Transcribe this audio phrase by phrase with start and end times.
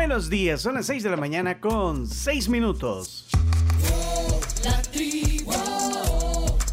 [0.00, 0.62] buenos días.
[0.62, 3.26] Son las 6 de la mañana con 6 minutos.
[4.64, 5.52] La tribu,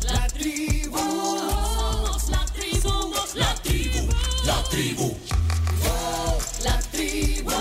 [0.06, 4.08] la tribu, somos la tribu, somos la tribu,
[4.46, 5.18] la tribu.
[6.64, 7.52] La tribu,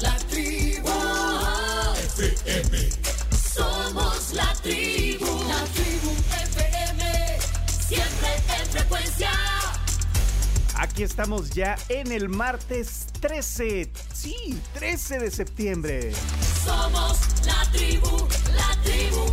[0.00, 0.90] la tribu,
[2.14, 2.88] FM.
[3.52, 6.12] Somos la tribu, la tribu
[6.54, 7.40] FM,
[7.80, 8.28] siempre
[8.60, 9.30] en frecuencia.
[10.78, 13.90] Aquí estamos ya en el martes 13.
[14.26, 16.12] Sí, 13 de septiembre.
[16.64, 18.26] Somos la tribu,
[18.56, 19.24] la tribu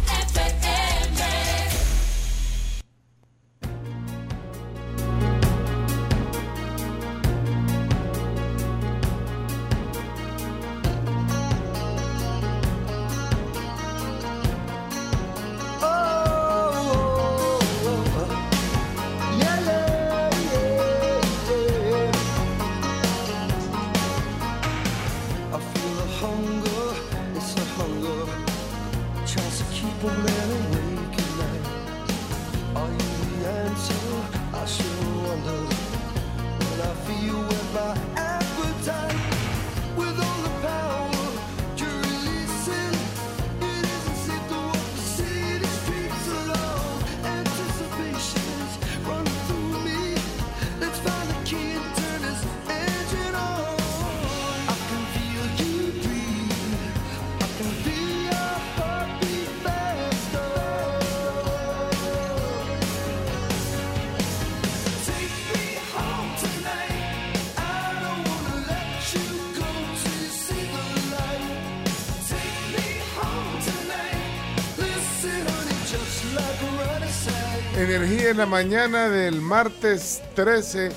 [78.33, 80.89] en la mañana del martes 13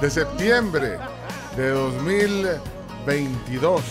[0.00, 0.98] de septiembre
[1.54, 3.82] de 2022.
[3.82, 3.84] I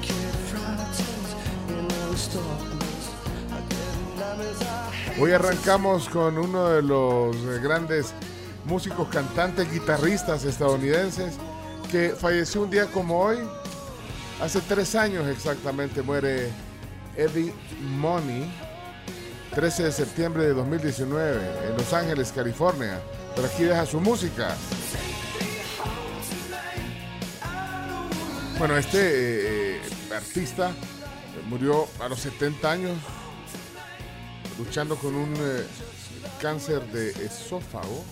[0.00, 0.14] get
[0.46, 3.10] frightened in this darkness.
[3.50, 4.62] I get nightmares.
[4.62, 4.64] I
[5.10, 7.34] hate Hoy arrancamos con uno de los
[7.64, 8.14] grandes
[8.64, 11.34] músicos, cantantes, guitarristas estadounidenses
[11.90, 13.38] que falleció un día como hoy.
[14.40, 16.52] Hace tres años exactamente muere
[17.16, 17.52] Eddie
[17.98, 18.48] Money,
[19.58, 23.00] 13 de septiembre de 2019 en Los Ángeles, California.
[23.34, 24.54] Pero aquí deja su música.
[28.56, 30.70] Bueno, este eh, eh, artista
[31.48, 32.96] murió a los 70 años
[34.60, 35.66] luchando con un eh,
[36.40, 38.04] cáncer de esófago.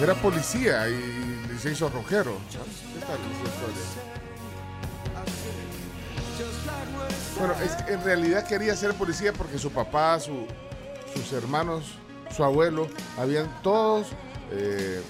[0.00, 1.09] Era policía y
[1.60, 2.36] se hizo rockero.
[2.50, 3.84] ¿Qué tal esa historia?
[7.38, 10.46] Bueno, es en realidad quería ser policía porque su papá, su-
[11.14, 11.84] sus hermanos,
[12.34, 12.88] su abuelo,
[13.18, 14.08] habían todos
[14.52, 15.02] eh,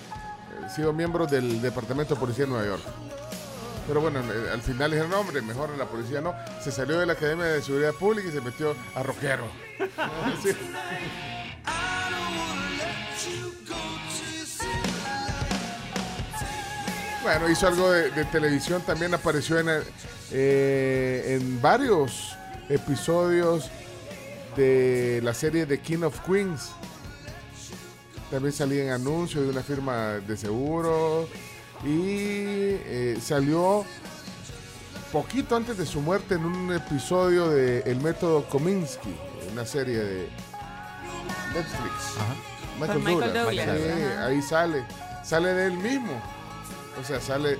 [0.75, 2.83] sido miembros del Departamento de Policía de Nueva York.
[3.87, 6.35] Pero bueno, eh, al final dijeron, no, hombre, mejor en la policía no.
[6.63, 9.45] Se salió de la Academia de Seguridad Pública y se metió a rockero.
[17.23, 19.83] Bueno, hizo algo de, de televisión, también apareció en, el-
[20.33, 22.35] eh, en varios
[22.69, 23.69] episodios
[24.57, 26.71] de la serie The King of Queens.
[28.31, 31.29] También salía en anuncios de una firma de seguro
[31.85, 33.85] y eh, salió
[35.13, 39.15] poquito antes de su muerte en un episodio de El Método Kominsky,
[39.53, 40.29] una serie de
[41.53, 42.15] Netflix.
[42.79, 44.27] Con Michael Douglas, Sí, ajá.
[44.27, 44.85] ahí sale,
[45.25, 46.23] sale de él mismo.
[46.99, 47.59] O sea, sale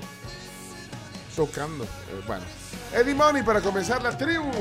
[1.35, 1.83] tocando.
[1.83, 2.43] eh, bueno,
[2.93, 4.51] Eddie Money para comenzar la tribu.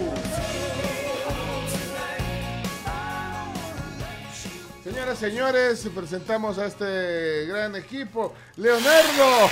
[4.84, 9.50] Señoras, señores, presentamos a este gran equipo, Leonardo.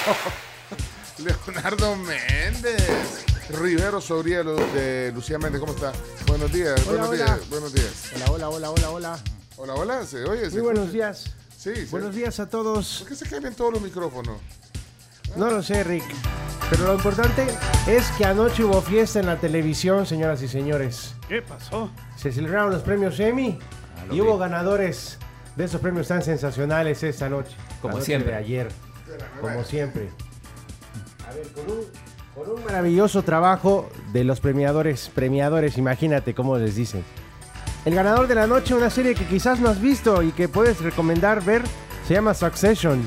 [1.18, 3.24] Leonardo Méndez.
[3.50, 5.93] Rivero Sobrielo de Lucía Méndez, ¿cómo está?
[6.26, 7.16] Buenos días, Hola, buenos hola.
[7.37, 7.93] días, buenos días.
[8.14, 9.19] Hola, hola, hola, hola, hola.
[9.56, 10.50] Hola, hola, ¿se oye?
[10.50, 10.93] ¿Se Muy buenos escucha?
[11.06, 11.25] días.
[11.56, 11.84] Sí, sí.
[11.90, 12.98] Buenos días a todos.
[13.00, 14.38] ¿Por qué se cambian todos los micrófonos?
[15.36, 16.04] No lo sé, Rick.
[16.70, 17.46] Pero lo importante
[17.86, 21.14] es que anoche hubo fiesta en la televisión, señoras y señores.
[21.28, 21.90] ¿Qué pasó?
[22.16, 23.58] Se celebraron los premios Emmy
[23.96, 25.19] Ah, lo y hubo ganadores
[25.56, 27.56] de esos premios tan sensacionales esta noche.
[27.80, 28.32] Como noche siempre.
[28.32, 28.69] De ayer.
[29.40, 30.10] Como siempre.
[31.28, 31.84] A ver, con un,
[32.34, 35.10] con un maravilloso trabajo de los premiadores.
[35.14, 37.02] Premiadores, imagínate cómo les dicen.
[37.84, 40.81] El ganador de la noche, una serie que quizás no has visto y que puedes
[40.82, 41.62] recomendar ver,
[42.06, 43.02] se llama Succession.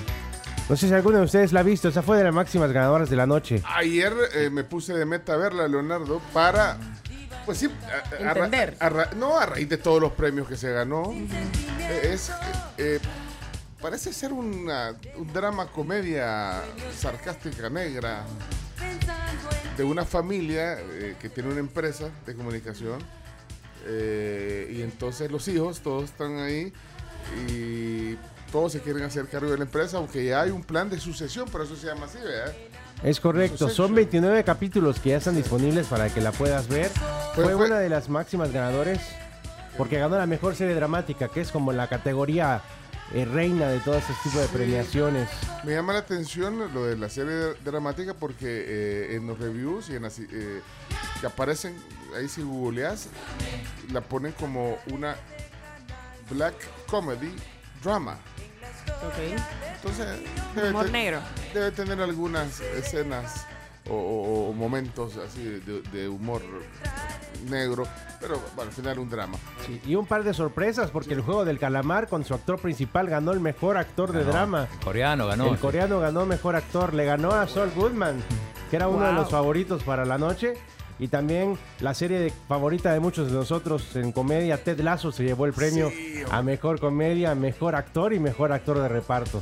[0.72, 3.10] No sé si alguno de ustedes la ha visto, esa fue de las máximas ganadoras
[3.10, 3.62] de la noche.
[3.66, 6.78] Ayer eh, me puse de meta a verla, Leonardo, para
[7.46, 7.70] Pues sí,
[8.24, 8.78] a- Entender.
[8.80, 11.12] a no, a raíz de todos los premios que se ganó.
[11.12, 12.34] eh, Es, eh,
[12.78, 13.00] eh,
[13.82, 16.62] parece ser una, un drama comedia
[16.98, 18.24] sarcástica negra
[19.76, 23.00] de una familia eh, que tiene una empresa de comunicación.
[23.88, 26.72] eh, y entonces los hijos, todos están ahí
[27.50, 28.16] y
[28.52, 31.48] todos se quieren hacer cargo de la empresa, aunque ya hay un plan de sucesión,
[31.50, 32.54] por eso se llama así, ¿verdad?
[33.04, 33.96] Es correcto, son Succession.
[33.96, 36.90] 29 capítulos que ya están disponibles para que la puedas ver.
[37.34, 39.00] Fue- Fue fue- una de las máximas ganadores
[39.78, 42.62] porque ganó la mejor serie dramática, que es como la categoría
[43.14, 45.28] eh, reina de todo este tipo de premiaciones.
[45.66, 49.96] Me llama la atención lo de la serie dramática porque eh, en los reviews y
[49.96, 50.62] en las, eh,
[51.20, 51.76] que aparecen,
[52.18, 53.08] ahí si googleas,
[53.92, 55.16] la ponen como una
[56.30, 56.54] black
[56.88, 57.34] comedy
[57.84, 58.18] drama.
[58.88, 59.42] Ok.
[59.76, 60.08] Entonces,
[60.56, 61.20] debe, Humor te- negro.
[61.54, 63.46] debe tener algunas escenas
[63.90, 66.42] o, o- o momentos así de, de humor
[67.50, 67.84] negro,
[68.20, 69.38] pero bueno, al final un drama.
[69.66, 73.08] Sí, y un par de sorpresas porque el juego del calamar con su actor principal
[73.08, 74.68] ganó el mejor actor de drama.
[74.72, 75.48] El coreano ganó.
[75.48, 78.22] el coreano ganó mejor actor, le ganó a Saul Goodman,
[78.70, 80.54] que era uno de los favoritos para la noche.
[81.02, 85.24] Y también la serie de- favorita de muchos de nosotros en comedia, Ted Lasso, se
[85.24, 85.92] llevó el premio
[86.30, 89.42] a mejor comedia, mejor actor y mejor actor de reparto.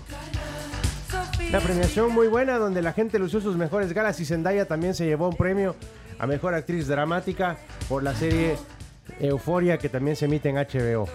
[1.50, 5.06] Una premiación muy buena donde la gente lució sus mejores galas y Zendaya también se
[5.06, 5.76] llevó un premio
[6.18, 7.58] a mejor actriz dramática
[7.90, 8.56] por la serie
[9.20, 11.10] Euforia que también se emite en HBO.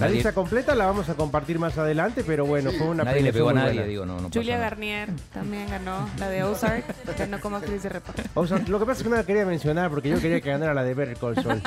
[0.00, 2.78] La Nadie- lista completa la vamos a compartir más adelante, pero bueno, Sí.
[2.78, 3.86] fue una Nadie le pegó a nadie, buena.
[3.86, 4.70] digo, no, no Julia nada.
[4.70, 6.84] Garnier también ganó la de Ozark,
[7.18, 8.22] ganó como actriz de reparto.
[8.34, 10.50] O sea, lo que pasa es que no la quería mencionar porque yo quería que
[10.50, 11.62] ganara la de Better Call Saul.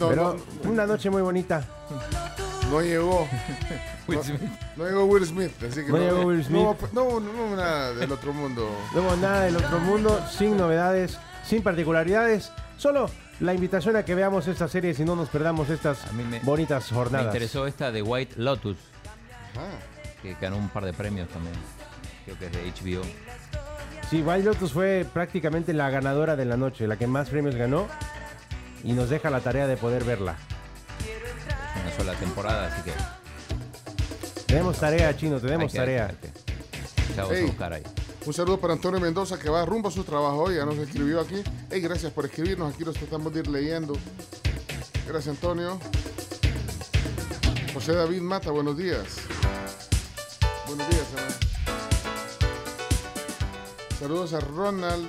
[0.00, 1.64] No, Pero no, una noche muy bonita.
[2.70, 3.26] no llegó.
[4.06, 4.40] Will no, Smith.
[4.76, 6.60] no llegó Will Smith, así que No llegó Will Smith.
[6.62, 8.68] No, no, no, no, nada del otro mundo.
[8.94, 12.50] No hubo nada del otro mundo, sin novedades, sin particularidades.
[12.76, 16.24] Solo la invitación a que veamos esta serie si no nos perdamos estas A mí
[16.24, 17.26] me- bonitas Me jornadas.
[17.26, 18.76] interesó esta de White Lotus,
[19.56, 19.78] Ah,
[20.22, 21.54] que ganó un par de premios también.
[22.24, 23.02] Creo que es de HBO.
[24.10, 27.86] Sí, Wild Lotus fue prácticamente la ganadora de la noche, la que más premios ganó.
[28.84, 30.36] Y nos deja la tarea de poder verla.
[31.00, 32.92] Es una sola temporada, así que.
[34.46, 36.06] Tenemos tarea, chino, hay tenemos que- tarea.
[36.06, 36.32] hay que-
[37.16, 37.46] Ya vamos a Ey.
[37.46, 37.82] buscar ahí.
[38.26, 41.20] Un saludo para Antonio Mendoza que va rumbo a su trabajo hoy, ya nos escribió
[41.20, 41.42] aquí.
[41.70, 43.94] Hey, gracias por escribirnos, aquí los tratamos de ir leyendo.
[45.06, 45.78] Gracias Antonio.
[47.72, 49.18] José David Mata, buenos días.
[50.66, 51.48] Buenos días, Ana.
[53.98, 55.08] Saludos a Ronald.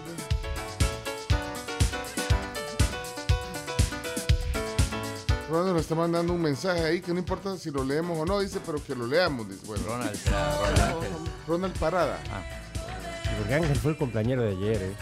[5.49, 8.39] Ronald nos está mandando un mensaje ahí que no importa si lo leemos o no,
[8.39, 9.49] dice, pero que lo leamos.
[9.49, 9.65] Dice.
[9.65, 9.83] Bueno,
[11.47, 12.19] Ronald, Parada.
[12.23, 12.68] Sí,
[13.39, 14.93] Porque Ángel fue el compañero de ayer, ¿eh?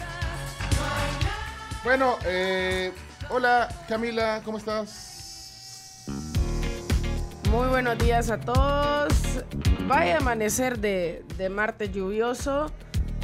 [1.83, 2.93] Bueno, eh,
[3.29, 6.05] hola Camila, ¿cómo estás?
[7.49, 9.11] Muy buenos días a todos.
[9.87, 12.71] Vaya amanecer de, de martes lluvioso.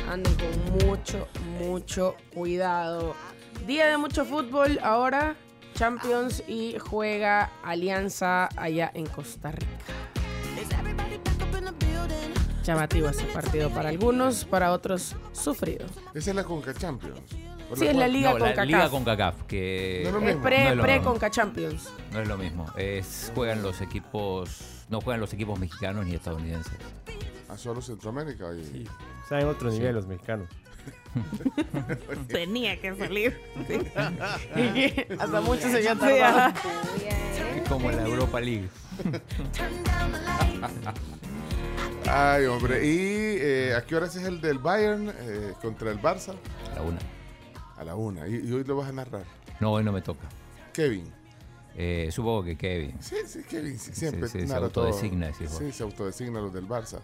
[0.09, 1.27] Anden con mucho,
[1.59, 3.13] mucho cuidado.
[3.67, 5.35] Día de mucho fútbol ahora.
[5.75, 10.12] Champions y juega Alianza allá en Costa Rica.
[12.63, 15.85] Llamativo ese partido para algunos, para otros sufrido.
[16.13, 17.19] Esa es la Conca Champions.
[17.69, 18.07] ¿O Sí, es la?
[18.07, 18.65] Liga no, la CONCACAF.
[18.67, 21.09] Liga con CACAF, que No es lo Es pre, No es lo pre mismo.
[21.11, 21.89] Conca Champions.
[22.11, 22.65] no es lo mismo.
[22.77, 24.85] Es, juegan los equipos.
[24.89, 26.73] No juegan los equipos mexicanos ni estadounidenses.
[27.49, 28.45] A solo Centroamérica.
[28.53, 28.87] Y...
[29.23, 30.47] Está en otro nivel los mexicanos.
[32.27, 33.39] Tenía que salir.
[35.19, 36.53] Hasta mucho se había tardado.
[37.55, 38.69] Es como la Europa League.
[42.09, 42.85] Ay, hombre.
[42.85, 46.35] ¿Y eh, a qué horas es el del Bayern eh, contra el Barça?
[46.71, 46.99] A la una.
[47.77, 48.27] A la una.
[48.27, 49.23] Y, y hoy lo vas a narrar.
[49.59, 50.27] No, hoy no me toca.
[50.73, 51.11] Kevin.
[51.75, 52.95] Eh, supongo que Kevin.
[53.01, 53.79] Sí, sí, Kevin.
[53.79, 54.85] sí, siempre Sí, sí, se narra todo.
[54.85, 55.57] autodesigna, vos.
[55.57, 56.99] Sí, se autodesigna los del Barça.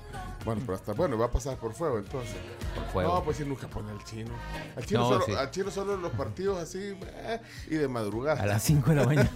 [0.45, 2.35] Bueno, pero hasta bueno, va a pasar por fuego entonces.
[2.75, 3.15] Por fuego.
[3.15, 4.31] No, pues sí, nunca pone al chino.
[4.75, 5.33] Al chino, No, solo, sí.
[5.33, 8.43] al chino solo los partidos así eh, y de madrugada.
[8.43, 9.29] A las 5 de la mañana.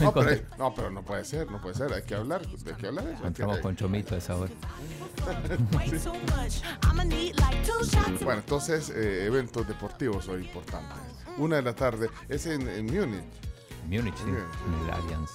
[0.00, 1.92] No pero, no, pero no puede ser, no puede ser.
[1.92, 3.20] Hay que hablar, hay que hablar de eso.
[3.22, 4.52] que- Encontramos con Chomito a esa hora.
[8.22, 10.96] Bueno, entonces, eh, eventos deportivos hoy importantes.
[11.38, 13.22] Una de la tarde, es en, en Múnich.
[13.86, 15.30] Múnich, sí, en el Allianz.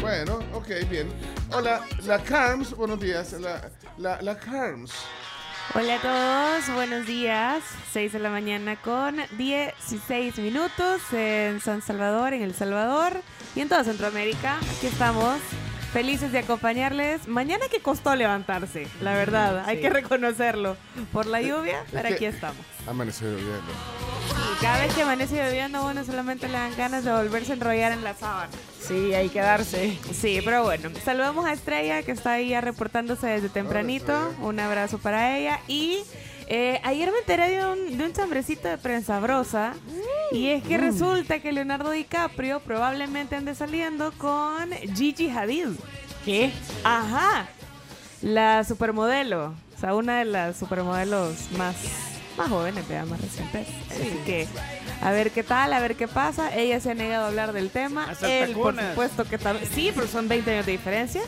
[0.00, 1.08] Bueno, ok, bien.
[1.52, 3.32] Hola, la Carms, buenos días.
[3.32, 4.92] La, la, la Carms.
[5.74, 6.00] Hola a
[6.62, 7.64] todos, buenos días.
[7.92, 13.20] 6 de la mañana con 16 minutos en San Salvador, en El Salvador
[13.56, 14.58] y en toda Centroamérica.
[14.76, 15.40] Aquí estamos
[15.94, 17.28] Felices de acompañarles.
[17.28, 20.76] Mañana que costó levantarse, la verdad, hay que reconocerlo.
[21.12, 22.58] Por la lluvia, pero aquí estamos.
[22.84, 23.70] Amaneció lloviendo.
[24.52, 27.92] Y cada vez que amanece lloviendo, bueno, solamente le dan ganas de volverse a enrollar
[27.92, 28.50] en la sábana.
[28.80, 29.96] Sí, hay que darse.
[30.12, 34.34] Sí, pero bueno, saludamos a Estrella que está ahí ya reportándose desde tempranito.
[34.40, 35.60] Un abrazo para ella.
[35.68, 36.00] Y
[36.46, 39.74] eh, ayer me enteré de un, de un chambrecito de prensa brosa.
[40.32, 45.68] Y es que resulta que Leonardo DiCaprio probablemente ande saliendo con Gigi Hadid.
[46.24, 46.50] ¿Qué?
[46.82, 47.46] Ajá.
[48.22, 49.54] La supermodelo.
[49.76, 51.76] O sea, una de las supermodelos más,
[52.36, 53.68] más jóvenes, más recientes.
[53.90, 54.48] Así que
[55.00, 56.54] a ver qué tal, a ver qué pasa.
[56.56, 58.12] Ella se ha negado a hablar del tema.
[58.22, 59.70] Él, por supuesto que también.
[59.70, 61.22] Sí, pero son 20 años de diferencia.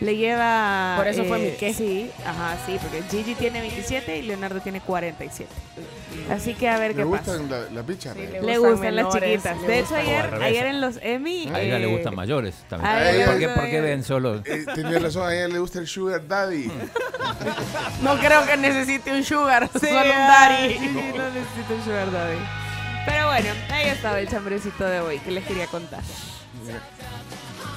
[0.00, 0.94] Le lleva.
[0.96, 1.72] Por eso fue mi qué.
[1.72, 5.50] Sí, ajá, sí, porque Gigi tiene 27 y Leonardo tiene 47.
[6.30, 7.38] Así que a ver qué pasa.
[7.38, 8.14] gustan la- las bichas.
[8.14, 8.28] Sí, ¿eh?
[8.32, 9.60] le Le gustan gustan las menores, chiquitas.
[9.62, 11.48] le De hecho, gustan- ayer, ayer en los Emmy.
[11.52, 12.92] A ella le eh, gustan mayores también.
[12.92, 14.34] a ella ¿Por qué, le- por qué ven solo?
[14.44, 16.70] Eh, tenía razón, a ella le gusta el Sugar Daddy.
[18.02, 20.74] No creo que necesite un sugar, Sí, solo un daddy.
[20.78, 22.38] sí, no necesito un sugar daddy.
[23.06, 26.00] Pero bueno, ahí estaba el chambrecito de hoy que les quería contar.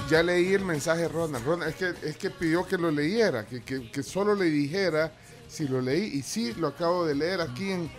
[0.10, 1.46] Ya leí el mensaje de Ronald.
[1.46, 5.12] Ronald, es que, es que pidió que lo leyera, que, que- solo le dijera
[5.48, 6.06] si lo leí.
[6.18, 7.92] Y sí, lo acabo de leer aquí en,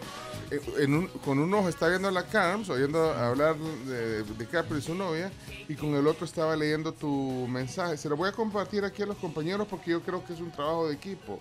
[0.79, 4.79] en un- con un ojo está viendo a la Carms, oyendo hablar de, de Capri
[4.79, 5.31] y su novia,
[5.69, 7.97] y con el otro estaba leyendo tu mensaje.
[7.97, 10.51] Se lo voy a compartir aquí a los compañeros porque yo creo que es un
[10.51, 11.39] trabajo de equipo.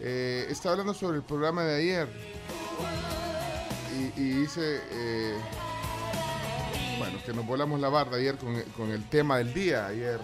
[0.00, 2.08] Eh, está hablando sobre el programa de ayer.
[3.96, 5.34] Y, y dice, eh,
[7.04, 10.20] bueno, que nos volamos la barda ayer con, con el tema del día ayer.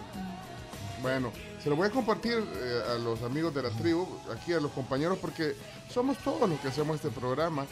[1.02, 1.30] Bueno,
[1.62, 4.70] se lo voy a compartir eh, a los amigos de la tribu, aquí a los
[4.72, 5.54] compañeros, porque
[5.92, 7.66] somos todos los que hacemos este programa.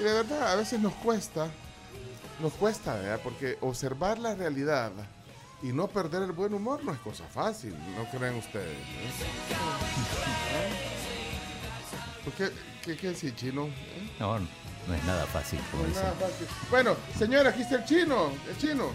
[0.00, 1.50] Y de verdad, a veces nos cuesta,
[2.40, 3.20] nos cuesta, ¿verdad?
[3.22, 4.92] Porque observar la realidad
[5.62, 8.76] y no perder el buen humor no es cosa fácil, ¿no creen ustedes?
[8.76, 9.12] ¿eh?
[12.24, 12.50] ¿Por qué?
[12.84, 13.66] ¿Qué, qué decir, chino?
[13.66, 14.10] ¿Eh?
[14.18, 14.61] No, no
[14.94, 16.02] es nada fácil, como No dicen.
[16.04, 16.46] nada fácil.
[16.70, 18.90] Bueno, señora, aquí está el chino, el chino.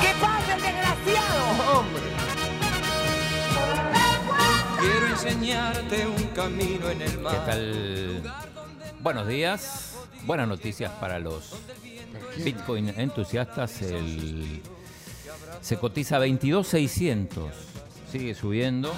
[0.00, 1.78] ¿Qué pasa, desgraciado?
[1.78, 2.02] ¡Hombre!
[4.80, 7.46] Quiero enseñarte un camino en el ¿Qué mar.
[7.46, 8.22] tal?
[9.00, 9.94] Buenos días.
[10.24, 11.52] Buenas noticias para los
[12.38, 13.82] Bitcoin entusiastas.
[13.82, 14.62] El,
[15.60, 17.50] se cotiza 22.600.
[18.10, 18.92] Sigue subiendo.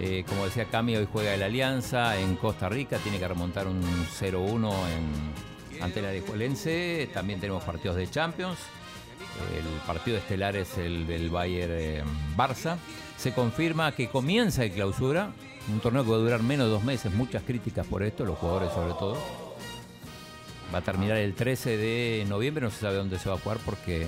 [0.00, 2.98] Eh, como decía Cami, hoy juega el Alianza en Costa Rica.
[2.98, 7.10] Tiene que remontar un 0-1 en, ante la Alajuelense.
[7.12, 8.58] También tenemos partidos de Champions.
[9.56, 12.02] El partido estelar es el del Bayern eh,
[12.36, 12.76] Barça.
[13.16, 15.32] Se confirma que comienza el clausura,
[15.68, 18.38] un torneo que va a durar menos de dos meses, muchas críticas por esto, los
[18.38, 19.18] jugadores sobre todo.
[20.72, 23.58] Va a terminar el 13 de noviembre, no se sabe dónde se va a jugar
[23.64, 24.06] porque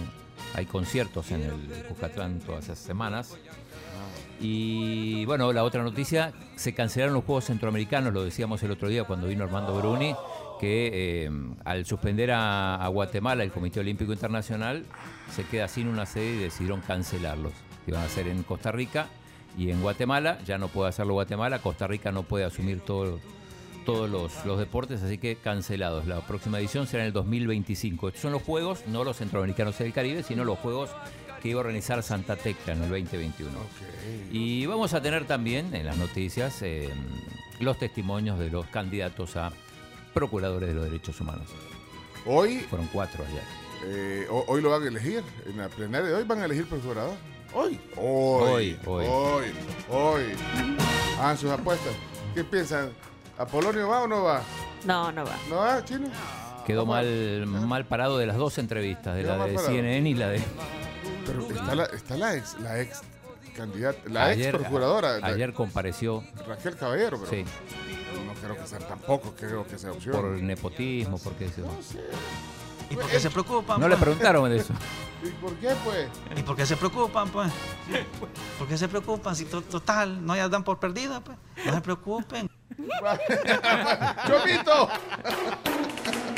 [0.55, 3.37] hay conciertos en el Cuscatlán todas esas semanas.
[4.41, 9.05] Y bueno, la otra noticia, se cancelaron los Juegos Centroamericanos, lo decíamos el otro día
[9.05, 10.15] cuando vino Armando Bruni,
[10.59, 10.91] que
[11.27, 11.31] eh,
[11.65, 14.87] al suspender a, Guatemala el Comité Olímpico Internacional,
[15.31, 17.53] se queda sin una sede y decidieron cancelarlos.
[17.87, 19.09] Iban a ser en Costa Rica
[19.59, 23.21] y en Guatemala, ya no puede hacerlo Guatemala, Costa Rica no puede asumir todo,
[23.85, 26.07] todos los, los deportes, así que cancelados.
[26.07, 28.09] La próxima edición será en el 2025.
[28.09, 30.89] Estos son los Juegos, no los Centroamericanos del Caribe, sino los Juegos
[31.41, 33.51] que iba a organizar Santa Tecla en el 2021.
[34.33, 36.89] Y vamos a tener también en las noticias eh,
[37.61, 39.53] los testimonios de los candidatos a
[40.15, 41.47] procuradores de los derechos humanos.
[42.27, 43.43] Hoy, Fueron cuatro ayer.
[43.87, 45.23] eh, ho- hoy lo van a elegir.
[45.47, 47.15] En la plenaria de hoy van a elegir procurador.
[47.55, 47.81] Hoy.
[47.97, 48.77] Hoy.
[48.87, 49.07] Hoy, Hoy.
[49.09, 49.45] hoy.
[49.91, 50.23] Hoy.
[51.19, 51.93] Hagan sus apuestas.
[52.35, 52.91] ¿Qué piensan?
[53.39, 54.43] ¿Apolonio va o no va?
[54.85, 55.37] No, no va.
[55.49, 56.09] ¿No va, chino?
[56.67, 59.59] Quedó mal, mal parado de las dos entrevistas, de Quedó la de.
[59.59, 60.41] CNN y la de...
[61.33, 63.01] Pero está la, está la ex, la ex
[63.57, 67.45] candidata, la ayer, ex procuradora, Ayer compareció, Raquel Caballero, pero sí,
[68.27, 70.15] no creo que sea tampoco, creo que sea opción.
[70.15, 71.63] por nepotismo, porque eso.
[72.91, 73.81] ¿Y por qué se preocupan?
[73.81, 74.03] No le pues?
[74.03, 74.75] preguntaron de eso.
[75.23, 76.09] ¿Y por qué, pues?
[76.35, 77.53] ¿Y por qué se preocupan, pues?
[78.59, 79.37] ¿Por qué se preocupan?
[79.37, 81.37] Si to- total, no ya dan por perdida, pues.
[81.67, 82.51] No se preocupen.
[84.27, 84.89] ¡Chomito!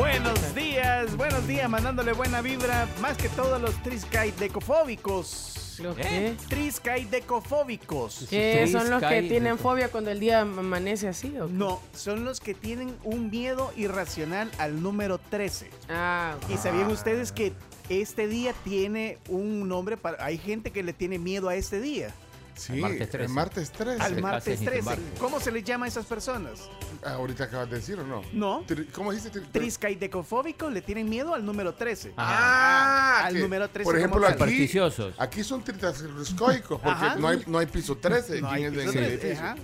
[0.00, 5.78] Buenos días, buenos días, mandándole buena vibra, más que todos los triscaidecofóbicos.
[5.78, 6.00] ¿Los ¿Eh?
[6.00, 6.36] qué?
[6.48, 8.26] Triscaidecofóbicos.
[8.30, 11.36] ¿Qué son los que tienen fobia cuando el día amanece así?
[11.38, 11.52] ¿o qué?
[11.52, 15.68] No, son los que tienen un miedo irracional al número 13.
[15.90, 17.52] Ah, ¿Y sabían ustedes que
[17.90, 20.24] este día tiene un nombre para...
[20.24, 22.14] Hay gente que le tiene miedo a este día.
[22.54, 23.28] Sí, El martes el 13.
[23.32, 24.02] martes 13.
[24.02, 24.70] Al martes casa y 13.
[24.70, 25.18] desembarque.
[25.18, 26.68] ¿Cómo se les llama a esas personas?
[27.02, 28.22] Ah, ahorita acabas de decir o no?
[28.32, 28.64] No.
[28.92, 29.40] ¿Cómo dijiste?
[29.40, 32.12] Tri- Triscaidecofóbicos le tienen miedo al número 13.
[32.16, 33.84] Ah, al que, número 13.
[33.84, 35.14] Por ¿cómo ejemplo, aquí, Supersticiosos.
[35.18, 38.80] aquí son tritascoicos porque no hay, no hay piso 13 No aquí hay en el,
[38.86, 39.44] piso en el 13, edificio.
[39.46, 39.56] ajá,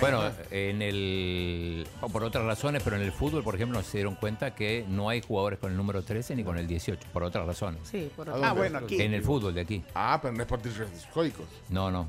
[0.00, 1.86] Bueno, en el.
[2.00, 5.08] o por otras razones, pero en el fútbol, por ejemplo, se dieron cuenta que no
[5.08, 7.80] hay jugadores con el número 13 ni con el 18, por otras razones.
[7.90, 8.44] Sí, por ¿A otro.
[8.44, 8.60] Ah, dónde?
[8.60, 9.00] bueno, aquí.
[9.00, 9.82] En el fútbol de aquí.
[9.94, 11.46] Ah, pero no es por tritascoicos.
[11.68, 12.08] No, no.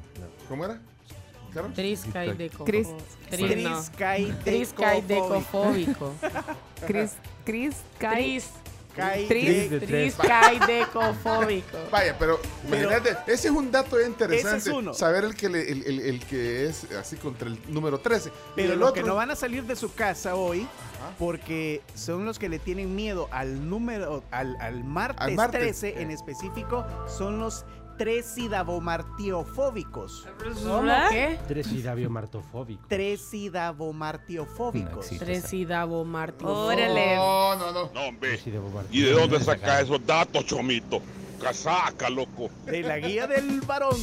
[0.50, 0.80] ¿Cómo era?
[1.52, 1.70] ¿Claro?
[1.76, 2.98] Triscaidecofóbico.
[6.88, 7.14] Cris-.
[7.46, 8.54] Triscaidecofóbico.
[8.96, 9.88] De tres.
[9.88, 11.78] Triscaidecofóbico.
[11.92, 14.58] Vaya, pero, imagínate, ese es un dato interesante.
[14.58, 14.94] Ese es uno.
[14.94, 18.30] Saber el que, le- el, el- el que es así contra el número 13.
[18.30, 20.68] Y Pero los otro, que no van a salir de su casa hoy,
[21.18, 25.62] porque son los que le tienen miedo al número, al, al martes, Al martes.
[25.80, 27.66] 13 en específico, son los
[27.98, 30.28] tresidabomartiofóbicos.
[30.64, 31.40] ¿Cómo qué?
[31.48, 32.82] Tresidaviomartofóbico.
[32.82, 35.06] No Tresidabomartiofóbicos.
[35.06, 35.26] existe.
[35.26, 36.48] Tresidabomartio.
[36.48, 37.16] Órale.
[37.16, 37.90] No, no, no.
[37.94, 38.40] No, hombre.
[38.92, 41.02] ¿Y de dónde saca esos datos, chomito?
[41.44, 42.50] Casaca, loco.
[42.66, 43.98] de la guía del varón.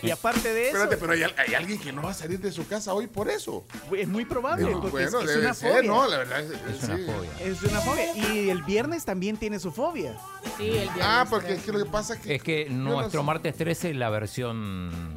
[0.00, 2.38] Y aparte de eso, Espérate, pero hay, al- hay alguien que no va a salir
[2.38, 3.64] de su casa hoy por eso.
[3.96, 5.82] es muy probable, No, porque es- bueno, es, debe una ser, fobia.
[5.90, 6.40] no, la verdad.
[6.40, 7.02] Es, Es una sí.
[7.04, 7.30] fobia.
[7.40, 8.16] Es una fobia.
[8.16, 10.16] Y el viernes también tiene su fobia.
[10.56, 11.02] Sí, el viernes.
[11.02, 12.34] Ah, porque es que lo que pasa es que.
[12.36, 13.26] Es que no nuestro sé.
[13.26, 15.16] martes 13 es la versión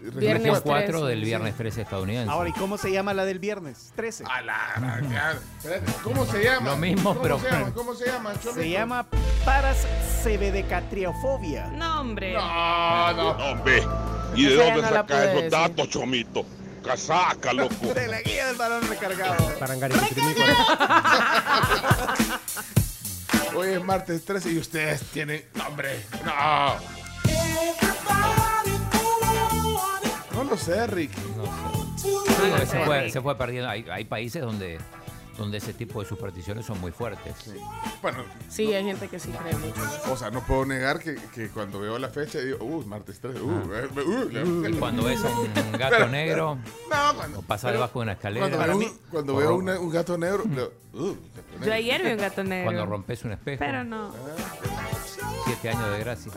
[0.00, 2.30] Viernes región 4 13, del viernes 13 estadounidense.
[2.30, 3.92] Ahora, ¿y cómo se llama la del viernes?
[3.96, 4.24] 13.
[4.30, 6.70] A la, espérate, ¿Cómo se llama?
[6.70, 7.72] Lo mismo, ¿Cómo pero- Se llama?
[7.74, 8.34] ¿Cómo se llama?
[8.34, 8.62] Se Chomito?
[8.62, 9.06] llama
[9.44, 11.66] parascebedecatriofobia.
[11.68, 12.34] No, hombre.
[12.34, 13.34] No, no.
[13.36, 13.82] No, hombre.
[14.36, 15.50] ¿Y de Esa ya dónde no la saca pude esos decir.
[15.50, 16.46] datos, chomito?
[16.84, 17.74] Casaca, loco.
[17.94, 19.36] De la guía del varón recargado.
[23.54, 25.44] Hoy es martes 13 y ustedes tienen.
[25.54, 26.00] No, hombre.
[26.24, 26.76] No.
[30.48, 31.10] No lo sé, Rick.
[31.14, 33.68] Porque se, fue, se fue perdiendo.
[33.68, 34.78] Hay, hay países donde,
[35.36, 37.52] donde ese tipo de supersticiones son muy fuertes.
[38.00, 39.80] Bueno, Sí, hay gente que sí cree mucho.
[40.10, 43.40] o sea, no puedo negar que, que cuando veo la fecha digo, uh, martes 13,
[43.42, 46.56] uh, eh, uh, Y cuando ves a un gato negro
[46.88, 49.90] No, cuando, o pasa debajo de una escalera, cuando veo, un, cuando veo una- un
[49.90, 51.74] gato negro, digo, uh, gato Yo negro.
[51.74, 52.64] ayer vi un gato negro.
[52.64, 54.12] cuando rompes un espejo, Pero no.
[55.44, 56.32] siete años de gracia.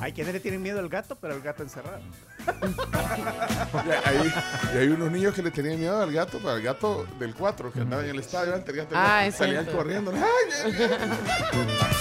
[0.00, 2.00] Hay quienes le tienen miedo al gato, pero al gato encerrado.
[3.86, 4.32] y hay,
[4.74, 7.72] y hay unos niños que le tenían miedo al gato, pero al gato del 4
[7.72, 9.78] que andaba en el estadio antes, el gato Ah, es salían cierto.
[9.78, 10.12] corriendo.
[10.14, 10.22] ¡Ay,
[10.64, 11.08] ay, ay!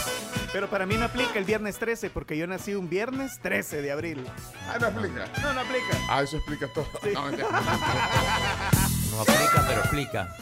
[0.54, 3.92] Pero para mí no aplica el viernes 13, porque yo nací un viernes 13 de
[3.92, 4.26] abril.
[4.68, 5.26] Ah, no aplica.
[5.42, 5.98] No, no aplica.
[6.10, 6.88] Ah, eso explica todo.
[7.14, 7.48] No, mentira.
[9.12, 10.36] No aplica, pero explica.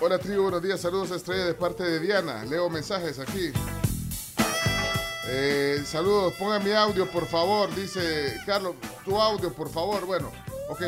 [0.00, 2.44] Hola tribu, buenos días, saludos a Estrella de parte de Diana.
[2.44, 3.50] Leo mensajes aquí.
[5.30, 10.06] Eh, saludos, pongan mi audio por favor, dice Carlos, tu audio por favor.
[10.06, 10.32] Bueno,
[10.70, 10.80] ok,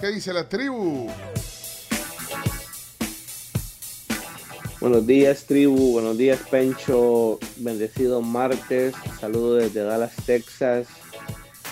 [0.00, 1.10] ¿qué dice la tribu?
[4.80, 5.94] Buenos días, tribu.
[5.94, 7.40] Buenos días, Pencho.
[7.56, 8.94] Bendecido martes.
[9.20, 10.86] Saludos desde Dallas, Texas.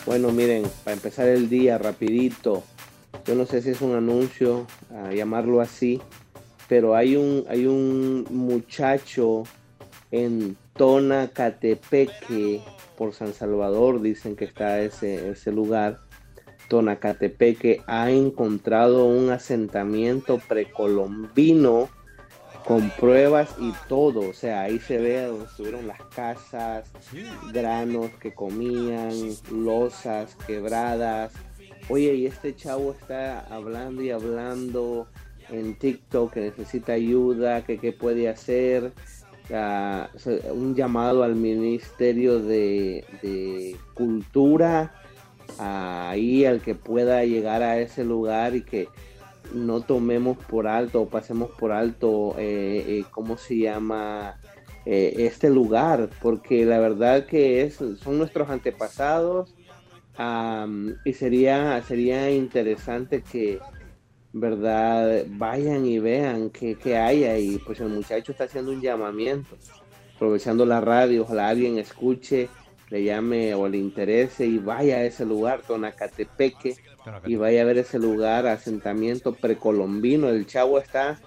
[0.05, 2.65] Bueno, miren, para empezar el día rapidito.
[3.25, 4.67] Yo no sé si es un anuncio,
[5.15, 6.01] llamarlo así,
[6.69, 9.45] pero hay un, hay un muchacho
[10.11, 12.62] en Tonacatepeque,
[12.97, 16.01] por San Salvador, dicen que está ese, ese lugar.
[16.69, 21.89] Tonacatepeque ha encontrado un asentamiento precolombino
[22.67, 24.29] con pruebas y todo.
[24.29, 26.91] O sea, ahí se ve donde estuvieron las casas,
[27.53, 29.12] granos que comían,
[29.51, 31.33] losas quebradas.
[31.89, 35.07] Oye, y este chavo está hablando y hablando
[35.49, 38.93] en TikTok que necesita ayuda, que qué puede hacer.
[39.48, 40.11] Sea,
[40.52, 44.94] un llamado al Ministerio de, Cultura,
[45.59, 48.88] ahí al que pueda llegar a ese lugar y que
[49.54, 54.40] no tomemos por alto o pasemos por alto, eh, eh, ¿cómo se llama?
[54.85, 59.52] Eh, este lugar, porque la verdad que es, son nuestros antepasados
[61.04, 63.59] y sería, sería interesante que,
[64.38, 65.25] ¿verdad?
[65.31, 67.59] Vayan y vean qué, qué hay ahí.
[67.64, 69.57] Pues el muchacho está haciendo un llamamiento,
[70.14, 72.51] aprovechando la radio, ojalá alguien escuche,
[72.90, 76.77] le llame o le interese y vaya a ese lugar, Tonacatepeque,
[77.25, 80.29] y vaya a ver ese lugar, asentamiento precolombino.
[80.29, 81.18] El chavo está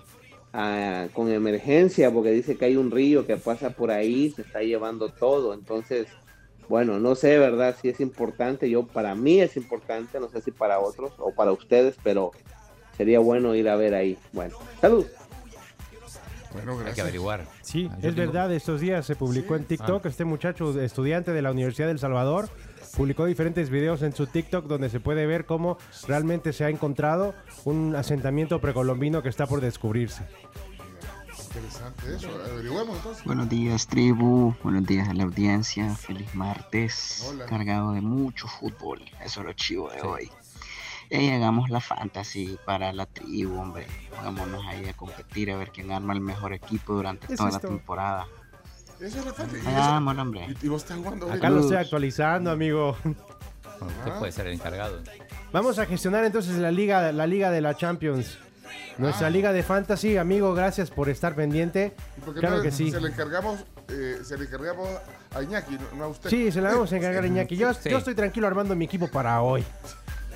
[0.54, 4.62] ah, con emergencia porque dice que hay un río que pasa por ahí, se está
[4.62, 5.56] llevando todo.
[5.56, 6.08] Entonces,
[6.68, 7.76] bueno, no sé, ¿verdad?
[7.82, 8.70] Si es importante.
[8.70, 12.32] Yo, para mí es importante, no sé si para otros o para ustedes, pero
[13.00, 14.18] sería bueno ir a ver ahí.
[14.34, 15.06] Bueno, salud.
[16.52, 17.04] Bueno, Hay que gracias.
[17.06, 17.46] averiguar.
[17.62, 21.42] Sí, Ah, es tengo- verdad, estos días se publicó en TikTok, este muchacho estudiante de
[21.42, 22.50] la Universidad del Salvador,
[22.98, 27.36] publicó diferentes videos en su TikTok donde se puede ver cómo realmente se ha encontrado
[27.64, 30.24] un asentamiento precolombino que está por descubrirse.
[31.46, 32.30] Interesante eso.
[32.52, 33.24] Averiguemos entonces.
[33.24, 34.54] Buenos días, tribu.
[34.62, 35.96] Buenos días a la audiencia.
[35.96, 37.26] Feliz martes.
[37.30, 37.46] Hola.
[37.46, 39.00] Cargado de mucho fútbol.
[39.24, 40.30] Eso es lo chivo de hoy.
[41.10, 43.88] Y hagamos la fantasy para la tribu, hombre.
[44.16, 47.64] Pongámonos ahí a competir a ver quién arma el mejor equipo durante Es toda esto.
[47.64, 48.28] la temporada.
[49.00, 49.66] Eso es la fantasy.
[49.68, 50.56] Hagamos, hombre.
[50.62, 51.32] ¿Y, y vos estás jugando hoy?
[51.32, 52.96] Acá lo estoy actualizando, amigo.
[53.04, 55.02] Usted puede ser el encargado.
[55.52, 58.38] Vamos a gestionar entonces la liga, la liga de la Champions.
[59.00, 59.30] Nuestra Ah.
[59.32, 61.96] liga de fantasy, amigo, gracias por estar pendiente.
[62.18, 62.92] ¿Y por qué Claro no que sí.
[62.92, 64.88] Se le encargamos, eh, se le encargamos
[65.34, 66.30] a Iñaki, no, no a usted.
[66.30, 67.56] Sí, se la vamos a encargar a Iñaki.
[67.56, 67.90] Yo, Sí.
[67.90, 69.64] yo estoy tranquilo armando mi equipo para hoy.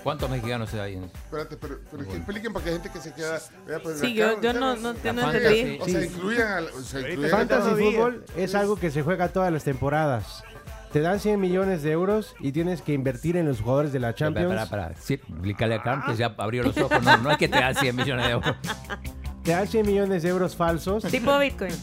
[0.03, 3.13] ¿Cuántos mexicanos hay en Espérate, pero, pero que expliquen para que hay gente que se
[3.13, 3.39] queda.
[3.65, 5.79] vea, pues, Sí, acá, yo- yo no- no- yo no Sí, entendí.
[5.81, 6.65] O sea, incluyan al.
[6.67, 7.91] O sea, incluyan Fantasy día.
[7.91, 10.43] fútbol es algo que se juega todas las temporadas.
[10.91, 14.13] Te dan 100 millones de euros y tienes que invertir en los jugadores de la
[14.13, 14.49] Champions.
[14.53, 17.01] Para, para, Sí, explícale acá antes, ya abrió los ojos.
[17.01, 18.55] No, no es que te dan 100 millones de euros.
[19.43, 21.03] Te dan 100 millones de euros falsos.
[21.03, 21.73] Tipo Bitcoin.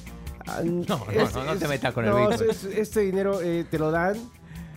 [0.47, 2.51] Ah, no, no, no te metas con el no, Bitcoin.
[2.51, 4.17] es- Este dinero eh, te lo dan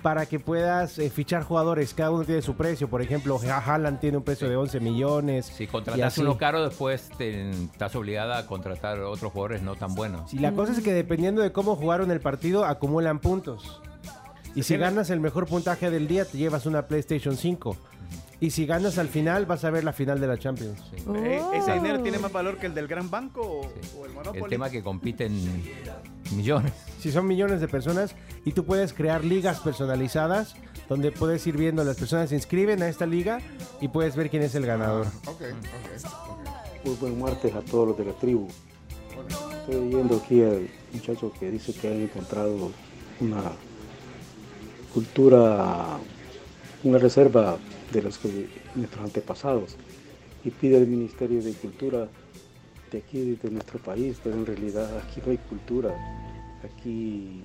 [0.04, 1.94] para que puedas eh, fichar jugadores.
[1.96, 2.88] Cada uno tiene su precio.
[2.90, 5.46] Por ejemplo, Ha- Haaland tiene un precio de 11 millones.
[5.48, 10.32] Si contratas uno caro, después te- estás obligada a contratar otros jugadores no tan buenos.
[10.34, 13.82] Y la cosa es que dependiendo de cómo jugaron el partido, acumulan puntos.
[14.54, 17.76] Y si ganas el mejor puntaje del día, te llevas una PlayStation 5.
[18.44, 20.78] Y si ganas al final, vas a ver la final de la Champions.
[21.16, 21.76] Eh, ¿Ese Oh.
[21.76, 23.62] dinero tiene más valor que el del gran banco o,
[23.98, 24.44] o el Monopoly?
[24.44, 25.32] El tema que compiten
[26.36, 26.74] millones.
[27.00, 30.56] Si son millones de personas y tú puedes crear ligas personalizadas
[30.90, 33.40] donde puedes ir viendo las personas se inscriben a esta liga
[33.80, 35.08] y puedes ver quién es el ganador.
[35.26, 36.86] Ok, ok, ok.
[36.86, 38.50] Muy buen martes a todos los de la tribu.
[39.62, 42.72] Estoy oyendo aquí al muchacho que dice que han encontrado
[43.22, 43.42] una
[44.94, 45.98] cultura,
[46.84, 47.58] una reserva
[47.94, 49.78] de los que nuestros antepasados
[50.44, 52.10] y pide al Ministerio de Cultura
[52.92, 55.96] de aquí, de nuestro país, pero en realidad aquí no hay cultura.
[56.64, 57.44] Aquí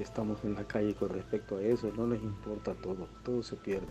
[0.00, 3.86] estamos en la calle con respecto a eso, no les importa todo, todo se pierde.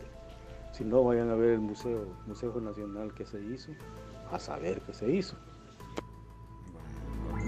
[0.74, 3.72] Si no, vayan a ver el museo, Museo Nacional que se hizo,
[4.32, 5.36] a saber qué se hizo.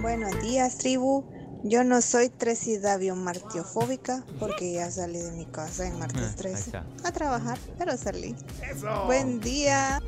[0.01, 1.25] Buenos días, tribu.
[1.63, 6.35] Yo no soy tresidavio martiofóbica porque ya salí de mi casa en martes Ah, ahí
[6.35, 6.83] 13 está.
[7.03, 8.35] a trabajar, pero salí.
[8.71, 8.87] Eso.
[9.05, 9.99] Buen día.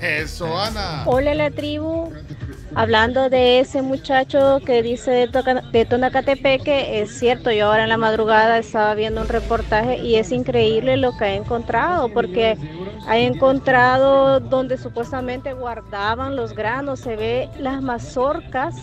[0.00, 1.02] Eso, Ana.
[1.06, 2.12] Hola la tribu,
[2.74, 7.88] hablando de ese muchacho que dice de, Toca- de Tonacatepeque, es cierto, yo ahora en
[7.88, 12.56] la madrugada estaba viendo un reportaje y es increíble lo que ha encontrado, porque
[13.08, 18.76] ha encontrado donde supuestamente guardaban los granos, se ve las mazorcas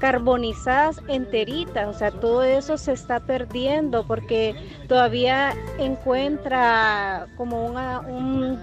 [0.00, 4.56] carbonizadas enteritas, o sea, todo eso se está perdiendo porque
[4.88, 8.58] todavía encuentra como una, un,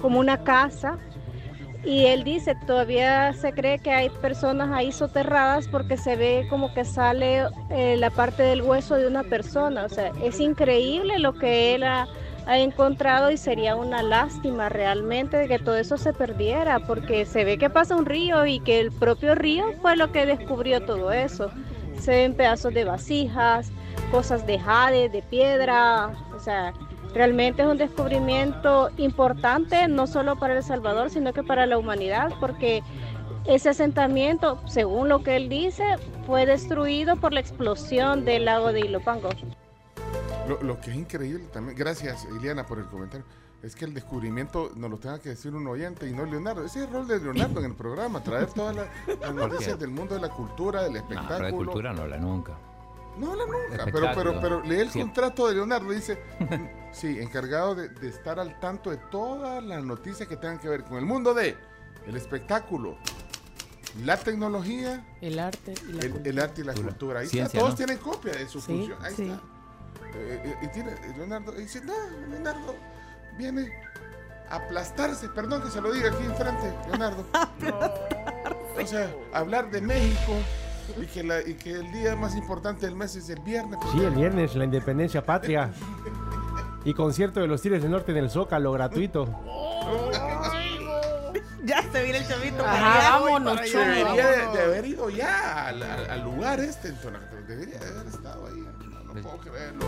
[0.00, 0.98] como una casa
[1.84, 6.74] y él dice, todavía se cree que hay personas ahí soterradas porque se ve como
[6.74, 9.84] que sale eh, la parte del hueso de una persona.
[9.84, 11.84] O sea, es increíble lo que él
[12.48, 17.44] ha encontrado y sería una lástima realmente de que todo eso se perdiera porque se
[17.44, 21.12] ve que pasa un río y que el propio río fue lo que descubrió todo
[21.12, 21.50] eso.
[22.00, 23.70] Se ven pedazos de vasijas,
[24.10, 26.72] cosas de jade, de piedra, o sea,
[27.14, 32.32] Realmente es un descubrimiento importante no solo para El Salvador, sino que para la humanidad,
[32.38, 32.82] porque
[33.46, 38.80] ese asentamiento, según lo que él dice, fue destruido por la explosión del lago de
[38.80, 39.30] Ilopango.
[40.48, 43.24] Lo, lo que es increíble también, gracias Iliana por el comentario,
[43.62, 46.64] es que el descubrimiento nos lo tenga que decir un oyente y no Leonardo.
[46.64, 48.86] Ese es el rol de Leonardo en el programa, traer todas las,
[49.20, 51.56] las noticias del mundo de la cultura, del No, pero de espectáculo.
[51.72, 52.52] cultura no habla nunca.
[53.18, 55.02] No habla nunca, pero, pero, pero lee el Siempre.
[55.02, 56.22] contrato de Leonardo, dice,
[56.92, 60.84] sí, encargado de, de estar al tanto de todas las noticias que tengan que ver
[60.84, 61.56] con el mundo de
[62.06, 62.96] el espectáculo,
[64.04, 66.30] la tecnología, El arte y la el, cultura.
[66.30, 66.92] el arte y la Cultura.
[66.92, 67.20] cultura.
[67.20, 67.76] Ahí está, Ciencia, todos ¿no?
[67.76, 69.04] tienen copia de su Sí, función.
[69.04, 69.22] Ahí sí.
[69.24, 69.40] está.
[70.14, 71.94] Eh, y tiene, Leonardo y dice, no,
[72.30, 72.74] Leonardo
[73.36, 73.70] viene
[74.50, 77.24] a aplastarse, perdón que se lo diga aquí enfrente, Leonardo.
[78.80, 80.32] O sea, hablar de México
[80.96, 83.76] y que, la, y que el día más importante del mes es el viernes.
[83.92, 85.70] Sí, el viernes, la independencia patria.
[86.84, 89.26] Y concierto de los Tigres del Norte en el Zócalo, gratuito.
[91.64, 92.64] Ya se viene el chavito.
[92.64, 93.60] Ajá, vámonos.
[93.60, 96.92] Debería de, de haber ido ya al, al- lugar este.
[97.46, 98.67] Debería de haber estado ahí.
[99.08, 99.84] No, no puedo creerlo.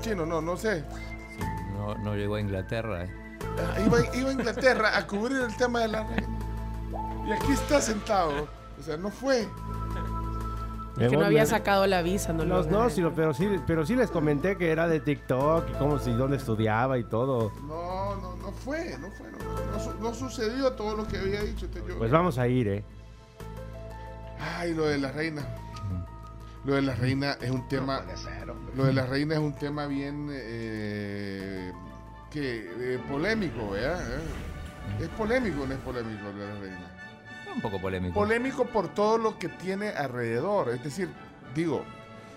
[0.00, 0.84] Chino, no, no sé.
[1.74, 3.04] No, no llegó a Inglaterra.
[3.04, 3.10] eh.
[3.58, 6.24] Ah, Iba, iba a Inglaterra a cubrir el tema de la red.
[7.26, 8.48] Y aquí está sentado.
[8.78, 9.48] O sea, no fue.
[11.00, 13.86] Es que no había sacado la visa, no Los lo no, sino- pero sí, pero
[13.86, 17.52] sí les comenté que era de TikTok y cómo si dónde estudiaba y todo.
[17.68, 19.38] No, no, no fue, no fue, no,
[19.94, 21.66] no no sucedió todo lo que había dicho.
[21.66, 22.84] Entonces yo- Pues vamos a ir, ¿eh?
[24.40, 25.42] Ay, lo de la reina.
[26.68, 28.04] Lo de la reina es un tema.
[28.76, 31.72] Lo de la reina es un tema bien eh,
[32.30, 33.98] que eh, polémico, ¿verdad?
[34.18, 35.04] ¿Eh?
[35.04, 36.94] Es polémico, o no es polémico lo de la reina.
[37.54, 38.12] Un poco polémico.
[38.12, 40.68] Polémico por todo lo que tiene alrededor.
[40.68, 41.08] Es decir,
[41.54, 41.86] digo,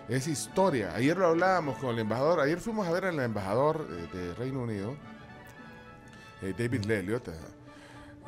[0.08, 0.96] es historia.
[0.96, 2.39] Ayer lo hablábamos con el embajador.
[2.39, 4.96] Ayer fuimos a ver al embajador eh, de Reino Unido,
[6.41, 7.28] eh, David Lelliot.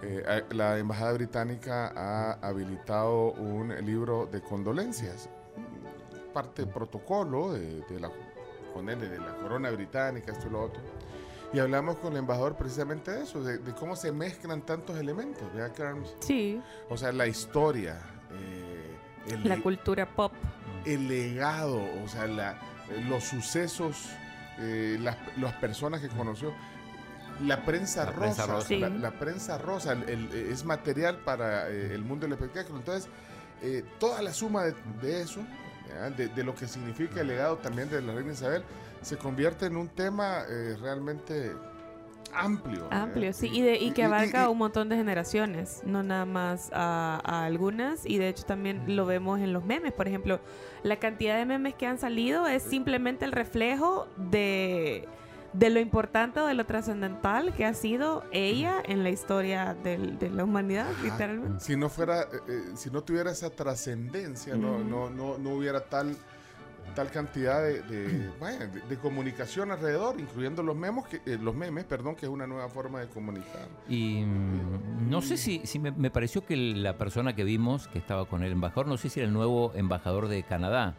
[0.01, 5.29] eh, la embajada británica ha habilitado un libro de condolencias,
[6.33, 8.09] parte del protocolo de, de la,
[8.73, 10.81] con él, de la corona británica, esto y lo otro.
[11.53, 15.43] Y hablamos con el embajador precisamente de eso, de, de cómo se mezclan tantos elementos,
[15.53, 16.15] ¿verdad, Carms?
[16.19, 16.59] Sí.
[16.89, 17.99] O sea, la historia,
[18.31, 18.97] eh,
[19.33, 20.33] el, La cultura pop.
[20.85, 22.59] el legado, o sea, la-
[23.07, 24.09] los sucesos,
[24.59, 26.53] eh, las, las personas que conoció.
[27.41, 28.67] La prensa La rosa, prensa rosa.
[28.67, 28.79] Sí.
[28.79, 32.79] la, la prensa rosa el- el- es material para eh, el mundo del espectáculo.
[32.79, 33.09] Entonces,
[33.61, 35.39] eh, toda la suma de, de eso.
[36.17, 38.63] De, de lo que significa el legado también de la reina Isabel,
[39.01, 41.51] se convierte en un tema eh, realmente
[42.33, 42.87] amplio.
[42.89, 43.03] ¿ya?
[43.03, 46.25] Amplio, sí, y, de, y que y- abarca y- un montón de generaciones, no nada
[46.25, 50.39] más a, a algunas, y de hecho también lo vemos en los memes, por ejemplo,
[50.83, 55.07] la cantidad de memes que han salido es simplemente el reflejo de,
[55.53, 60.17] de lo importante o de lo trascendental que ha sido ella en la historia del-
[60.17, 61.03] de la humanidad, Ajá.
[61.03, 61.63] literalmente.
[61.63, 65.81] Si no fuera, eh, eh, si no tuviera esa trascendencia, no, no, no, no hubiera
[65.81, 66.17] tal,
[66.95, 71.53] tal cantidad de, de, vaya, de- de comunicación alrededor, incluyendo los memes, que, eh, los
[71.55, 73.67] memes, perdón, que es una nueva forma de comunicar.
[73.87, 77.99] Y mm, no sé si, si me, me pareció que la persona que vimos, que
[77.99, 80.95] estaba con el embajador, no sé si era el nuevo embajador de Canadá.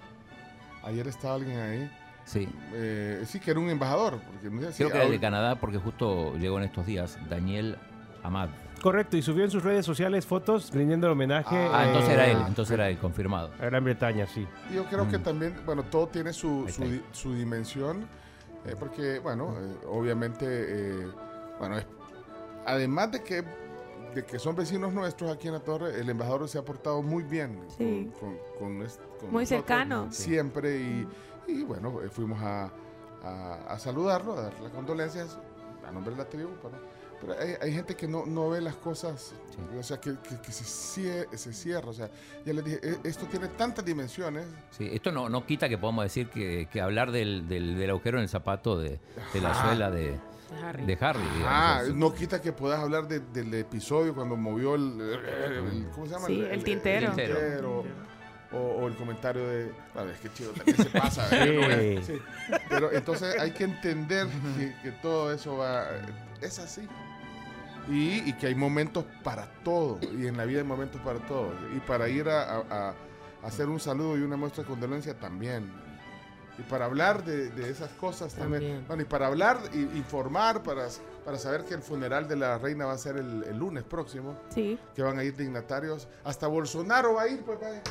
[0.84, 1.90] Ayer estaba alguien ahí.
[2.24, 2.48] Sí.
[2.72, 4.18] eh, sí, que era un embajador.
[4.20, 6.86] Porque, no sé si Creo que era el de Canadá porque justo llegó en estos
[6.86, 7.76] días, Daniel
[8.22, 8.48] Amad.
[8.82, 12.26] Correcto, y subió en sus redes sociales fotos rindiendo el homenaje Ah, entonces eh, era
[12.28, 13.50] él, entonces era él, confirmado.
[13.58, 14.46] a Gran Bretaña, sí.
[14.74, 16.66] Yo creo que también, bueno, todo tiene su,
[17.12, 18.06] su, dimensión,
[18.66, 21.06] eh, porque, bueno, eh, obviamente, eh,
[21.58, 21.86] bueno, es-
[22.66, 23.42] además de que,
[24.14, 27.22] de que son vecinos nuestros aquí en la torre, el embajador se ha portado muy
[27.22, 28.10] bien Sí.
[28.20, 30.06] con, con- con es- con Muy nosotros cercano.
[30.12, 31.06] Siempre, y,
[31.46, 32.70] y, bueno, eh, fuimos a,
[33.22, 35.38] a- a saludarlo, a dar las condolencias
[35.86, 36.74] a nombre de la tribu, pero,
[37.20, 39.34] pero hay, hay gente que no, no ve las cosas,
[39.78, 42.10] o sea, que, que- que se, cie- se cierra, o sea,
[42.44, 46.04] ya les dije, "E- esto tiene tantas dimensiones, Sí, esto no, no quita que podamos
[46.04, 48.98] decir que, que hablar del, del, del agujero en el zapato de,
[49.32, 49.68] de la Ajá.
[49.68, 50.18] suela de,
[50.62, 50.84] Harry.
[50.86, 51.20] de Harry.
[51.44, 56.12] Ah, no quita que puedas hablar de- del episodio cuando movió el, el- ¿cómo se
[56.12, 56.26] llama?
[56.26, 57.08] Sí, el tintero.
[57.08, 57.84] tintero,
[58.54, 61.26] O, o el comentario de, bueno, es que chido también se pasa.
[61.32, 61.98] ¿eh?
[61.98, 62.12] No Sí.
[62.14, 62.22] sí.
[62.68, 64.26] Pero entonces hay que entender
[64.58, 65.86] que, que todo eso va,
[66.40, 66.88] es así.
[67.88, 69.98] Y, y que hay momentos para todo.
[70.02, 71.52] Y en la vida hay momentos para todo.
[71.76, 72.94] Y para ir a, a- a
[73.46, 75.70] hacer un saludo y una muestra de condolencia también.
[76.56, 78.60] Y para hablar de, de esas cosas también.
[78.62, 78.84] También.
[78.86, 80.86] Bueno, y para hablar, y informar, para,
[81.24, 84.38] para saber que el funeral de la reina va a ser el, el lunes próximo.
[84.50, 86.08] Sí, Que van a ir dignatarios.
[86.22, 87.82] Hasta Bolsonaro va a ir, pues vaya.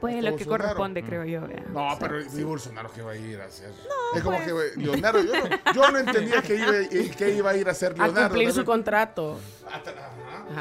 [0.00, 0.62] Pues es lo que Bolsonaro.
[0.64, 1.40] corresponde, creo yo.
[1.72, 2.42] No, O sea, pero sí.
[2.44, 3.70] Bolsonaro que va a ir a hacer.
[4.14, 4.72] es como pues.
[4.74, 7.92] que Leonardo, yo no, yo no entendía que iba, que iba a ir a hacer
[7.92, 8.28] A Leonardo.
[8.28, 9.38] cumplir su contrato.
[9.66, 9.82] Ajá,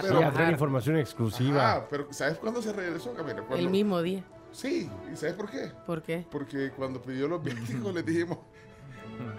[0.01, 1.71] pero- Sí, a traer información exclusiva.
[1.73, 3.43] Ajá, pero ¿sabes cuándo se regresó, Camila?
[3.51, 4.23] El mismo día.
[4.51, 5.71] Sí, ¿y sabes por qué?
[5.85, 6.25] ¿Por qué?
[6.31, 8.37] Porque cuando pidió los viáticos le dijimos,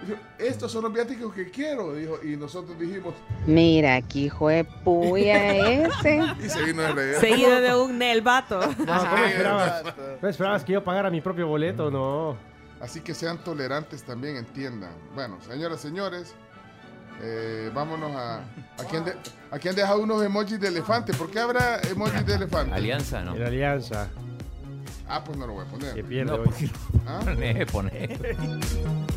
[0.07, 3.15] dijo, estos son los viáticos que quiero, dijo, y nosotros dijimos,
[3.47, 6.21] Mira, aquí hijo de puya ese.
[6.45, 7.15] y se vino de.
[7.21, 8.61] Seguido de un el vato.
[8.79, 9.83] No, ¿cómo esperabas?
[10.23, 11.91] ¿No esperabas que yo pagara mi propio boleto?
[11.91, 12.37] No.
[12.81, 14.93] Así que sean tolerantes también, entiendan.
[15.15, 16.35] Bueno, señoras, señores,
[17.23, 18.41] eh, vámonos a...
[18.79, 19.15] Aquí han, de-
[19.51, 21.15] aquí han dejado unos emojis de elefante.
[21.15, 22.75] ¿Por qué habrá emojis de elefante?
[22.75, 23.35] Alianza, ¿no?
[23.35, 24.09] En Alianza,
[25.09, 26.05] Ah, pues no lo voy a que poner.
[26.05, 26.71] pierde No, hoy.
[27.07, 27.21] ¿Ah?
[27.25, 28.19] poné, poné.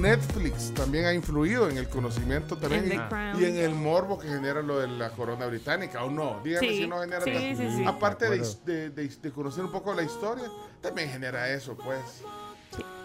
[0.00, 4.62] Netflix también ha influido en el conocimiento también y, y en el morbo que genera
[4.62, 6.40] lo de la corona británica, ¿o no?
[6.44, 7.84] Dígame Sí, si no genera sí, sí, sí.
[7.86, 10.44] Aparte De de, de- de- conocer un poco la historia,
[10.80, 12.22] también genera eso, pues.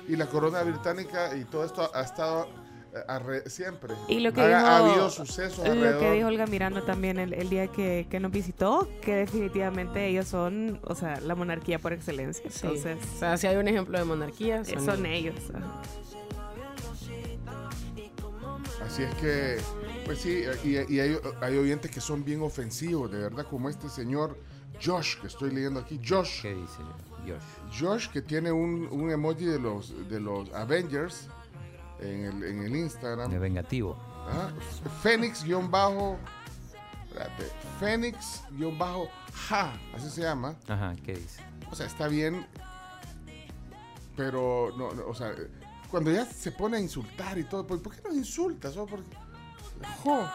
[0.08, 2.48] Y la corona británica y todo esto ha estado
[2.94, 3.94] eh, arre- siempre.
[4.08, 6.14] Y lo que ha, dijo, ha habido sucesos lo que alrededor.
[6.16, 10.80] dijo Olga Miranda también el, el día que, que nos visitó, que definitivamente ellos son,
[10.84, 12.44] o sea, la monarquía por excelencia.
[12.52, 12.60] Sí.
[12.64, 15.36] Entonces, O sea, si hay un ejemplo de monarquía, son, son ellos.
[15.54, 15.82] ajá.
[18.94, 19.58] Así es que
[20.06, 23.90] Pues sí, y, y hay, hay oyentes que son bien ofensivos, de verdad, como este
[23.90, 24.38] señor
[24.84, 26.00] Josh, que estoy leyendo aquí.
[26.08, 26.44] Josh.
[26.44, 26.78] ¿Qué dice
[27.26, 27.80] Josh?
[27.82, 31.28] Josh, que tiene un, un emoji de los, de los Avengers
[32.02, 33.32] en el, en el Instagram.
[33.32, 33.98] De vengativo.
[34.28, 34.52] Ah,
[35.02, 36.20] Fénix-bajo.
[37.08, 39.10] espérate, Fénix-bajo.
[39.50, 40.56] Ja, así se llama.
[40.68, 41.42] Ajá, ¿qué dice?
[41.72, 42.46] O sea, está bien,
[44.16, 45.34] pero no, no, o sea,
[45.94, 48.74] cuando ya se pone a insultar y todo, ¿por, por qué no insultas?
[48.74, 49.16] Solo porque-
[50.04, 50.28] Jo.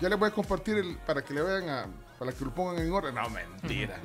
[0.00, 1.86] Ya les voy a compartir el, para que le vean a,
[2.18, 3.14] para que lo pongan en orden.
[3.14, 4.00] No, mentira.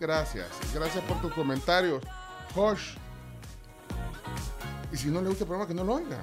[0.00, 2.02] Gracias, gracias por tus comentarios.
[2.54, 2.94] Josh.
[4.90, 6.22] Y si no le gusta el programa, que no lo oiga.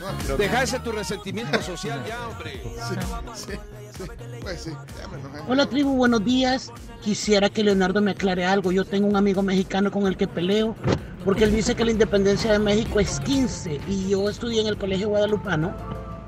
[0.00, 2.62] No, Deja ese tu resentimiento social ya, hombre.
[3.34, 3.52] Sí, sí,
[3.92, 4.04] sí.
[4.40, 4.70] Pues sí.
[5.48, 6.72] Hola tribu, buenos días.
[7.02, 8.72] Quisiera que Leonardo me aclare algo.
[8.72, 10.74] Yo tengo un amigo mexicano con el que peleo
[11.28, 14.78] porque él dice que la independencia de México es 15 y yo estudié en el
[14.78, 15.74] colegio guadalupano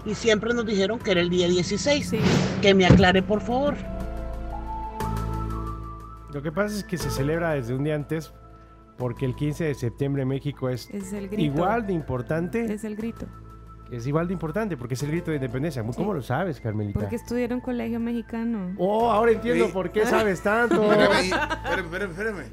[0.05, 2.17] y siempre nos dijeron que era el día 16.
[2.61, 3.77] Que me aclare por favor.
[6.35, 8.35] Lo que pasa es que se celebra desde un día antes
[8.99, 11.43] porque el 15 de septiembre en México es, Es el grito.
[11.45, 12.71] igual de importante.
[12.71, 13.25] Es el grito.
[13.91, 15.83] Es igual de importante porque es el grito de independencia.
[15.97, 17.01] ¿Cómo lo sabes, Carmelita?
[17.01, 18.75] Porque estudié en un colegio mexicano.
[18.79, 19.73] Oh, ahora entiendo Sí.
[19.73, 20.93] por qué sabes tanto.
[20.93, 22.45] Espérame, espérame, espérame, espérame.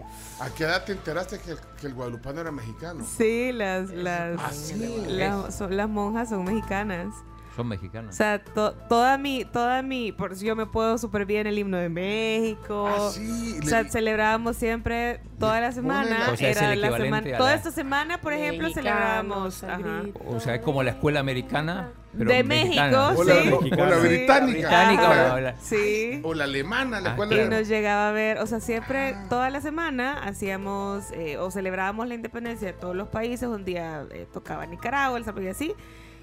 [0.41, 3.04] ¿A qué edad te enteraste que el, que el guadalupano era mexicano?
[3.06, 5.04] Sí, las, las, Ah, sí.
[5.10, 7.13] las, son- las monjas son mexicanas.
[7.58, 8.13] Son mexicanos.
[8.13, 11.58] O sea, to- toda mi, toda mi, por si yo me puedo súper bien el
[11.58, 12.88] himno de México.
[12.88, 16.30] Ah, sí, O sea, le- celebrábamos siempre toda la semana.
[16.32, 17.38] O sea, es era el la semana.
[17.38, 19.63] Toda esta semana, por ejemplo, celebrábamos.
[19.63, 20.04] ajá.
[20.28, 21.89] O sea, es como la escuela americana.
[22.17, 23.10] Pero De mexicana.
[23.12, 23.50] México, O la, sí.
[23.52, 24.08] o- la Sí.
[24.08, 25.34] británica.
[25.36, 26.22] O la- Sí.
[26.24, 27.43] O la alemana, la Ah, escuela.
[27.43, 32.08] Y nos llegaba a ver, o sea, siempre, toda la semana hacíamos eh, o celebrábamos
[32.08, 33.48] la independencia de todos los países.
[33.48, 35.74] Un día eh, tocaba Nicaragua, El Salvador y así.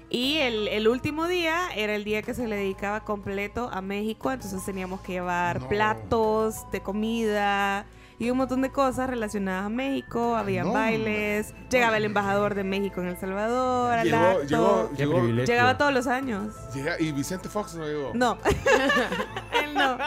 [0.09, 4.31] Y el, el último día era el día que se le dedicaba completo a México.
[4.31, 5.67] Entonces teníamos que llevar No.
[5.67, 7.85] platos de comida
[8.19, 10.35] y un montón de cosas relacionadas a México.
[10.35, 10.73] Habían No.
[10.73, 11.53] bailes.
[11.69, 13.93] Llegaba el embajador de México en El Salvador.
[13.97, 14.43] al Llegó, acto.
[14.47, 15.43] llegó, llegó.
[15.45, 16.53] Llegaba todos los años.
[16.73, 18.11] llega- y Vicente Fox no llegó.
[18.13, 18.37] No,
[19.63, 19.97] él no.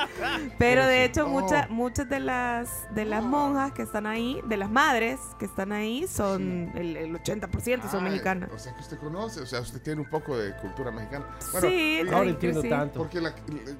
[0.58, 1.28] Pero de hecho Oh.
[1.28, 5.72] muchas muchas de las de las monjas que están ahí, de las madres que están
[5.72, 8.50] ahí son el, el 80% son Ay, mexicanas.
[8.54, 11.26] O sea que usted conoce, o sea, usted tiene un poco de cultura mexicana.
[11.60, 12.68] Sí, oiga, Ahora sí, entiendo sí.
[12.68, 12.98] tanto.
[12.98, 13.32] Porque la,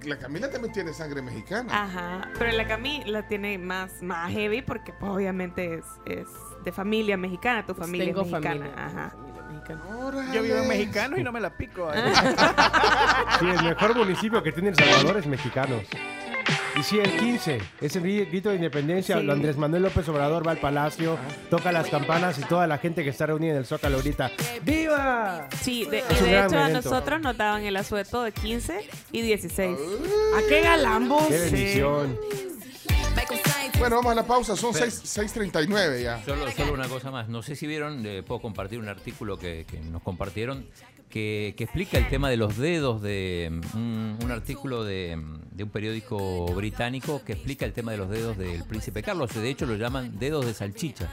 [0.04, 1.68] la Camila también tiene sangre mexicana.
[1.84, 6.26] Ajá, pero la Cami la tiene más más heavy porque pues, obviamente es, es
[6.64, 8.60] de familia mexicana, tu familia Tengo es mexicana.
[8.66, 8.84] familia.
[8.86, 9.10] Ajá.
[9.10, 9.96] familia mexicana.
[9.98, 10.34] Órale.
[10.34, 11.90] Yo vivo en mexicano y no me la pico.
[11.94, 12.02] ¿eh?
[13.40, 15.80] Sí, el mejor municipio que tiene El Salvador es mexicano.
[16.76, 19.20] Y sí, el 15 es el gri- grito de independencia.
[19.20, 19.30] Sí.
[19.30, 21.18] Andrés Manuel López Obrador va al palacio,
[21.50, 24.30] toca las campanas y toda la gente que está reunida en el Zócalo ahorita.
[24.62, 25.48] ¡Viva!
[25.60, 28.32] Sí, de, Es y un de gran hecho a nosotros nos daban el asueto de
[28.32, 29.76] 15 y 16.
[30.36, 31.26] ¿A qué galambos?
[31.26, 31.56] ¡Qué Sí.
[33.78, 36.22] Bueno, vamos a la pausa, son Pero- 6 6.39 ya.
[36.24, 37.28] Solo, solo una cosa más.
[37.28, 40.66] No sé si vieron, eh, puedo compartir un artículo que, que nos compartieron
[41.08, 45.64] que, que explica el tema de los dedos de mm, un artículo de, mm, de
[45.64, 49.32] un periódico británico que explica el tema de los dedos del príncipe Carlos.
[49.34, 51.08] De hecho, lo llaman dedos de salchicha.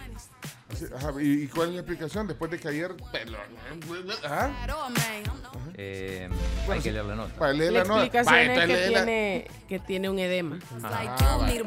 [0.75, 2.27] Sí, ajá, ¿Y, y cuál es la explicación?
[2.27, 2.93] Después de que ayer...
[4.25, 4.49] ¿Ah?
[5.77, 6.29] Eh,
[6.69, 7.33] hay que leer la nota.
[7.35, 8.03] Para leer La la nota.
[8.05, 10.59] explicación es que tiene, que tiene un edema.
[10.83, 11.63] Ah, vale.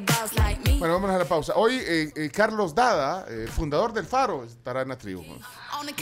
[0.79, 1.53] Bueno, vamos a la pausa.
[1.57, 5.23] Hoy eh, eh, Carlos Dada, eh, fundador del Faro, estará en la tribu.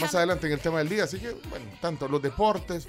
[0.01, 1.03] Más adelante en el tema del día.
[1.03, 2.87] Así que, bueno, tanto los deportes,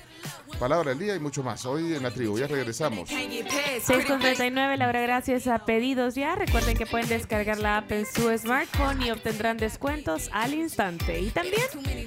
[0.59, 1.65] palabra del día y mucho más.
[1.67, 2.39] Hoy en la tribu.
[2.39, 3.11] Ya regresamos.
[3.11, 6.35] 6.39, la hora gracias a Pedidos Ya.
[6.37, 9.57] Recuerden que pueden descargar la app en su smartphone y obtendrán
[10.33, 11.21] al instante.
[11.21, 11.63] Y también,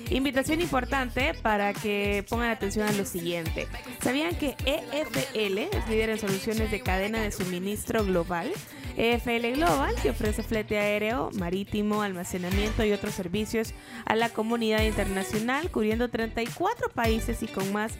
[0.09, 3.67] invitación importante para que pongan atención a lo siguiente.
[4.01, 8.51] ¿Sabían que EFL es líder en soluciones de cadena de suministro global?
[8.97, 13.73] EFL Global, que ofrece flete aéreo, marítimo, almacenamiento y otros servicios
[14.05, 17.93] a la comunidad internacional, cubriendo 34 países y con más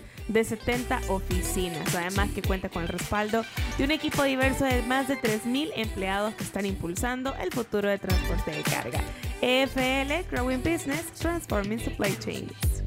[0.43, 1.95] 70 oficinas.
[1.95, 3.43] Además que cuenta con el respaldo
[3.77, 7.97] de un equipo diverso de más de 3.000 empleados que están impulsando el futuro de
[7.97, 9.01] transporte de carga.
[9.41, 12.83] EFL, Growing Business, Transforming Supply Chains.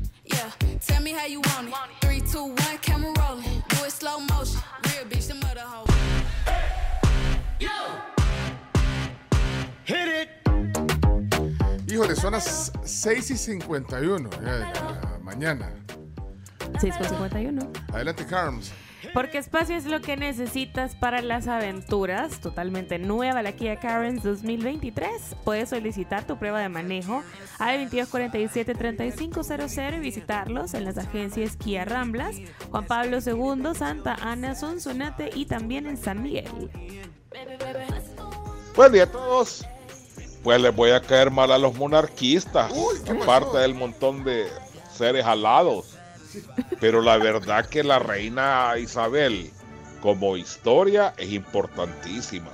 [11.87, 15.73] Híjole, son las 6 y 51 ya de la mañana.
[16.73, 17.93] 6.51.
[17.93, 18.73] Adelante, Carms.
[19.13, 22.41] Porque espacio es lo que necesitas para las aventuras.
[22.41, 25.37] Totalmente nueva la Kia Carens 2023.
[25.45, 27.23] Puedes solicitar tu prueba de manejo
[27.59, 32.37] al 2247-3500 y visitarlos en las agencias Kia Ramblas,
[32.71, 36.71] Juan Pablo II, Santa Ana, Sonsonate y también en San Miguel.
[38.75, 39.65] Buen día a todos.
[40.43, 42.71] Pues les voy a caer mal a los monarquistas,
[43.09, 44.49] aparte del montón de
[44.93, 45.94] seres alados.
[46.81, 49.51] Pero la verdad que la reina Isabel,
[50.01, 52.51] como historia, es importantísima.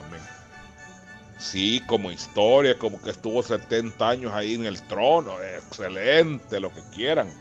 [1.40, 6.82] Sí, como historia, como que estuvo 70 años ahí en el trono, excelente, lo que
[6.94, 7.32] quieran.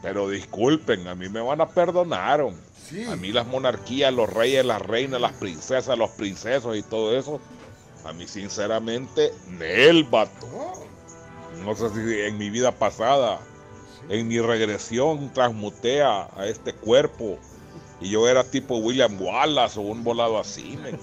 [0.00, 2.40] Pero disculpen, a mí me van a perdonar.
[2.40, 7.40] A mí las monarquías, los reyes, las reinas, las princesas, los princesos y todo eso,
[8.04, 10.46] a mí sinceramente, Nel, vato.
[11.64, 13.40] No sé si en mi vida pasada,
[14.08, 17.38] en mi regresión, transmuté a, a este cuerpo
[18.00, 20.98] y yo era tipo William Wallace o un volado así, men.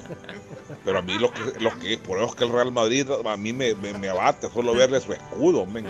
[0.85, 3.37] Pero a mí lo que, lo que por eso es que el Real Madrid a
[3.37, 5.87] mí me, me, me abate solo verle su escudo, men.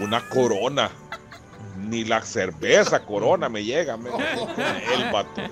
[0.00, 0.90] Una corona.
[1.76, 4.12] Ni la cerveza corona me llega, men.
[4.94, 5.42] El vato.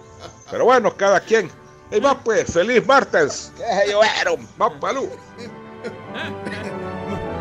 [0.51, 1.51] Pero bueno, cada quien.
[1.91, 3.53] Y va pues, feliz martes.
[3.57, 4.39] Que se.
[4.61, 5.09] Va palú.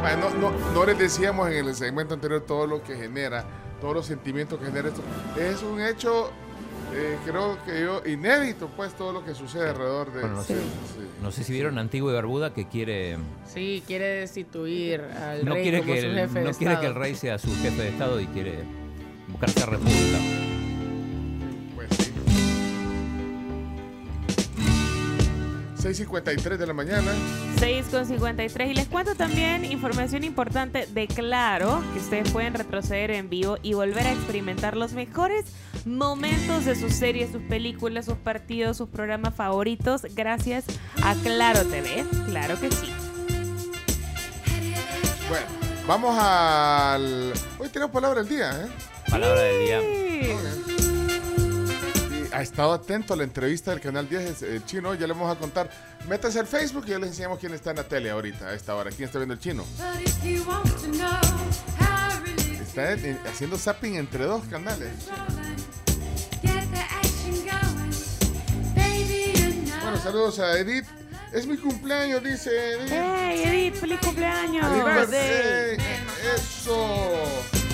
[0.01, 3.45] No, no, no les decíamos en el segmento anterior todo lo que genera,
[3.81, 5.01] todos los sentimientos que genera esto.
[5.37, 6.31] Es un hecho,
[6.93, 10.21] eh, creo que yo, inédito, pues, todo lo que sucede alrededor de...
[10.21, 10.55] Bueno, no, sé,
[11.21, 13.17] no sé si vieron Antigua y Barbuda que quiere
[13.53, 16.79] Sí, quiere destituir al no rey quiere como que su el, jefe de no quiere
[16.79, 18.63] que el rey sea su jefe de estado y quiere
[19.27, 20.56] buscarse república.
[25.77, 27.11] 6.53 de la mañana.
[27.59, 33.11] 6 con 53 y les cuento también información importante de Claro, que ustedes pueden retroceder
[33.11, 35.45] en vivo y volver a experimentar los mejores
[35.85, 40.65] momentos de sus series, sus películas, sus partidos, sus programas favoritos gracias
[41.03, 42.05] a Claro TV.
[42.25, 42.91] Claro que sí.
[45.29, 45.45] Bueno,
[45.87, 47.33] vamos al...
[47.59, 48.67] Hoy tenemos palabra del día, ¿eh?
[49.09, 50.76] Palabra del día.
[52.37, 55.39] Ha estado atento a la entrevista del canal 10 el chino, ya le vamos a
[55.39, 55.71] contar.
[56.07, 58.75] Métase al Facebook y ya les enseñamos quién está en la tele ahorita, a esta
[58.75, 58.91] hora.
[58.91, 59.65] ¿Quién está viendo el chino?
[62.61, 64.91] Está en- haciendo zapping entre dos canales.
[69.81, 70.85] Bueno, saludos a Edith.
[71.33, 72.91] Es mi cumpleaños, dice Edith.
[72.91, 73.75] ¡Hey, Edith!
[73.79, 74.63] ¡Feliz cumpleaños!
[74.63, 75.77] Happy birthday.
[76.35, 77.66] Eso.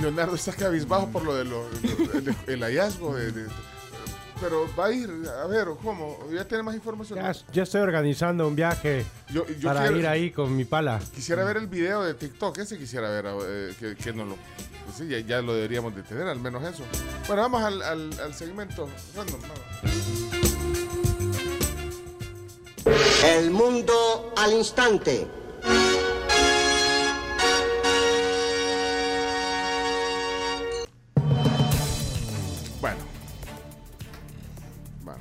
[0.00, 1.66] Leonardo está cabizbajo por lo de lo,
[2.14, 3.46] el, el hallazgo de, de-
[4.40, 5.10] pero va a ir,
[5.42, 6.18] a ver, ¿cómo?
[6.32, 7.18] ¿Ya tiene más información?
[7.18, 10.98] Ya, ya estoy organizando un viaje Yo- yo para quiero- ir ahí con mi pala.
[11.14, 14.36] Quisiera ver el video de TikTok, ese quisiera ver, eh, que, que no lo...
[14.86, 16.84] pues sí, ya, ya lo deberíamos de tener, al menos eso.
[17.26, 19.40] Bueno, vamos al, al, al segmento random.
[19.42, 19.60] vamos.
[23.26, 25.26] El mundo al instante.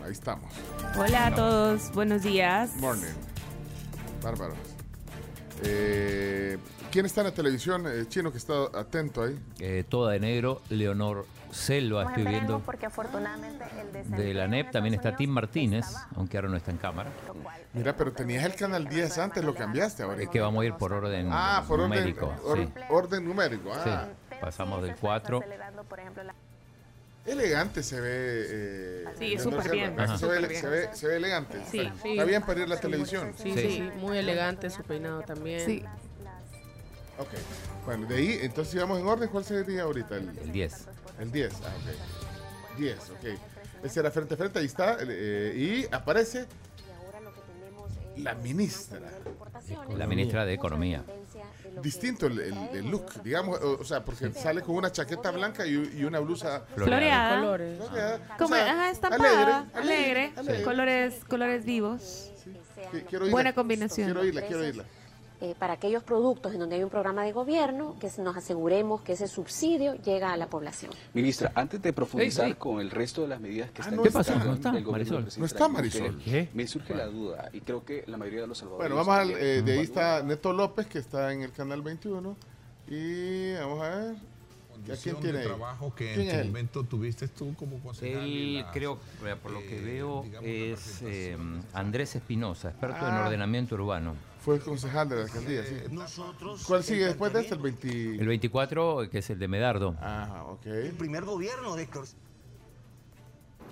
[0.10, 0.52] Ahí estamos.
[0.98, 2.76] Hola a todos, buenos días.
[2.78, 3.14] Morning.
[4.24, 4.56] Bárbaro.
[5.64, 6.58] Eh,
[6.92, 7.86] ¿Quién está en la televisión?
[7.88, 9.40] Eh, chino que está atento ahí.
[9.60, 12.60] Eh, toda de negro, Leonor Selva, estoy viendo.
[12.60, 15.86] porque afortunadamente el De la NEP también está Tim Martínez,
[16.16, 17.12] aunque ahora no está en cámara.
[17.74, 20.22] Mira, pero tenías el canal 10 antes, lo cambiaste ahora.
[20.24, 22.34] Es que vamos a ir por orden Ah, por orden, numérico.
[22.44, 22.70] or- sí.
[22.90, 23.72] orden numérico.
[23.84, 24.08] Sí, Ah.
[24.42, 25.42] pasamos del 4.
[27.26, 28.10] Elegante se ve.
[28.12, 30.62] eh, Sí, súper bien, Se, ve, bien.
[30.62, 31.62] se, ve, se ve elegante.
[31.70, 32.12] Sí, está, sí.
[32.12, 33.34] está bien para ir a la televisión.
[33.38, 35.66] Sí, sí, sí, muy elegante su peinado también.
[35.66, 35.84] Sí.
[37.18, 37.28] Ok.
[37.86, 40.16] Bueno, de ahí, entonces si vamos en orden, ¿cuál sería ahorita?
[40.16, 40.86] El, El 10.
[41.20, 42.80] El 10, ah, ok.
[42.80, 43.26] 10, ok.
[43.84, 44.98] Ese era frente a frente, ahí está.
[45.02, 45.54] eh,
[45.90, 46.46] y aparece
[48.18, 49.00] la ministra.
[49.98, 51.04] La ministra de Economía.
[51.82, 55.66] Distinto el, el- el look, digamos, o, o sea, porque sale con una chaqueta blanca
[55.66, 57.40] y, y una blusa Floreada.
[57.40, 57.78] Colores.
[57.78, 58.38] Floreada.
[58.38, 60.64] Como, O sea, ajá, estampada, alegre, alegre, alegre.
[60.64, 62.32] colores, colores vivos.
[62.92, 63.32] Sí, quiero oírla.
[63.36, 64.08] Buena combinación.
[64.08, 64.84] Quiero oírla, quiero oírla.
[65.42, 69.14] Eh, para aquellos productos en donde hay un programa de gobierno, que nos aseguremos que
[69.14, 70.92] ese subsidio llega a la población.
[71.14, 74.12] Ministra, antes de profundizar con el resto de las medidas que Ah, están no ¿Qué
[74.12, 74.36] pasó?
[74.36, 75.28] No está, el Marisol.
[75.38, 76.22] No está Marisol.
[76.54, 79.06] Me surge la duda, y creo que la mayoría de los salvadoreños...
[79.06, 82.36] Bueno, vamos al, eh, de ahí está Neto López, que está en el canal 21.
[82.88, 84.16] Y vamos a ver.
[85.04, 86.48] quién tiene de trabajo que ¿Quién en es su él?
[86.48, 88.26] momento tuviste tú como concejal.
[88.28, 91.38] y Él las- creo, eh, por lo que veo, es eh,
[91.74, 93.26] Andrés Espinosa, experto en Ah.
[93.26, 94.16] ordenamiento urbano.
[94.40, 95.76] Fue el concejal de la alcaldía, sí.
[96.66, 97.56] ¿Cuál sigue después de este?
[97.56, 98.16] El 20...
[98.16, 99.96] El 24, que es el de Medardo.
[100.00, 100.66] Ah, ok.
[100.66, 102.06] El primer gobierno de Héctor.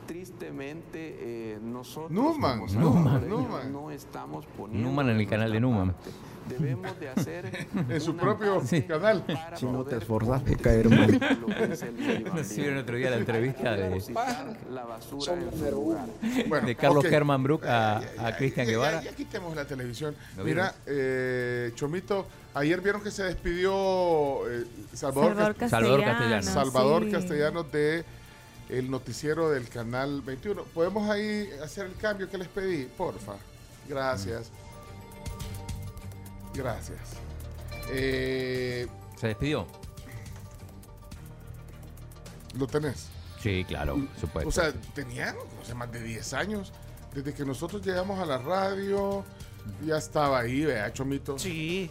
[0.07, 3.73] Tristemente, eh, nosotros Numan, como Numan, Numan.
[3.73, 5.93] no estamos poniendo Numan en el canal de Numan.
[6.47, 9.21] Debemos de hacer En su propio canal.
[9.57, 11.11] Si no te esforzas de caer mal.
[11.41, 14.01] lo que es el medio No sé, el otro día la entrevista de,
[14.71, 15.33] la basura.
[16.47, 17.11] Bueno, de Carlos ok.
[17.11, 19.01] Herman Brook a, a Cristian Guevara.
[19.03, 20.15] ya quitemos la televisión.
[20.37, 26.35] ¿Lo Mira, eh, Chomito, ayer vieron que se despidió eh, Salvador, Salvador Cas- Salvador Castellano.
[26.39, 26.45] Castellanos.
[26.73, 27.11] Salvador sí.
[27.11, 28.05] Castellanos de
[28.69, 30.63] el noticiero del canal 21.
[30.63, 32.85] ¿Podemos ahí hacer el cambio que les pedí?
[32.85, 33.35] Porfa.
[33.87, 34.51] Gracias.
[36.53, 36.99] Gracias.
[37.89, 39.67] Eh, ¿Se despidió?
[42.57, 43.07] ¿Lo tenés?
[43.41, 44.49] Sí, claro, supuesto.
[44.49, 45.35] O sea, tenían
[45.75, 46.73] más de 10 años.
[47.13, 49.23] Desde que nosotros llegamos a la radio,
[49.85, 51.37] ya estaba ahí, vea, Chomito.
[51.39, 51.89] Sí.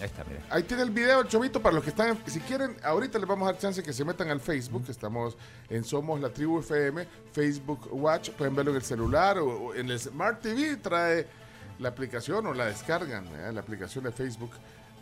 [0.00, 0.40] Ahí está, mira.
[0.48, 3.52] Ahí tiene el video, Chomito, para los que están, si quieren, ahorita les vamos a
[3.52, 5.36] dar chance que se metan al Facebook, estamos
[5.68, 9.90] en Somos la Tribu FM, Facebook Watch, pueden verlo en el celular o, o en
[9.90, 11.26] el Smart TV, trae
[11.78, 13.50] la aplicación o la descargan, ¿eh?
[13.52, 14.52] la aplicación de Facebook,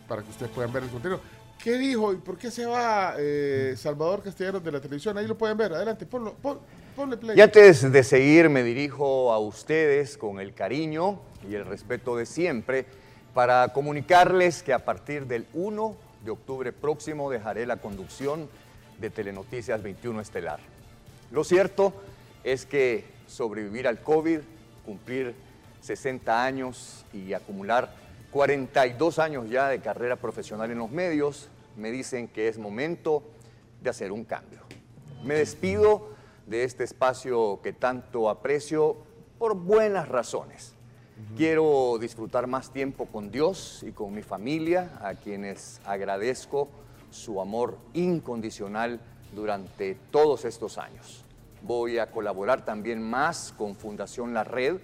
[0.07, 1.21] para que ustedes puedan ver el contenido.
[1.63, 5.17] ¿Qué dijo y por qué se va eh, Salvador Castellanos de la televisión?
[5.17, 6.59] Ahí lo pueden ver, adelante, ponlo, pon-
[6.95, 7.37] ponle play.
[7.37, 12.25] Y antes de seguir, me dirijo a ustedes con el cariño y el respeto de
[12.25, 12.85] siempre
[13.33, 18.49] para comunicarles que a partir del 1 de octubre próximo dejaré la conducción
[18.99, 20.59] de Telenoticias 21 Estelar.
[21.31, 21.93] Lo cierto
[22.43, 24.39] es que sobrevivir al COVID,
[24.85, 25.35] cumplir
[25.81, 27.93] 60 años y acumular
[28.31, 33.23] 42 años ya de carrera profesional en los medios, me dicen que es momento
[33.81, 34.59] de hacer un cambio.
[35.23, 36.09] Me despido
[36.47, 38.97] de este espacio que tanto aprecio
[39.37, 40.73] por buenas razones.
[41.35, 46.67] Quiero disfrutar más tiempo con Dios y con mi familia, a quienes agradezco
[47.11, 48.99] su amor incondicional
[49.33, 51.25] durante todos estos años.
[51.61, 54.77] Voy a colaborar también más con Fundación La Red,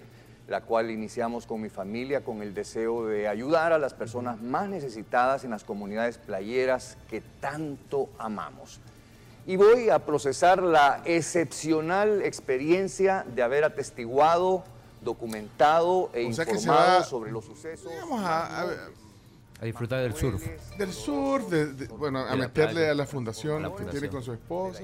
[0.48, 4.68] la cual iniciamos con mi familia con el deseo de ayudar a las personas más
[4.68, 8.80] necesitadas en las comunidades playeras que tanto amamos
[9.46, 14.64] y voy a procesar la excepcional experiencia de haber atestiguado,
[15.06, 17.90] documentado e O sea informado va- sobre los sucesos.
[18.02, 18.76] Vamos a, a-
[19.60, 20.44] A disfrutar del surf.
[20.76, 22.90] del sur, de, de- bueno, a meterle playa.
[22.90, 24.82] a la fundación A la que tiene con su esposa.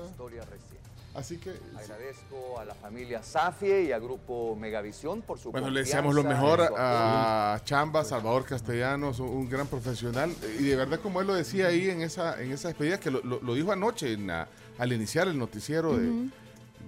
[1.15, 5.81] Así que, Agradezco a la familia Safie y al grupo Megavisión por su bueno, le
[5.81, 10.35] deseamos lo mejor a Chamba, Salvador Castellanos, un, un gran profesional.
[10.59, 13.21] Y de verdad, como él lo decía ahí en esa, en esa despedida, que lo,
[13.25, 14.49] lo- lo dijo anoche en la-
[14.79, 16.31] al iniciar el noticiero de,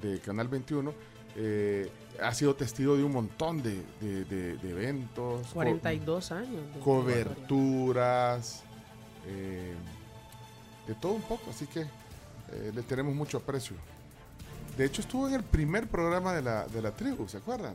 [0.01, 0.95] de Canal 21,
[1.37, 1.91] eh,
[2.23, 5.47] ha sido testigo de un montón de, de- de- de eventos.
[5.49, 6.63] co- 42 años.
[6.75, 8.63] de- coberturas,
[9.27, 9.75] eh,
[10.87, 13.77] de todo un poco, así que eh, le tenemos mucho aprecio.
[14.77, 17.75] De hecho, estuvo en el primer programa de la, de la tribu, ¿se acuerdan?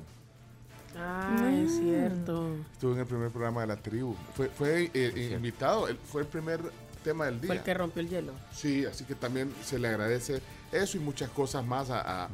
[0.97, 2.55] Ah, es cierto.
[2.73, 4.15] Estuvo en el primer programa de la tribu.
[4.35, 6.59] Fue, fue eh, invitado, él- fue el primer
[7.03, 7.47] tema del día.
[7.47, 8.33] Fue el que rompió el hielo.
[8.53, 12.29] Sí, así que también se le agradece eso y muchas cosas más a, a-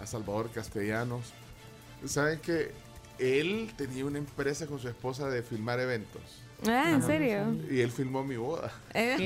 [0.00, 1.32] a Salvador Castellanos.
[2.04, 2.72] Saben que
[3.18, 6.22] él tenía una empresa con su esposa de filmar eventos.
[6.66, 7.54] Ah, ¿en serio?
[7.70, 8.72] Y él filmó mi boda.
[8.94, 9.16] ¿Eh?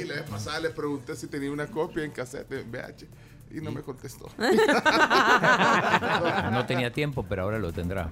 [0.00, 3.06] Y la vez pasada le pregunté si tenía una copia en cassette en VH
[3.50, 4.30] y no me contestó.
[6.52, 8.08] No tenía tiempo, pero ahora lo tendrá.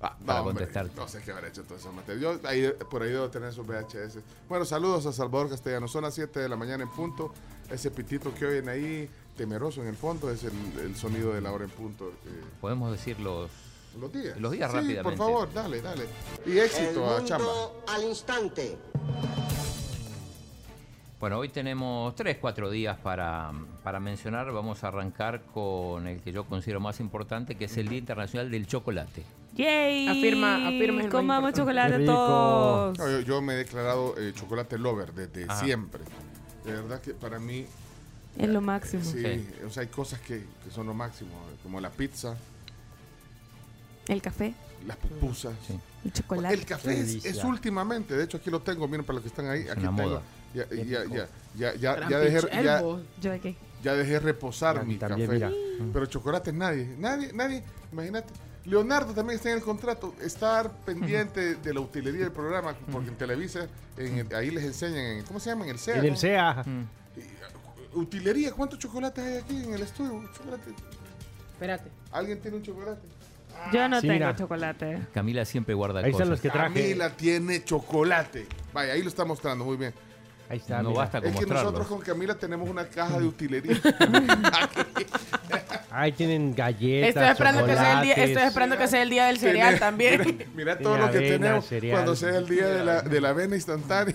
[0.00, 0.94] Ah, para no, hombre, contestarte.
[0.96, 2.16] no sé qué habrá hecho todo eso, Mateo.
[2.16, 4.18] Yo ahí, por ahí debo tener esos VHS.
[4.48, 5.90] Bueno, saludos a Salvador Castellanos.
[5.90, 7.32] Son las 7 de la mañana en punto.
[7.70, 11.52] Ese pitito que oyen ahí, temeroso en el fondo, es el, el sonido de la
[11.52, 12.08] hora en punto.
[12.26, 13.50] eh, Podemos decir los,
[14.00, 14.40] los días.
[14.40, 15.02] los días Sí, rápidamente.
[15.02, 16.04] por favor, dale, dale.
[16.46, 17.46] Y El éxito a Chamba.
[17.88, 18.76] al instante.
[21.18, 23.50] Bueno, hoy tenemos tres, cuatro días para,
[23.82, 24.52] para mencionar.
[24.52, 28.50] Vamos a arrancar con el que yo considero más importante, que es el Día Internacional
[28.50, 29.22] del Chocolate.
[29.54, 30.06] ¡Yay!
[30.08, 32.98] Afirma- afirma el Comamos chocolate todos.
[32.98, 35.64] No, yo, yo me he declarado eh, chocolate lover desde Ajá.
[35.64, 36.02] siempre.
[36.66, 37.64] De verdad que para mí,
[38.38, 39.02] Es lo máximo.
[39.04, 39.48] sí, Sí.
[39.66, 41.30] o sea, hay cosas que, que son lo máximo,
[41.62, 42.36] como la pizza,
[44.08, 44.54] El café,
[44.86, 45.54] las pupusas.
[45.66, 45.78] Sí.
[46.04, 46.54] el chocolate.
[46.54, 49.48] El café es, es últimamente, de hecho aquí lo tengo, miren para los que están
[49.48, 50.08] ahí, aquí una tengo.
[50.10, 50.22] moda.
[50.54, 53.02] Ya, ya, ya, ya, ya, ya dejé, ya, vos.
[53.20, 53.56] ¿Yo de qué?
[53.82, 55.34] ya dejé reposar mi también, café.
[55.46, 55.90] mira.
[55.92, 57.62] Pero chocolates nadie, nadie, nadie,
[57.92, 58.32] imagínate.
[58.64, 63.16] Leonardo también está en el contrato, estar pendiente de la utilería del programa, porque en
[63.16, 63.66] Televisa,
[63.96, 65.64] en el- ahí les enseñan, en- ¿cómo se llama?
[65.64, 65.98] En el SEA.
[65.98, 66.16] En el ¿no?
[67.96, 70.22] Utilería, ¿cuántos chocolates hay aquí en el estudio?
[70.36, 70.70] Chocolate.
[71.52, 71.90] Espérate.
[72.12, 73.00] ¿Alguien tiene un chocolate?
[73.72, 74.36] Yo no Sí, tengo mira.
[74.36, 74.98] chocolate.
[75.14, 76.26] Camila siempre guarda Ahí cosas.
[76.26, 76.74] están los que traje.
[76.82, 78.46] Camila tiene chocolate.
[78.74, 79.94] Vaya, ahí lo está mostrando muy bien.
[80.48, 80.82] Ahí está.
[80.82, 81.00] No mira.
[81.02, 81.72] basta con Es que mostrarlos.
[81.72, 83.80] nosotros con Camila tenemos una caja de utilería.
[85.90, 87.08] Ahí tienen galletas.
[87.08, 88.36] Estoy esperando, que sea el día, chocolates.
[88.36, 90.20] estoy esperando que sea el día del cereal también.
[90.26, 91.94] Mira, mira todo Tiene lo que avena, tenemos cereal.
[91.96, 94.14] cuando sea el día de la, de la avena instantánea.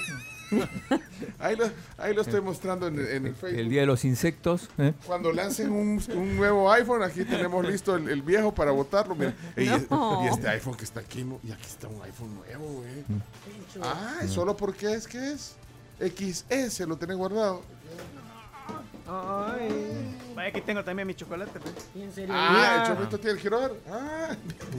[1.41, 1.65] ahí, lo,
[1.97, 3.59] ahí lo estoy mostrando en, en el Facebook.
[3.59, 4.69] El día de los insectos.
[4.77, 4.93] ¿eh?
[5.05, 9.15] Cuando lancen un, un nuevo iPhone, aquí tenemos listo el, el viejo para botarlo.
[9.15, 9.33] Mira.
[9.57, 10.23] Y, No.
[10.23, 12.91] y este iPhone que está aquí, y aquí está un iPhone nuevo, güey.
[13.07, 13.21] Mm.
[13.83, 15.55] Ah, ¿y solo porque es que es?
[15.99, 17.61] XS lo tenés guardado.
[20.35, 21.59] Vaya, aquí tengo también mi chocolate.
[21.59, 21.89] pues.
[21.95, 22.33] ¿En serio?
[22.37, 23.77] Ah, el chomito tiene el girador.
[23.89, 24.35] Ah,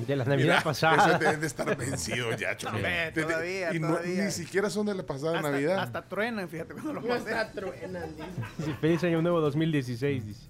[0.07, 1.21] De las mira, navidades pasadas.
[1.21, 2.87] Deben de estar vencidos ya, chomito.
[2.87, 4.25] Desde- todavía, y no- todavía.
[4.25, 5.79] ni siquiera son de la pasada Hasta, Navidad.
[5.81, 7.31] hasta truenan, fíjate cuando los No pasé.
[7.31, 8.11] está truenan,
[8.59, 8.75] dice.
[8.81, 10.27] Feliz año nuevo 2016.
[10.27, 10.47] Dice.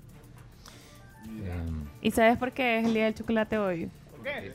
[1.27, 3.91] Em, ¿Y sabes por qué es el día del chocolate hoy?
[4.11, 4.55] ¿Por qué?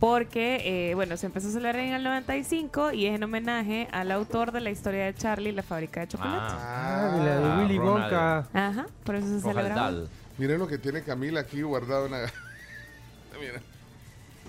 [0.00, 4.10] Porque, eh, bueno, se empezó a celebrar en el 95 y es en homenaje al
[4.10, 6.54] autor de la historia de Charlie y la fábrica de chocolate.
[6.58, 7.78] Ah, de la de Ah, Willy.
[7.78, 8.38] Wonka.
[8.54, 9.92] Ajá, por eso se celebra.
[10.38, 12.18] Miren lo que tiene Camila aquí guardado en la...
[13.40, 13.60] Mira.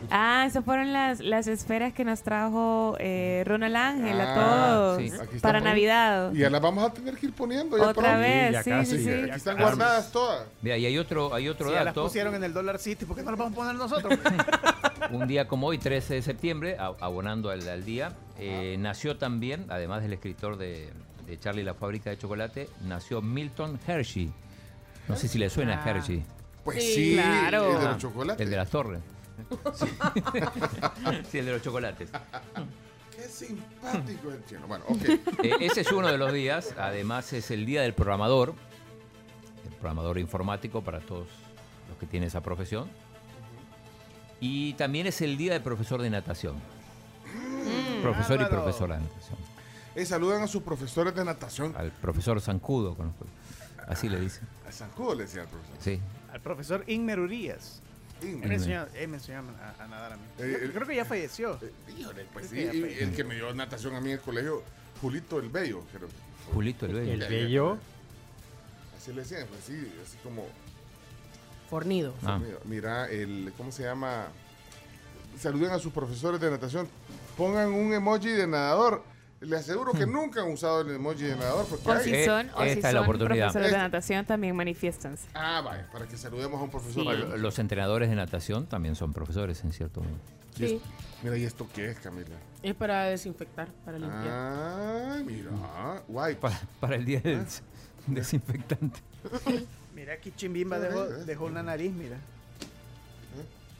[0.09, 5.01] Ah, esas fueron las, las esferas que nos trajo eh, Ronald Ángel a Ah, todos
[5.01, 5.39] sí.
[5.41, 6.31] Para Navidad.
[6.33, 7.77] Y ya las vamos a tener que ir poniendo.
[7.77, 8.19] ya Otra pronto.
[8.19, 9.09] vez, sí, sí, sí.
[9.09, 10.45] Aquí están guardadas todas.
[10.61, 12.03] Mira, y hay otro, hay otro ya las dato.
[12.03, 14.17] pusieron en el Dollar City, ¿por qué no las vamos a poner nosotros?
[15.11, 19.65] Un día como hoy, 13 de septiembre, a- abonando al, al día, eh, nació también,
[19.69, 20.89] además del escritor de,
[21.25, 24.31] de Charlie la fábrica de chocolate, nació Milton Hershey.
[25.07, 25.89] No sé si le suena Ah.
[25.89, 26.23] Hershey,
[26.63, 27.71] Pues Sí, sí, claro.
[27.73, 28.43] el de Ah, los chocolates.
[28.45, 28.99] el de las torres.
[31.29, 32.09] sí, el de los chocolates.
[33.15, 34.67] Qué simpático el chino.
[34.67, 35.03] Bueno, ok.
[35.43, 38.55] Eh, ese es uno de los días, además es el día del programador,
[39.65, 41.27] el programador informático para todos
[41.89, 42.89] los que tienen esa profesión.
[44.39, 46.55] Y también es el día del profesor de natación.
[48.01, 49.37] profesor y profesora de natación.
[49.93, 51.75] Eh, saludan a sus profesores de natación.
[51.77, 53.25] Al profesor Zancudo, conozco.
[53.87, 54.47] así le dicen.
[54.67, 55.75] A Zancudo le decía el profesor.
[55.79, 55.99] Sí.
[56.31, 57.81] Al profesor Inmer Urias.
[58.21, 60.23] Él me enseñó, él me enseñó a, a nadar a mí.
[60.37, 61.59] Eh, Creo- eh, creo que ya falleció.
[61.97, 62.65] Híjole, pues sí.
[62.65, 62.85] Falleció.
[63.05, 64.63] el que me dio natación a mí en el colegio,
[65.01, 65.83] Julito el Bello.
[65.91, 66.07] creo.
[66.53, 67.11] Julito el Bello.
[67.13, 67.77] El bello.
[68.97, 70.45] Así le decían, pues sí, así como...
[71.69, 72.13] Fornido.
[72.23, 72.37] Ah.
[72.37, 74.27] Mira, mira, el, ¿cómo se llama?
[75.39, 76.87] Saluden a sus profesores de natación.
[77.37, 79.03] Pongan un emoji de nadador.
[79.41, 81.65] Les aseguro que nunca han usado el emoji de nadador.
[81.65, 83.45] Porque O hay- si Eh, son, o si esta es la son oportunidad.
[83.47, 83.83] profesores de Esta.
[83.83, 85.27] natación, también manifiéstanse.
[85.33, 87.01] Ah, vaya, para que saludemos a un profesor.
[87.01, 87.07] Sí.
[87.07, 87.37] Vaya.
[87.37, 90.13] Los entrenadores de natación también son profesores, en cierto modo.
[90.55, 90.79] Sí.
[91.23, 92.35] Mira, ¿y esto qué es, Camila?
[92.61, 94.27] Es para desinfectar, para limpiar.
[94.29, 95.49] Ah, mira.
[96.07, 96.35] Guay.
[96.35, 97.45] Para, para el día del
[98.07, 98.99] desinfectante.
[99.95, 102.17] Mira, aquí Chimbimba dejó, dejó una nariz, mira.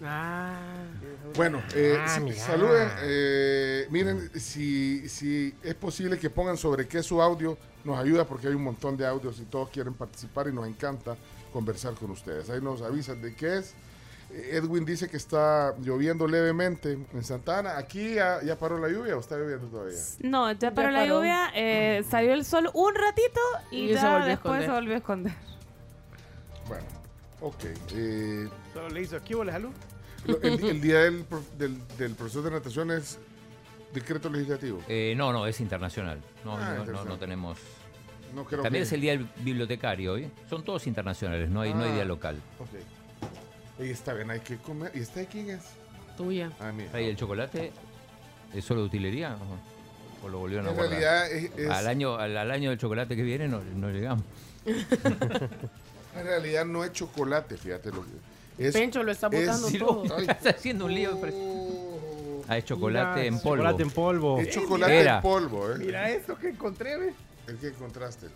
[0.03, 0.55] Ah.
[1.35, 2.89] Bueno, eh, Ah, saluden.
[3.03, 8.47] eh, miren, si, si es posible que pongan sobre qué su audio, nos ayuda porque
[8.47, 11.15] hay un montón de audios y todos quieren participar y nos encanta
[11.53, 12.49] conversar con ustedes.
[12.49, 13.73] Ahí nos avisan de qué es.
[14.33, 17.77] Edwin dice que está lloviendo levemente en Santana.
[17.77, 19.97] ¿Aquí ya, ya paró la lluvia o está lloviendo todavía?
[20.21, 21.17] No, ya para la paró.
[21.19, 23.41] lluvia eh, salió el sol un ratito
[23.71, 25.33] y, ya después se volvió a esconder.
[26.67, 26.85] Bueno,
[27.41, 27.63] ok.
[27.93, 29.71] eh, Solo le hizo aquí, ¿vale, Jalú?
[30.27, 31.25] El, el día del,
[31.57, 33.17] del, del profesor de natación es
[33.93, 34.81] decreto legislativo.
[34.87, 36.19] Eh, no, no, es internacional.
[36.45, 37.57] No, Ah, no- no, no tenemos.
[38.33, 40.29] No creo También que- es el día del bibliotecario hoy.
[40.49, 41.95] Son todos internacionales, no hay, no hay Ah.
[41.95, 42.37] día local.
[42.59, 42.69] Ok.
[43.83, 44.91] Y está bien, hay que comer.
[44.95, 45.61] ¿Y esta de quién es?
[46.17, 46.51] Tuya.
[46.59, 47.71] Ah, el chocolate
[48.53, 49.35] es solo de utilería
[50.23, 50.99] o, lo volvieron a En guardar.
[50.99, 54.23] realidad es- es- Al año al, al año del chocolate que viene no, no llegamos.
[56.13, 58.09] En realidad no es chocolate, fíjate lo que
[58.65, 58.73] es.
[58.73, 60.17] Pencho lo está es- botando Sí, todo.
[60.17, 61.19] está haciendo un lío.
[61.19, 61.37] parece.
[62.47, 63.55] Ah, es chocolate Mira, en polvo.
[63.63, 64.39] Chocolate en polvo.
[64.39, 65.15] Es chocolate Era.
[65.17, 65.75] en polvo, ¿eh?
[65.77, 67.13] Mira esto que encontré, ¿ves?
[67.47, 68.27] El que encontraste.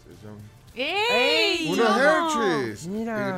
[0.76, 1.72] ¡Ey!
[1.76, 1.84] No!
[1.98, 2.88] Hershey's.
[2.88, 3.36] Mira.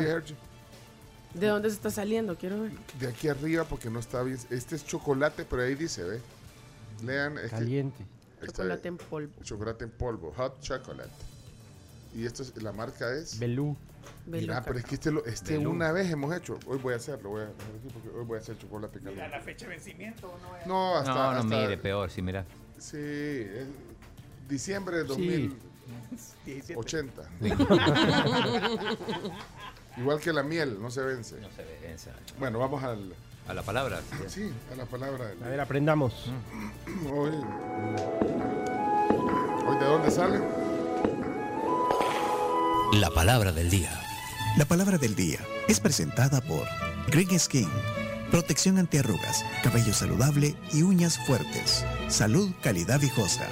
[1.34, 2.36] ¿De dónde se está saliendo?
[2.38, 2.72] Quiero ver.
[3.00, 4.40] De aquí arriba porque no está bien.
[4.50, 6.20] Este es chocolate, pero ahí dice, ¿ve?
[7.04, 7.38] Lean.
[7.38, 8.06] Este, Caliente.
[8.42, 9.34] está, Chocolate en polvo.
[9.44, 10.34] Chocolate en polvo.
[10.38, 11.10] Hot chocolate.
[12.16, 13.38] Y esto es, la marca es...
[13.38, 13.76] Belú.
[14.26, 14.62] Mira, Beluca.
[14.66, 16.58] pero es que este, lo- este una vez hemos hecho.
[16.68, 17.47] Hoy voy a hacerlo, voy a,
[17.93, 19.38] porque hoy voy a hacer chocolate Mira caliente.
[19.38, 20.28] la fecha de vencimiento.
[20.28, 20.38] ¿o
[20.68, 20.93] No?
[20.93, 21.14] No, hasta...
[21.14, 22.45] No, no, hasta- mire, peor, sí, mira.
[22.78, 23.68] Sí, es
[24.47, 25.49] diciembre de Sí.
[26.45, 27.24] 2080.
[29.97, 31.39] Igual que la miel, no se vence.
[31.41, 32.12] No se vence.
[32.38, 33.14] Bueno, vamos al,
[33.47, 33.99] A la palabra.
[34.28, 35.26] sí, a la palabra.
[35.28, 36.32] del- A ver, aprendamos.
[37.12, 37.32] Hoy,
[39.68, 40.39] hoy ¿de dónde sale?
[42.94, 43.92] La palabra del día.
[44.58, 46.66] La palabra del día es presentada por
[47.12, 47.70] Green Skin.
[48.32, 51.86] Protección antiarrugas, cabello saludable y uñas fuertes.
[52.08, 53.46] Salud, calidad viejosa.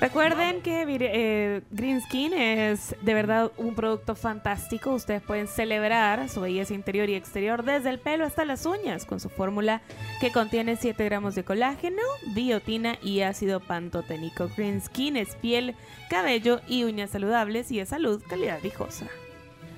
[0.00, 4.92] Recuerden que eh, Green Skin es de verdad un producto fantástico.
[4.94, 9.18] Ustedes pueden celebrar su belleza interior y exterior desde el pelo hasta las uñas con
[9.18, 9.82] su fórmula
[10.20, 12.02] que contiene 7 gramos de colágeno,
[12.34, 14.48] biotina y ácido pantoténico.
[14.56, 15.74] Green Skin es piel,
[16.08, 19.06] cabello y uñas saludables y es salud, calidad viejosa.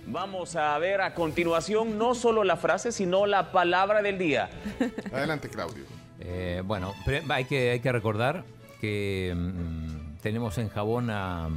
[0.07, 4.51] Vamos a ver a continuación no solo la frase, sino la palabra del día.
[5.13, 5.85] Adelante, Claudio.
[6.19, 8.45] Eh, bueno, pre- hay que, hay que recordar
[8.81, 9.80] que mm,
[10.21, 11.49] tenemos en jabón a,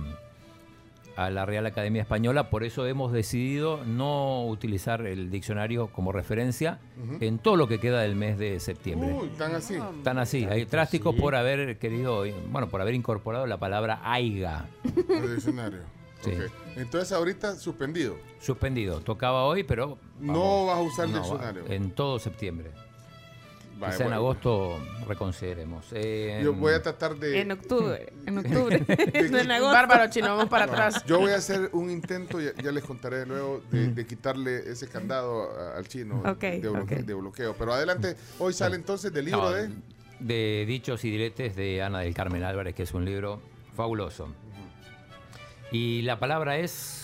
[1.16, 6.80] a la Real Academia Española, por eso hemos decidido no utilizar el diccionario como referencia
[7.20, 9.14] en todo lo que queda del mes de septiembre.
[9.14, 9.78] Uy, tan así.
[10.03, 14.68] Tan así, hay trástico por haber querido, bueno, por haber incorporado la palabra aiga.
[15.09, 15.82] El diccionario.
[16.22, 16.32] Sí.
[16.78, 18.16] Entonces ahorita suspendido.
[18.39, 19.01] Suspendido.
[19.01, 19.97] Tocaba hoy, pero.
[20.20, 21.66] No vas a usar el no, diccionario.
[21.68, 22.72] En todo septiembre.
[23.80, 25.88] Vale, Quizá en agosto reconsideremos.
[25.93, 27.41] Eh, Yo voy a tratar de.
[27.41, 28.80] En octubre, en octubre.
[29.32, 29.74] no en agosto.
[29.74, 31.03] Bárbaro, chino, vamos para atrás.
[31.05, 34.88] Yo voy a hacer un intento, ya, ya les contaré luego, de, de quitarle ese
[34.88, 36.89] candado al chino de, blo- ok.
[36.91, 37.55] de bloqueo.
[37.57, 39.69] Pero adelante, hoy sale entonces del libro no, de.
[40.19, 43.41] de Dichos y Diretes de Ana del Carmen Álvarez, que es un libro
[43.76, 44.30] fabuloso.
[45.71, 47.02] Y la palabra es.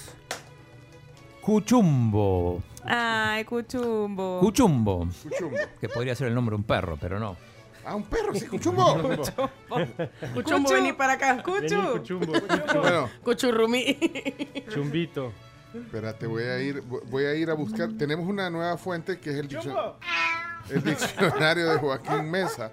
[1.49, 2.61] Cuchumbo.
[2.85, 4.39] Ay, cuchumbo.
[4.39, 5.07] Cuchumbo.
[5.23, 5.57] Cuchumbo.
[5.81, 7.35] Que podría ser el nombre de un perro, pero no.
[7.83, 8.95] Ah, un perro, sí, Cuchumbo.
[10.35, 11.41] Cuchumbo, vení para acá.
[11.41, 11.61] Cuchu.
[11.61, 12.33] Vení, Cuchumbo,
[12.81, 13.97] Bueno, Cuchurrumí.
[14.71, 15.33] Chumbito.
[15.73, 17.89] espérate, voy a ir, voy a ir a buscar.
[17.97, 19.95] Tenemos una nueva fuente que es el, diccio-
[20.69, 22.71] el diccionario de Joaquín Mesa.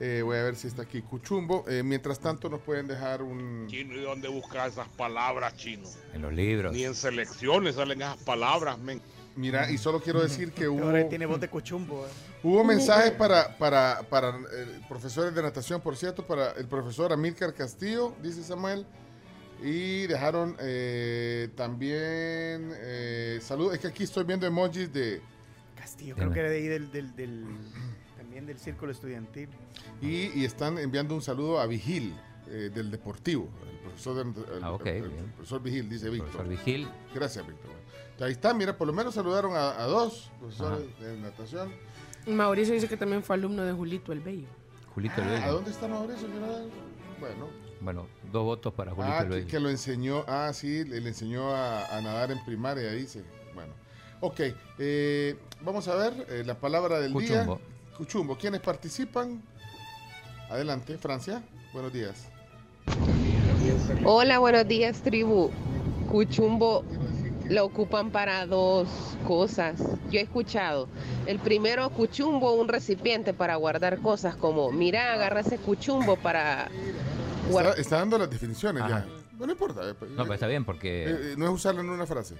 [0.00, 1.64] Eh, voy a ver si está aquí Cuchumbo.
[1.68, 3.66] Eh, mientras tanto, nos pueden dejar un.
[3.68, 5.88] Chino, ¿y dónde buscar esas palabras, chino?
[6.14, 6.72] En los libros.
[6.72, 9.00] Ni en selecciones salen esas palabras, men.
[9.34, 10.84] Mira, y solo quiero decir que hubo.
[10.84, 12.06] Ahora tiene voz de cuchumbo.
[12.06, 12.10] eh.
[12.44, 17.52] Hubo mensajes para, para, para eh, profesores de natación, por cierto, para el profesor Amílcar
[17.54, 18.86] Castillo, dice Samuel.
[19.60, 23.72] Y dejaron eh, también eh, salud.
[23.74, 25.20] Es que aquí estoy viendo emojis de.
[25.76, 27.46] Castillo, creo que era de ahí del, del, del-
[28.38, 29.48] también del círculo estudiantil.
[30.00, 32.14] Y, y están enviando un saludo a Vigil,
[32.48, 33.48] eh, del Deportivo.
[33.70, 36.30] El profesor, de- el- Ah, el- el profesor Vigil, dice Víctor.
[36.30, 36.88] Profesor Vigil.
[37.14, 37.70] Gracias, Víctor.
[38.20, 41.72] Ahí está, mira, por lo menos saludaron a, a dos profesores de natación.
[42.26, 44.46] Mauricio dice que también fue alumno de Julito el Bello.
[44.94, 45.44] Julito el Ah, Bello.
[45.44, 46.28] ¿A dónde está Mauricio?
[47.20, 47.48] Bueno.
[47.80, 49.46] Bueno, dos votos para Julito Ah, el que, Bello.
[49.48, 53.22] que lo enseñó, ah, sí, le, le enseñó a, a nadar en primaria, dice.
[53.54, 53.72] Bueno,
[54.20, 54.40] ok,
[54.78, 57.56] eh, vamos a ver eh, la palabra del Cuchumbo.
[57.56, 57.77] día.
[57.98, 58.36] Cuchumbo.
[58.38, 59.42] ¿Quiénes participan?
[60.48, 61.42] Adelante, Francia.
[61.72, 62.28] Buenos días.
[64.04, 65.50] Hola, buenos días, tribu.
[66.10, 66.84] Cuchumbo
[67.48, 68.88] lo ocupan para dos
[69.26, 69.78] cosas.
[70.10, 70.88] Yo he escuchado.
[71.26, 77.50] El primero, cuchumbo, un recipiente para guardar cosas como, mira, agarra ese cuchumbo para Está,
[77.50, 77.78] guardar.
[77.80, 79.04] está dando las definiciones Ajá.
[79.06, 79.06] ya.
[79.32, 79.82] Bueno, no importa.
[79.90, 81.04] eh, No, pero está bien porque.
[81.04, 82.36] eh, eh, no es usarlo en una frase.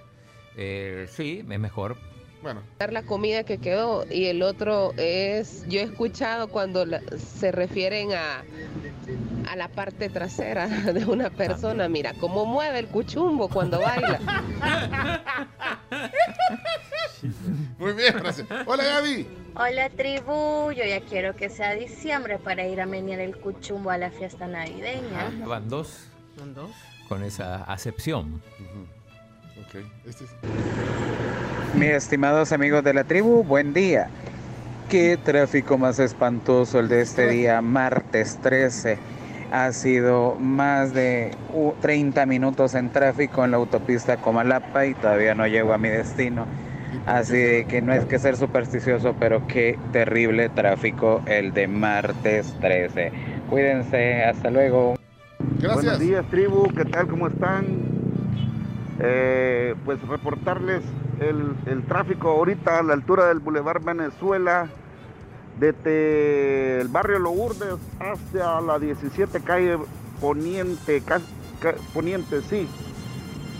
[0.56, 1.96] eh, sí, es mejor.
[2.42, 2.62] Bueno.
[2.90, 8.12] la comida que quedó y el otro es yo he escuchado cuando la- se refieren
[8.12, 8.42] a
[9.50, 14.20] a la parte trasera de una persona mira cómo mueve el cuchumbo cuando baila
[17.78, 18.46] Muy bien, Francia.
[18.66, 19.26] Hola, Gaby.
[19.56, 23.98] Hola tribu, yo ya quiero que sea diciembre para ir a menear el cuchumbo a
[23.98, 25.02] la fiesta navideña.
[25.42, 26.04] Ah, van dos
[26.36, 26.70] ¿Son dos?
[27.08, 28.40] con esa acepción.
[29.60, 30.30] Ok, este es-
[31.74, 34.08] Mis estimados amigos de la tribu, buen día.
[34.88, 38.98] Qué tráfico más espantoso el de este día, martes 13.
[39.52, 45.34] Ha sido más de uh, 30 minutos en tráfico en la autopista Comalapa y todavía
[45.34, 46.46] no llego a mi destino.
[47.06, 52.54] Así de que no es que ser supersticioso, pero qué terrible tráfico el de martes
[52.60, 53.12] 13.
[53.50, 54.94] Cuídense, hasta luego.
[55.62, 57.08] Buenos días, tribu, ¿qué tal?
[57.08, 57.87] ¿Cómo están?
[59.00, 60.82] Eh, pues reportarles
[61.20, 64.68] el, el tráfico ahorita a la altura del Boulevard Venezuela,
[65.58, 69.78] desde el barrio Lourdes hacia la 17 calle
[70.20, 71.02] Poniente,
[71.92, 72.68] Poniente, sí,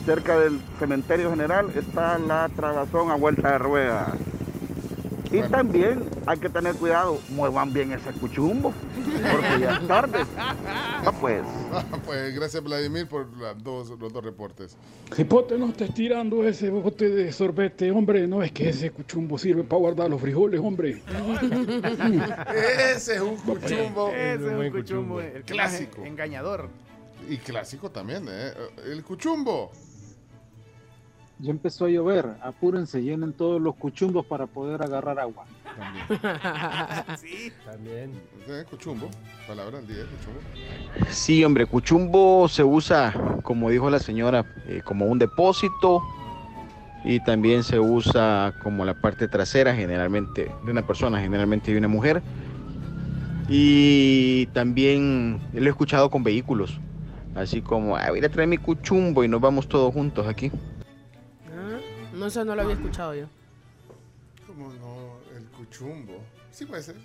[0.05, 4.12] cerca del cementerio general, está la trabazón a vuelta de rueda.
[5.31, 8.72] Y también hay que tener cuidado, muevan bien ese cuchumbo,
[9.31, 10.20] porque ya es tarde.
[10.39, 11.43] Ah, pues.
[12.07, 14.76] pues gracias Vladimir por las dos, los dos reportes.
[15.14, 18.26] Cipote, no estés tirando ese bote de sorbete, hombre.
[18.26, 21.03] No es que ese cuchumbo sirve para guardar los frijoles, hombre.
[22.95, 24.09] Ese es un cuchumbo.
[24.09, 26.05] Ese es un Buen cuchumbo, el clásico.
[26.05, 26.68] engañador.
[27.29, 28.53] Y clásico también, ¿eh?
[28.87, 29.70] El cuchumbo.
[31.41, 35.45] Ya empezó a llover, apúrense, llenen todos los cuchumbos para poder agarrar agua.
[37.20, 37.53] sí.
[37.64, 38.12] También.
[38.70, 39.09] Cuchumbo,
[39.47, 40.41] palabra del día, cuchumbo.
[41.11, 43.12] Sí, hombre, cuchumbo se usa,
[43.43, 46.03] como dijo la señora, eh, como un depósito
[47.05, 51.89] y también se usa como la parte trasera generalmente de una persona, generalmente de una
[51.89, 52.22] mujer.
[53.49, 56.80] Y también lo he escuchado con vehículos,
[57.34, 60.51] así como, ah, voy a traer mi cuchumbo y nos vamos todos juntos aquí.
[62.18, 63.26] Ah, No, eso no lo había escuchado yo.
[64.46, 65.36] ¿Cómo no?
[65.36, 66.20] El cuchumbo.
[66.50, 66.96] Sí puede ser.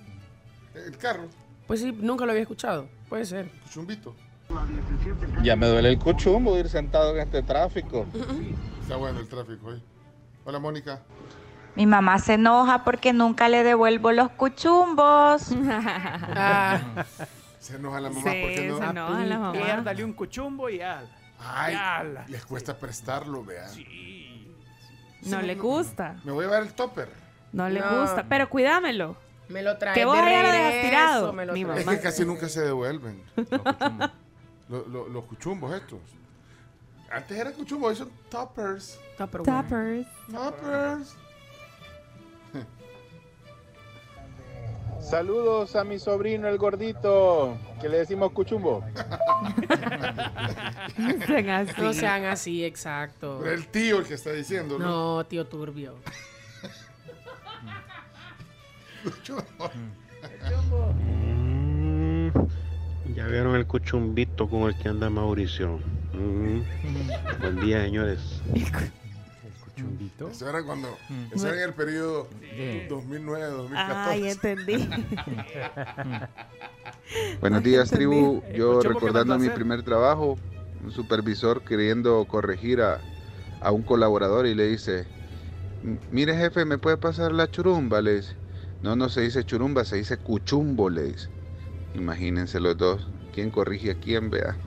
[0.73, 1.27] El carro,
[1.67, 2.89] Pues sí, nunca lo había escuchado.
[3.07, 3.51] Puede ser.
[3.63, 4.15] cuchumbito.
[5.43, 8.07] Ya me duele el cuchumbo ir sentado en este tráfico.
[8.81, 9.83] Está bueno el tráfico hoy.
[10.45, 11.01] Hola, Mónica.
[11.75, 15.43] Mi mamá se enoja porque nunca le devuelvo los cuchumbos.
[17.59, 19.51] Se enoja la mamá porque no.
[19.53, 21.07] Piérdale un cuchumbo y al.
[21.39, 21.75] Ay,
[22.27, 23.69] les cuesta prestarlo, vean.
[25.25, 26.15] No le gusta.
[26.23, 27.09] Me voy a llevar el topper.
[27.51, 28.01] No le No.
[28.01, 28.25] gusta.
[28.27, 29.15] Pero cuídamelo.
[29.49, 31.33] Me lo trae Que vos de lo tirado.
[31.33, 31.79] me lo Mi trae.
[31.81, 31.97] Es mamá.
[31.97, 33.21] que casi nunca se devuelven.
[34.69, 35.99] Los, los- los cuchumbos estos.
[37.11, 38.97] Antes eran cuchumbos, hoy son toppers.
[39.17, 40.07] Tappers.
[40.31, 41.15] Toppers.
[44.99, 48.83] Saludos a mi sobrino el gordito, que le decimos cuchumbo.
[50.97, 51.81] No sean así.
[51.81, 53.39] No sean así, exacto.
[53.41, 54.85] Pero el tío el que está diciendo, ¿no?
[55.17, 55.95] No, tío turbio.
[61.03, 62.29] Mm,
[63.15, 65.79] Ya vieron el cuchumbito con el que anda Mauricio.
[66.13, 66.61] Mm.
[67.41, 68.41] Buen día, señores.
[70.29, 70.87] Eso era cuando.
[71.31, 72.29] Eso era en el periodo
[72.89, 74.09] 2009-2014.
[74.09, 74.87] Ay, entendí.
[77.41, 78.41] Buenos días, tribu.
[78.53, 80.37] Yo recordando mi primer trabajo,
[80.83, 82.99] un supervisor queriendo corregir a,
[83.61, 85.05] a un colaborador y le dice,
[85.83, 88.01] "M- mire jefe, ¿me puede pasar la churumba?
[88.01, 88.35] Le dice,
[88.81, 91.27] no, no se dice churumba, se dice cuchumbo, le dice.
[91.93, 94.57] Imagínense los dos, ¿quién corrige a quién, vea?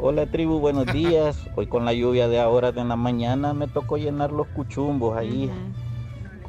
[0.00, 1.36] Hola tribu, buenos días.
[1.56, 5.50] Hoy con la lluvia de ahora de la mañana me tocó llenar los cuchumbos ahí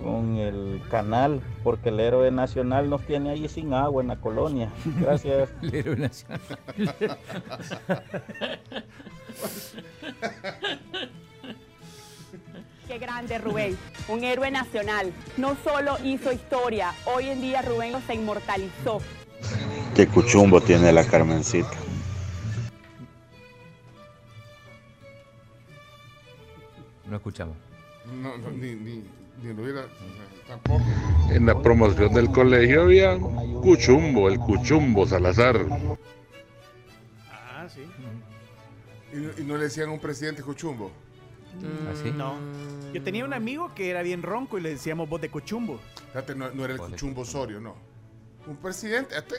[0.03, 4.69] con el canal, porque el héroe nacional nos tiene ahí sin agua en la colonia.
[5.01, 5.49] Gracias.
[5.63, 6.39] El héroe nacional.
[12.87, 13.75] Qué grande Rubén,
[14.09, 15.11] un héroe nacional.
[15.37, 18.99] No solo hizo historia, hoy en día Rubén se inmortalizó.
[19.95, 21.88] Qué cuchumbo tiene la Carmencita.
[27.09, 27.55] No escuchamos.
[28.21, 29.03] No, no, ni, ni,
[29.43, 29.81] ni lo hubiera.
[29.81, 30.83] o sea, tampoco.
[31.31, 35.57] En la promoción del colegio había Cuchumbo, el Cuchumbo Salazar.
[37.31, 37.81] Ah, sí.
[39.13, 40.91] Y, no- y no le decían a un presidente cuchumbo.
[41.91, 42.11] ¿Así?
[42.11, 42.35] No.
[42.93, 45.79] Yo tenía un amigo que era bien ronco y le decíamos voz de cuchumbo.
[46.09, 47.75] Fíjate, no, no era el cuchumbo Osorio, no.
[48.47, 49.15] Un presidente.
[49.15, 49.35] hasta-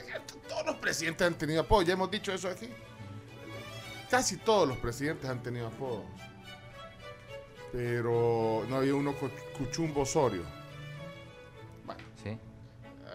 [0.47, 1.81] todos los presidentes han tenido apodo.
[1.83, 2.67] Ya hemos dicho eso aquí.
[4.09, 6.03] Casi todos los presidentes han tenido apodo.
[7.71, 10.41] Pero no había uno cu- cuchumbo Osorio.
[11.85, 12.37] Bueno, Sí.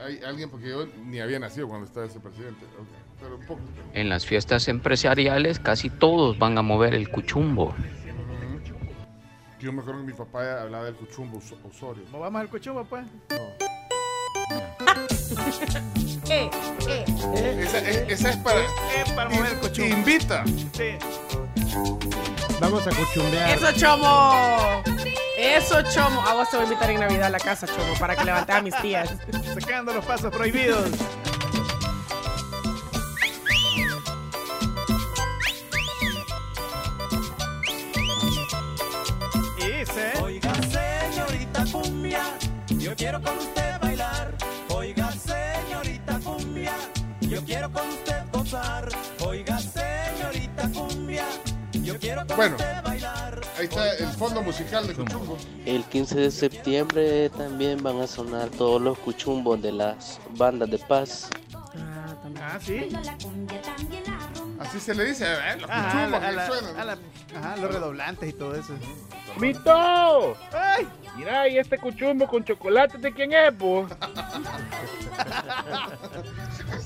[0.04, 2.64] hay alguien porque yo ni había nacido cuando estaba ese presidente.
[2.78, 2.86] ok,
[3.20, 3.60] Pero un poco.
[3.94, 7.74] En las fiestas empresariales casi todos van a mover el cuchumbo.
[9.58, 12.04] Yo me acuerdo que mi papá hablaba del cuchumbo Oso- Osorio.
[12.12, 13.06] ¿Nos vamos al cuchumbo, pues?
[16.28, 16.50] Eh,
[16.88, 17.04] eh.
[17.62, 18.60] Esa, es- esa es para.
[18.60, 19.94] Es para mover el cuchumbo.
[19.96, 20.44] Invita.
[20.72, 20.96] Sí.
[22.60, 23.50] Vamos a cuchumbear.
[23.50, 24.82] ¡Eso, chomo!
[25.38, 26.20] ¡Eso, chomo!
[26.22, 28.56] A vos te voy a invitar en Navidad a la casa, chomo, para que levantes
[28.56, 29.10] a mis tías.
[29.60, 30.88] Sacando los pasos prohibidos.
[39.58, 40.12] Y dice.
[40.22, 42.22] Oiga, señorita cumbia,
[42.78, 43.55] yo quiero con usted
[47.66, 48.88] quiero con usted gozar.
[49.24, 51.24] Oiga, señorita cumbia,
[51.72, 53.40] yo quiero con Bueno, usted bailar.
[53.58, 55.36] ahí está el fondo musical de Cuchumbo.
[55.64, 60.78] El 15 de septiembre también van a sonar todos los cuchumbos de las bandas de
[60.78, 61.28] paz.
[62.38, 62.88] Ah, sí.
[64.60, 65.56] Así se le dice, ¿eh?
[65.60, 66.80] Los Ajá, cuchumbos a que la- suenan.
[66.80, 66.98] a la-
[67.36, 68.74] ajá, los redoblantes y todo eso.
[69.38, 70.36] ¡Mito!
[70.52, 70.88] ¡Ay!
[71.16, 73.90] Mira, Mira, ¿y este cuchumbo con chocolate de quién es, vos?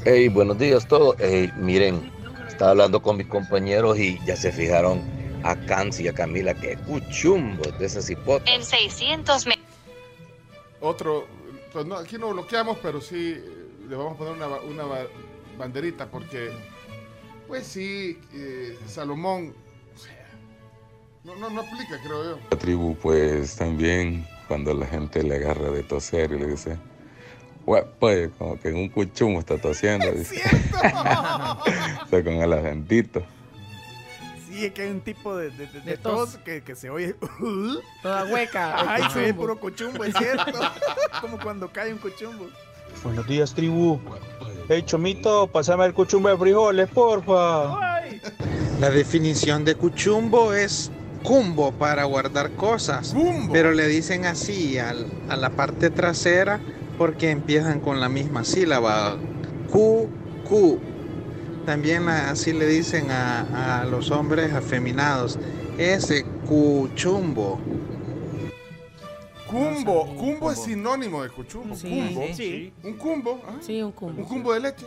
[0.04, 1.14] Hey, buenos días todos.
[1.18, 2.10] Hey, miren,
[2.48, 5.02] estaba hablando con mis compañeros y ya se fijaron
[5.42, 8.48] a Cansi y a Camila que cuchumbo de esas hipotas.
[8.48, 9.58] En 600 me...
[10.80, 11.26] Otro,
[11.72, 13.44] pues no, aquí no bloqueamos, pero sí eh,
[13.88, 15.06] le vamos a poner una, ba- una ba-
[15.58, 16.50] banderita porque,
[17.46, 19.54] pues sí, eh, Salomón,
[21.24, 22.38] no, no, no aplica, creo yo.
[22.50, 26.76] La tribu, pues también cuando la gente le agarra de toser y le dice,
[27.66, 30.42] "Hue- pues como que en un cuchumbo está tosiendo, dice.
[30.42, 33.22] o sea, con el acentito.
[34.48, 36.32] Sí, es que hay un tipo de, de, de- de tos.
[36.32, 37.14] tos que, que se oye.
[38.02, 38.92] Toda hueca.
[38.94, 40.58] Ay, se ve puro cuchumbo, es cierto.
[41.20, 42.46] Como cuando cae un cuchumbo.
[43.04, 44.00] Buenos días, tribu.
[44.68, 48.00] Hey, Chomito, pásame el cuchumbo de frijoles, porfa.
[48.80, 50.90] La definición de cuchumbo es
[51.22, 53.14] cumbo para guardar cosas.
[53.52, 56.60] Pero le dicen así al- a la parte trasera
[56.98, 59.16] porque empiezan con la misma sílaba.
[59.70, 60.08] Cu,
[60.48, 60.78] cu.
[61.66, 65.38] También así le dicen a, a los hombres afeminados.
[65.78, 67.58] Ese cuchumbo.
[69.48, 71.74] Cumbo, cumbo es sinónimo de cuchumbo.
[71.74, 71.88] Sí.
[72.14, 72.26] cumbo.
[72.36, 72.72] Sí.
[72.84, 73.40] Un cumbo.
[73.46, 73.58] ajá.
[73.60, 74.22] Sí, un cumbo.
[74.22, 74.86] Un cumbo de leche.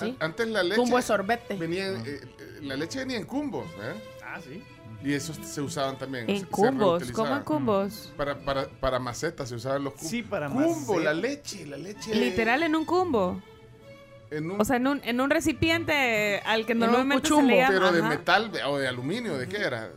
[0.00, 0.16] Sí.
[0.18, 0.76] An- Antes la leche.
[0.80, 1.56] Cumbo de sorbete.
[1.56, 2.24] Venía, en- eh, eh,
[2.62, 3.94] la leche venía en cumbos, ¿eh?
[4.24, 4.62] Ah, sí.
[5.04, 6.30] Y esos se usaban también.
[6.30, 7.10] En se- se cumbos.
[7.12, 8.12] ¿cómo en cumbos?
[8.16, 10.10] Para, para, para macetas se usaban los cumbos.
[10.10, 11.04] Sí, para Cumbo, macetas.
[11.04, 12.14] la leche, la leche.
[12.14, 13.42] Literal en un cumbo.
[14.30, 17.50] En un, O sea, en un, en un recipiente al que normalmente se cuchumbo.
[17.50, 17.68] le llama.
[17.74, 19.90] pero de metal o de aluminio, ¿de qué era?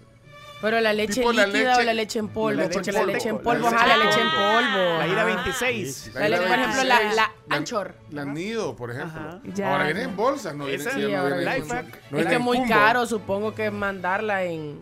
[0.62, 3.00] Pero la leche Tipo la líquida leche- o la leche en polvo, la leche la
[3.02, 3.14] polvo.
[3.14, 4.98] leche en La polvo, leche ajá, la en leche en polvo.
[5.00, 5.36] La ira ajá.
[5.36, 6.12] 26.
[6.16, 7.96] La leche, por ejemplo, la, la La- anchor.
[8.12, 9.42] La nido, por ejemplo.
[9.54, 9.94] Ya, Ahora ya.
[9.94, 11.68] viene en bolsas, no viene, Sí, no viene en.
[12.10, 12.74] No es que muy cumbo.
[12.74, 14.82] caro, supongo que mandarla en,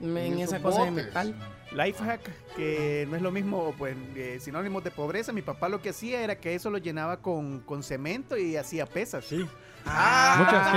[0.00, 1.34] en, En esa cosa de metal.
[1.72, 2.20] Life hack,
[2.56, 5.32] que no es lo mismo, pues, eh, sinónimos de pobreza.
[5.32, 8.86] Mi papá lo que hacía era que eso lo llenaba con, con cemento y hacía
[8.86, 9.26] pesas.
[9.26, 9.46] Sí.
[9.84, 10.72] Ah,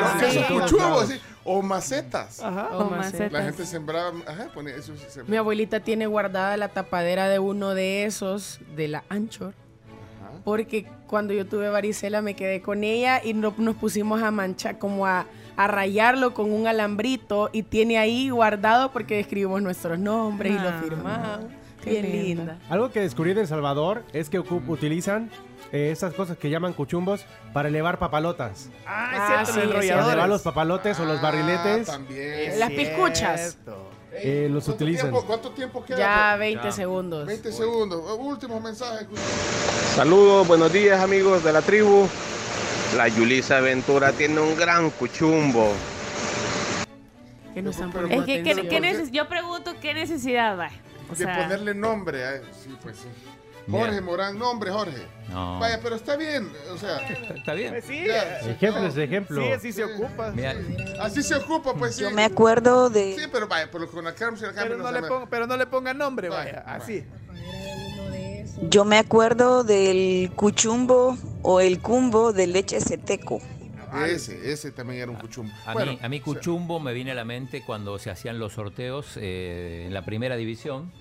[0.53, 1.19] Muchas sí.
[1.43, 2.39] O macetas.
[2.41, 2.69] Ajá.
[2.73, 3.11] O O macetas.
[3.13, 3.31] macetas.
[3.31, 4.93] La gente sembraba, ajá, ponía eso.
[5.27, 9.53] Mi abuelita tiene guardada la tapadera de uno de esos, de la Anchor.
[10.21, 10.41] Ajá.
[10.43, 14.77] Porque cuando yo tuve varicela me quedé con ella y no- nos pusimos a manchar,
[14.77, 15.25] como a,
[15.63, 20.63] a rayarlo con un alambrito y tiene ahí guardado porque escribimos nuestros nombres y Ah,
[20.63, 21.39] lo firmamos.
[21.83, 22.57] qué Bien linda.
[22.69, 25.29] Algo que descubrí en El Salvador es que utilizan
[25.71, 28.69] eh, esas cosas que llaman cuchumbos para elevar papalotas.
[28.85, 31.87] Ah, es Ah, cierto, sí, los es Para elevar los papalotes o los Ah, barriletes,
[31.87, 32.59] también.
[32.59, 33.57] Las piscuchas.
[34.13, 35.09] Eh, los ¿Cuánto utilizan.
[35.11, 35.97] tiempo- ¿Cuánto tiempo queda?
[35.97, 37.25] Ya 20 segundos.
[37.25, 38.01] 20 segundos.
[38.19, 39.07] Último mensaje.
[39.95, 42.07] Saludos, buenos días amigos de la tribu.
[42.95, 45.71] La Yulisa Ventura tiene un gran cuchumbo.
[47.53, 48.67] Que no están Es poniendo que, ¿qué- atención.
[48.69, 50.71] qué neces- yo pregunto qué necesidad hay.
[51.09, 53.07] O de sea, ponerle nombre a Sí, pues sí.
[53.69, 55.05] Jorge Morán, nombre Jorge.
[55.29, 55.59] No.
[55.59, 56.51] Vaya, pero está bien.
[56.73, 57.69] O sea, Está, está bien.
[57.71, 58.39] Pues sí, Ya.
[58.39, 59.41] Ejemplo es ejemplo.
[59.41, 60.31] sí, así se ocupa.
[60.31, 60.55] Mira,
[60.99, 62.01] así se ocupa, pues sí.
[62.01, 63.15] Yo me acuerdo de...
[63.17, 65.25] Sí, pero vaya, pero con la Carmen y la Pero no, no le se ponga,
[65.29, 66.75] pero no le ponga nombre, Vaya, vaya.
[66.75, 67.03] Así.
[68.69, 73.39] Yo me acuerdo del cuchumbo o el cumbo de leche seteco.
[74.07, 75.53] Ese, ese también era un cuchumbo.
[75.65, 78.53] A, Bueno, mí, a mí Cuchumbo me viene a la mente cuando se hacían los
[78.53, 80.91] sorteos eh, en la primera división.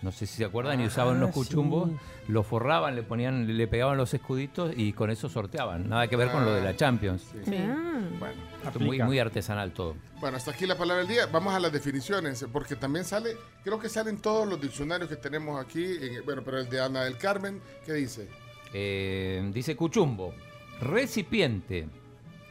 [0.00, 1.96] No sé si se acuerdan, y usaban los Ah, cuchumbos, sí.
[2.32, 5.88] los forraban, le ponían, le pegaban los escuditos y con eso sorteaban.
[5.88, 7.22] Nada que ver con lo de la Champions.
[7.44, 7.54] Sí.
[7.56, 8.34] ah, Bueno,
[8.80, 9.94] muy, muy artesanal todo.
[10.18, 11.26] bueno, hasta aquí la palabra del día.
[11.26, 15.62] Vamos a las definiciones, porque también sale, creo que salen todos los diccionarios que tenemos
[15.64, 15.84] aquí.
[15.84, 18.28] en- bueno, pero el de Ana del Carmen, ¿qué dice?
[18.74, 20.34] Eh, dice Cuchumbo,
[20.80, 21.86] recipiente.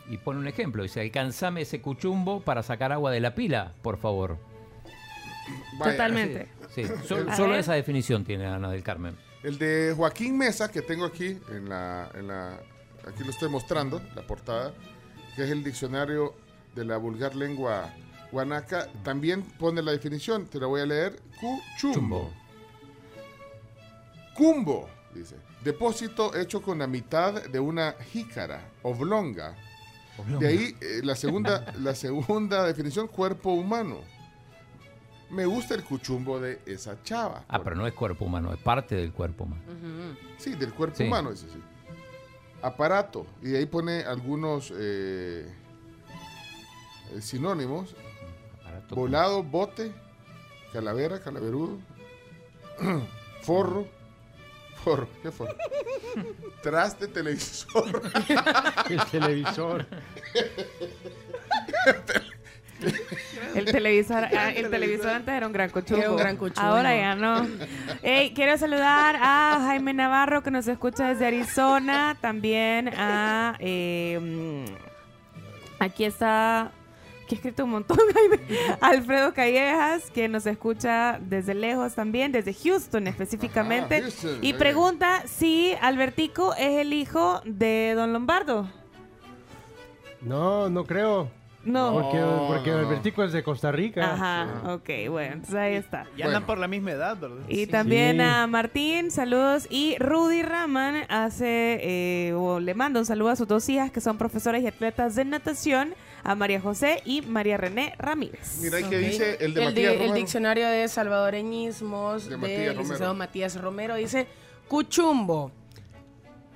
[0.10, 3.98] Y pone un ejemplo, dice, alcanzame ese cuchumbo para sacar agua de la pila, por
[3.98, 4.38] favor.
[5.80, 6.48] Vaya, Totalmente.
[6.70, 9.16] Sí, sol- solo esa definición tiene Ana del Carmen.
[9.44, 12.60] El de Joaquín Mesa, que tengo aquí en la, en la.
[13.08, 14.74] Aquí lo estoy mostrando, la portada,
[15.36, 16.36] que es el diccionario
[16.76, 17.94] de la vulgar lengua
[18.32, 21.20] guanaca, también pone la definición, te la voy a leer.
[21.40, 21.94] Cuchumbo.
[21.94, 22.32] Chumbo.
[24.36, 25.36] Cumbo, dice.
[25.64, 29.56] Depósito hecho con la mitad de una jícara oblonga.
[30.40, 34.00] De ahí eh, la, segunda, la segunda definición, cuerpo humano.
[35.30, 37.46] Me gusta el cuchumbo de esa chava.
[37.48, 39.62] Ah, pero no es cuerpo humano, es parte del cuerpo humano.
[40.38, 41.06] Sí, del cuerpo Sí.
[41.06, 41.62] humano, ese sí.
[42.62, 43.26] Aparato.
[43.42, 45.48] Y de ahí pone algunos eh,
[47.14, 47.96] eh, sinónimos.
[48.60, 49.92] Aparato Volado, bote,
[50.74, 51.80] calavera, calaverudo,
[53.44, 53.88] forro.
[54.84, 55.56] Forro, ¿qué forro?
[56.64, 58.02] Traste, televisor.
[58.90, 59.86] El televisor.
[63.54, 65.70] El El televisor, ah, el televisor antes era un gran.
[65.70, 66.38] Era un gran.
[66.56, 67.48] Ahora ya no.
[68.02, 72.18] Ey, quiero saludar a Jaime Navarro que nos escucha desde Arizona.
[72.22, 73.56] También a.
[73.60, 74.66] eh, mm,
[75.80, 76.72] aquí está.
[77.32, 77.98] Que he escrito un montón.
[78.82, 83.96] Alfredo Callejas, que nos escucha desde lejos también, desde Houston específicamente.
[83.96, 88.70] Ajá, Houston, y muy pregunta si Albertico es el hijo de Don Lombardo.
[90.20, 91.30] No, no creo.
[91.64, 91.94] No.
[91.94, 94.14] Porque, porque Albertico es de Costa Rica.
[94.14, 96.08] Ajá, ok, bueno, entonces ahí está.
[96.18, 97.38] Ya andan por la misma edad, ¿verdad?
[97.48, 99.68] Y también a Martín, saludos.
[99.70, 104.02] Y Rudy Raman hace, eh, o le manda un saludo a sus dos hijas que
[104.02, 105.94] son profesoras y atletas de natación,
[106.24, 108.60] a María José y María René Ramírez.
[108.62, 109.04] Mira, ¿y qué Ok.
[109.04, 113.14] dice el de el, Matías el diccionario de salvadoreñismos De Matías licenciado Romero.
[113.16, 114.28] Matías Romero dice
[114.68, 115.52] cuchumbo.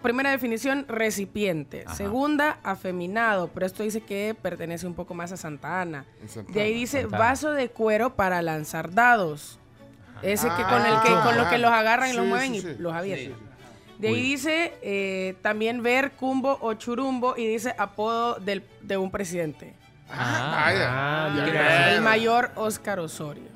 [0.01, 1.83] Primera definición, recipiente.
[1.87, 1.95] Ajá.
[1.95, 3.49] Segunda, afeminado.
[3.53, 6.05] Pero esto dice que pertenece un poco más a Santa Ana.
[6.49, 7.25] De ahí dice Santa Ana.
[7.25, 9.57] vaso de cuero para lanzar dados.
[10.21, 12.53] Ese que con el que Ah, con lo que los agarran y los sí, mueven
[12.61, 12.67] sí.
[12.77, 13.39] y los abiertan.
[13.99, 14.21] De ahí Uy.
[14.21, 19.73] dice eh, también ver cumbo o churumbo y dice apodo del- de un presidente.
[20.09, 20.65] Ah.
[20.67, 21.95] Ah, Ya ves.
[21.95, 23.49] El mayor Oscar Osorio.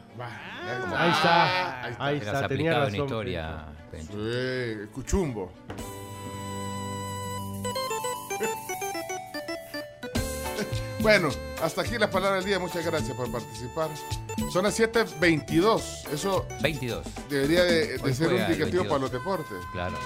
[0.97, 1.83] Ahí está.
[1.99, 2.47] Ahí está.
[2.47, 3.05] Tenía aplicado en razón.
[3.05, 4.13] historia, Pencho.
[4.13, 5.51] Sí, cuchumbo.
[11.01, 11.29] Bueno,
[11.63, 12.59] hasta aquí la palabra del día.
[12.59, 13.89] Muchas gracias por participar.
[14.51, 15.81] Son las 7.22.
[16.11, 17.05] Eso 22.
[17.29, 18.87] debería de, ser un indicativo 22.
[18.87, 19.57] para los deportes.
[19.71, 19.97] Claro.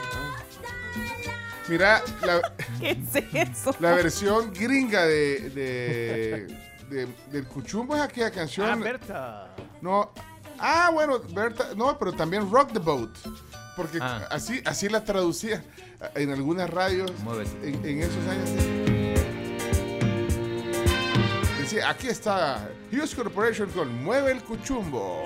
[1.67, 2.41] Mira, la,
[2.79, 3.75] ¿Qué es eso?
[3.79, 6.57] la versión gringa de, de-
[6.89, 8.69] de- del Cuchumbo es aquella canción.
[8.69, 9.55] Ah, Berta.
[9.81, 10.11] No.
[10.59, 11.69] Ah, bueno, Berta.
[11.75, 13.09] No, pero también Rock the Boat.
[13.75, 14.27] Porque Ah.
[14.29, 15.63] así, así la traducía
[16.15, 17.11] en algunas radios
[17.63, 18.49] en, en esos años.
[21.79, 25.23] Aquí está Hughes Corporation con Mueve el Cuchumbo.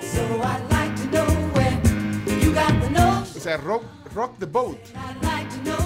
[3.36, 3.84] O sea, rock,
[4.14, 4.78] rock the boat.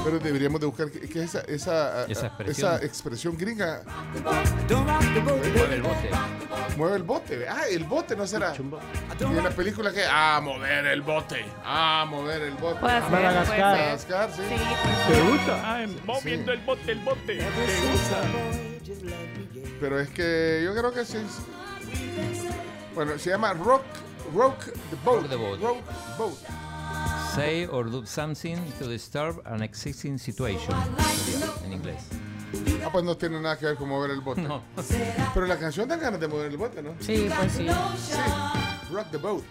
[0.04, 2.74] Pero deberíamos de buscar qué es esa, esa, Esa esa expresión.
[2.82, 3.36] expresión.
[3.36, 3.82] gringa.
[5.54, 6.10] Mueve el bote.
[6.76, 7.46] Mueve el bote.
[7.48, 8.52] Ah, el bote no será.
[8.56, 10.02] Y en la película que.
[10.08, 11.44] Ah, mover el bote.
[11.64, 12.80] Ah, mover el bote.
[12.80, 13.46] Puede Ah, ser, Madagascar.
[13.76, 14.10] puede ser.
[14.10, 14.42] Madagascar, sí.
[14.48, 15.60] Sí, ¿Te gusta?
[15.64, 17.36] Ah, moviendo el bote, el bote.
[17.36, 18.20] ¿Te gusta?
[19.82, 21.18] Pero es que yo creo que sí.
[22.94, 23.82] Bueno, se llama Rock,
[24.32, 25.22] rock the Boat.
[25.22, 25.60] Rock the boat.
[25.60, 25.78] Rock
[26.16, 26.38] Boat.
[27.34, 30.72] Say or do something to disturb an existing situation.
[31.64, 32.04] En inglés.
[32.84, 34.42] Ah, pues no tiene nada que ver con mover el bote.
[34.42, 34.62] No.
[35.34, 36.94] Pero la canción da ganas de mover el bote, ¿no?
[37.00, 37.66] Sí, pues sí.
[37.98, 38.18] Sí.
[38.92, 39.42] Rock the Boat.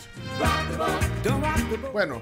[1.91, 2.21] Bueno,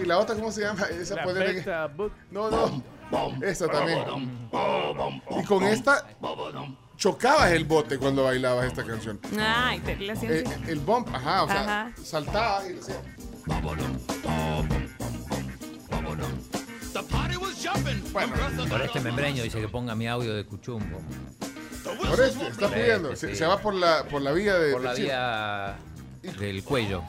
[0.00, 0.84] ¿y la otra cómo se llama?
[0.84, 2.12] Esa La puede Boot.
[2.30, 2.82] No, no.
[3.42, 3.98] Esta también.
[5.40, 6.06] Y con esta
[7.02, 9.18] chocabas el bote cuando bailabas esta canción.
[9.36, 10.70] Ay, te le hacían Eh, así.
[10.70, 11.92] el bump, ajá, o sea, Ajá.
[12.00, 12.98] saltabas y le hacías.
[18.12, 18.32] Bueno,
[18.68, 21.00] Por este membreño dice que ponga mi audio de Cuchumbo.
[22.08, 23.10] por eso está pidiendo.
[23.10, 23.36] sí, Se, sí.
[23.36, 24.72] se va por la, por la vía de.
[24.72, 25.76] Por la de vía
[26.38, 27.02] del cuello.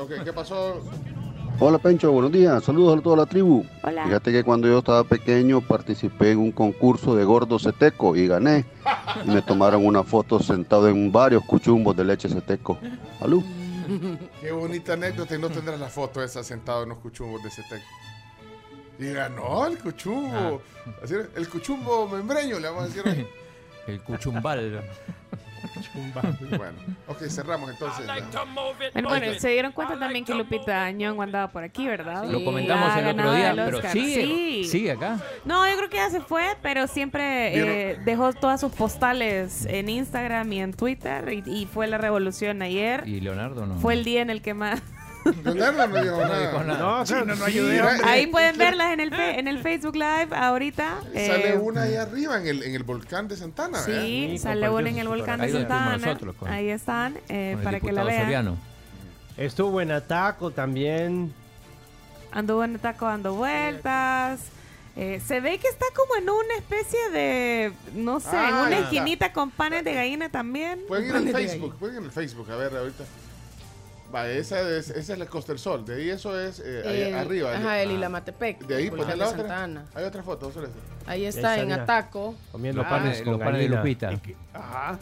[0.00, 0.82] Ok, ¿qué pasó?
[1.60, 2.64] Hola Pencho, buenos días.
[2.64, 3.64] Saludos a toda la tribu.
[3.82, 4.04] Hola.
[4.04, 8.64] Fíjate que cuando yo estaba pequeño participé en un concurso de gordo seteco y gané.
[9.24, 12.78] Y me tomaron una foto sentado en varios cuchumbos de leche seteco.
[13.20, 13.42] Salud.
[14.40, 17.62] Qué bonita anécdota y no tendrás la foto esa sentado en los cuchumbos de ese
[17.62, 17.84] teco.
[18.98, 20.60] Y ganó el cuchumbo.
[21.08, 23.02] Era, el cuchumbo membreño, le vamos a decir.
[23.06, 23.26] hoy.
[23.86, 24.82] El Cuchumbal.
[26.56, 26.78] bueno,
[27.08, 28.06] ok, cerramos entonces.
[28.92, 32.24] Bueno, bueno, se dieron cuenta también que Lupita Ñongo andaba por aquí, ¿verdad?
[32.28, 34.64] Lo Y comentamos el otro día, el pero sigue, Sí.
[34.64, 35.18] sigue acá.
[35.44, 39.88] No, yo creo que ya se fue, pero siempre eh, dejó todas sus postales en
[39.88, 43.02] Instagram y en Twitter y, y fue la revolución ayer.
[43.06, 43.76] Y Leonardo no.
[43.78, 44.82] Fue el día en el que más...
[45.44, 46.78] No dijo No nada.
[46.78, 47.80] No, Sí, no, ayudé.
[48.04, 51.00] Ahí pueden verlas en el, fe- en el Facebook Live ahorita.
[51.12, 53.78] Sale eh, una ahí arriba en el, en el volcán de Santana.
[53.80, 53.82] ¿eh?
[53.84, 53.92] Sí,
[54.32, 56.06] Sí, sale compartió una en sus el volcán de Ahí donde Santa fuimos Ana.
[56.12, 58.22] nosotros con- Ahí están, eh, Con el para que la diputado vean.
[58.22, 58.58] Soriano.
[59.36, 61.32] Estuvo en Ataco también.
[62.32, 64.40] Anduvo en taco dando vueltas.
[64.96, 68.70] Eh, se ve que está como en una especie de, no sé, Ah, en una
[68.70, 68.84] ya está.
[68.90, 70.80] esquinita con panes de gallina también.
[70.86, 73.02] Pueden ir al Facebook, pueden ir al Facebook, a ver ahorita.
[74.12, 77.02] Va, esa es, esa es la Costa del Sol, de ahí eso es eh, ahí
[77.02, 77.52] El- arriba.
[77.56, 77.92] Ajá, el Ah.
[77.94, 78.66] Ilamatepec.
[78.66, 79.40] De ahí, el pues volcán la de otra.
[79.42, 79.84] Santa Ana.
[79.94, 80.60] Hay otra foto, esa.
[81.06, 81.72] Ahí está, está, en.
[81.72, 82.34] Ataco.
[82.52, 83.80] Comiendo Ah, panes con los panes de gallina.
[83.80, 84.10] Lupita.
[84.52, 84.98] Ajá.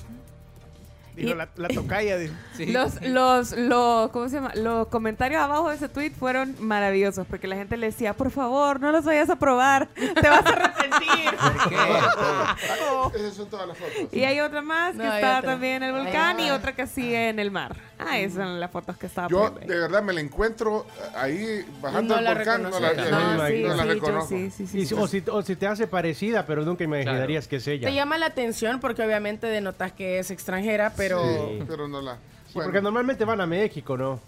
[1.16, 2.16] Dijo Y- la, la tocaya.
[2.18, 2.34] dijo.
[2.72, 4.52] Los, los, los, ¿cómo se llama?
[4.54, 8.80] Los comentarios abajo de ese tweet fueron maravillosos porque la gente le decía, por favor,
[8.80, 11.32] no los vayas a probar, te vas a arrepentir.
[13.14, 14.08] Esas son todas las fotos.
[14.12, 16.86] y hay otra más que No, hay está también en el volcán y otra que
[16.86, 17.76] sigue en el mar.
[17.98, 22.14] Ah, esas son las fotos que estaba Yo de verdad me la encuentro ahí bajando
[22.20, 22.62] No el volcán.
[22.62, 23.10] No la, reconocí.
[23.12, 24.28] no, sí, la sí, reconozco.
[24.28, 24.94] sí, sí, sí, sí.
[24.94, 27.88] o, si, o si te hace parecida, pero nunca imaginarías que es ella.
[27.88, 31.01] Te llama la atención porque obviamente denotas que es extranjera, pero...
[31.08, 32.16] Sí, pero no la.
[32.46, 34.20] Sí, porque normalmente van a México, ¿no?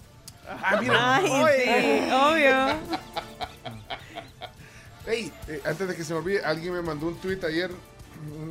[0.48, 1.16] Ah, mira.
[1.16, 2.04] Ay, Oye.
[2.06, 3.74] sí, obvio.
[5.06, 7.70] Ey, eh, antes de que se me olvide, alguien me mandó un tweet ayer,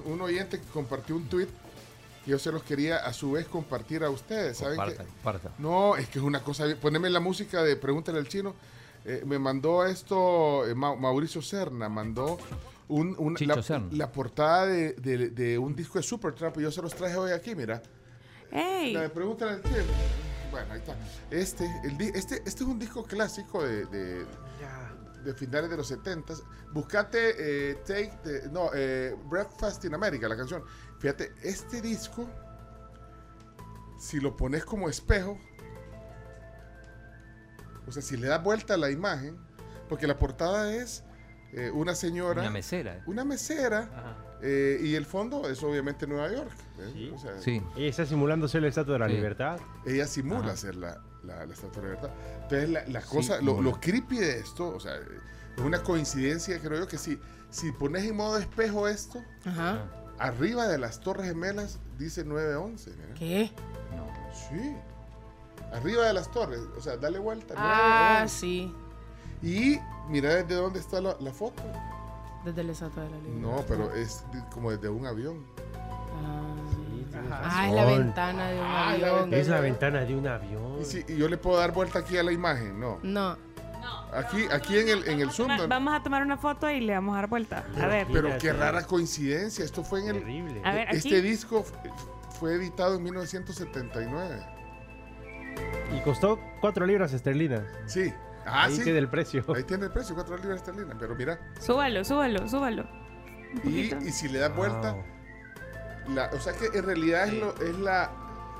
[0.06, 1.48] un, un oyente que compartió un tweet.
[2.26, 4.58] y Yo se los quería a su vez compartir a ustedes.
[4.58, 5.10] ¿saben Comparta, qué?
[5.10, 5.50] comparta.
[5.58, 6.66] No, es que es una cosa.
[6.66, 8.54] bien- Poneme la música de Pregúntale al chino.
[9.06, 12.38] Eh, me mandó esto eh, Ma- Mauricio Serna, mandó
[12.88, 13.88] un, la, Serna.
[13.92, 17.32] la portada de, de- de un disco de Supertramp y yo se los traje hoy
[17.32, 17.82] aquí, mira.
[18.54, 18.94] Ey.
[18.94, 19.76] La de Pregúntale al chino.
[20.52, 20.96] Bueno, ahí está.
[21.32, 24.26] Este, el, este, este es un disco clásico de, de,
[25.24, 26.34] de finales de los 70
[26.72, 27.36] Buscate
[27.72, 30.64] eh, Take the- no, eh, Breakfast in America, la canción.
[31.00, 32.30] Fíjate, este disco,
[34.00, 35.38] si lo pones como espejo,
[37.88, 39.38] o sea, si le das vuelta a la imagen,
[39.90, 41.04] porque la portada es
[41.52, 42.42] eh, una señora.
[42.42, 43.04] Una mesera.
[43.06, 44.23] Una mesera.
[44.44, 46.52] Eh, y el fondo es obviamente Nueva York.
[46.80, 47.12] ¿eh?
[47.16, 47.62] O sea, Sí.
[47.78, 49.14] Ella está simulando ser la Estatua de la Sí.
[49.14, 49.60] Libertad.
[49.86, 50.58] ella simula Ajá.
[50.58, 52.10] ser la, la, la Estatua de la Libertad.
[52.44, 56.80] Entonces, la, la cosa, Sí, lo, creepy de esto, o sea, es una coincidencia, creo
[56.80, 57.18] yo, que si,
[57.50, 59.86] si pones en modo espejo esto, Ajá.
[60.20, 62.92] arriba de las Torres Gemelas dice 911.
[63.00, 63.14] mira.
[63.16, 63.52] ¿Qué?
[64.50, 64.76] Sí.
[65.72, 67.54] Arriba de las torres, o sea, dale vuelta.
[67.58, 68.36] Ah, 911.
[68.40, 68.74] sí.
[69.42, 69.80] Y
[70.10, 71.62] mira desde dónde está la, la foto.
[72.44, 73.42] Desde la estatua de la libertad.
[73.42, 75.46] No, pero es como desde un avión.
[77.32, 79.34] Ah, es la ventana de un Ah, la avión.
[79.34, 80.82] Es la ventana de un avión.
[80.82, 83.00] Y, si, y yo le puedo dar vuelta aquí a la imagen, no.
[83.04, 83.38] No.
[84.14, 85.50] Aquí, aquí en el, en el zoom.
[85.68, 87.66] Vamos a tomar una foto y le vamos a dar vuelta.
[87.82, 88.08] A ver.
[88.12, 89.66] Pero qué rara coincidencia.
[89.66, 90.20] Esto fue en el.
[90.20, 90.62] Terrible.
[90.64, 91.22] A ver, este aquí.
[91.22, 91.66] disco
[92.40, 94.46] fue editado en 1979.
[95.96, 97.64] Y costó 4 libras esterlinas.
[97.88, 98.14] Sí.
[98.46, 98.84] Ah, Ahí sí.
[98.84, 99.44] tiene el precio.
[99.56, 100.96] Ahí tiene el precio, 4 libras esterlinas.
[101.00, 101.40] Pero mira.
[101.60, 102.86] Súbalo, súbalo, súbalo.
[103.64, 104.96] Y, si le das vuelta.
[106.10, 108.12] La, o sea que en realidad es, lo- es la,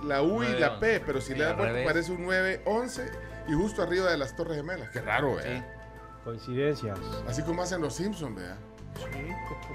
[0.06, 0.80] la U y la 9-11.
[0.80, 1.00] P.
[1.06, 1.88] Pero si Sí, le das vuelta revés.
[1.88, 3.12] parece un 911
[3.50, 4.90] y justo arriba de las Torres Gemelas.
[4.92, 5.64] Qué raro, ¿eh?
[6.24, 6.98] Coincidencias.
[7.28, 8.56] Así como hacen los Simpsons, ¿verdad?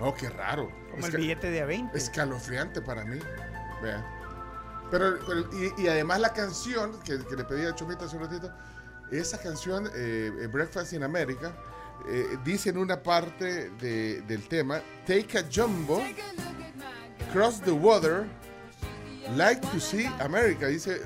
[0.01, 0.71] Oh, qué raro.
[0.93, 1.99] Como el billete de a 20.
[1.99, 3.19] Escalofriante para mí.
[3.83, 4.03] Vea.
[4.91, 8.23] Pero, pero- y, y además la canción que, que le pedí a Chomita hace un
[8.23, 8.51] ratito,
[9.11, 11.53] esa canción, eh, Breakfast in America,
[12.09, 16.03] eh, dice en una parte de- del tema, Take a jumbo,
[17.33, 18.27] cross the water,
[19.37, 20.67] like to see America.
[20.69, 21.01] Dice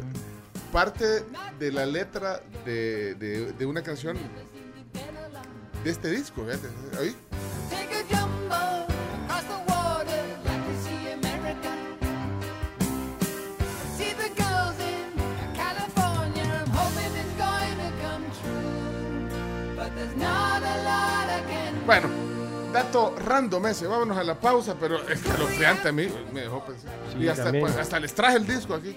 [0.73, 1.25] parte
[1.59, 4.17] de la letra de, de- una canción
[5.85, 6.45] de este disco.
[7.01, 7.15] ¿Oí?
[21.87, 22.09] Bueno,
[22.73, 23.87] dato random ese.
[23.87, 26.91] Vámonos a la pausa, pero escalofriante a mí me dejó pensar.
[27.13, 28.97] Sí, y hasta, pues, hasta les traje el disco aquí.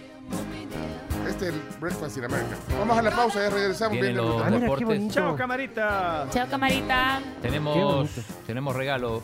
[1.28, 2.56] Este es el Breakfast in America.
[2.78, 3.94] Vamos a la pausa, ya regresamos.
[3.94, 4.60] Vienen los deporte.
[4.86, 5.08] deportes.
[5.14, 6.28] Chao, camarita.
[6.30, 7.22] Chao, camarita.
[7.42, 8.10] Tenemos,
[8.46, 9.24] tenemos regalo.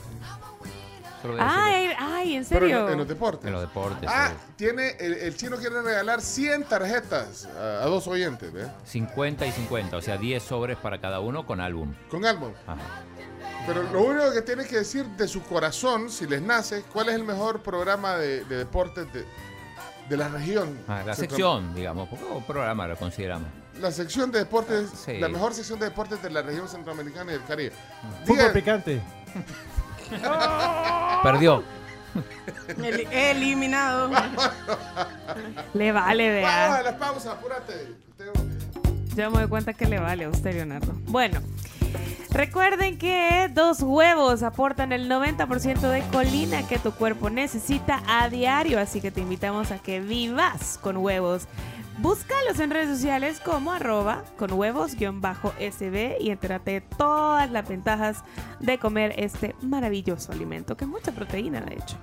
[1.39, 2.87] Ay, ay, ¿en Pero serio?
[2.87, 3.45] en, en los deportes.
[3.45, 4.09] En los deportes.
[4.11, 4.53] Ah, sí.
[4.55, 8.65] tiene, el, el chino quiere regalar 100 tarjetas a, a dos oyentes, ¿ve?
[8.85, 11.93] 50 y 50, o sea, 10 sobres para cada uno con álbum.
[12.09, 12.51] Con álbum.
[12.65, 12.81] Ajá.
[13.67, 17.15] Pero lo único que tiene que decir de su corazón, si les nace, cuál es
[17.15, 19.25] el mejor programa de, de deportes de,
[20.09, 20.77] de la región.
[20.87, 23.47] Ah, la Centro- sección, digamos, un programa lo consideramos.
[23.79, 25.17] La sección de deportes, Sí.
[25.19, 27.71] la mejor sección de deportes de la región centroamericana y del Caribe.
[28.25, 29.01] Fútbol Diga- picante.
[31.23, 31.63] Perdió.
[32.67, 34.09] El- eliminado.
[35.73, 36.81] Le vale, Vamos a vea.
[36.83, 37.95] la pausa, apúrate.
[39.15, 40.93] Ya me doy cuenta que le vale a usted, Leonardo.
[41.05, 41.41] Bueno,
[42.31, 48.79] recuerden que dos huevos aportan el 90% de colina que tu cuerpo necesita a diario,
[48.79, 51.47] así que te invitamos a que vivas con huevos.
[51.99, 57.51] Búscalos en redes sociales como arroba con huevos guion bajo SB y entérate de todas
[57.51, 58.23] las ventajas
[58.59, 61.97] de comer este maravilloso alimento, que es mucha proteína, de hecho.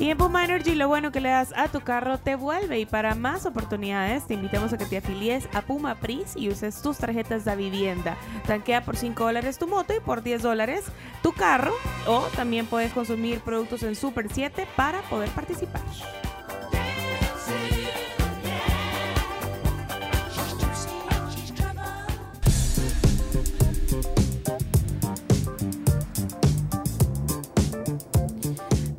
[0.00, 2.86] Y en Puma Energy lo bueno que le das a tu carro te vuelve y
[2.86, 6.96] para más oportunidades te invitamos a que te afilies a Puma Pris y uses tus
[6.96, 8.16] tarjetas de vivienda.
[8.46, 10.86] Tanquea por 5 dólares tu moto y por 10 dólares
[11.22, 11.74] tu carro
[12.06, 15.82] o también puedes consumir productos en Super 7 para poder participar.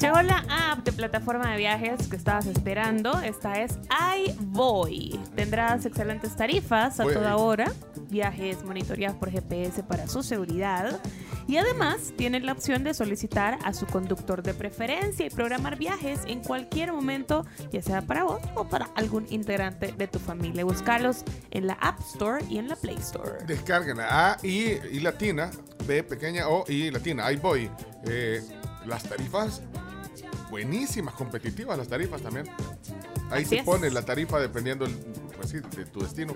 [0.02, 3.22] Llegó la app de plataforma de viajes que estabas esperando.
[3.22, 3.78] Esta es
[4.18, 5.19] iVoy.
[5.36, 7.38] Tendrás excelentes tarifas a Voy toda ahí.
[7.38, 7.72] hora,
[8.10, 10.99] viajes monitoreados por GPS para su seguridad.
[11.48, 16.22] Y además tienes la opción de solicitar a su conductor de preferencia y programar viajes
[16.26, 20.65] en cualquier momento, ya sea para vos o para algún integrante de tu familia.
[20.65, 23.45] Buscarlos en la App Store y en la Play Store.
[23.45, 25.52] Descarguen A, I, I latina,
[25.86, 27.28] B pequeña, O, I latina.
[27.40, 27.69] Voy.
[28.06, 28.41] Eh,
[28.86, 29.61] las tarifas,
[30.52, 32.45] buenísimas, competitivas las tarifas también.
[33.32, 33.64] Ahí Así se es.
[33.64, 34.94] pone la tarifa dependiendo el-
[35.38, 36.36] pues sí, de tu destino,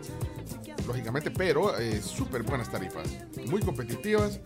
[0.87, 3.07] lógicamente, pero eh, súper buenas tarifas,
[3.47, 4.39] muy competitivas.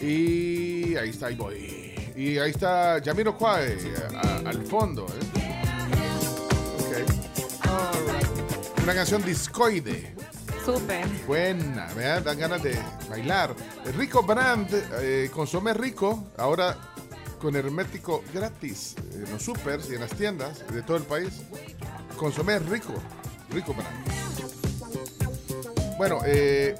[0.00, 1.92] Y ahí está, ahí voy.
[2.16, 3.76] Y ahí está Yamiro Kwai
[4.46, 5.06] al fondo.
[5.08, 5.40] ¿eh?
[7.62, 8.82] Alright.
[8.82, 10.14] Una canción discoide.
[10.64, 11.06] Súper.
[11.26, 12.78] Buena, me dan ganas de
[13.10, 13.54] bailar.
[13.96, 14.68] Rico Brand,
[15.00, 16.76] eh, consome rico, ahora
[17.44, 21.42] con hermético gratis en los supers y en las tiendas de todo el país.
[22.16, 22.94] Consome rico,
[23.50, 23.94] rico Brand.
[25.98, 26.74] Bueno, eh,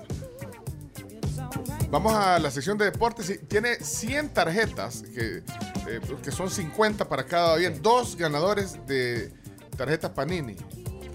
[1.90, 3.40] vamos a la sección de deportes.
[3.46, 5.42] Tiene 100 tarjetas, que,
[5.86, 7.82] eh, que son 50 para cada bien.
[7.82, 9.34] Dos ganadores de
[9.76, 10.56] tarjetas Panini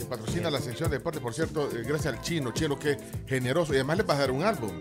[0.10, 1.22] patrocina la sección de deportes.
[1.22, 3.74] Por cierto, eh, gracias al chino, chino que generoso.
[3.74, 4.72] Y además les va a dar un álbum.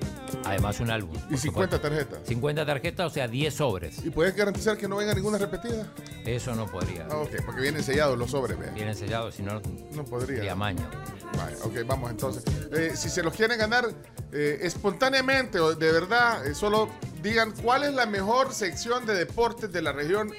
[0.45, 1.17] Además, un álbum.
[1.31, 2.21] Y 50 tarjetas.
[2.27, 4.05] 50 tarjetas, o sea, 10 sobres.
[4.05, 5.87] ¿Y puedes garantizar que no venga ninguna repetida?
[6.25, 7.07] Eso no podría.
[7.11, 8.71] Ah, ok, porque vienen sellados los sobres, vea.
[8.71, 9.61] Vienen sellados, si no,
[9.93, 10.39] no podría.
[10.39, 10.55] sería.
[10.55, 12.43] Vale, ok, vamos entonces.
[12.73, 13.87] Eh, si se los quieren ganar
[14.33, 16.89] eh, espontáneamente o de verdad, solo
[17.23, 20.33] digan cuál es la mejor sección de deportes de la región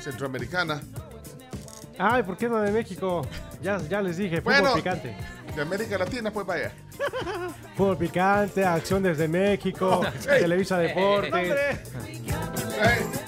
[0.00, 0.82] centroamericana.
[2.04, 3.24] Ay, ¿por qué no de México?
[3.62, 5.14] Ya, ya les dije, fútbol Bueno, picante.
[5.54, 6.72] de América Latina, pues vaya.
[7.76, 10.26] Fútbol picante, acción desde México, sí.
[10.26, 11.54] Televisa Deportes.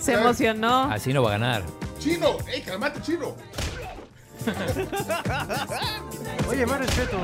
[0.00, 0.90] Se emocionó.
[0.90, 1.62] Así no va a ganar.
[2.00, 3.36] Chino, ¡ey, calmate, chino!
[6.48, 7.16] Oye, más respeto.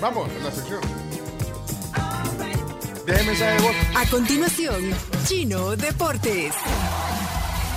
[0.00, 0.80] Vamos, en la sección.
[3.06, 3.76] Deje mensaje de voz.
[3.94, 4.80] A continuación,
[5.26, 6.54] Chino Deportes.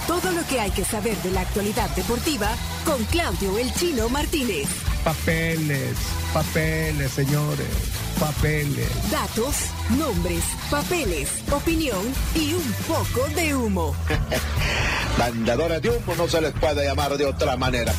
[0.08, 2.48] Todo lo que hay que saber de la actualidad deportiva
[2.86, 4.70] con Claudio El Chino Martínez.
[5.04, 5.98] Papeles,
[6.34, 7.68] papeles, señores,
[8.18, 8.88] papeles.
[9.12, 9.56] Datos,
[9.98, 12.02] nombres, papeles, opinión
[12.34, 13.94] y un poco de humo.
[15.20, 17.94] Mandadores de humo no se les puede llamar de otra manera.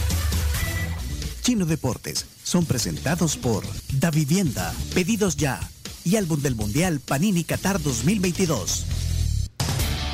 [1.42, 5.60] Chino Deportes son presentados por Da Vivienda, Pedidos Ya
[6.04, 9.07] y Álbum del Mundial Panini Qatar 2022.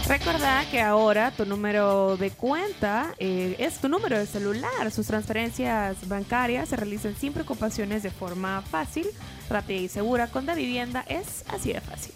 [0.07, 4.91] Recuerda que ahora tu número de cuenta eh, es tu número de celular.
[4.91, 9.07] Sus transferencias bancarias se realizan sin preocupaciones de forma fácil,
[9.49, 10.27] rápida y segura.
[10.27, 12.13] Con Da Vivienda es así de fácil.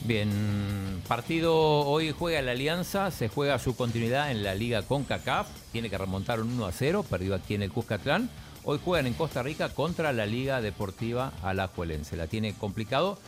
[0.00, 5.88] Bien, partido hoy juega la Alianza, se juega su continuidad en la Liga CONCACAF, tiene
[5.88, 8.28] que remontar un 1 a 0, perdió aquí en el Cuscatlán.
[8.64, 12.16] Hoy juegan en Costa Rica contra la Liga Deportiva Alajuelense.
[12.16, 13.18] La tiene complicado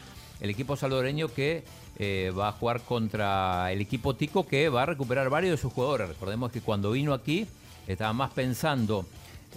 [0.40, 1.64] el equipo salvadoreño que
[1.98, 5.72] eh, va a jugar contra el equipo Tico que va a recuperar varios de sus
[5.72, 6.08] jugadores.
[6.08, 7.46] Recordemos que cuando vino aquí
[7.86, 9.06] estaba más pensando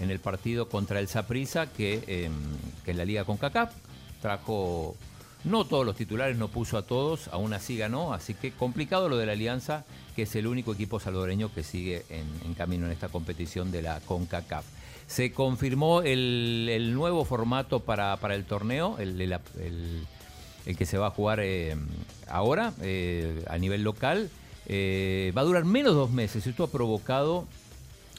[0.02, 2.30] en el partido contra el Saprissa que, eh,
[2.86, 3.72] que en la Liga CONCACAF.
[4.22, 4.96] Trajo
[5.44, 9.18] no todos los titulares, no puso a todos, aún así ganó, así que complicado lo
[9.18, 9.86] de la Alianza,
[10.16, 14.00] que es el único equipo salvadoreño que sigue en, camino en esta competición de la
[14.02, 14.66] CONCACAF.
[15.06, 20.08] Se confirmó el, el nuevo formato para, para el torneo, el, el- el-
[20.68, 21.76] el que se va a jugar eh,
[22.28, 24.30] ahora eh, a nivel local.
[24.68, 26.46] Eh, va a durar menos dos meses.
[26.46, 27.48] Esto ha provocado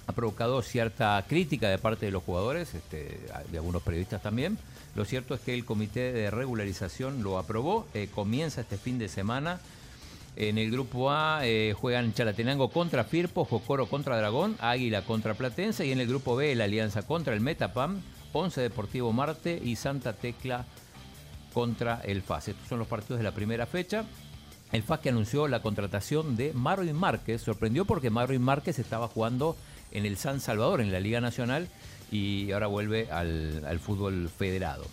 [0.07, 3.21] ha provocado cierta crítica de parte de los jugadores, este,
[3.53, 4.57] de algunos periodistas también.
[4.95, 9.61] Lo cierto es que el comité de regularización lo aprobó, comienza este fin de semana.
[10.35, 11.43] En el grupo A
[11.79, 16.55] juegan Chalatenango contra Firpo, Jocoro contra Dragón, Águila contra Platense y en el grupo B
[16.55, 18.01] la Alianza contra el Metapam,
[18.33, 20.65] Once Deportivo Marte y Santa Tecla
[21.59, 22.47] contra el FAS.
[22.47, 24.05] Estos son los partidos de la primera fecha.
[24.71, 29.57] El FAS que anunció la contratación de Marvin Márquez sorprendió porque Marvin Márquez estaba jugando
[29.91, 31.67] en el San Salvador, en la Liga Nacional,
[32.13, 34.85] y ahora vuelve al, fútbol federado.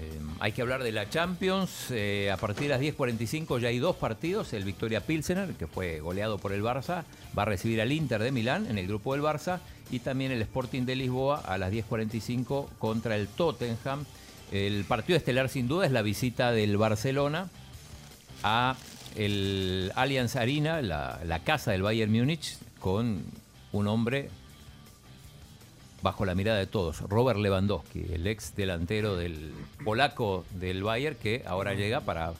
[0.00, 1.90] Eh, hay que hablar de la Champions.
[1.90, 4.54] eh, a partir de las 10.45 ya hay dos partidos.
[4.54, 7.04] El Victoria Pilsener, que fue goleado por el Barça,
[7.36, 9.60] va a recibir al Inter de Milán en el grupo del Barça.
[9.90, 14.06] Y también el Sporting de Lisboa a las 10.45 contra el Tottenham.
[14.52, 17.48] El partido estelar sin duda es la visita del Barcelona
[18.42, 18.76] a
[19.16, 23.22] el Allianz Arena, la, la casa del Bayern Múnich, con
[23.72, 24.28] un hombre
[26.02, 29.52] bajo la mirada de todos, Robert Lewandowski, el ex delantero del
[29.84, 32.32] polaco del Bayern, que ahora llega para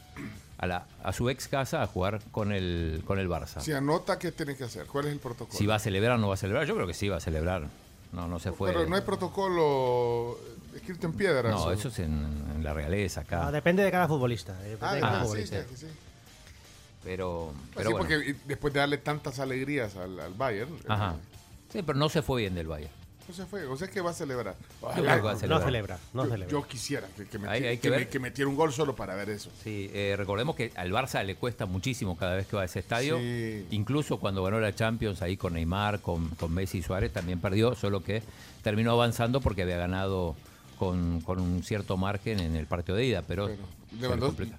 [0.58, 3.60] a, la- a su ex casa a jugar con el, con el Barça.
[3.60, 4.86] Si anota, ¿qué tiene que hacer?
[4.86, 5.56] ¿Cuál es el protocolo?
[5.56, 7.20] Si va a celebrar o no va a celebrar, yo creo que sí va a
[7.20, 7.68] celebrar.
[8.12, 8.72] No, no se fue.
[8.72, 10.38] Pero no hay protocolo
[10.74, 11.50] escrito en piedra.
[11.50, 12.12] No, eso es en,
[12.54, 13.44] en la realeza acá.
[13.44, 14.54] No, depende de cada futbolista.
[14.58, 15.62] depende Ah, de cada ah, sí, futbolista.
[15.68, 15.86] sí, sí.
[17.04, 17.98] Pero, Pues pero sí, bueno.
[18.08, 21.16] porque después de darle tantas alegrías al, al Bayern, Ajá.
[21.72, 22.92] Sí, pero no se fue bien del Bayern.
[23.26, 23.64] no se fue.
[23.66, 24.54] O sea, que va a celebrar.
[24.94, 25.48] que va a celebrar.
[25.58, 26.52] No celebra, no yo, celebra.
[26.52, 28.08] yo quisiera que, que, Hay- meti- hay que que me- ver.
[28.08, 29.50] que metiera un gol solo para ver eso.
[29.64, 32.78] Sí, eh, recordemos que al Barça le cuesta muchísimo cada vez que va a ese
[32.78, 33.18] estadio.
[33.18, 33.66] Sí.
[33.70, 37.74] Incluso cuando ganó la Champions ahí con Neymar, con, con Messi y Suárez, también perdió,
[37.74, 38.22] solo que
[38.62, 40.36] terminó avanzando porque había ganado
[40.82, 43.22] con, con un cierto margen en el partido de ida.
[43.22, 43.48] Pero,
[44.00, 44.52] Lewandowski,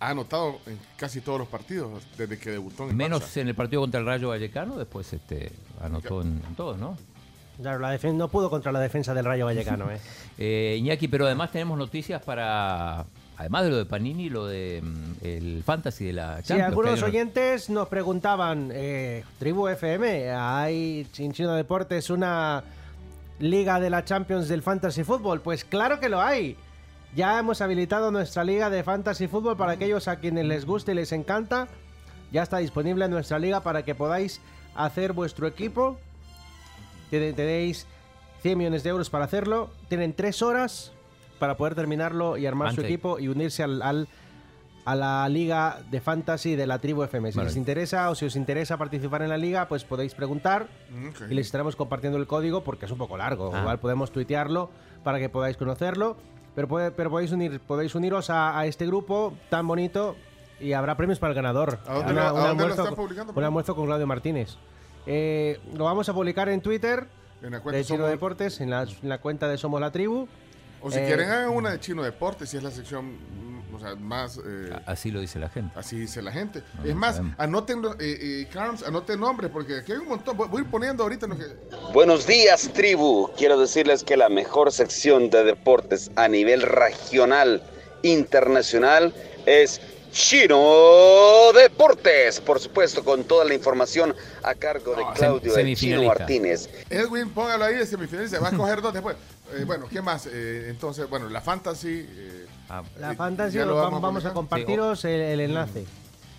[0.00, 3.40] ha anotado en casi todos los partidos desde que debutó en el Menos Barça.
[3.42, 5.52] en el partido contra el Rayo Vallecano, después este,
[5.82, 6.96] anotó en, en todos, ¿no?
[7.60, 9.90] Claro, la defen- no pudo contra la defensa del Rayo Vallecano.
[9.90, 9.98] ¿eh?
[10.38, 13.04] Eh, Iñaki, pero además tenemos noticias para,
[13.36, 16.56] además de lo de Panini, lo de mm, el fantasy de la Sí, Champions.
[16.58, 22.64] que algunos oyentes nos preguntaban, eh, Tribu FM, ¿hay en Chino Deportes una
[23.38, 25.40] liga de la Champions del Fantasy Fútbol?
[25.40, 26.56] Pues claro que lo hay.
[27.14, 30.94] Ya hemos habilitado nuestra liga de Fantasy Fútbol para aquellos a quienes les guste y
[30.94, 31.68] les encanta.
[32.32, 34.40] Ya está disponible nuestra liga para que podáis
[34.74, 35.98] hacer vuestro equipo.
[37.10, 37.86] Tenéis
[38.40, 39.70] 100 millones de euros para hacerlo.
[39.88, 40.92] Tienen 3 horas
[41.38, 44.08] para poder terminarlo y armar su equipo y unirse al, al-
[44.84, 47.30] a la liga de fantasy de la tribu FM.
[47.32, 47.48] Si Vale.
[47.50, 51.34] les interesa o si os interesa participar en la liga, pues podéis preguntar Mm, y
[51.34, 53.52] les estaremos compartiendo el código porque es un poco largo.
[53.54, 53.60] Ah.
[53.60, 54.70] Igual podemos tuitearlo
[55.04, 56.16] para que podáis conocerlo.
[56.54, 60.16] Pero, puede- pero podéis, unir, podéis uniros a, a este grupo tan bonito
[60.60, 61.78] y habrá premios para el ganador.
[61.86, 64.56] ¿A dónde Una- lo- a dónde almuerzo- publicando, Un almuerzo con Claudio Martínez.
[65.06, 67.06] Eh, lo vamos a publicar en Twitter
[67.42, 69.90] En la cuenta de Chino Somos- Deportes, en la, en la cuenta de Somos la
[69.90, 70.28] Tribu.
[70.82, 73.12] O si Eh, quieren, hagan una de Chino Deportes, si es la sección
[73.74, 74.38] o sea, más...
[74.44, 75.78] eh, Así lo dice la gente.
[75.78, 76.62] Así dice la gente.
[76.78, 80.36] No, es más, anoten, eh, eh, Carms, anoten nombres, porque aquí hay un montón.
[80.36, 81.44] Voy, voy a ir poniendo ahorita lo que...
[81.92, 83.30] Buenos días, tribu.
[83.36, 87.62] Quiero decirles que la mejor sección de deportes a nivel regional,
[88.02, 89.14] internacional,
[89.46, 89.80] es
[90.12, 92.40] Chino Deportes.
[92.40, 96.02] Por supuesto, con toda la información a cargo de Claudio El Chino.
[96.04, 96.68] Martínez.
[96.90, 98.38] Edwin, póngalo ahí de semifinalista.
[98.40, 99.16] Va a coger dos después.
[99.54, 100.26] Eh, bueno, ¿qué más?
[100.26, 102.06] Eh, entonces, bueno, la fantasy.
[102.08, 102.46] eh,
[102.98, 105.84] La eh, fantasy, ya lo vamos, vamos a compartiros el, el enlace.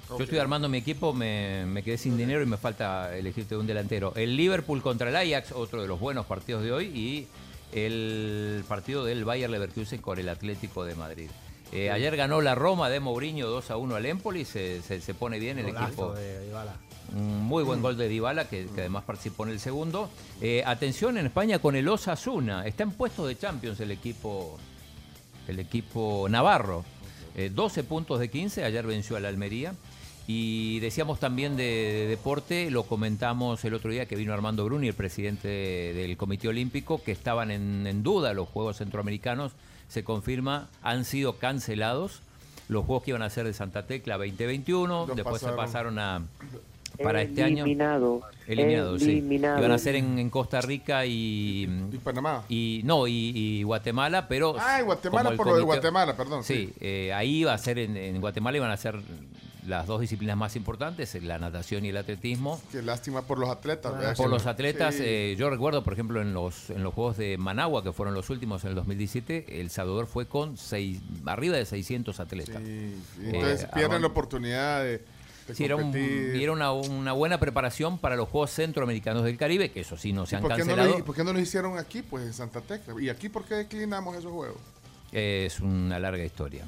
[0.10, 3.66] Yo estoy armando mi equipo, me, me quedé sin dinero y me falta elegirte un
[3.66, 4.14] delantero.
[4.16, 7.28] El Liverpool contra el Ajax, otro de los buenos partidos de hoy, y
[7.72, 11.30] el partido del Bayer Leverkusen con el Atlético de Madrid.
[11.72, 15.14] Eh, ayer ganó la Roma de Mourinho 2 a 1 al Empoli, se, se, se
[15.16, 16.14] pone bien el Golazo equipo.
[16.14, 16.76] de Dybala.
[17.16, 20.10] Un muy buen gol de Dybala, que, que además participó en el segundo.
[20.42, 22.68] Eh, atención en España con el Osasuna.
[22.68, 24.60] Está en puesto de Champions el equipo,
[25.48, 26.84] el equipo navarro.
[27.36, 29.74] Eh, 12 puntos de 15, ayer venció al Almería.
[30.26, 34.88] Y decíamos también de, de deporte, lo comentamos el otro día que vino Armando Bruni,
[34.88, 39.52] el presidente del Comité Olímpico, que estaban en, en duda los Juegos Centroamericanos.
[39.90, 42.22] Se confirma, han sido cancelados
[42.70, 45.56] los Juegos que iban a ser de Santa Tecla 2021, Los después pasaron.
[45.60, 46.22] se pasaron a,
[47.02, 47.64] para este año.
[47.64, 48.22] Eliminado.
[48.46, 49.12] Eliminados, sí.
[49.12, 49.60] Eliminado.
[49.60, 51.64] Iban a ser en, en Costa Rica y.
[51.92, 52.44] ¿Y Panamá?
[52.50, 54.56] Y, no, y, y Guatemala, pero.
[54.60, 56.44] Ah, Guatemala, por lo de Guatemala, perdón.
[56.44, 59.00] Sí, eh, ahí iba a ser, en, en Guatemala iban a ser
[59.66, 62.62] las dos disciplinas más importantes, la natación y el atletismo.
[62.70, 64.18] Qué lástima por los atletas.
[64.18, 65.04] Por los atletas, Sí.
[65.06, 68.30] eh, yo recuerdo, por ejemplo, en los, en los Juegos de Managua, que fueron los
[68.30, 72.62] últimos en el 2017, El Salvador fue con seis, arriba de 600 atletas.
[72.62, 75.02] Sí, Eh, Entonces pierden Armando- la oportunidad de
[75.54, 79.82] Sí, era, un- era una, una buena preparación para los Juegos Centroamericanos del Caribe, que
[79.82, 81.00] eso sí no se ¿Y han ¿Por qué, no cancelado.
[81.00, 82.94] lo, por qué no lo hicieron aquí, pues, en Santa Tecla?
[83.02, 84.58] ¿Y aquí por qué declinamos esos juegos?
[85.12, 86.64] Es una larga historia.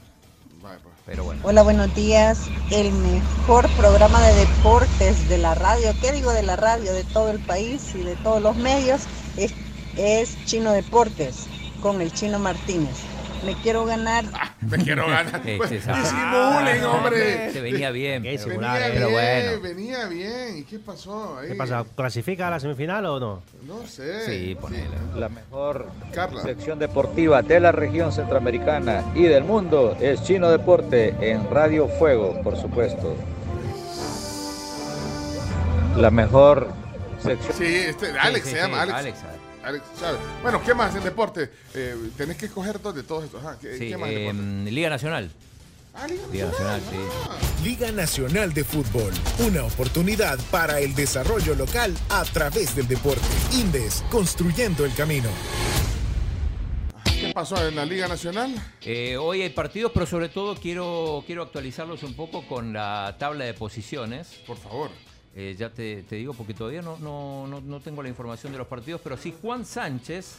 [0.61, 0.73] Pues.
[1.05, 1.41] Pero bueno.
[1.43, 2.39] Hola, buenos días.
[2.71, 6.91] El mejor programa de deportes de la radio, ¿qué digo de la radio?
[6.91, 9.03] De todo el país y de todos los medios,
[9.37, 9.53] es,
[9.95, 11.45] es Chino Deportes,
[11.83, 12.95] con el Chino Martínez.
[13.43, 14.25] Me quiero ganar.
[14.61, 15.41] Me quiero ganar.
[15.57, 17.51] Pues, disimulen, hombre.
[17.51, 18.23] Se venía bien.
[18.23, 18.91] Qué pero- Venía eh.
[18.93, 19.61] Pero bien, bueno.
[19.61, 20.57] venía bien.
[20.57, 21.49] ¿Y qué pasó ahí?
[21.49, 21.85] ¿Qué pasa?
[21.95, 23.41] ¿Clasifica a la semifinal o no?
[23.67, 24.25] No sé.
[24.25, 24.85] Sí, ponele.
[25.15, 26.41] La mejor Carla.
[26.41, 32.41] sección deportiva de la región centroamericana y del mundo es Chino Deporte en Radio Fuego,
[32.43, 33.15] por supuesto.
[35.97, 36.67] La mejor
[37.21, 37.53] sección.
[37.57, 38.97] Sí, este, Alex sí, se sí, llama, Alex.
[38.97, 39.17] Alex.
[39.65, 40.19] Alex Chávez.
[40.43, 41.49] Bueno, ¿qué más en deporte?
[41.73, 43.43] Eh, tenés que escoger dos de todos estos.
[43.43, 44.39] Ajá, ¿qué, Sí, qué más en deporte?
[44.39, 45.31] em, Liga Nacional.
[45.95, 47.63] Ah, Liga Liga Nacional, sí.
[47.63, 53.21] Liga Nacional de Fútbol, una oportunidad para el desarrollo local a través del deporte.
[53.53, 55.29] Indes, construyendo el camino.
[57.05, 58.53] ¿Qué pasó en la Liga Nacional?
[58.81, 63.45] Eh, hoy hay partidos, pero sobre todo quiero, quiero actualizarlos un poco con la tabla
[63.45, 64.27] de posiciones.
[64.45, 64.91] Por favor.
[65.37, 68.57] Eh, ya te, te digo porque todavía no, no, no, no tengo la información de
[68.57, 70.37] los partidos, pero sí Juan Sánchez,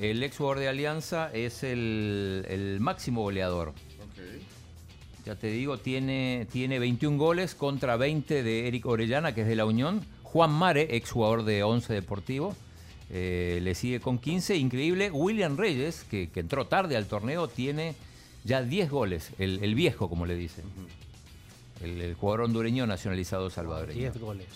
[0.00, 3.72] el ex jugador de Alianza, es el, el máximo goleador.
[5.26, 9.56] Ya te digo, tiene, tiene 21 goles contra 20 de Eric Orellana, que es de
[9.56, 10.04] la Unión.
[10.22, 12.56] Juan Mare, ex jugador de 11 Deportivo,
[13.10, 14.56] eh, le sigue con 15.
[14.56, 15.10] Increíble.
[15.10, 17.94] William Reyes, que, que entró tarde al torneo, tiene
[18.44, 19.30] ya 10 goles.
[19.38, 20.64] El, el viejo, como le dicen.
[21.80, 23.98] El, el jugador hondureño nacionalizado salvadoreño.
[23.98, 24.46] 10 goles.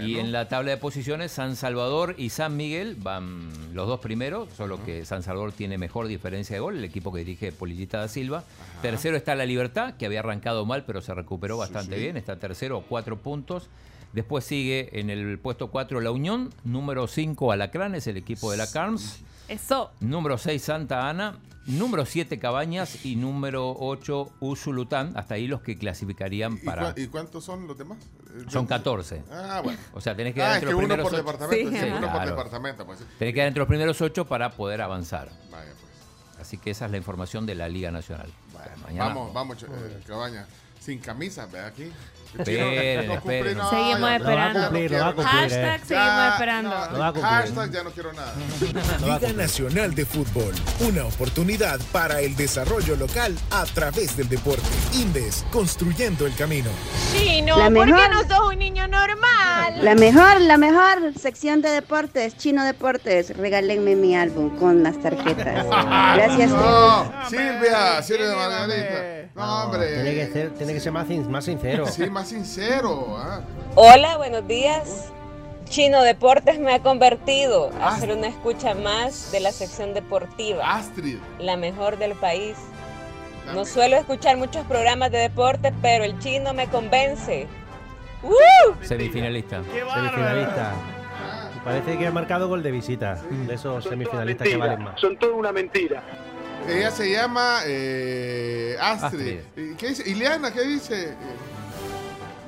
[0.00, 4.48] Y en la tabla de posiciones, San Salvador y San Miguel van los dos primeros,
[4.56, 8.08] solo que San Salvador tiene mejor diferencia de gol, el equipo que dirige Polillita da
[8.08, 8.44] Silva.
[8.82, 12.00] Tercero está La Libertad, que había arrancado mal, pero se recuperó bastante sí.
[12.00, 13.68] bien, está tercero, cuatro puntos.
[14.12, 18.66] Después sigue en el puesto 4 La Unión, número 5 Alacranes, el equipo de la
[18.70, 19.20] Carms.
[19.48, 19.92] Eso.
[20.00, 25.12] Número 6 Santa Ana, número 7 Cabañas y número 8 Usulután.
[25.16, 26.94] Hasta ahí los que clasificarían ¿Y, para...
[26.96, 27.98] y cuántos son los demás?
[28.36, 29.22] Eh, Son 14.
[29.30, 29.78] Ah, bueno.
[29.92, 31.24] O sea, tenés que Ah, dar es entre que los uno primeros por ocho.
[31.24, 32.30] departamento, sí, Sí, uno por claro.
[32.30, 32.98] departamento, pues.
[33.18, 35.28] Tenés que dar entre los primeros ocho para poder avanzar.
[35.50, 36.40] Vaya, pues.
[36.40, 38.30] Así que esa es la información de la Liga Nacional.
[38.84, 40.46] Mañana- Vamos, vamos, eh, cabaña.
[40.80, 41.90] Sin camisa, ve aquí.
[42.38, 43.58] Esperen, No cumplí, esperen.
[43.58, 44.58] no, Seguimos no, esperando.
[44.60, 45.14] no cumplir, nada.
[45.22, 45.84] Hashtag eh.
[45.86, 46.70] seguimos esperando.
[46.70, 48.32] no, hashtag ya no quiero nada.
[49.04, 54.62] Liga Nacional de Fútbol, una oportunidad para el desarrollo local a través del deporte.
[54.94, 56.70] Indes, construyendo el camino.
[57.12, 58.10] Chino, La ¿por qué mejor.
[58.10, 59.82] no sos un niño normal?
[59.82, 63.36] La mejor, la mejor sección de deportes, Chino Deportes.
[63.36, 65.66] Regálenme mi álbum con las tarjetas.
[66.16, 66.50] Gracias.
[66.50, 69.30] No, Silvia, Silvia de Margarita.
[69.34, 69.94] No, hombre.
[69.94, 71.86] Tiene que ser, tiene que ser más, más sincero.
[71.86, 73.16] Sí, más sincero.
[73.18, 73.40] ah.
[73.74, 75.10] Hola, buenos días.
[75.70, 80.68] Chino Deportes me ha convertido a ser una escucha más de la sección deportiva.
[80.74, 81.18] Astrid.
[81.38, 82.56] La mejor del país.
[83.54, 87.46] No suelo escuchar muchos programas de deporte, pero el chino me convence.
[88.22, 88.84] ¡Uh!
[88.84, 89.62] Semifinalista.
[89.62, 90.74] Semifinalista.
[91.56, 93.14] Y Parece que ha marcado gol de visita.
[93.46, 95.00] De esos semifinalistas que valen más.
[95.00, 96.02] Son toda una mentira.
[96.68, 99.38] Ella se llama eh, Astrid.
[99.38, 99.72] Astrid.
[99.72, 100.08] ¿Y ¿Qué dice?
[100.10, 101.14] Ileana, ¿qué dice?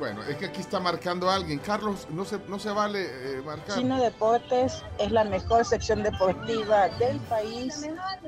[0.03, 1.61] Bueno, es que aquí está marcando alguien.
[1.61, 3.79] Carlos, no se, no se vale eh, marcar.
[3.79, 7.87] Chino Deportes es la mejor sección deportiva del país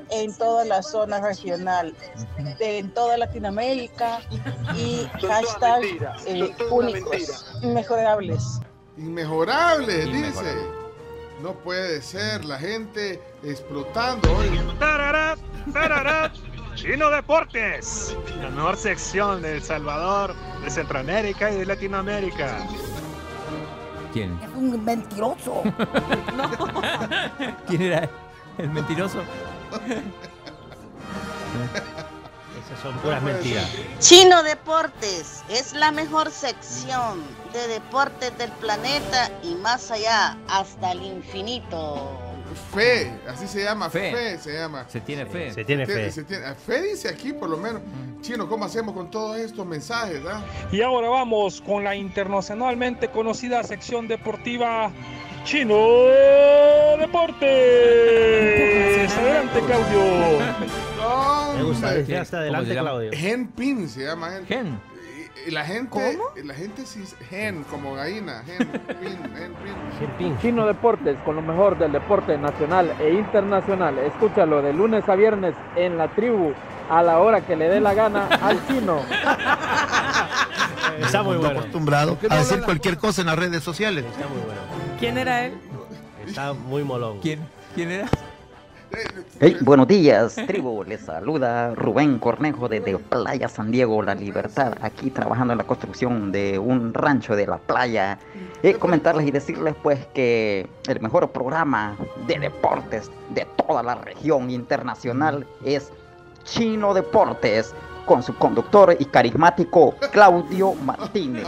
[0.09, 1.93] en toda la zona regional,
[2.59, 4.21] de- en toda Latinoamérica
[4.73, 5.83] y hashtag
[6.27, 8.61] eh, únicos, inmejorables.
[8.95, 10.27] Inmejorable, Inmejorable.
[10.27, 10.55] dice.
[11.41, 14.61] No puede ser, la gente explotando hoy.
[16.75, 22.67] Chino Deportes, la mejor sección de El Salvador, de Centroamérica y de Latinoamérica.
[24.11, 24.37] ¿Quién?
[24.43, 25.63] Es un mentiroso.
[27.67, 28.09] ¿Quién era
[28.57, 29.19] el mentiroso?
[32.65, 33.69] Esas son puras mentiras.
[33.99, 37.23] Chino Deportes es la mejor sección
[37.53, 42.24] de deportes del planeta y más allá, hasta el infinito.
[42.73, 44.37] Fe, así se llama, fe, Fe.
[44.37, 44.85] se llama.
[44.87, 45.53] Se tiene fe.
[45.53, 46.11] Se tiene fe.
[46.11, 47.81] se tiene- fe dice aquí por lo menos.
[48.21, 50.21] Chino, ¿cómo hacemos con todos estos mensajes?
[50.27, 50.43] ah?
[50.71, 54.91] Y ahora vamos con la internacionalmente conocida sección deportiva
[55.43, 55.75] Chino
[56.99, 57.45] Deportes.
[59.17, 59.99] Adelante, Claudio.
[61.05, 61.89] No, Me gusta.
[61.91, 62.71] hasta ¿Cómo adelante?
[62.75, 63.11] Claudio.
[63.13, 64.45] Gen Pin se llama él.
[64.47, 64.79] Gen.
[65.45, 68.67] Y, la gente, la gente sí, gen, como gallina, gen
[68.99, 69.17] Pin,
[69.99, 70.37] gen Pin.
[70.39, 73.99] Chino Deportes con lo mejor del deporte nacional e internacional.
[73.99, 76.53] Escúchalo de lunes a viernes en la tribu
[76.89, 79.01] a la hora que le dé la gana al chino.
[80.99, 81.59] Está muy bueno.
[81.59, 84.05] acostumbrado a decir cualquier cosa en las redes sociales.
[84.05, 84.61] Está muy bueno.
[84.99, 85.53] ¿Quién era él?
[86.25, 87.19] Está muy molón.
[87.19, 87.39] ¿Quién?
[87.75, 88.09] ¿Quién era?
[89.39, 90.83] Hey, buenos días, tribu.
[90.83, 96.31] Les saluda Rubén Cornejo desde Playa San Diego, La Libertad, aquí trabajando en la construcción
[96.31, 98.17] de un rancho de la playa.
[98.63, 101.97] Y comentarles y decirles pues que el mejor programa
[102.27, 105.91] de deportes de toda la región internacional es
[106.43, 107.73] Chino Deportes
[108.05, 111.45] con su conductor y carismático Claudio Martínez.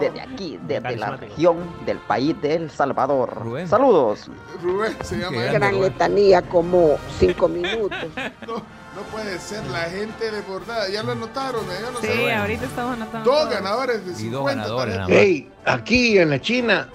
[0.00, 1.56] Desde aquí, desde la región
[1.86, 3.42] del país de El Salvador.
[3.68, 4.28] Saludos.
[4.60, 5.52] Rubén se llama él.
[5.52, 7.98] Gran letanía, como cinco minutos.
[8.94, 10.88] No puede ser la gente de bordada.
[10.88, 11.74] Ya lo anotaron, ¿eh?
[11.82, 12.38] ya lo Sí, saben.
[12.38, 13.28] ahorita estamos anotando.
[13.28, 15.18] Dos ganadores de Y 50 dos ganadores.
[15.20, 16.88] Hey, aquí en la China,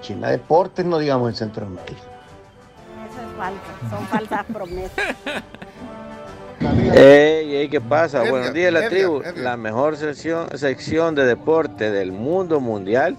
[0.00, 1.92] China Deportes, no digamos en Centroamérica.
[1.92, 2.00] Eso
[3.20, 3.60] es falso,
[3.90, 5.14] son falsas promesas.
[6.94, 8.18] Ey, ey, ¿qué pasa?
[8.18, 9.20] Edgar, Buenos días, la Edgar, tribu.
[9.20, 9.36] Edgar.
[9.38, 13.16] La mejor sección, sección de deporte del mundo mundial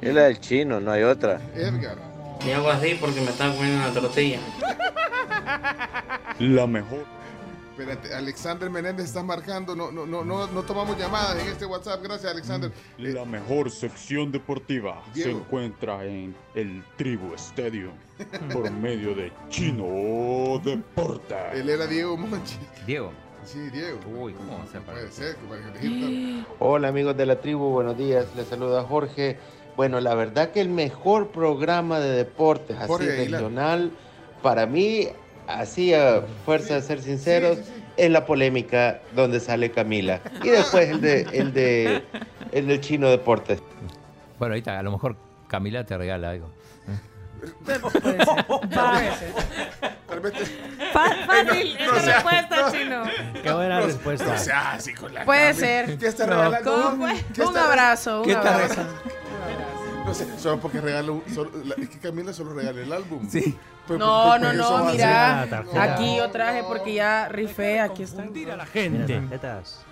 [0.00, 1.40] es la del chino, no hay otra.
[1.54, 1.96] Edgar.
[2.46, 4.38] Y hago así porque me están comiendo una tortilla.
[6.38, 7.17] La mejor.
[7.78, 9.76] Espérate, Alexander Menéndez está marcando.
[9.76, 12.02] No, no, no, no, no tomamos llamadas en este WhatsApp.
[12.02, 12.72] Gracias, Alexander.
[12.98, 17.92] Eh, La mejor sección deportiva se encuentra en el Tribu Stadium
[18.52, 21.36] por medio de Chino Deportes.
[21.54, 22.58] él era Diego Monchi.
[22.84, 23.12] Diego.
[23.44, 24.00] Sí, Diego.
[24.12, 27.40] Uy, ¿cómo va a ser para Puede ser, que para elegir Hola amigos de la
[27.40, 28.26] tribu, buenos días.
[28.34, 29.38] Les saluda Jorge.
[29.76, 33.40] Bueno, la verdad que el mejor programa de deportes, así Jorge Aguilar.
[33.42, 33.92] regional,
[34.42, 35.08] para mí,
[35.48, 37.58] así a fuerza de ser sinceros,
[37.96, 40.20] es la polémica donde sale Camila.
[40.44, 42.04] Y después el de el de
[42.52, 43.60] el del chino deportes.
[44.38, 45.16] Bueno, ahorita a lo mejor
[45.48, 46.50] Camila te regala algo.
[50.06, 50.46] Tal vez te-
[50.92, 52.72] fácil, No, esa sea, respuesta, no.
[52.72, 53.02] chino.
[53.42, 54.24] Qué buena No, respuesta.
[54.26, 55.60] No sea así con la Puede Cami.
[55.60, 55.98] ser.
[55.98, 56.32] ¿Qué está No.
[56.34, 56.72] regalando?
[56.82, 57.24] ¿Cómo fue?
[57.34, 58.82] ¿Qué Un está- abrazo, un ¿Qué abrazo.
[60.08, 60.80] No sé, solo porque
[61.34, 63.28] solo- la- es que Camila solo regala el álbum.
[63.28, 63.56] Sí.
[63.88, 65.46] No, no, no, a mira.
[65.48, 68.32] ser- Aquí yo traje porque ya rifé, aquí están.
[68.32, 69.84] Mira, tarjetas.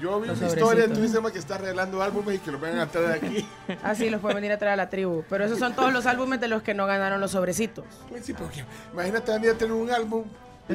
[0.00, 2.80] Yo vi Los una historia en Instagram que está regalando álbumes y que los vengan
[2.80, 3.46] a traer aquí.
[3.84, 5.22] Así los pueden venir a traer a la tribu.
[5.30, 7.84] Pero esos son todos los álbumes de los que no ganaron los sobrecitos.
[8.08, 10.24] Pues sí, porque imagínate a tener un álbum.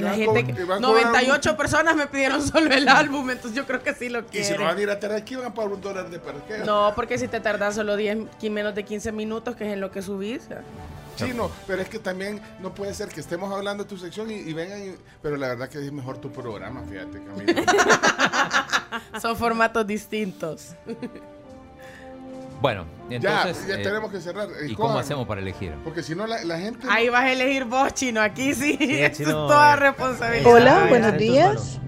[0.02, 3.30] La gente, que- y van a cobrar un- 98 personas me pidieron solo el álbum,
[3.30, 4.84] entonces yo creo que sí lo Y si lo van a quieren.
[4.84, 6.66] ir a traer aquí, van a pagar un dólar de parqueo.
[6.66, 9.82] No, porque si te tardas solo 10, qui- menos de 15 minutos, que es en
[9.82, 10.48] lo que subís.
[10.50, 10.62] ya.
[11.16, 14.36] Chino, pero es que también no puede ser que estemos hablando de tu sección y,
[14.36, 14.80] y vengan.
[14.88, 17.64] y- pero la verdad que es mejor tu programa, fíjate, Camila.
[19.22, 20.76] Son formatos distintos.
[22.62, 23.68] Bueno, entonces.
[23.68, 24.48] ya eh, tenemos que cerrar.
[24.50, 24.76] ¿Y Escojan.
[24.76, 25.74] cómo hacemos para elegir?
[25.84, 26.88] Porque si no, la, la gente.
[26.90, 28.22] Ahí vas a elegir vos, chino.
[28.22, 28.78] Aquí sí.
[28.80, 29.76] Esto chino, es toda eh.
[29.78, 30.52] responsabilidad.
[30.52, 31.80] Hola, Ay, buenos días.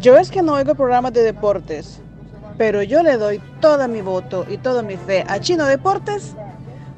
[0.00, 2.00] Yo es que no oigo programas de deportes,
[2.58, 6.34] pero yo le doy toda mi voto y toda mi fe a Chino Deportes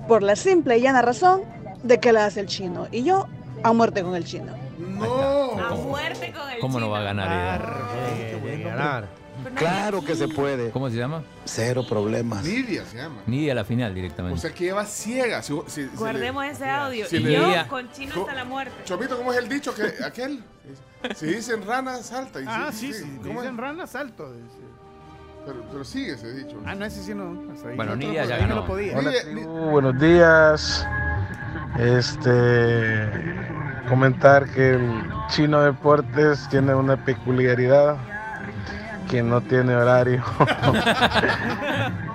[0.07, 1.43] por la simple y llana razón
[1.83, 2.89] de que la hace el chino.
[2.91, 3.27] Y yo
[3.63, 4.53] a muerte con el chino.
[4.79, 5.53] No.
[5.59, 7.29] A muerte con el ¿Cómo no va a ganar
[8.17, 8.71] ella?
[8.71, 9.09] ganar.
[9.55, 10.71] Claro que se puede.
[10.71, 11.23] ¿Cómo se llama?
[11.45, 12.45] Cero problemas.
[12.45, 13.17] Nidia se llama.
[13.27, 14.41] Nidia a la final O directamente.
[14.41, 15.43] sea que lleva ciega.
[15.43, 17.07] Si, si- si Guardemos le- ese audio.
[17.07, 18.75] si y le- yo Nidia- con chino Co- hasta la muerte.
[18.85, 20.43] Chomito, ¿cómo es el dicho que aquel?
[21.15, 22.41] Si dicen rana, salta.
[22.41, 23.05] Y Ah, sí, sí.
[23.23, 23.43] ¿Cómo es?
[23.43, 24.33] Dicen rana, salto.
[24.33, 24.57] dice.
[25.47, 26.61] Pero, pero sigue ese dicho.
[26.67, 27.51] Ah, no, ese sí no.
[27.53, 27.77] hasta ahí.
[27.77, 28.99] Bueno, Nidia ya no lo podía.
[28.99, 30.87] Hola, Nidia- Ni- buenos días.
[31.79, 33.09] Este
[33.89, 37.97] comentar que el Chino Deportes tiene una peculiaridad
[39.09, 40.23] que no tiene horario.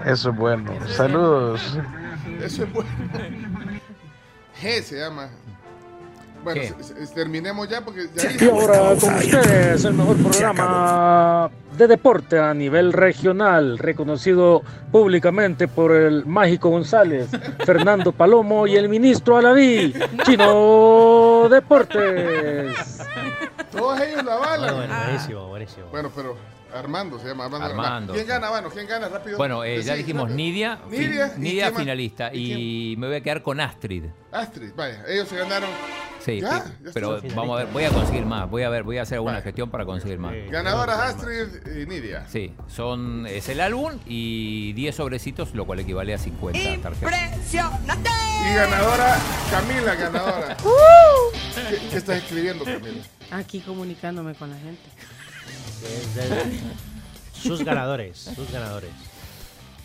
[0.06, 0.72] Eso es bueno.
[0.88, 1.78] Saludos.
[2.42, 2.90] Eso es bueno.
[4.62, 5.30] G se llama.
[6.44, 6.62] Bueno,
[7.16, 12.92] terminemos ya porque ya Y ahora con ustedes el mejor programa de deporte a nivel
[12.92, 14.62] regional, reconocido
[14.92, 17.30] públicamente por el Mágico González,
[17.66, 19.94] Fernando Palomo y el ministro Alaví,
[20.26, 22.76] Chino Deportes.
[23.72, 24.76] Todos ellos la avalan.
[24.76, 25.86] Bueno, buenísimo, buenísimo.
[25.92, 26.36] Bueno, pero
[26.74, 27.46] Armando se llama.
[27.46, 27.66] Armando.
[27.68, 28.50] Armando, ¿Quién gana?
[28.50, 29.08] Bueno, ¿quién gana?
[29.10, 29.38] Rápido.
[29.38, 30.38] Bueno, eh, ya dijimos rápido.
[30.38, 30.78] Nidia.
[30.90, 31.34] fin- Nidia.
[31.36, 32.34] ¿y Nidia finalista.
[32.34, 34.06] Y me voy a quedar con Astrid.
[34.32, 35.70] Astrid, vaya, ellos se ganaron.
[36.20, 36.64] Sí, Ya,
[36.94, 38.50] pero vamos a ver, voy a conseguir más.
[38.50, 40.34] Voy a ver, voy a hacer alguna gestión para conseguir más.
[40.50, 42.26] Ganadoras Astrid y Nidia.
[42.30, 47.02] Sí, son es el álbum y 10 sobrecitos, lo cual equivale a 50 tarjetas.
[47.02, 48.10] ¡Impresionante!
[48.50, 49.18] Y ganadora,
[49.52, 50.58] Camila, ganadora.
[51.70, 53.04] ¿Qué, qué estás escribiendo, Camila?
[53.32, 54.82] Aquí comunicándome con la gente.
[57.34, 58.90] Sus ganadores, sus ganadores.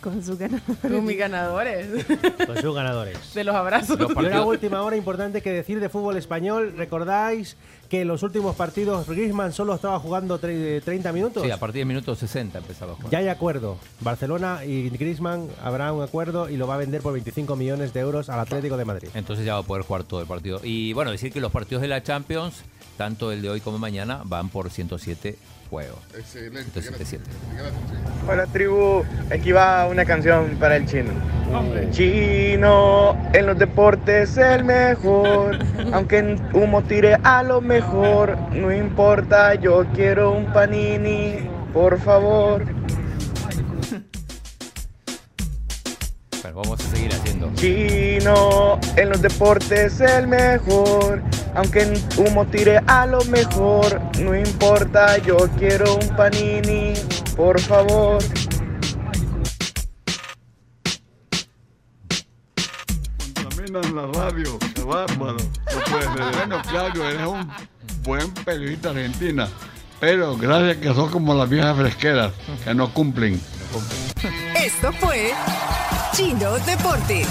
[0.01, 0.61] Con su ganador.
[0.81, 2.05] Con mis ganadores.
[2.47, 3.33] Con sus ganadores.
[3.33, 3.97] De los abrazos.
[3.99, 6.73] Y una última hora importante que decir de fútbol español.
[6.77, 7.57] ¿Recordáis
[7.89, 11.43] que en los últimos partidos Griezmann solo estaba jugando tre- 30 minutos?
[11.43, 13.11] Sí, a partir de minuto 60 empezaba a jugar.
[13.11, 13.77] Ya hay acuerdo.
[13.99, 17.99] Barcelona y Griezmann habrá un acuerdo y lo va a vender por 25 millones de
[17.99, 19.09] euros al Atlético de Madrid.
[19.15, 20.61] Entonces ya va a poder jugar todo el partido.
[20.63, 22.61] Y bueno, decir que los partidos de la Champions,
[22.97, 25.37] tanto el de hoy como mañana, van por 107
[25.69, 25.99] juegos.
[26.17, 26.81] Excelente.
[26.81, 27.23] 177.
[27.55, 27.73] Gracias.
[28.27, 31.11] Hola tribu, aquí va una canción para el chino.
[31.91, 35.57] Chino, en los deportes el mejor.
[35.93, 42.63] Aunque en humo tire a lo mejor, no importa, yo quiero un panini, por favor.
[46.63, 47.51] Vamos a seguir haciendo.
[47.55, 51.21] Chino, en los deportes el mejor.
[51.55, 56.93] Aunque en humo tire a lo mejor, no importa, yo quiero un panini,
[57.35, 58.21] por favor.
[63.33, 65.37] Contaminan la radio, qué bárbaro.
[65.37, 66.35] No puede ser.
[66.35, 67.49] Bueno, Claudio, eres un
[68.03, 69.47] buen periodista argentina.
[69.99, 72.31] Pero gracias que son como las viejas fresqueras,
[72.63, 73.41] que no cumplen.
[74.55, 75.31] Esto fue
[76.19, 77.25] Chino Deportes.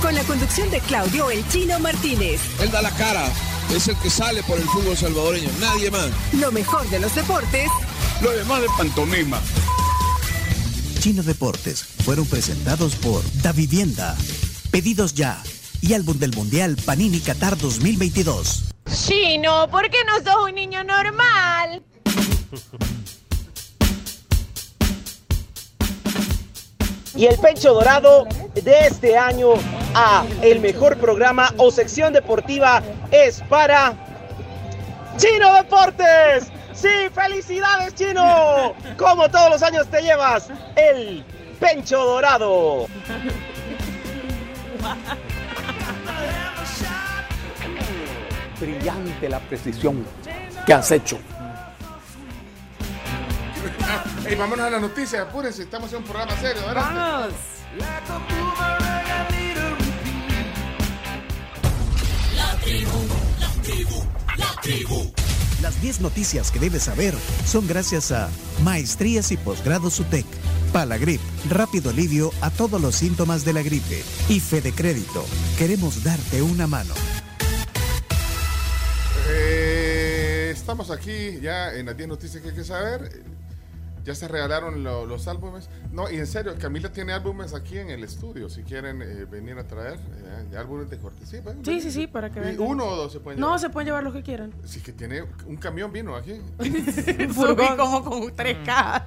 [0.00, 2.40] Con la conducción de Claudio El Chino Martínez.
[2.58, 3.30] Él da la cara,
[3.70, 6.08] es el que sale por el fútbol salvadoreño, nadie más.
[6.32, 7.68] Lo mejor de los deportes.
[8.22, 9.38] Lo demás de pantomima.
[11.00, 14.16] Chino Deportes fueron presentados por Da Vivienda,
[14.70, 15.42] Pedidos Ya
[15.82, 18.62] y Álbum del Mundial Panini Qatar 2022.
[18.90, 21.82] Chino, ¿por qué no sos un niño normal?
[27.16, 29.50] Y el pecho dorado de este año
[29.94, 32.82] a el mejor programa o sección deportiva
[33.12, 33.94] es para
[35.16, 36.50] Chino Deportes.
[36.72, 38.74] Sí, felicidades Chino.
[38.98, 41.24] Como todos los años te llevas el
[41.60, 42.86] pencho dorado.
[48.60, 50.04] Brillante la precisión
[50.66, 51.18] que has hecho.
[54.26, 56.94] Ey, vámonos a la noticia, apúrense, estamos en un programa serio, ¿verdad?
[56.94, 57.34] Vamos.
[62.36, 63.04] La tribu,
[63.40, 64.04] la tribu,
[64.36, 65.12] la tribu.
[65.62, 67.14] Las 10 noticias que debes saber
[67.46, 68.28] son gracias a
[68.62, 70.26] Maestrías y Posgrados UTEC,
[70.72, 75.24] Palagrip, rápido alivio a todos los síntomas de la gripe y Fede Crédito.
[75.56, 76.94] Queremos darte una mano.
[79.28, 83.22] Eh, estamos aquí ya en las 10 noticias que hay que saber.
[84.04, 85.68] Ya se regalaron lo- los álbumes.
[85.90, 88.50] No, y en serio, Camila tiene álbumes aquí en el estudio.
[88.50, 89.98] Si quieren eh, venir a traer
[90.52, 91.42] eh, álbumes de cortesía.
[91.42, 91.82] pueden Sí, venir.
[91.84, 92.66] sí, sí, para que Y vengan.
[92.68, 93.60] Uno o dos se pueden No, llevar.
[93.60, 94.52] se pueden llevar los que quieran.
[94.64, 96.34] Sí, que tiene un camión vino aquí.
[97.34, 99.04] Subí como con tres cajas.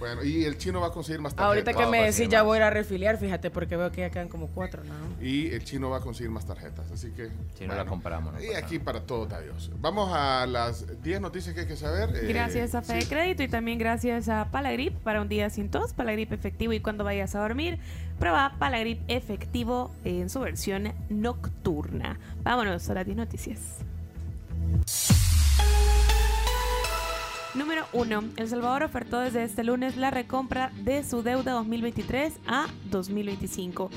[0.00, 1.68] Bueno, y el chino va a conseguir más tarjetas.
[1.68, 4.10] Ahorita que me decís ya voy a ir a refiliar, fíjate, porque veo que ya
[4.10, 5.24] quedan como cuatro, ¿no?
[5.24, 6.90] Y el chino va a conseguir más tarjetas.
[6.90, 7.28] Así que.
[7.56, 8.32] Si no la compramos.
[8.32, 9.70] no Y aquí para todos, Dios.
[9.78, 12.10] Vamos a las 10 noticias que hay que saber.
[12.16, 13.08] eh, Gracias a Fede sí.
[13.08, 17.04] Crédito y también gracias a Palagrip para un día sin tos, Palagrip efectivo y cuando
[17.04, 17.78] vayas a dormir,
[18.18, 22.18] prueba Palagrip efectivo en su versión nocturna.
[22.42, 23.60] Vámonos a las 10 noticias.
[27.54, 28.24] Número 1.
[28.36, 33.90] El Salvador ofertó desde este lunes la recompra de su deuda 2023 a 2025.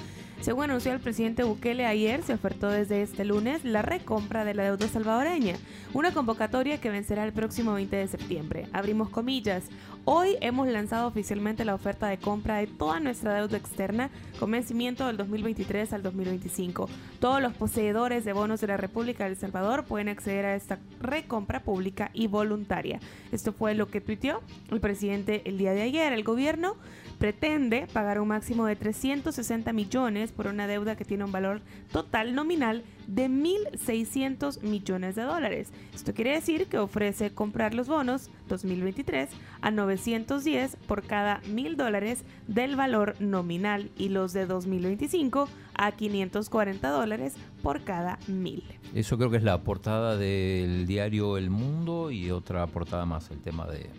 [0.44, 4.64] Según anunció el presidente Bukele ayer, se ofertó desde este lunes la recompra de la
[4.64, 5.56] deuda salvadoreña,
[5.94, 8.68] una convocatoria que vencerá el próximo 20 de septiembre.
[8.74, 9.64] Abrimos comillas.
[10.04, 15.08] Hoy hemos lanzado oficialmente la oferta de compra de toda nuestra deuda externa con vencimiento
[15.08, 16.90] del 2023 al 2025.
[17.22, 21.62] Todos los poseedores de bonos de la República de Salvador pueden acceder a esta recompra
[21.64, 23.00] pública y voluntaria.
[23.32, 24.42] Esto fue lo que tuiteó
[24.72, 26.12] el presidente el día de ayer.
[26.12, 26.76] El gobierno
[27.18, 31.62] pretende pagar un máximo de 360 millones por una deuda que tiene un valor
[31.92, 35.72] total nominal de 1.600 millones de dólares.
[35.94, 39.30] Esto quiere decir que ofrece comprar los bonos 2023
[39.62, 46.90] a 910 por cada 1.000 dólares del valor nominal y los de 2025 a 540
[46.90, 48.64] dólares por cada 1.000.
[48.94, 53.40] Eso creo que es la portada del diario El Mundo y otra portada más, el
[53.40, 53.90] tema de...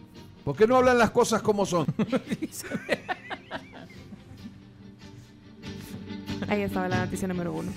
[0.45, 1.87] ¿Por qué no hablan las cosas como son?
[6.49, 7.73] Ahí estaba la noticia número uno.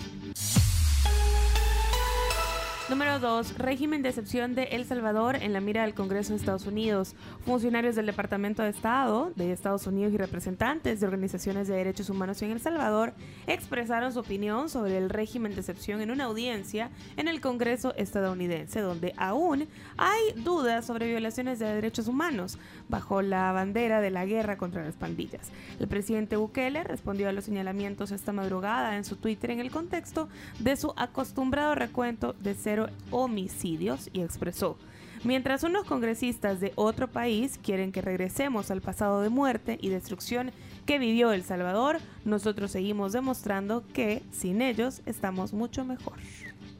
[2.89, 3.57] Número 2.
[3.57, 7.15] Régimen de excepción de El Salvador en la mira del Congreso de Estados Unidos.
[7.45, 12.41] Funcionarios del Departamento de Estado de Estados Unidos y representantes de organizaciones de derechos humanos
[12.43, 13.13] en El Salvador
[13.45, 18.79] expresaron su opinión sobre el régimen de excepción en una audiencia en el Congreso estadounidense,
[18.79, 22.57] donde aún hay dudas sobre violaciones de derechos humanos
[22.87, 25.51] bajo la bandera de la guerra contra las pandillas.
[25.81, 30.29] El presidente Bukele respondió a los señalamientos esta madrugada en su Twitter en el contexto
[30.59, 34.77] de su acostumbrado recuento de cero homicidios y expresó,
[35.23, 40.51] mientras unos congresistas de otro país quieren que regresemos al pasado de muerte y destrucción
[40.85, 46.17] que vivió El Salvador, nosotros seguimos demostrando que sin ellos estamos mucho mejor.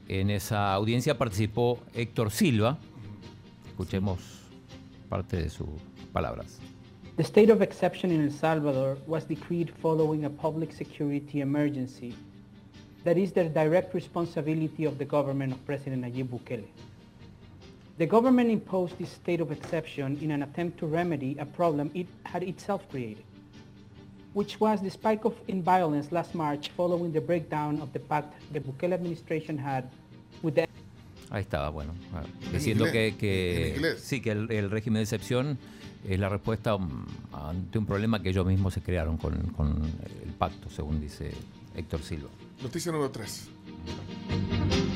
[0.08, 2.78] En esa audiencia participó Héctor Silva.
[3.68, 4.20] Escuchemos
[5.10, 5.68] parte de sus
[6.14, 6.60] palabras.
[7.18, 12.14] The state of exception in El Salvador was decreed following a public security emergency
[13.04, 16.66] that is the direct responsibility of the government of President Nayib Bukele.
[17.98, 22.08] The government imposed this state of exception in an attempt to remedy a problem it
[22.24, 23.24] had itself created,
[24.34, 28.34] which was the spike of in violence last March following the breakdown of the pact
[28.54, 29.90] the Bukele administration had
[30.44, 30.68] with the
[31.30, 35.04] Ahí estaba, bueno, ah, diciendo que, inglés, que- en sí, que el, el régimen de
[35.04, 35.58] excepción
[36.08, 39.82] es la respuesta um, ante un problema que ellos mismos se crearon con, con
[40.24, 41.32] el pacto, según dice
[41.78, 42.30] Héctor Silva.
[42.62, 44.87] Noticia número 3.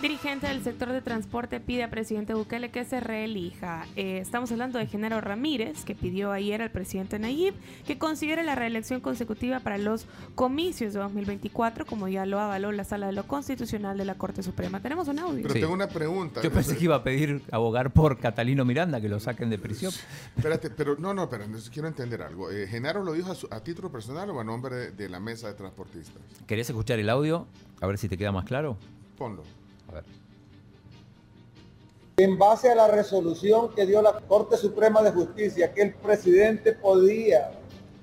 [0.00, 3.84] Dirigente del sector de transporte pide a presidente Bukele que se reelija.
[3.96, 7.52] Eh, estamos hablando de Genaro Ramírez, que pidió ayer al presidente Nayib
[7.84, 10.06] que considere la reelección consecutiva para los
[10.36, 14.44] comicios de 2024, como ya lo avaló la Sala de lo Constitucional de la Corte
[14.44, 14.78] Suprema.
[14.78, 15.42] Tenemos un audio.
[15.42, 16.42] Pero tengo una pregunta.
[16.42, 19.92] Yo pensé que iba a pedir abogar por Catalino Miranda, que lo saquen de prisión.
[20.36, 22.52] Espérate, pero no, no, pero quiero entender algo.
[22.52, 25.18] Eh, ¿Genaro lo dijo a, su- a título personal o a nombre de, de la
[25.18, 26.22] mesa de transportistas?
[26.46, 27.48] ¿Querés escuchar el audio?
[27.80, 28.76] A ver si te queda más claro.
[29.16, 29.42] Ponlo.
[29.88, 30.04] A ver.
[32.18, 36.72] en base a la resolución que dio la Corte Suprema de Justicia, que el presidente
[36.72, 37.52] podía,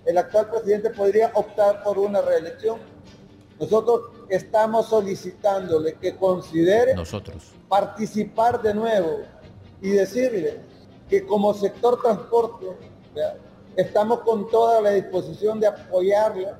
[0.06, 2.80] el actual presidente podría optar por una reelección,
[3.60, 7.52] nosotros estamos solicitándole que considere Nosotros.
[7.68, 9.20] participar de nuevo
[9.82, 10.62] y decirle
[11.10, 12.68] que como sector transporte
[13.76, 16.52] estamos con toda la disposición de apoyarlo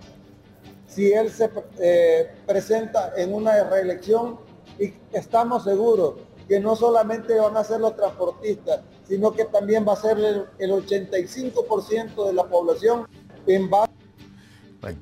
[0.88, 1.50] si él se
[1.80, 4.40] eh, presenta en una reelección
[4.80, 6.16] y estamos seguros
[6.48, 10.44] que no solamente van a ser los transportistas, sino que también va a ser el,
[10.60, 13.08] el 85% de la población
[13.48, 13.92] en base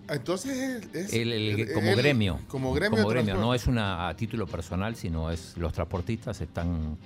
[0.07, 2.39] Entonces es, es- El- el- el- como el- gremio.
[2.47, 3.03] Como gremio.
[3.03, 3.35] de gremio.
[3.35, 6.97] No es una a título personal, sino es los transportistas están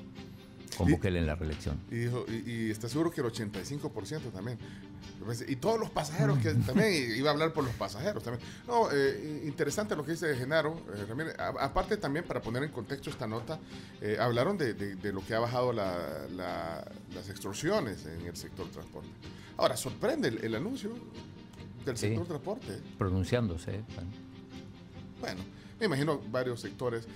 [0.77, 1.79] con Bukele en la reelección.
[1.91, 4.57] Y, dijo, y, y está seguro que el 85% también.
[5.47, 8.43] Y todos los pasajeros que también iba a hablar por los pasajeros también.
[8.67, 10.81] No, eh, interesante lo que dice Genaro.
[10.95, 11.37] eh, Ramírez.
[11.39, 13.59] A- aparte también para poner en contexto esta nota,
[14.01, 18.35] eh, hablaron de, de- de lo que ha bajado la- la- las extorsiones en el
[18.35, 19.09] sector transporte.
[19.57, 20.91] Ahora, sorprende el, el anuncio
[21.85, 22.07] del Sí.
[22.07, 22.79] sector transporte.
[22.97, 23.81] Pronunciándose.
[25.19, 25.41] Bueno,
[25.79, 27.07] me imagino varios sectores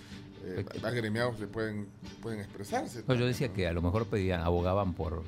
[0.44, 1.88] eh, agremiados que pueden,
[2.22, 3.04] pueden expresarse.
[3.08, 5.24] No, yo decía que a lo mejor pedían, abogaban por,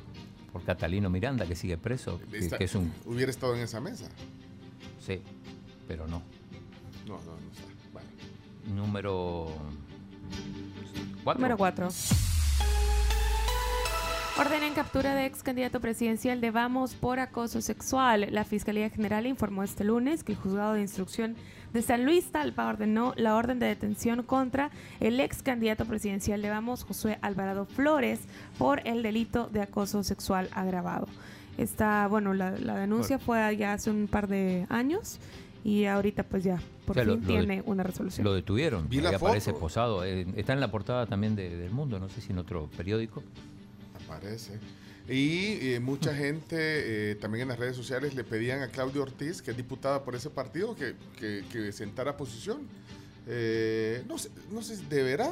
[0.52, 2.91] por Catalino Miranda, que sigue preso, que, es un...
[3.06, 4.10] Hubiera estado en esa mesa.
[4.99, 5.22] Sí,
[5.88, 6.23] pero no.
[7.07, 7.68] No, no, no está.
[7.91, 8.10] Bueno.
[8.73, 9.48] Número...
[11.23, 11.40] ¿Cuatro?
[11.40, 11.90] Número 4.
[14.39, 18.27] Ordenan captura de ex candidato presidencial de Vamos por acoso sexual.
[18.31, 21.35] La Fiscalía General informó este lunes que el juzgado de instrucción
[21.72, 26.49] de San Luis Talpa ordenó la orden de detención contra el ex candidato presidencial de
[26.49, 28.22] Vamos, Josué Alvarado Flores,
[28.57, 31.07] por el delito de acoso sexual agravado.
[31.60, 35.19] Esta, bueno, la, la denuncia fue ya hace un par de años
[35.64, 38.26] y ahorita pues ya por O sea, lo- fin lo tiene de- una resolución.
[38.26, 40.03] Lo detuvieron, Vi la ahí aparece posado.
[40.03, 43.22] eh, está en la portada también de- del Mundo, no sé si en otro periódico.
[44.15, 44.60] Aparece.
[45.07, 46.56] Y eh, mucha gente
[47.11, 50.15] eh, también en las redes sociales le pedían a Claudia Ortiz, que es diputada por
[50.15, 52.68] ese partido, que, que, que sentara posición.
[53.27, 55.31] Eh, no, sé, no sé deberá,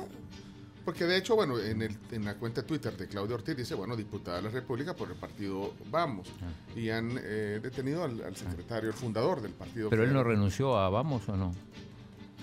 [0.86, 3.76] porque de hecho, bueno, en, el, en la cuenta de Twitter de Claudia Ortiz dice,
[3.76, 6.28] bueno, diputada de la República por el partido Vamos.
[6.76, 9.90] Y han detenido al, al secretario, el fundador del partido.
[9.90, 11.54] Pero él no renunció a Vamos o no.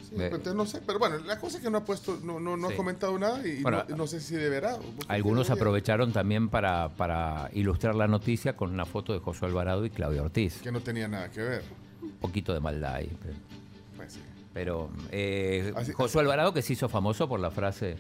[0.09, 2.56] Sí, entonces no sé, pero bueno, la cosa es que no ha puesto, no, no,
[2.56, 2.74] no Sí.
[2.74, 4.76] ha comentado nada y Bueno, no, no sé si deberá.
[4.76, 9.48] ¿Vos qué Algunos aprovecharon también para, para ilustrar la noticia con una foto de Josué
[9.48, 10.60] Alvarado y Claudia Ortiz.
[10.62, 11.62] Que no tenía nada que ver.
[12.02, 13.10] Un poquito de maldad ahí.
[13.22, 13.35] Pero,
[13.97, 14.20] Pues sí.
[14.55, 17.97] pero, eh, Así- Josué Alvarado que se hizo famoso por la frase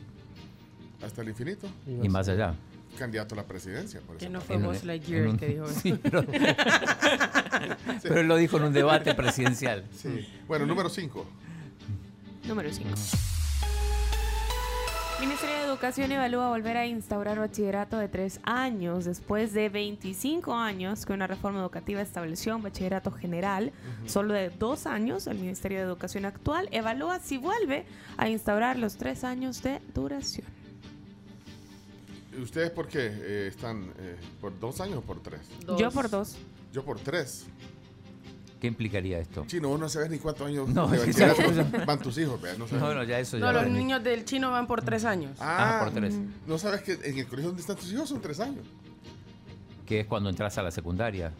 [1.04, 1.68] Hasta el infinito.
[1.86, 2.54] y más allá.
[2.98, 4.32] Candidato a la presidencia, por Que eso.
[4.32, 5.78] no fue Buzz Lightyear que dijo eso.
[5.82, 6.24] Sí, pero,
[8.02, 9.84] pero él lo dijo en un debate presidencial.
[9.92, 10.26] Sí.
[10.48, 11.24] Bueno, número 5.
[12.48, 12.88] Número 5.
[15.20, 21.04] Ministerio de Educación evalúa volver a instaurar bachillerato de tres años después de 25 años
[21.04, 23.72] que una reforma educativa estableció un bachillerato general
[24.06, 25.26] solo de dos años.
[25.26, 27.84] El Ministerio de Educación actual evalúa si vuelve
[28.16, 30.46] a instaurar los tres años de duración.
[32.40, 33.92] ¿Ustedes por qué eh, están?
[33.98, 35.40] eh, ¿Por dos años o por tres?
[35.78, 36.36] Yo por dos.
[36.72, 37.44] Yo por tres.
[38.60, 39.44] ¿Qué implicaría esto?
[39.46, 41.34] Chino, vos no sabes ni cuántos años No, ya-
[41.86, 42.82] van tus hijos, no sabes.
[42.82, 45.36] No, no, ya eso ya No, los niños del chino van por tres años.
[45.40, 46.14] Ah, Ah, por tres.
[46.46, 48.64] No sabes que en el colegio donde están tus hijos son tres años.
[49.86, 51.32] Que es cuando entras a la secundaria.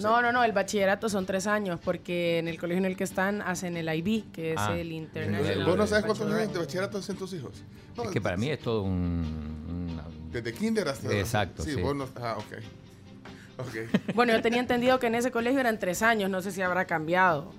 [0.00, 3.04] No, no, no, el bachillerato son tres años porque en el colegio en el que
[3.04, 4.76] están hacen el IB, que es Ah.
[4.76, 5.64] el International.
[5.66, 7.52] ¿Vos no sabes cuántos años de bachillerato hacen tus hijos?
[7.96, 9.88] No, Es que para mí es todo un...
[9.92, 11.12] una- Desde kinder hasta...
[11.12, 11.80] Exacto, Sí, sí.
[11.80, 12.08] vos no...
[12.16, 12.62] Ah, ok.
[14.14, 16.84] Bueno, yo tenía entendido que en ese colegio eran tres años, no sé si habrá
[16.86, 17.52] cambiado.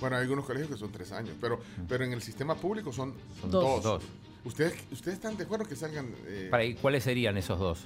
[0.00, 1.58] Bueno, hay algunos colegios que son tres años, pero,
[1.88, 3.82] pero en el sistema público son, Son dos.
[3.82, 4.02] dos.
[4.44, 7.80] ¿Ustedes, ¿Ustedes están de acuerdo que salgan eh, Para, ¿y ¿Cuáles serían esos dos?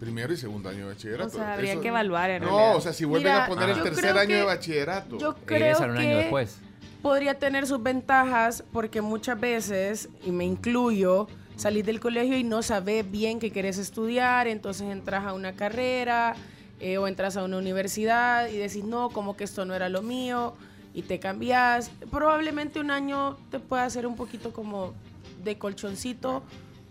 [0.00, 1.26] primero y segundo año de bachillerato?
[1.28, 2.76] O sea, habría Eso- que evaluar, en No, realidad.
[2.76, 5.18] o sea, si vuelven Mira, a poner el tercer año de bachillerato.
[5.18, 6.58] Yo creo Regresan un año después.
[7.02, 12.62] podría tener sus ventajas porque muchas veces, y me incluyo, salís del colegio y no
[12.62, 16.34] sabes bien qué querés estudiar, entonces entras a una carrera
[16.80, 20.02] eh, o entras a una universidad y decís, no, como que esto no era lo
[20.02, 20.54] mío,
[20.94, 21.90] y te cambias.
[22.10, 24.94] Probablemente un año te pueda hacer un poquito como
[25.42, 26.42] de colchoncito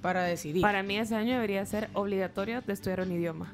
[0.01, 0.61] para decidir.
[0.61, 3.53] Para mí ese año debería ser obligatorio de estudiar un idioma.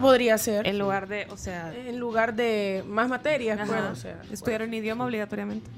[0.00, 0.66] Podría ser.
[0.66, 1.74] En lugar de, o sea...
[1.74, 3.66] En lugar de más materias, Ajá.
[3.66, 4.22] pues, o sea.
[4.30, 5.68] estudiar un idioma obligatoriamente.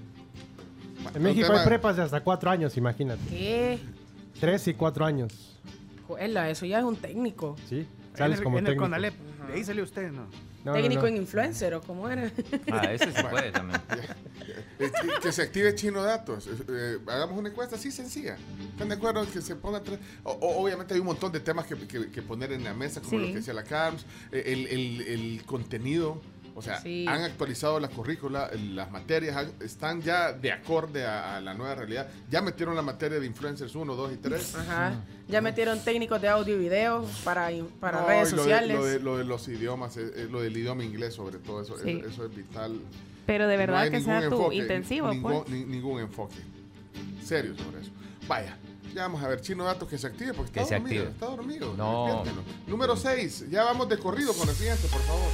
[1.15, 3.23] En México hay prepas de hasta cuatro años, imagínate.
[3.31, 3.78] ¿Qué?
[4.40, 5.59] Tres y cuatro años.
[6.07, 7.57] Juela, eso ya es un técnico.
[7.69, 8.85] Sí, sales en el, como en el técnico.
[8.85, 9.15] Conalep.
[9.47, 10.28] De ahí salió usted, ¿no?
[10.73, 11.09] Técnico no.
[11.09, 12.31] en influencer o cómo era.
[12.73, 13.81] Ah, ese se puede también.
[14.78, 16.47] Eh, que, que se active Chino Datos.
[16.68, 18.36] Eh, hagamos una encuesta así sencilla.
[18.73, 19.98] ¿Están de acuerdo que se pongan tres?
[20.23, 23.01] O- o- obviamente hay un montón de temas que, que- que poner en la mesa,
[23.01, 23.18] como Sí.
[23.18, 26.20] lo que decía la CARMS, eh, el, el- el contenido.
[26.59, 27.05] O sea, Sí.
[27.07, 31.53] han actualizado la currícula, el- las materias han- están ya de acorde a, a la
[31.53, 32.09] nueva realidad.
[32.31, 34.55] Ya metieron la materia de influencers 1, 2 y 3.
[34.55, 34.95] Ajá.
[35.28, 38.77] Ya metieron técnicos de audio y video para, para No, redes y lo de- sociales.
[38.78, 41.77] Lo de, lo de los idiomas, eh, eh, lo del idioma inglés sobre todo, eso,
[41.78, 41.91] Sí.
[42.01, 42.81] eso, eso es vital.
[43.27, 45.49] Pero de verdad que sea ningún tu enfoque, intensivo, ningún, pues.
[45.51, 46.37] ni- ningún enfoque.
[47.23, 47.91] Serio sobre eso.
[48.27, 48.57] Vaya,
[48.95, 51.03] ya vamos a ver, Chino Datos que se active porque Que está se dormido.
[51.05, 51.12] active.
[51.27, 51.74] Está dormido.
[51.77, 52.24] No.
[52.66, 55.31] Número 6, ya vamos de corrido con el siguiente, por favor.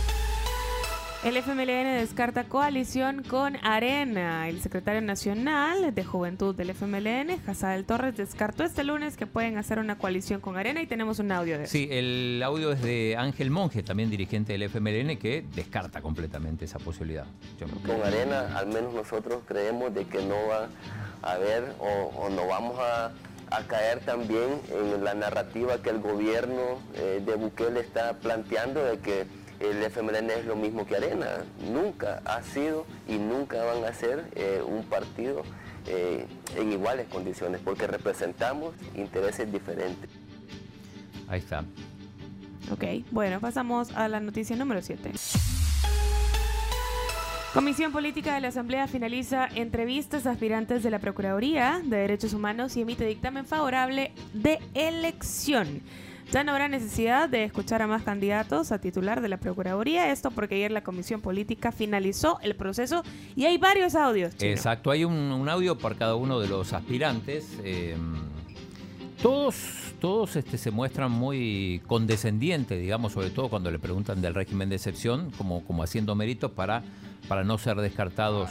[1.24, 4.48] El FMLN descarta coalición con Arena.
[4.48, 9.78] El secretario nacional de Juventud del FMLN, Hazael Torres, descartó este lunes que pueden hacer
[9.78, 11.72] una coalición con Arena y tenemos un audio de eso.
[11.72, 16.80] Sí, el audio es de Ángel Monge, también dirigente del FMLN, que descarta completamente esa
[16.80, 17.26] posibilidad.
[17.60, 20.68] Yo- Con Arena, al menos nosotros creemos de que no va
[21.22, 21.86] a haber o,
[22.16, 23.12] o no vamos a,
[23.56, 28.98] a caer también en la narrativa que el gobierno eh, de Bukele está planteando de
[28.98, 29.24] que
[29.62, 31.44] el FMLN es lo mismo que Arena.
[31.72, 35.42] Nunca ha sido y nunca van a ser eh, un partido
[35.86, 36.26] eh,
[36.56, 40.10] en iguales condiciones porque representamos intereses diferentes.
[41.28, 41.64] Ahí está.
[42.70, 45.12] Ok, bueno, pasamos a la noticia número 7.
[47.52, 52.76] Comisión Política de la Asamblea finaliza entrevistas a aspirantes de la Procuraduría de Derechos Humanos
[52.76, 55.82] y emite dictamen favorable de elección.
[56.32, 60.30] Ya no habrá necesidad de escuchar a más candidatos a titular de la Procuraduría, esto
[60.30, 63.02] porque ayer la Comisión Política finalizó el proceso
[63.36, 64.32] y hay varios audios.
[64.40, 67.58] Exacto, hay un, un audio por cada uno de los aspirantes.
[67.62, 67.96] eh,
[69.20, 74.68] todos todos este, se muestran muy condescendientes, digamos, sobre todo cuando le preguntan del régimen
[74.68, 76.82] de excepción, como, como haciendo méritos para,
[77.28, 78.50] para no ser descartados.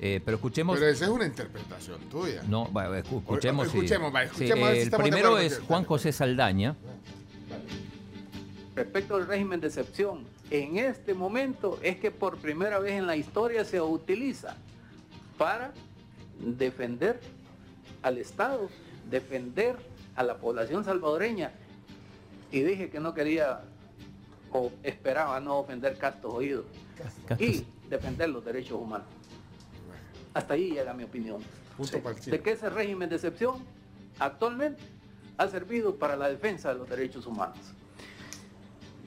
[0.00, 0.78] Eh, pero escuchemos.
[0.78, 2.42] Pero esa es una interpretación tuya.
[2.48, 3.68] No, escuchemos.
[3.68, 6.76] Escuchemos, va, escuchemos a ver si el primero es Juan José Saldaña.
[8.74, 13.16] Respecto al régimen de excepción, en este momento es que por primera vez en la
[13.16, 14.56] historia se utiliza
[15.38, 15.72] para
[16.38, 17.18] defender
[18.02, 18.68] al Estado,
[19.10, 19.76] defender
[20.14, 21.52] a la población salvadoreña.
[22.52, 23.62] Y dije que no quería
[24.52, 26.66] o esperaba no ofender castos oídos
[27.38, 29.06] y defender los derechos humanos.
[30.36, 31.38] Hasta ahí llega mi opinión.
[31.78, 31.98] Punto.
[32.26, 33.54] De que ese régimen de excepción
[34.18, 34.82] actualmente
[35.38, 37.56] ha servido para la defensa de los derechos humanos.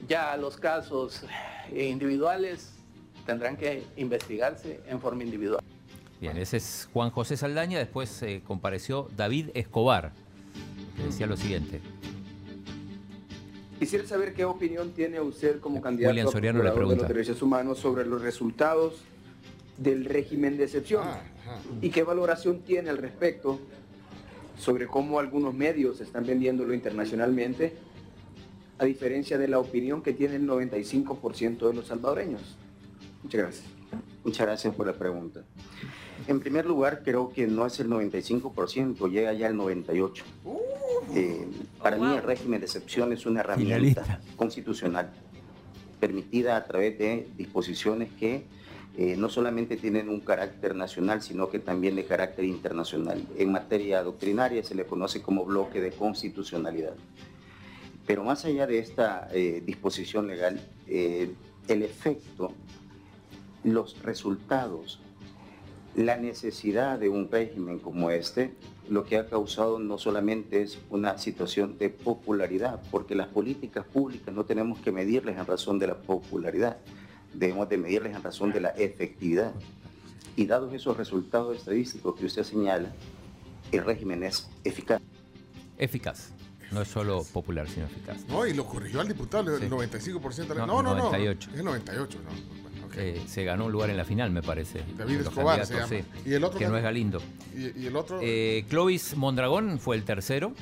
[0.08, 1.22] Ya los casos
[1.72, 2.72] individuales
[3.26, 5.62] tendrán que investigarse en forma individual.
[6.20, 7.78] Bien, ese es Juan José Saldaña.
[7.78, 10.10] Después eh, compareció David Escobar,
[10.96, 11.80] que decía lo siguiente.
[13.78, 18.04] Quisiera saber qué opinión tiene usted como candidato a procurador de los derechos humanos sobre
[18.04, 18.94] los resultados
[19.80, 21.04] del régimen de excepción
[21.80, 23.58] y qué valoración tiene al respecto
[24.58, 27.74] sobre cómo algunos medios están vendiéndolo internacionalmente
[28.78, 32.56] a diferencia de la opinión que tiene el 95% de los salvadoreños.
[33.22, 33.64] Muchas gracias.
[34.22, 35.44] Muchas gracias por la pregunta.
[36.28, 40.22] En primer lugar, creo que no es el 95%, llega ya al 98%.
[41.14, 41.46] Eh,
[41.82, 44.20] para mí el régimen de excepción es una herramienta Finalista.
[44.36, 45.10] constitucional
[45.98, 48.44] permitida a través de disposiciones que
[48.96, 53.24] eh, no solamente tienen un carácter nacional, sino que también de carácter internacional.
[53.38, 56.94] En materia doctrinaria se le conoce como bloque de constitucionalidad.
[58.06, 61.30] Pero más allá de esta eh, disposición legal, eh,
[61.68, 62.52] el efecto,
[63.62, 65.00] los resultados,
[65.94, 68.52] la necesidad de un régimen como este,
[68.88, 74.34] lo que ha causado no solamente es una situación de popularidad, porque las políticas públicas
[74.34, 76.78] no tenemos que medirles en razón de la popularidad,
[77.34, 79.52] debemos de medirles en razón de la efectividad.
[80.36, 82.92] Y dados esos resultados estadísticos que usted señala,
[83.72, 85.00] el régimen es eficaz.
[85.78, 86.30] Eficaz.
[86.70, 88.24] No es solo popular, sino eficaz.
[88.28, 89.68] No, y lo corrigió al diputado, el Sí.
[89.68, 90.54] 95%.
[90.54, 91.04] No, No, no, no.
[91.10, 91.50] 98.
[91.52, 92.60] Es el 98, ¿no?
[92.96, 94.80] Eh, se ganó un lugar en la final, me parece.
[94.98, 96.14] David de Escobar se candidatos, llama.
[96.24, 97.20] sí, ¿Y el otro que no es Galindo.
[97.56, 100.52] Y, y el otro, Eh, Clovis Mondragón fue el tercero.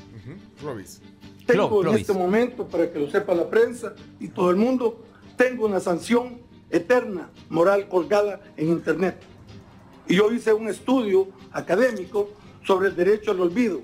[0.60, 1.00] Clovis.
[1.46, 2.00] Tengo Clo- en Clovis.
[2.02, 5.02] este momento, para que lo sepa la prensa y todo el mundo,
[5.36, 6.38] tengo una sanción
[6.70, 9.16] eterna, moral colgada en Internet.
[10.06, 12.30] Y yo hice un estudio académico
[12.64, 13.80] sobre el derecho al olvido.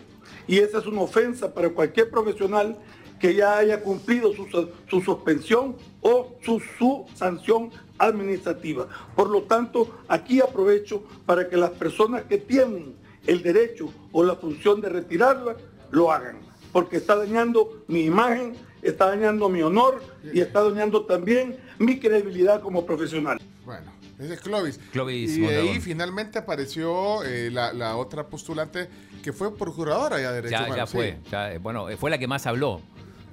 [0.46, 2.76] Y esa es una ofensa para cualquier profesional
[3.18, 4.46] que ya haya cumplido su,
[4.88, 8.88] su suspensión o su, su sanción administrativa.
[9.14, 12.94] Por lo tanto, aquí aprovecho para que las personas que tienen
[13.26, 15.56] el derecho o la función de retirarla,
[15.90, 16.38] lo hagan.
[16.72, 20.02] Porque está dañando mi imagen, está dañando mi honor
[20.32, 23.40] y está dañando también mi credibilidad como profesional.
[23.64, 24.78] Bueno, ese es Clovis.
[24.92, 28.88] Clovis y de ahí finalmente apareció eh, la, la otra postulante
[29.22, 30.90] que fue procuradora ya de Derechos Ya, ya Humanos.
[30.90, 31.18] fue.
[31.24, 31.30] sí.
[31.30, 32.80] ya, eh, bueno, eh, fue la que más habló.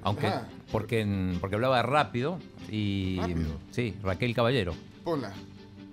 [0.04, 0.48] Aunque, Ajá.
[0.72, 2.38] porque, en- porque hablaba rápido
[2.68, 3.18] y.
[3.20, 3.60] Rápido.
[3.70, 4.74] Sí, Raquel Caballero.
[5.04, 5.32] Ponla.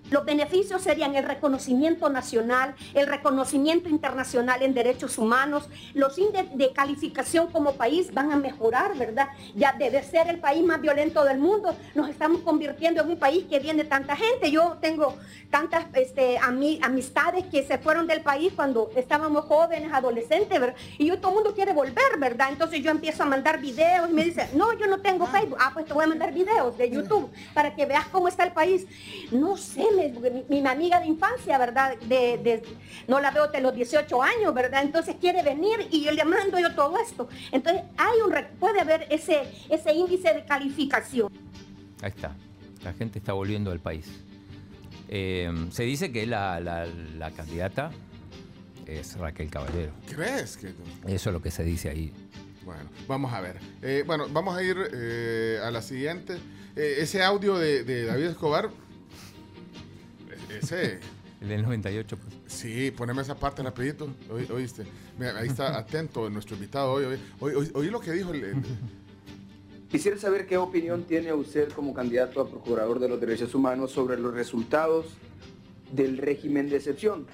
[0.10, 6.72] Los beneficios serían el reconocimiento nacional, el reconocimiento internacional en derechos humanos, los índices de
[6.72, 9.30] calificación como país van a mejorar, ¿verdad?
[9.56, 13.46] Ya de ser el país más violento del mundo, nos estamos convirtiendo en un país
[13.50, 14.52] que viene tanta gente.
[14.52, 15.16] Yo tengo
[15.50, 20.76] tantas este, ami- amistades que se fueron del país cuando estábamos jóvenes, adolescentes, ¿verdad?
[20.98, 22.50] Y yo todo el mundo quiere volver, ¿verdad?
[22.52, 25.58] Entonces yo empiezo a mandar videos y me dicen, no, yo no tengo Facebook.
[25.60, 28.52] Ah, pues te voy a mandar videos de YouTube para que veas cómo está el
[28.52, 28.86] país.
[29.32, 29.86] No sé,
[30.50, 31.98] mi, mi amiga de infancia, ¿verdad?
[32.08, 32.64] De, de-
[33.08, 34.84] no la veo de los 18 años, ¿verdad?
[34.84, 37.28] Entonces quiere venir y yo le mando yo todo esto.
[37.52, 41.32] Entonces hay un, puede haber ese, ese índice de calificación.
[42.02, 42.36] Ahí está.
[42.84, 44.06] La gente está volviendo al país.
[45.10, 46.86] Eh, se dice que la, la-
[47.18, 47.92] la candidata
[48.86, 49.92] es Raquel Caballero.
[50.10, 50.68] ¿Crees que.?
[51.08, 52.12] Eso es lo que se dice ahí.
[52.64, 53.58] Bueno, vamos a ver.
[53.82, 56.38] Eh, bueno, vamos a ir eh, a la siguiente.
[56.76, 58.70] Eh, ese audio de, de David Escobar.
[60.50, 61.00] Ese.
[61.42, 62.18] El del 98.
[62.18, 62.34] Pues.
[62.48, 64.10] Sí, poneme esa parte rapidito.
[64.30, 64.84] Oí- ¿Oíste?
[65.18, 67.06] Mira, ahí está atento nuestro invitado hoy.
[67.06, 68.56] Oí, oí- oí- oí lo que dijo el- el,
[69.90, 74.20] Quisiera saber qué opinión tiene usted como candidato a Procurador de los Derechos Humanos sobre
[74.20, 75.08] los resultados
[75.92, 77.26] del régimen de excepción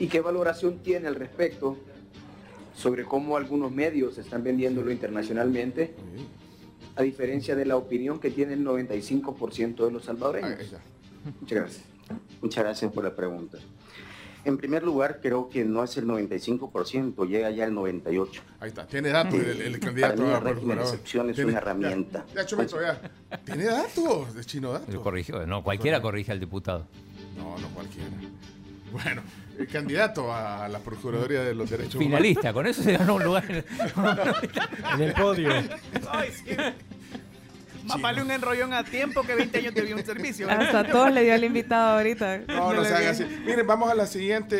[0.00, 1.76] y qué valoración tiene al respecto
[2.74, 5.94] sobre cómo algunos medios están vendiéndolo internacionalmente,
[6.96, 10.50] a diferencia de la opinión que tiene el 95% de los salvadoreños.
[11.40, 11.84] Muchas gracias.
[12.42, 13.58] Muchas gracias por la pregunta.
[14.44, 18.28] En primer lugar, creo que no es el 95%, llega ya al 98%.
[18.60, 20.84] Ahí está, tiene datos el, el candidato Para mí a el régimen de procurador.
[20.94, 22.24] excepción es Tiene- una herramienta.
[22.28, 23.00] Ya, ya, Chomito, ya.
[23.44, 24.94] Tiene datos de chino datos.
[24.96, 25.46] Corrigió.
[25.46, 26.86] No, cualquiera corrige al diputado.
[27.38, 28.10] No, no cualquiera.
[28.92, 29.22] Bueno,
[29.58, 33.44] el candidato a la Procuraduría de los Derechos Finalista, con eso se ganó un lugar
[33.50, 33.64] en
[34.94, 35.48] En el podio.
[36.10, 36.50] Ay, sí.
[37.86, 40.50] Más vale un enrollón a tiempo que 20 años de un servicio.
[40.50, 42.38] Hasta todos le dio al invitado ahorita.
[42.48, 43.24] No, no se haga así.
[43.44, 44.58] Miren, vamos a la siguiente.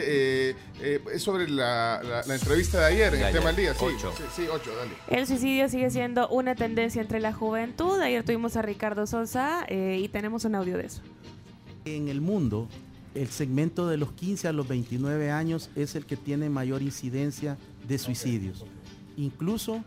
[0.51, 3.74] eh, eh, es sobre la, la- la entrevista de ayer en el tema del día.
[3.74, 4.12] Sí, Ocho.
[4.16, 4.90] sí, sí, ocho, dale.
[5.09, 7.98] El suicidio sigue siendo una tendencia entre la juventud.
[8.01, 11.01] Ayer tuvimos a Ricardo Sosa eh, y tenemos un audio de eso.
[11.86, 12.68] En el mundo,
[13.14, 17.56] el segmento de los 15 a los 29 años es el que tiene mayor incidencia
[17.86, 18.64] de suicidios.
[19.16, 19.84] Incluso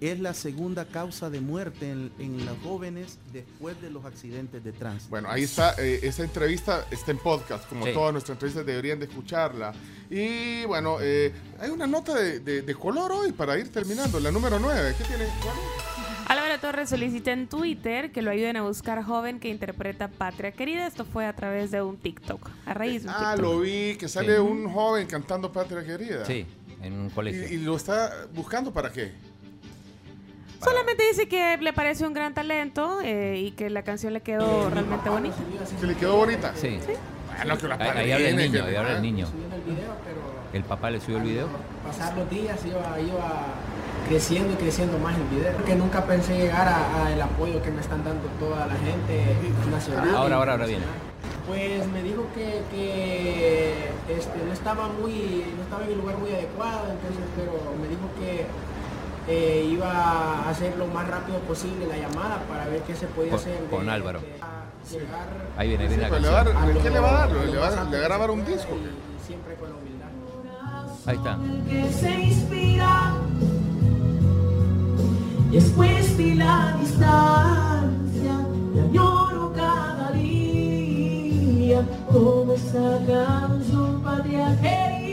[0.00, 4.72] es la segunda causa de muerte en, en los jóvenes después de los accidentes de
[4.72, 5.08] tránsito.
[5.10, 7.92] Bueno, ahí está, eh, esta entrevista está en podcast, como Sí.
[7.94, 9.72] todas nuestras entrevistas deberían de escucharla.
[10.10, 14.30] Y bueno, eh, hay una nota de, de- de color hoy para ir terminando, la
[14.30, 14.94] número 9.
[14.98, 15.24] ¿Qué tiene?
[15.42, 15.56] Juan?
[16.28, 20.86] Álvaro Torres solicita en Twitter que lo ayuden a buscar joven que interpreta Patria Querida.
[20.86, 22.50] Esto fue a través de un TikTok.
[22.66, 23.40] A raíz de un Ah, TikTok.
[23.54, 24.40] lo vi, que sale Sí.
[24.40, 26.24] un joven cantando Patria Querida.
[26.26, 26.44] Sí,
[26.82, 27.48] en un colegio.
[27.48, 29.12] ¿Y, y lo está buscando para qué?
[30.62, 34.70] Solamente dice que le parece un gran talento eh, y que la canción le quedó
[34.70, 35.36] realmente bonita.
[35.80, 36.52] ¿Que le quedó bonita?
[36.54, 36.78] Sí.
[37.36, 39.26] Bueno, que la Ahí, ahí habla el niño, ahí habla el niño.
[39.26, 40.20] Subiendo el video, pero
[40.52, 41.48] El papá le subió el video.
[41.86, 43.44] pasar los días iba, iba
[44.08, 45.64] creciendo y creciendo más el video.
[45.64, 49.36] Que nunca pensé llegar a, a el apoyo que me están dando toda la gente
[49.70, 50.14] nacional.
[50.14, 50.84] Ahora, ahora, ahora viene.
[51.46, 56.30] Pues me dijo que, que este, no estaba muy, no estaba en el lugar muy
[56.30, 58.46] adecuado, entonces, pero me dijo que,
[59.28, 63.30] eh, iba a hacer lo más rápido posible la llamada para ver qué se podía
[63.32, 63.60] Con- hacer.
[63.60, 64.20] de- con Álvaro.
[64.20, 64.26] de-
[64.90, 65.26] llegar
[65.56, 66.82] Ahí viene, viene la le va a dar- canción.
[66.82, 67.30] ¿Qué le va a dar?
[67.32, 68.68] lo- ¿Le lo va, más le va a grabar un disco?
[68.76, 70.06] y Siempre con la humildad.
[71.06, 71.38] Ahí está.
[71.68, 73.14] que se inspira.
[75.50, 81.82] Después de la distancia, te añoro cada día,
[82.12, 85.05] como esa canción patria querida,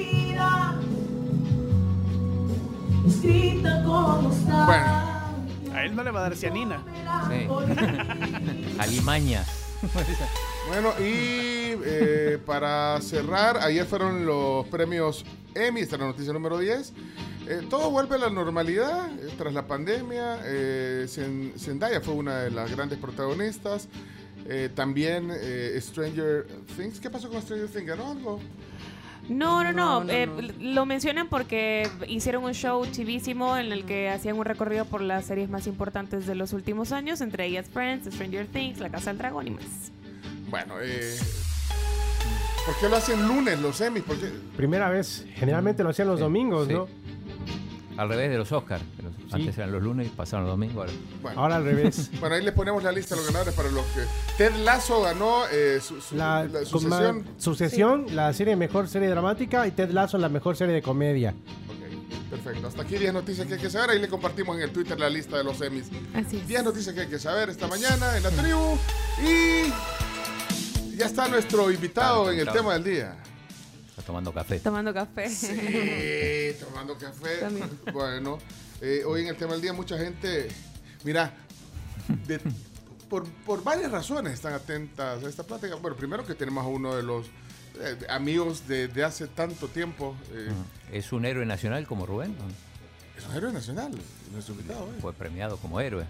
[3.08, 5.30] escrita como está.
[5.74, 6.84] A él no le va a dar cianina.
[7.30, 7.48] Sí.
[8.80, 9.44] Alimaña.
[10.70, 16.58] Bueno, y eh, para cerrar, ayer fueron los premios Emmy, esta es la noticia número
[16.58, 16.94] 10.
[17.50, 20.40] Eh, todo vuelve a la normalidad eh, tras la pandemia.
[20.46, 23.90] Eh, Zen- Zendaya fue una de las grandes protagonistas.
[24.48, 26.48] Eh, también eh, Stranger
[26.78, 27.02] Things.
[27.02, 27.86] ¿Qué pasó con Stranger Things?
[27.86, 28.40] ¿Ganó algo?
[28.40, 28.73] No,
[29.30, 29.74] no, no.
[29.74, 30.54] No, no, eh, no.
[30.60, 35.26] Lo mencionan porque hicieron un show chivísimo en el que hacían un recorrido por las
[35.26, 39.20] series más importantes de los últimos años, entre ellas Friends, Stranger Things, La Casa del
[39.20, 39.92] Dragón y más.
[40.50, 41.18] Bueno, eh,
[42.66, 44.04] ¿por qué lo hacen lunes los Emmys?
[44.04, 44.30] ¿Por qué?
[44.56, 46.74] Primera vez, generalmente lo hacían los domingos, sí.
[46.74, 46.88] ¿no?
[47.98, 48.84] Al revés de los Oscars.
[49.32, 50.78] Antes eran los lunes y pasaron los domingos.
[50.90, 50.92] Ahora.
[51.22, 51.42] Bueno.
[51.42, 52.10] Ahora al revés.
[52.20, 54.02] Bueno, ahí les ponemos la lista de los ganadores para los que...
[54.38, 57.18] Ted Lasso ganó eh, su, su- La, la sucesión.
[57.18, 61.34] ma- Sucesión, la serie mejor serie dramática y Ted Lasso la mejor serie de comedia.
[62.30, 62.68] Perfecto.
[62.68, 63.92] Hasta aquí 10 noticias que hay que saber.
[63.92, 65.90] Ahí le compartimos en el Twitter la lista de los Emmys.
[66.16, 68.78] Así 10 noticias que hay que saber esta mañana en la tribu.
[69.24, 73.18] Y ya está nuestro invitado en el tema del día.
[74.06, 74.60] Tomando café.
[74.60, 75.30] Tomando café.
[75.30, 77.38] Sí, tomando café.
[77.40, 77.70] También.
[77.94, 78.38] Bueno,
[78.82, 80.50] eh, hoy en el tema del día mucha gente,
[81.04, 81.34] mira,
[82.28, 82.42] de-
[83.10, 85.76] por, por varias razones están atentas a esta plática.
[85.76, 87.28] Bueno, primero que tenemos a uno de los
[87.80, 90.16] eh, amigos de, de hace tanto tiempo.
[90.32, 90.52] eh,
[90.92, 92.36] Es un héroe nacional como Rubén.
[93.18, 93.92] Es un héroe nacional,
[94.34, 94.88] nuestro invitado.
[94.88, 94.98] eh.
[95.00, 96.06] Fue premiado como héroe.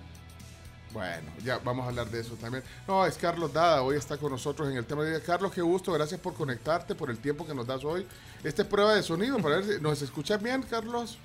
[0.94, 2.64] Bueno, ya vamos a hablar de eso también.
[2.88, 5.20] No, es Carlos Dada, hoy está con nosotros en el tema día.
[5.20, 8.06] Carlos, qué gusto, gracias por conectarte, por el tiempo que nos das hoy.
[8.44, 11.18] Esta es prueba de sonido, para ver si nos escuchas bien, Carlos.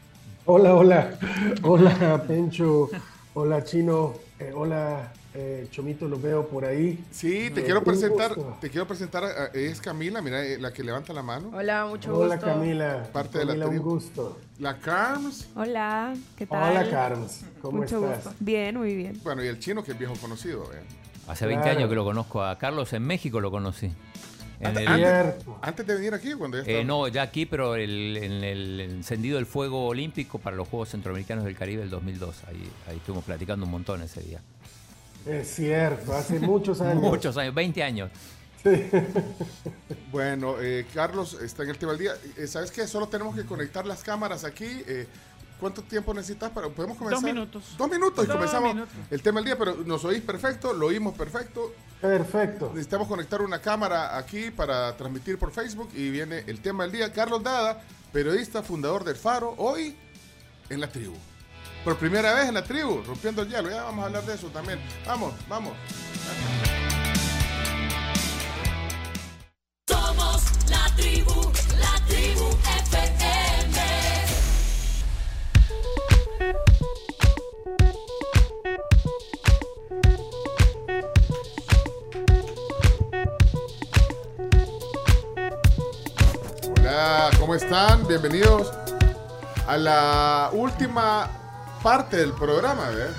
[0.47, 1.19] Hola, hola.
[1.63, 2.89] Hola, Pencho.
[3.35, 4.15] Hola, Chino.
[4.39, 7.05] Eh, hola, eh, Chomito, lo veo por ahí.
[7.11, 8.57] Sí, te Eh, quiero presentar, gusto.
[8.61, 11.51] te quiero presentar, a- es Camila, mira, eh, la que levanta la mano.
[11.55, 12.47] Hola, mucho Hola, gusto.
[12.51, 13.09] Camila.
[13.13, 13.91] Parte de la Camila, un tribu.
[13.91, 14.39] gusto.
[14.59, 15.49] La Carms.
[15.55, 16.71] Hola, ¿qué tal?
[16.77, 17.45] Hola, Carms.
[17.61, 18.25] ¿Cómo Mucho estás?
[18.25, 18.37] gusto.
[18.41, 19.21] Bien, muy bien.
[19.23, 20.65] Bueno, y el chino que es viejo conocido.
[20.73, 20.81] eh.
[21.29, 21.79] Hace 20 Claro.
[21.79, 22.93] años que lo conozco a Carlos.
[22.95, 23.93] En México lo conocí.
[24.61, 26.79] En Antes, el- antes- antes de venir aquí, cuando ya estaba.
[26.81, 30.89] Eh, no, ya aquí, pero el- en el encendido del fuego olímpico para los Juegos
[30.89, 32.43] Centroamericanos del Caribe del 2002.
[32.49, 34.41] Ahí, ahí estuvimos platicando un montón ese día.
[35.29, 37.03] Es cierto, hace muchos años.
[37.03, 38.11] Muchos años, 20 años.
[40.11, 42.13] Bueno, eh, Carlos está en el tema del día.
[42.39, 42.87] Eh, ¿Sabes qué?
[42.87, 44.65] Solo tenemos que conectar las cámaras aquí.
[44.87, 45.07] eh,
[45.61, 46.69] ¿Cuánto tiempo necesitas para.?
[46.71, 47.23] ¿Podemos comenzar?
[47.23, 47.75] minutos.
[47.77, 48.95] Dos minutos y Dos comenzamos minutos.
[49.11, 51.75] el tema del día, pero nos oís perfecto, lo oímos perfecto.
[52.01, 52.69] Perfecto.
[52.73, 57.13] Necesitamos conectar una cámara aquí para transmitir por Facebook y viene el tema del día.
[57.13, 57.83] Carlos Dada,
[58.13, 59.95] periodista, fundador del Faro, hoy
[60.71, 61.15] en la tribu.
[61.89, 63.71] Por primera vez en la tribu, rompiendo el hielo.
[63.71, 64.79] Ya vamos a hablar de eso también.
[65.07, 65.73] Vamos, vamos.
[69.89, 71.51] Somos la tribu,
[71.81, 73.79] la tribu FM.
[86.77, 88.07] Hola, ¿cómo están?
[88.07, 88.71] Bienvenidos
[89.67, 91.48] a la última
[91.83, 93.15] parte del programa, ¿verdad?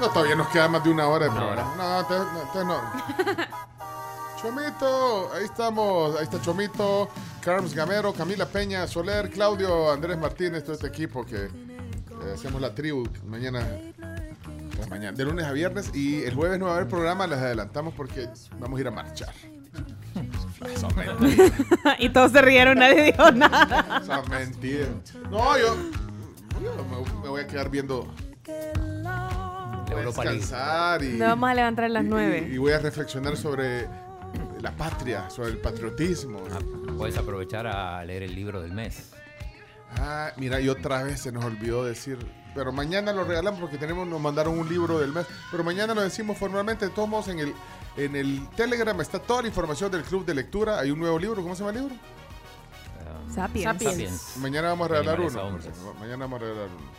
[0.00, 1.74] No, todavía nos queda más de una hora de programa.
[1.76, 2.80] No, te- no, te- no.
[4.40, 7.08] Chomito, ahí estamos, ahí está Chomito,
[7.40, 11.50] Carms Gamero, Camila Peña, Soler, Claudio, Andrés Martínez, todo este equipo que eh,
[12.34, 13.66] hacemos la tribu mañana,
[14.76, 17.38] pues mañana, de lunes a viernes y el jueves no va a haber programa, les
[17.40, 18.28] adelantamos porque
[18.60, 19.34] vamos a ir a marchar.
[21.98, 24.02] Y todos se rieron, nadie dijo nada.
[24.04, 24.88] Son mentiras.
[25.30, 25.76] No, yo,
[26.62, 28.06] yo me, me voy a quedar viendo.
[29.90, 32.48] Voy a descansar y, Nos vamos a levantar a las y- nueve.
[32.52, 33.86] y voy a reflexionar sobre
[34.60, 36.40] la patria, sobre el patriotismo.
[36.96, 39.12] Puedes aprovechar a leer el libro del mes.
[39.98, 42.18] Ah, mira, y otra vez se nos olvidó decir.
[42.54, 45.26] Pero mañana lo regalamos porque tenemos, nos mandaron un libro del mes.
[45.50, 46.86] Pero mañana lo decimos formalmente.
[46.86, 47.54] De todos modos, en el,
[47.96, 50.78] en el Telegram está toda la información del club de lectura.
[50.80, 51.40] Hay un nuevo libro.
[51.42, 51.96] ¿Cómo se llama el libro?
[53.34, 53.82] Sapiens.
[53.82, 54.36] Sapiens.
[54.38, 55.58] Mañana vamos a regalar uno.
[56.00, 56.90] Mañana vamos a regalar uno.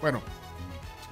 [0.00, 0.20] Bueno,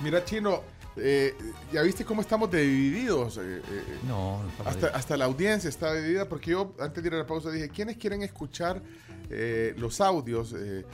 [0.01, 0.63] mira, Chino,
[0.97, 1.35] eh,
[1.73, 3.39] ¿ya viste cómo estamos divididos?
[3.39, 7.09] Eh, eh, eh, No, no hasta, hasta la audiencia está dividida porque yo antes de
[7.09, 8.83] ir a la pausa dije, ¿quiénes quieren escuchar
[9.31, 10.53] eh, los audios?
[10.53, 10.85] Eh,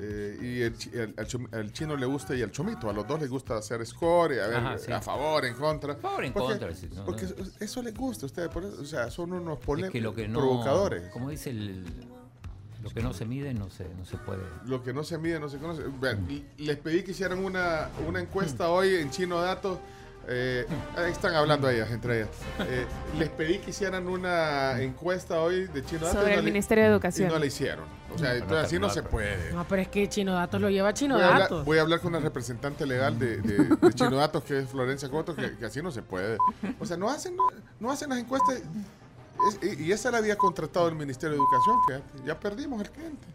[0.00, 0.60] eh, y
[0.98, 2.90] el, chino le gusta y al chomito.
[2.90, 4.90] A los dos les gusta hacer score, y a ver, Ajá, sí.
[4.90, 5.92] a favor, en contra.
[5.92, 7.28] A favor, en Porque- contra, sí, no, porque no.
[7.28, 8.48] eso- eso les gusta a ustedes.
[8.48, 11.10] por eso, o sea, son unos Es pole- que lo que no, provocadores.
[11.12, 11.84] Como dice el.
[12.84, 14.42] Lo que no se mide no se, no se puede.
[14.66, 15.82] Lo que no se mide no se conoce.
[16.58, 18.22] Les pedí que hicieran una, una Mm.
[18.22, 19.78] encuesta hoy en Chino Datos.
[20.26, 20.64] Eh,
[21.08, 22.30] están hablando ellas, entre ellas.
[22.60, 22.86] Eh,
[23.18, 26.20] les pedí que hicieran una encuesta hoy de Chino Datos.
[26.20, 27.28] Sobre no el le- Ministerio de Educación.
[27.28, 27.84] Y no la hicieron.
[28.14, 29.52] O sea, No, entonces no así no se puede.
[29.52, 31.64] No, pero es que Chino Datos lo lleva Chino Voy a, hablar, Datos.
[31.66, 35.10] voy a hablar con la representante legal de, de, de Chino Datos, que es Florencia
[35.10, 36.38] Coto, que, que así no se puede.
[36.80, 37.42] O sea, no hacen, no,
[37.80, 38.62] no hacen las encuestas.
[39.48, 41.76] Es- y, esa la había contratado el Ministerio de Educación,
[42.20, 43.26] que ya perdimos el cliente.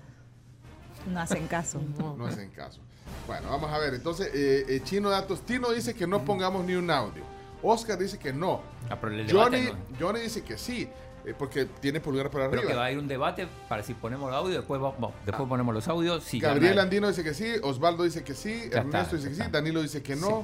[1.08, 1.80] No hacen caso.
[2.18, 2.80] No hacen caso.
[3.28, 3.94] Bueno, vamos a ver.
[3.94, 7.24] Entonces, eh, eh, Chino Datos, Tino dice que no pongamos ni un audio.
[7.62, 8.62] Oscar dice que no.
[8.90, 9.98] Ah, pero el Johnny, debate no.
[10.00, 10.88] Johnny dice que sí,
[11.26, 12.86] eh, porque tiene pulgar para Pero que va arriba.
[12.86, 14.80] a ir un debate para si ponemos el audio, después,
[15.26, 16.24] después ponemos los audios.
[16.24, 19.36] Si Gabriel Andino dice que sí, Osvaldo dice que sí, Ya Ernesto está, dice que
[19.36, 19.52] sí, está.
[19.52, 20.40] Danilo dice que no.
[20.40, 20.44] Eh,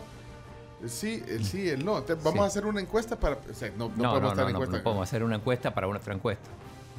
[0.88, 1.98] Sí, el sí, el no.
[2.00, 2.44] Entonces, vamos Sí.
[2.44, 3.36] a hacer una encuesta para.
[3.50, 4.78] o sea, no, no No, podemos no, encuesta.
[4.78, 6.50] no podemos hacer una encuesta para una otra encuesta.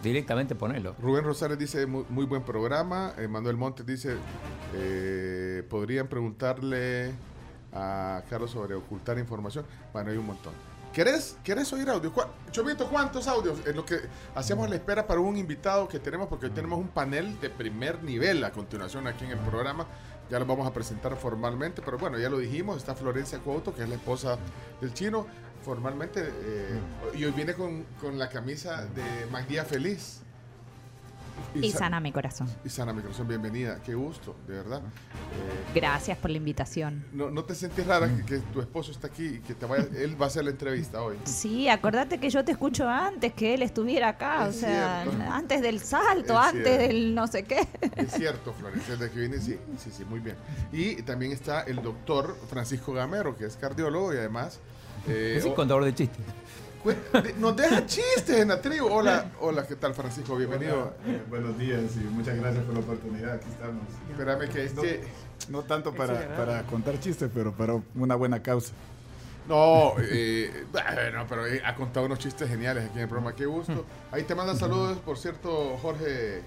[0.02, 0.94] Directamente ponerlo.
[1.00, 3.12] Rubén Rosales dice muy, muy buen programa.
[3.18, 4.16] Eh, Manuel Montes dice
[4.74, 7.12] eh, podrían preguntarle
[7.72, 9.64] a Carlos sobre ocultar información.
[9.92, 10.52] Bueno, hay un montón.
[10.92, 12.10] ¿Querés, ¿Querés oír audio?
[12.12, 13.58] ¿Cuá- Chovito, ¿cuántos audios?
[13.66, 13.96] En lo que
[14.34, 18.02] hacemos la espera para un invitado que tenemos, porque hoy tenemos un panel de primer
[18.02, 19.86] nivel a continuación aquí en el programa.
[20.30, 23.84] Ya lo vamos a presentar formalmente, pero bueno, ya lo dijimos, está Florencia Couto, que
[23.84, 24.38] es la esposa
[24.80, 25.26] del chino,
[25.62, 26.80] formalmente, eh,
[27.14, 30.25] y hoy viene con, con la camisa de Magdía Feliz.
[31.54, 32.48] Y sa- sana mi corazón.
[32.64, 33.80] y sana mi corazón, bienvenida.
[33.84, 34.80] Qué gusto, de verdad.
[34.82, 37.04] Eh, Gracias por la invitación.
[37.12, 39.86] no, no te sentís rara que, que tu esposo está aquí y que te vaya,
[39.96, 41.16] él va a hacer la entrevista hoy.
[41.24, 45.22] Sí, acordate que yo te escucho antes que él estuviera acá, Es o sea, cierto.
[45.32, 46.82] antes del salto, Es antes cierto.
[46.88, 47.66] del no sé qué.
[47.96, 50.36] Es cierto, Florencia, desde que viene, sí, sí, sí, muy bien.
[50.72, 54.60] Y también está el doctor Francisco Gamero, que es cardiólogo y además...
[55.08, 56.18] eh, Sí, o- contador de chistes.
[57.38, 58.86] Nos deja chistes en la tribu.
[58.86, 60.36] Hola, hola, ¿qué tal, Francisco?
[60.36, 60.94] Bienvenido.
[61.04, 63.34] Hola, eh, buenos días y muchas gracias por la oportunidad.
[63.34, 63.82] Aquí estamos.
[64.10, 65.04] Espérame que no, este...
[65.48, 68.72] no tanto para, era- para contar chistes, pero para una buena causa.
[69.48, 73.34] No, eh, bueno, pero eh, ha contado unos chistes geniales aquí en el programa.
[73.34, 73.84] Qué gusto.
[74.10, 76.42] Ahí te manda saludos, por cierto, Jorge...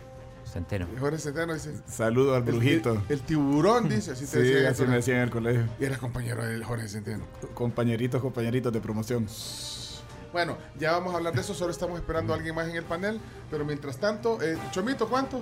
[0.45, 0.87] Centeno.
[0.99, 1.73] Jorge Centeno dice...
[1.87, 2.93] Saludo al brujito.
[3.07, 4.11] El, el tiburón, dice.
[4.11, 4.95] Así te Sí, decían en el así me colegio.
[4.95, 5.63] decían en el colegio.
[5.79, 7.23] Y eras compañero del Jorge Centeno.
[7.53, 9.27] Compañeritos, compañeritos de promoción.
[10.31, 12.83] Bueno, ya vamos a hablar de eso, solo estamos esperando a alguien más en el
[12.83, 13.19] panel,
[13.49, 15.41] pero mientras tanto, eh, Chomito, ¿cuántos?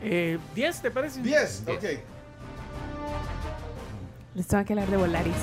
[0.00, 1.20] Eh, ¿10 te parece?
[1.22, 1.84] 10, ok.
[4.34, 5.34] Les tengo que hablar de Volaris,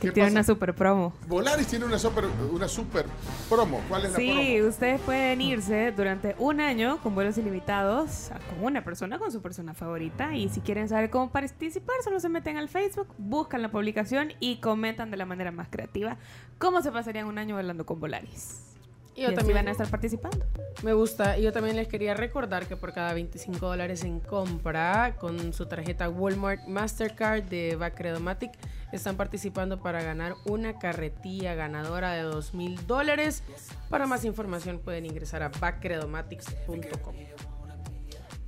[0.00, 0.32] que ¿Qué tiene pasa?
[0.40, 1.14] una super promo.
[1.26, 3.06] Volaris tiene una super, una super
[3.48, 3.80] promo.
[3.88, 4.68] ¿Cuál es la Sí, promo?
[4.68, 9.72] ustedes pueden irse durante un año con vuelos ilimitados con una persona, con su persona
[9.74, 10.34] favorita.
[10.36, 14.56] Y si quieren saber cómo participar, solo se meten al Facebook, buscan la publicación y
[14.56, 16.18] comentan de la manera más creativa
[16.58, 18.71] cómo se pasarían un año volando con Volaris.
[19.14, 20.46] Y yo también van a estar participando.
[20.82, 21.36] Me gusta.
[21.38, 25.66] Y yo también les quería recordar que por cada 25 dólares en compra con su
[25.66, 28.52] tarjeta Walmart Mastercard de Bacredomatic
[28.90, 33.42] están participando para ganar una carretilla ganadora de 2 mil dólares.
[33.90, 37.14] Para más información pueden ingresar a bacredomatics.com.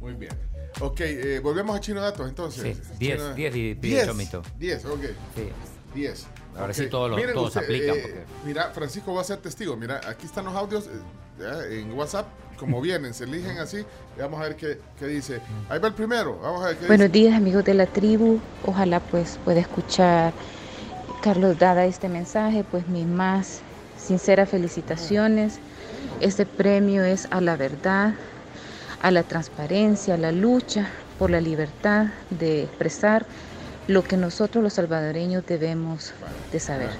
[0.01, 0.32] Muy bien.
[0.81, 2.77] Ok, eh, volvemos a Chino Datos entonces.
[2.77, 4.43] Sí, 10, Chino- 10 y pide 10, Chomito.
[4.59, 5.01] 10, ok.
[5.36, 5.49] Sí.
[5.95, 6.27] 10.
[6.55, 6.72] Ahora Ok.
[6.74, 9.76] sí todos los- Miren todos usted, aplican, eh, porque- Mira, Francisco va a ser testigo.
[9.76, 10.89] Mira, aquí están los audios
[11.40, 12.26] eh, en WhatsApp,
[12.59, 13.85] como vienen, se eligen así.
[14.16, 15.40] y vamos a ver qué, qué dice.
[15.68, 16.39] Ahí va el primero.
[16.40, 17.26] Vamos a ver qué Buenos dice.
[17.26, 20.32] días amigos de la tribu, ojalá pues pueda escuchar
[21.22, 23.60] Carlos Dada este mensaje, pues mis más
[23.98, 25.59] sinceras felicitaciones.
[26.20, 28.14] Este premio es a la verdad,
[29.02, 30.86] a la transparencia, a la lucha
[31.18, 33.26] por la libertad de expresar
[33.89, 36.12] lo que nosotros los salvadoreños debemos
[36.52, 36.90] de saber.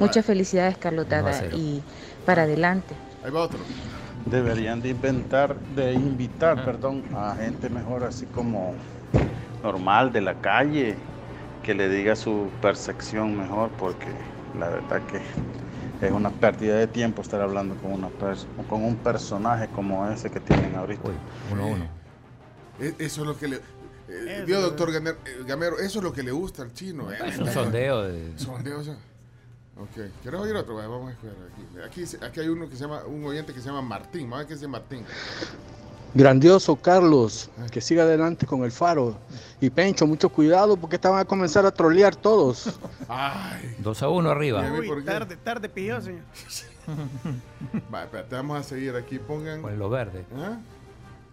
[0.00, 1.82] Muchas felicidades Carlos Uno Dada y
[2.26, 2.94] para adelante.
[3.24, 3.60] Ahí va otro.
[4.26, 8.74] Deberían de inventar, de invitar, perdón, a gente mejor así como
[9.62, 10.96] normal de la calle,
[11.62, 14.06] que le diga su percepción mejor, porque
[14.58, 15.20] la verdad que
[16.06, 18.08] es una pérdida de tiempo estar hablando con una
[18.68, 21.02] con un personaje como ese que tienen ahorita.
[21.52, 21.84] uno a uno.
[22.80, 23.60] Eh, Eso es lo que le.
[24.08, 27.10] Eh, vio, doctor Gamer- eh, Gamero, eso es lo que le gusta al chino.
[27.12, 27.16] eh.
[27.26, 28.94] Es un sondeo de- Sondeo, o sea.
[29.76, 30.08] Ok.
[30.22, 30.76] ¿Quieres oír otro?
[30.76, 32.02] Vamos a escuchar aquí.
[32.04, 34.22] Aquí, aquí hay uno que se llama, un oyente que se llama Martín.
[34.30, 35.04] Vamos a ver qué dice Martín.
[36.16, 39.18] Grandioso Carlos, que siga adelante con el faro.
[39.60, 42.78] Y Pencho, mucho cuidado porque estaban a comenzar a trolear todos.
[43.08, 43.74] Ay.
[43.80, 44.64] 2 a 1 arriba.
[44.78, 46.22] Uy, tarde, tarde pidió, señor.
[47.92, 49.18] Va, espérate, vamos a seguir aquí.
[49.18, 49.60] Pongan.
[49.62, 50.24] Con lo verde.
[50.36, 50.58] ¿Ah?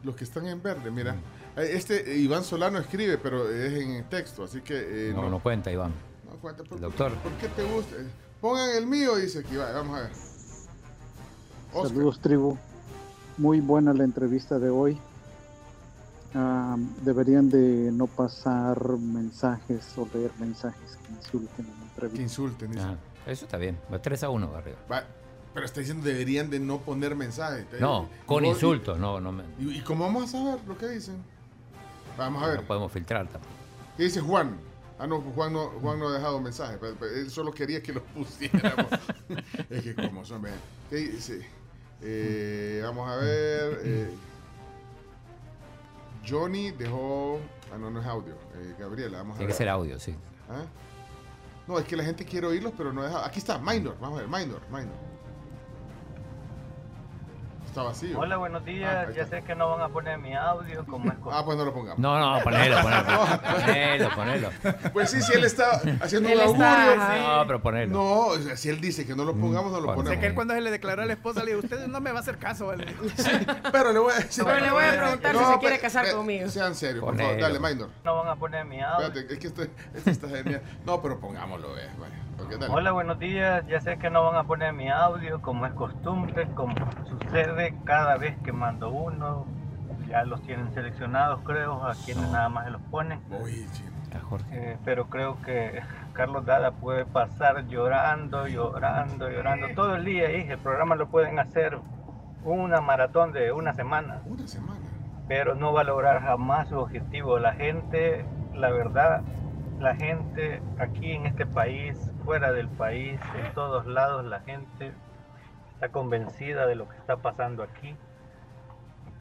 [0.03, 1.14] Los que están en verde, mira.
[1.14, 1.18] Eh,
[1.56, 5.72] Este eh, Iván Solano escribe, pero es en texto, así que eh, No, no cuenta,
[5.72, 5.91] Iván.
[6.30, 6.64] no cuenta.
[6.64, 7.14] ¿Por, El doctor.
[7.15, 7.95] ¿Por qué te gusta?
[7.98, 8.07] Eh,
[8.40, 9.56] Pongan el mío, dice aquí.
[9.56, 10.11] va, vamos a ver.
[11.73, 11.90] Oscar.
[11.90, 12.57] Saludos, tribu.
[13.38, 14.98] Muy buena la entrevista de hoy.
[16.34, 22.18] Ah, deberían de no pasar mensajes o leer mensajes que insulten en la entrevista.
[22.18, 22.84] Que insulten, dice.
[22.84, 22.95] Ah,
[23.28, 23.78] eso está bien.
[24.02, 24.78] 3 a 1 arriba.
[24.91, 25.03] Va,
[25.53, 27.65] pero está diciendo deberían de no poner mensajes.
[27.80, 31.22] No, con insultos, no, no, me- ¿Y, y cómo vamos a saber lo que dicen?
[32.18, 32.56] Vamos a ver.
[32.62, 33.54] no podemos filtrar tampoco.
[33.98, 34.58] ¿Qué dice Juan?
[35.00, 36.78] Ah, no, Juan no, Juan no ha dejado mensaje.
[36.80, 38.86] pero- pero Él solo quería que lo pusiéramos.
[39.70, 40.58] es que como son, vean.
[40.90, 41.46] ¿Qué dice?
[42.02, 43.80] Eh, vamos a ver.
[43.84, 44.10] eh,
[46.28, 47.40] Johnny dejó.
[47.74, 48.34] Ah, no, no es audio.
[48.56, 49.54] Eh, Gabriela, vamos a Tiene ver.
[49.54, 50.16] que ser audio, sí.
[50.50, 50.66] ¿Ah?
[51.68, 53.26] No, es que la gente quiere oírlos, pero no deja.
[53.26, 53.98] Aquí está, Minor.
[54.00, 55.11] Vamos a ver, Minor, Minor.
[57.72, 58.19] Está vacío.
[58.19, 59.07] Hola, buenos días.
[59.07, 61.64] Ah, ya sé que no van a poner mi audio como es Ah, pues no
[61.64, 61.99] lo pongamos.
[61.99, 63.03] No, no, ponelo, ponelo.
[63.65, 64.49] Ponelo, ponelo.
[64.91, 66.91] Pues sí, si él está haciendo Él un augurio.
[66.91, 67.22] está- sí.
[67.26, 67.93] No, pero ponelo.
[67.93, 70.19] No, o sea, si él dice que no lo pongamos, no lo O sea, ponemos.
[70.19, 72.18] que él cuando se le declaró a la esposa le dijo, usted no me va
[72.18, 72.93] a hacer caso, ¿vale?
[73.72, 74.43] Pero le voy a decir.
[74.43, 76.49] Pero le voy a preguntar si se quiere casar eh, conmigo.
[76.49, 77.39] Sean serios, por favor.
[77.39, 77.89] Dale, Minor.
[78.03, 79.07] No van a poner mi audio.
[79.07, 79.64] Espérate, es que esto,
[79.95, 80.61] esto está genial.
[80.85, 81.88] No, pero pongámoslo, eh.
[81.98, 82.15] Vale.
[82.69, 83.65] Hola, buenos días.
[83.68, 86.76] Ya sé que no van a poner mi audio como es costumbre, como
[87.07, 89.45] sucede cada vez que mando uno.
[90.07, 93.19] Ya los tienen seleccionados, creo, a quienes nada más se los ponen.
[94.51, 95.81] Eh, pero creo que
[96.13, 101.39] Carlos Dada puede pasar llorando, llorando, llorando todo el día y el programa lo pueden
[101.39, 101.80] hacer
[102.43, 104.22] una maratón de una semana.
[104.26, 104.80] Una semana.
[105.27, 107.39] Pero no va a lograr jamás su objetivo.
[107.39, 109.22] La gente, la verdad,
[109.80, 114.91] la gente aquí en este país, fuera del país, en todos lados, la gente
[115.73, 117.95] está convencida de lo que está pasando aquí.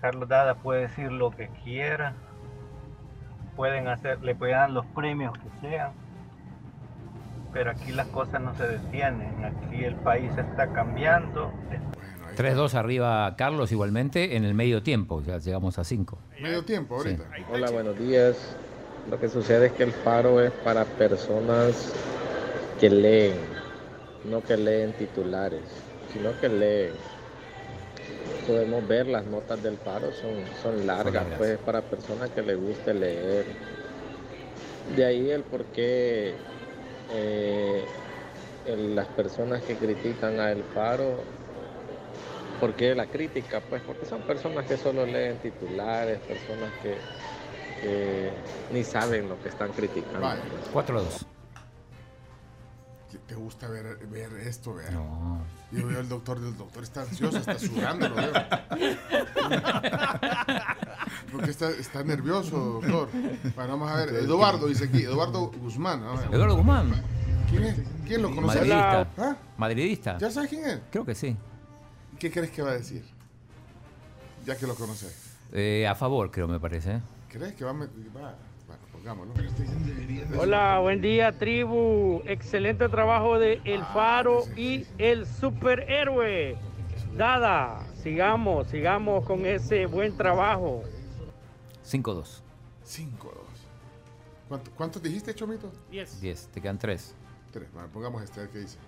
[0.01, 2.14] Carlos Dada puede decir lo que quiera,
[3.56, 5.93] pueden hacer, le pueden dar los premios que sean,
[7.52, 11.52] pero aquí las cosas no se detienen, aquí el país está cambiando,
[12.36, 15.20] 3-2 arriba Carlos igualmente en el medio tiempo.
[15.22, 16.18] Ya llegamos a 5.
[16.40, 17.24] Medio tiempo ahorita.
[17.52, 18.56] Hola, buenos días.
[19.10, 21.93] Lo que sucede es que el faro es para personas
[22.81, 23.35] que leen,
[24.24, 25.62] no que leen titulares,
[26.12, 26.93] sino que leen.
[28.47, 30.32] Podemos ver las notas del faro, son,
[30.62, 33.44] son largas, pues es para personas que les guste leer.
[34.97, 36.35] De ahí el por qué
[37.12, 37.85] eh,
[38.66, 41.20] el- las personas que critican a El Faro,
[42.59, 43.61] ¿por qué la crítica?
[43.69, 46.94] Pues porque son personas que solo leen titulares, personas que,
[47.82, 48.31] que
[48.73, 50.20] ni saben lo que están criticando.
[50.20, 50.40] Vaya.
[50.73, 51.24] 4-2.
[53.31, 54.74] ¿Te- ¿Te gusta ver, ver esto?
[54.93, 55.44] No.
[55.70, 58.32] Yo veo al doctor, el doctor está ansioso, está sudando, lo veo.
[61.32, 63.09] Porque está, está nervioso, doctor.
[63.55, 64.15] Bueno, vamos a ver.
[64.16, 66.02] Eduardo dice aquí, Eduardo Guzmán.
[66.32, 66.93] Eduardo Guzmán.
[67.48, 67.77] ¿Quién es?
[68.07, 68.59] ¿Quién lo conoce?
[68.59, 69.09] Madridista.
[69.19, 69.36] ¿Ah?
[69.57, 70.19] Madridista.
[70.19, 70.81] ¿Ya sabes quién es?
[70.90, 71.36] Creo que sí.
[72.19, 73.05] ¿Qué crees que va a decir?
[74.44, 75.36] Ya que lo conoces.
[75.52, 76.94] Eh, a favor, creo, me parece.
[76.97, 77.01] ¿eh?
[77.28, 77.74] ¿Crees que va a...
[77.74, 78.35] va?
[80.39, 82.23] Hola, buen día, tribu.
[82.27, 86.57] Excelente trabajo de El Faro y el superhéroe.
[87.16, 90.82] Dada, sigamos, sigamos con ese buen trabajo.
[91.85, 92.41] 5-2.
[92.85, 93.32] 5-2.
[94.49, 95.70] ¿Cuánto- ¿Cuántos dijiste, Chomito?
[96.20, 96.49] 10.
[96.53, 97.15] Te quedan 3.
[97.53, 97.69] Tres.
[97.73, 98.78] Bueno, pongamos este, a ver qué dice.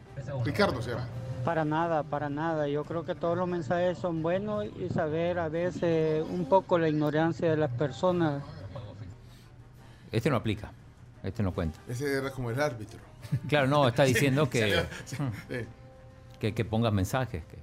[0.45, 1.09] Ricardo se llama.
[1.45, 2.69] Para nada, para nada.
[2.69, 6.89] Yo creo que todos los mensajes son buenos y saber a veces un poco la
[6.89, 8.45] ignorancia de las personas.
[10.13, 10.71] Este no aplica.
[11.23, 11.79] Este no cuenta.
[11.89, 13.01] Ese era como el árbitro.
[13.49, 15.31] Claro, no, está diciendo sí, que, sí, Hmm.
[15.49, 15.67] sí.
[16.41, 17.45] que, que pongas mensajes.
[17.45, 17.59] que-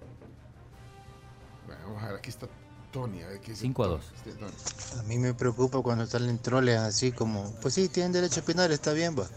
[1.67, 2.47] Bueno, vamos a ver, aquí está
[2.91, 3.21] Tony.
[3.21, 3.61] A ver qué dice.
[3.61, 4.05] 5 a 2.
[4.25, 4.99] Este.
[4.99, 8.71] A mí me preocupa cuando salen troles así como, pues sí, tienen derecho a opinar,
[8.71, 9.27] está bien, va.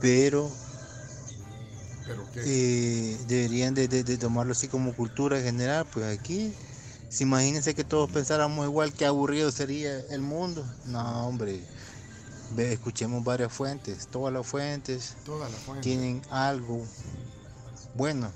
[0.00, 0.48] Pero
[2.06, 2.42] ¿Pero qué?
[2.46, 6.54] eh, deberían de, de- de tomarlo así como cultura general, pues aquí,
[7.08, 10.64] si imagínense que todos pensáramos igual, qué aburrido sería el mundo.
[10.86, 11.62] No, hombre,
[12.54, 15.84] ve, escuchemos varias fuentes, todas las fuentes Todas las fuentes.
[15.84, 16.84] tienen algo
[17.94, 18.30] bueno,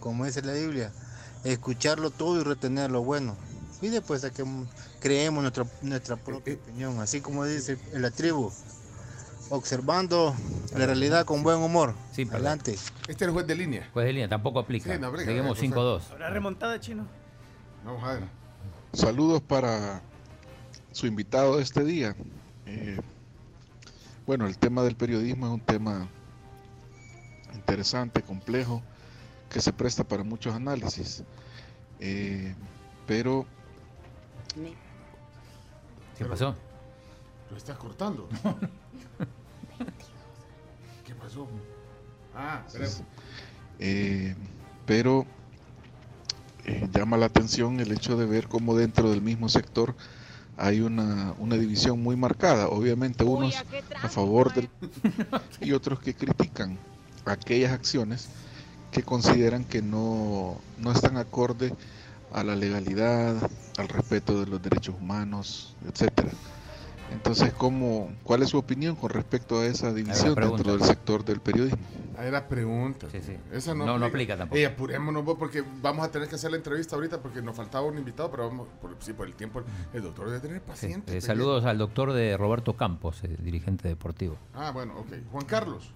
[0.00, 0.92] como dice la Biblia,
[1.44, 3.36] escucharlo todo y retener lo bueno.
[3.80, 4.68] Y después saquemos,
[5.00, 8.52] creemos nuestra, nuestra propia opinión, así como dice en la tribu,
[9.50, 10.34] observando
[10.76, 11.94] la realidad con buen humor.
[12.12, 12.28] Sí.
[12.30, 12.72] Adelante.
[12.72, 13.88] Este es el juez de línea.
[13.92, 14.92] Juez de línea tampoco aplica.
[14.92, 16.00] Sí, no aplica, Seguimos perfecto.
[16.00, 16.12] 5-2.
[16.12, 17.06] ¿Habrá remontada, chino?
[17.88, 18.28] Vamos a ver.
[18.92, 20.02] Saludos para
[20.92, 22.14] su invitado de este día.
[22.66, 23.00] Eh,
[24.26, 26.06] bueno, el tema del periodismo es un tema
[27.54, 28.82] interesante, complejo,
[29.48, 31.24] que se presta para muchos análisis.
[31.98, 32.54] Eh,
[33.06, 33.46] pero
[36.18, 36.54] ¿Qué pasó?
[37.50, 38.28] Lo estás cortando.
[41.06, 41.48] ¿Qué pasó?
[42.34, 42.86] Ah, espera.
[43.78, 44.36] Eh,
[44.84, 45.24] pero
[46.68, 49.94] eh, llama la atención el hecho de ver cómo dentro del mismo sector
[50.56, 52.68] hay una, una división muy marcada.
[52.68, 53.54] Obviamente unos
[54.02, 54.68] a favor del
[55.60, 56.78] y otros que critican
[57.24, 58.28] aquellas acciones
[58.90, 61.72] que consideran que no, no están acorde
[62.32, 63.36] a la legalidad,
[63.78, 66.30] al respeto de los derechos humanos, etcétera.
[67.12, 71.40] Entonces, ¿cómo, ¿cuál es su opinión con respecto a esa división dentro del sector del
[71.40, 71.78] periodismo?
[72.16, 73.06] Ahí la pregunta.
[73.52, 74.56] Esa no, No, no aplica tampoco.
[74.58, 77.86] Ey, apurémonos vos, porque vamos a tener que hacer la entrevista ahorita porque nos faltaba
[77.86, 79.62] un invitado, pero vamos, por, sí, por el tiempo,
[79.92, 81.16] el doctor debe tener Sí, paciente.
[81.16, 84.36] eh, saludos al doctor de Roberto Campos, eh, dirigente deportivo.
[84.54, 85.08] Ah, bueno, ok.
[85.32, 85.92] Juan Carlos.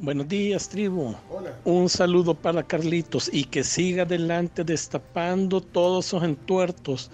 [0.00, 1.14] Buenos días, tribu.
[1.30, 1.56] Hola.
[1.64, 7.10] Un saludo para Carlitos y que siga adelante destapando todos esos entuertos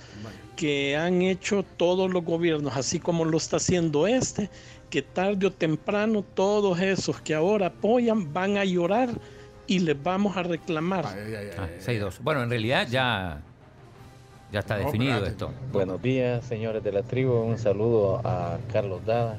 [0.60, 4.50] que han hecho todos los gobiernos, así como lo está haciendo este,
[4.90, 9.08] que tarde o temprano todos esos que ahora apoyan van a llorar
[9.66, 11.06] y les vamos a reclamar.
[11.06, 12.18] Ah, 6-2.
[12.20, 13.40] Bueno, en realidad ya,
[14.52, 15.50] ya está No, definido esto.
[15.72, 17.32] Buenos días, señores de la tribu.
[17.40, 19.38] Un saludo a Carlos Dada,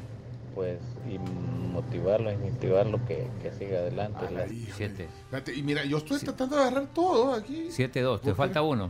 [0.56, 4.26] pues, y motivarlo, incentivarlo que, que siga adelante.
[4.34, 5.07] La- Siete.
[5.56, 7.68] Y mira, yo estoy tratando de agarrar todo aquí.
[7.69, 8.89] 7-2, te falta uno.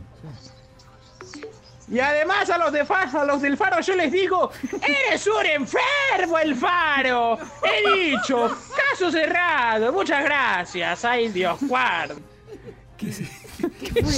[1.92, 4.50] Y además a los de Faro, a los del Faro yo les digo,
[4.80, 7.38] eres un enfermo el Faro.
[7.62, 9.92] He dicho, caso cerrado.
[9.92, 11.04] Muchas gracias.
[11.04, 12.16] Ay, Dios guarde.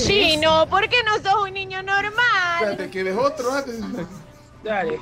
[0.06, 2.60] Chino, ¿por qué no sos un niño normal?
[2.60, 3.80] Espérate, que es otro antes.
[4.62, 5.00] Dale.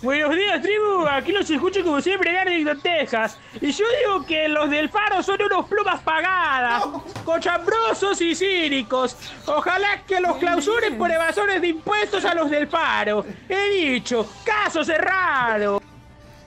[0.00, 1.06] Buenos días, tribu.
[1.08, 3.36] Aquí los escucho como siempre, Garden Texas.
[3.60, 6.84] Y yo digo que los del Faro son unos plumas pagadas,
[7.24, 9.16] cochambrosos y cínicos.
[9.46, 13.24] Ojalá que los clausuren por evasores de impuestos a los del Faro.
[13.48, 15.82] He dicho, caso cerrado.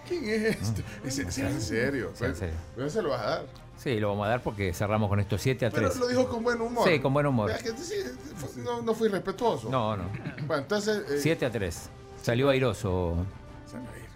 [0.07, 0.83] ¿Quién es este?
[1.03, 2.11] Ese- ese- en serio.
[2.13, 2.55] Sí, en serio.
[2.75, 3.45] Pero se lo vas a dar.
[3.77, 5.89] Sí, lo vamos a dar porque cerramos con esto 7 a 3.
[5.89, 6.87] Pero lo dijo con buen humor.
[6.87, 7.47] Sí, con buen humor.
[7.49, 7.95] Vea que sí,
[8.35, 9.69] fue- no, no fui respetuoso.
[9.69, 10.05] No, no.
[10.45, 11.03] Bueno, entonces.
[11.11, 11.89] eh, 7 a 3.
[12.21, 13.15] Salió airoso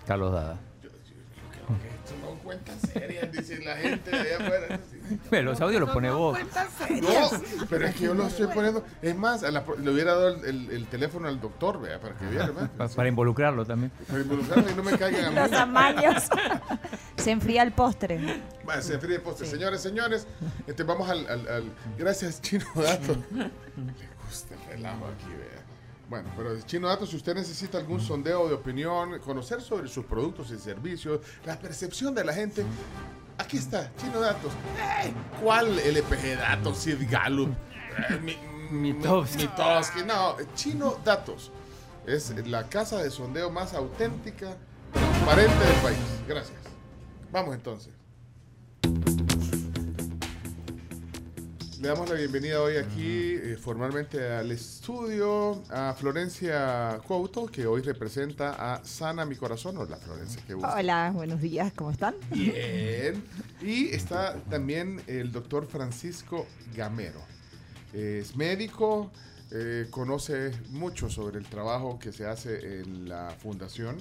[0.06, 0.60] Carlos Dada.
[2.08, 4.80] Son no cuentas serias, dice la gente de allá afuera.
[5.32, 6.38] Pero los audios los pone vos.
[7.02, 8.84] No, pero es que yo lo estoy poniendo.
[9.02, 12.14] Es más, a la le hubiera dado el, el- el teléfono al doctor, vea, para
[12.16, 12.70] que viera, ¿verdad?
[12.78, 13.92] Pa- Para involucrarlo también.
[14.08, 15.36] Para involucrarme y no me caigan a mí.
[15.50, 16.24] Los amaños.
[17.18, 18.44] Se enfría el postre.
[18.64, 19.48] Bueno, se fríe el postre.
[19.48, 20.28] Señores, señores,
[20.68, 23.16] este, vamos al, al- al- Gracias, Chino Dato.
[23.34, 23.50] Le
[24.28, 25.55] gusta el relajo aquí, vea.
[26.10, 30.52] Bueno, pero Chino Dato, si usted necesita algún sondeo de opinión, conocer sobre sus productos
[30.52, 32.64] y servicios, la percepción de la gente,
[33.38, 34.54] aquí está, Chino Datos.
[35.04, 35.14] ¡Ey!
[35.42, 36.78] ¿Cuál LPG Datos?
[36.78, 37.52] Sid Gallup.
[38.10, 38.56] Eh, mi-.
[38.72, 39.50] Mitofsky.
[40.06, 41.52] No, Chino Datos.
[42.06, 44.56] Es la casa de sondeo más auténtica,
[44.94, 45.98] transparente del país.
[46.28, 46.58] Gracias.
[47.32, 47.94] Vamos entonces.
[51.86, 57.84] Le damos la bienvenida hoy aquí eh, formalmente al estudio a Florencia Couto, que hoy
[57.84, 59.78] representa a Sana Mi Corazón.
[59.78, 60.68] Hola Florencia, qué gusto.
[60.68, 62.16] Hola, buenos días, ¿cómo están?
[62.32, 63.24] Bien.
[63.62, 67.22] Y está también el doctor Francisco Gamero.
[67.94, 69.12] Es médico,
[69.52, 73.98] eh, conoce mucho sobre el trabajo que se hace en la fundación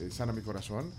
[0.00, 0.90] eh, Sana Mi Corazón.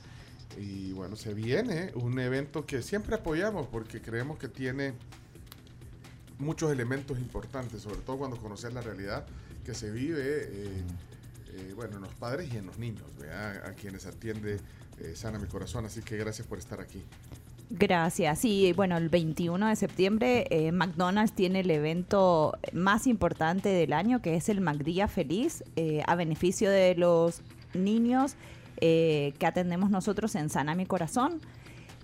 [0.60, 4.94] Y bueno, se viene un evento que siempre apoyamos porque creemos que tiene
[6.40, 9.26] muchos elementos importantes, sobre todo cuando conoces la realidad
[9.64, 10.84] que se vive, eh,
[11.54, 13.04] eh, bueno, en los padres y en los niños,
[13.66, 14.60] a quienes atiende
[15.00, 15.86] eh, Sana Mi Corazón.
[15.86, 17.04] Así que gracias por estar aquí.
[17.70, 18.40] Gracias.
[18.40, 24.22] Sí, bueno, el 21 de septiembre eh, McDonald's tiene el evento más importante del año,
[24.22, 25.64] que es el McDía Feliz,
[26.06, 27.42] a beneficio de los
[27.74, 28.36] niños
[28.80, 31.42] que atendemos nosotros en Sana Mi Corazón.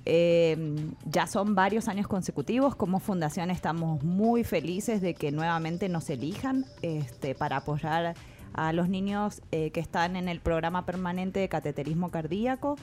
[0.05, 0.75] Eh,
[1.05, 2.75] ya son varios años consecutivos.
[2.75, 8.13] Como fundación estamos muy felices de que nuevamente nos elijan este, para apoyar
[8.53, 12.77] a los niños eh, que están en el programa permanente de cateterismo cardíaco.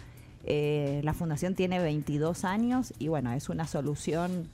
[0.44, 4.48] Eh, la fundación tiene 22 años y bueno, es una solución...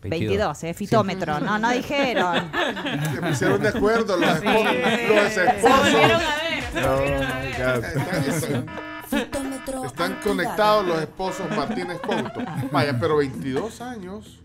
[0.00, 2.48] 22, eh, fitómetro, no, no dijeron.
[3.14, 4.46] Se pusieron de acuerdo los Sí.
[4.46, 5.08] esposos.
[5.16, 5.92] Los Se esposos.
[5.92, 8.66] volvieron a ver, se No, a ver.
[9.12, 12.40] Están conectados los esposos Martínez Couto.
[12.72, 14.38] Vaya, pero 22 años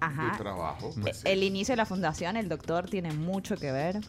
[0.00, 0.32] Ajá.
[0.32, 0.94] de trabajo.
[1.00, 4.00] pues, El inicio de la fundación, el doctor tiene mucho que ver.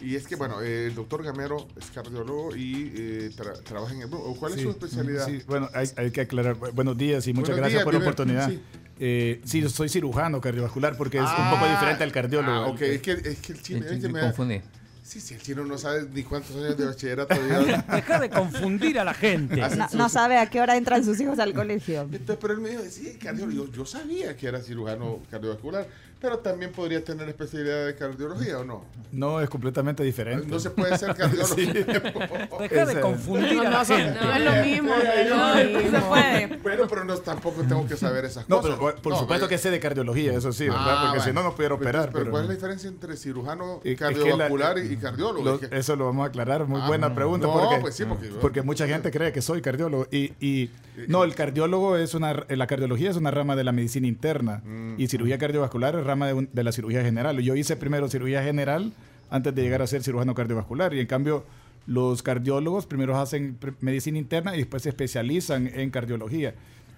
[0.00, 4.02] Y es que, bueno, eh, el doctor Gamero es cardiólogo y eh, tra- trabaja en
[4.02, 4.08] el...
[4.10, 5.26] ¿Cuál es Sí, su especialidad?
[5.26, 6.56] sí, bueno, hay, hay que aclarar.
[6.56, 8.48] Bu- Buenos días y muchas Buenos gracias días, por la oportunidad.
[8.50, 8.60] sí.
[8.98, 12.52] Eh, sí, yo soy cirujano cardiovascular porque es un Ah, poco diferente al cardiólogo.
[12.52, 13.80] Ah, ok, es que, es que el chino...
[13.88, 14.60] Sí, es que me me, confundí.
[15.02, 17.82] Sí, sí, el chino no sabe ni cuántos años de bachillerato lleva.
[17.94, 19.60] Deja de confundir a la gente.
[19.94, 22.02] No, sabe a qué hora entran sus hijos al colegio.
[22.02, 23.66] Entonces, pero él me dijo, sí, cardiólogo.
[23.66, 25.86] Yo, yo sabía que era cirujano cardiovascular,
[26.22, 28.84] pero también podría tener especialidad de cardiología, ¿o no?
[29.10, 30.46] No, es completamente diferente.
[30.46, 31.54] No se puede ser cardiólogo.
[31.56, 31.66] Sí.
[31.66, 34.18] Deja de Ese- confundir No, no, gente.
[34.22, 35.98] no es lo mismo, no es lo mismo.
[35.98, 36.46] Se puede.
[36.62, 38.76] Bueno, pero no, tampoco tengo que saber esas No, cosas.
[38.78, 40.84] pero por No, supuesto eh, que sé de cardiología, eso sí, ¿verdad?
[40.86, 42.10] Ah, Porque si no, no pudiera Pero, operar.
[42.12, 45.44] Pero, ¿cuál es la diferencia entre cirujano Es que la- cardiovascular y, cardiólogo?
[45.44, 47.46] lo- Es que- eso lo vamos a aclarar, muy Ah, buena pregunta.
[47.46, 50.06] no, porque, pues sí, porque- porque mucha gente cree que soy cardiólogo.
[50.10, 50.70] Y, y
[51.08, 54.94] no, el cardiólogo es una, la cardiología es una rama de la medicina interna Mm.
[54.98, 57.38] y cirugía cardiovascular es rama de, de la cirugía general.
[57.40, 58.92] Yo hice primero cirugía general
[59.30, 61.44] antes de llegar a ser cirujano cardiovascular y en cambio
[61.86, 66.54] los cardiólogos primero hacen medicina interna y después se especializan en cardiología.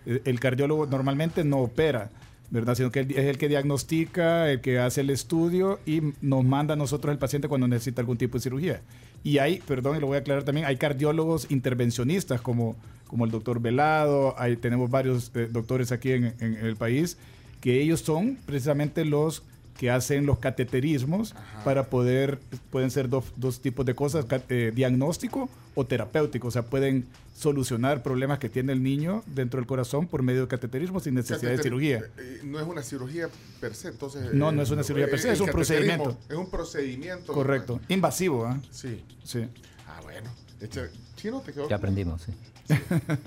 [0.07, 2.11] Eh, El cardiólogo normalmente no opera.
[2.51, 2.75] ¿verdad?
[2.77, 6.77] Sino que es el que diagnostica, el que hace el estudio y nos manda a
[6.77, 8.81] nosotros el paciente cuando necesita algún tipo de cirugía.
[9.25, 12.77] Y hay, perdón, y lo voy a aclarar también, hay cardiólogos intervencionistas como,
[13.09, 17.17] como el doctor Velado, hay, tenemos varios eh, doctores aquí en, en el país,
[17.65, 19.43] que ellos son precisamente los
[19.79, 21.35] que hacen los cateterismos
[21.65, 22.39] para poder,
[22.71, 28.03] pueden ser dos, dos tipos de cosas, eh, diagnóstico o terapéutico, o sea, pueden solucionar
[28.03, 31.63] problemas que tiene el niño dentro del corazón por medio de cateterismo sin necesidad de
[31.63, 32.03] cirugía.
[32.19, 33.31] eh, No es una cirugía
[33.63, 34.35] per se, entonces.
[34.35, 36.19] No, eh, no es una cirugía per se, es un procedimiento.
[36.29, 37.33] Es un procedimiento.
[37.33, 37.81] Correcto.
[37.89, 38.61] Invasivo, ¿ah?
[38.71, 39.03] Sí.
[39.25, 39.47] Sí.
[39.89, 40.31] Ah, bueno.
[40.61, 40.83] De hecho,
[41.17, 41.67] te quedó.
[41.71, 42.33] Ya aprendimos, sí.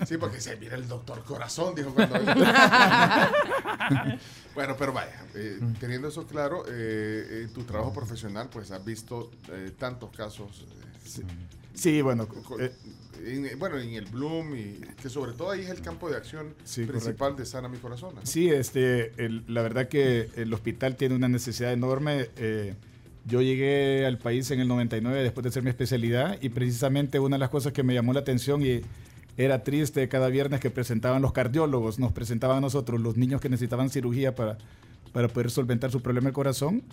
[0.07, 2.15] Sí, porque se mira el doctor corazón, dijo cuando.
[4.55, 9.29] bueno, pero vaya, eh, teniendo eso claro, eh, en tu trabajo profesional, pues has visto
[9.51, 10.65] eh, tantos casos.
[11.19, 11.21] eh,
[11.73, 12.27] Sí, bueno,
[12.59, 12.73] eh,
[13.23, 16.55] en- bueno, en el Bloom, y que sobre todo ahí es el campo de acción
[16.63, 18.15] Sí, principal de Sana Mi Corazón.
[18.15, 18.21] ¿no?
[18.25, 22.29] Sí, este, el- la verdad que el hospital tiene una necesidad enorme.
[22.37, 22.73] eh,
[23.25, 27.35] yo llegué al país en el 99 después de hacer mi especialidad y precisamente una
[27.35, 28.81] de las cosas que me llamó la atención y
[29.37, 33.49] era triste cada viernes que presentaban los cardiólogos, nos presentaban a nosotros los niños que
[33.49, 34.57] necesitaban cirugía para,
[35.13, 36.83] para poder solventar su problema del corazón.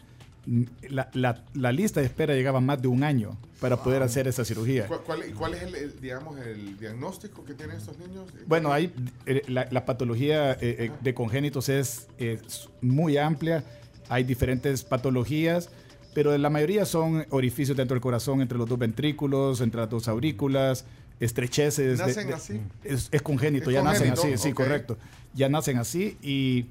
[0.91, 4.45] La, la- la lista de espera llegaba más de un año para poder hacer esa
[4.45, 4.87] cirugía.
[4.89, 5.01] ¿Cuál,
[5.35, 8.27] cuál- es el, el, digamos, el diagnóstico que tienen estos niños?
[8.47, 8.93] Bueno, hay
[9.25, 13.65] eh, la, la patología eh, eh, de congénitos es, es muy amplia,
[14.11, 15.71] hay diferentes patologías,
[16.13, 20.09] pero la mayoría son orificios dentro del corazón, entre los dos ventrículos, entre las dos
[20.09, 20.85] aurículas,
[21.21, 21.99] estrecheces.
[21.99, 22.61] ¿Nacen de- así?
[22.83, 24.99] Es, es congénito, Es ya nacen así, sí, correcto.
[25.35, 26.67] Ya nacen así y,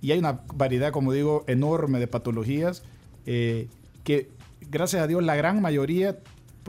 [0.00, 2.82] y hay una variedad, como digo, enorme de patologías
[3.26, 3.68] eh,
[4.04, 4.28] que,
[4.70, 6.18] gracias a Dios, la gran mayoría,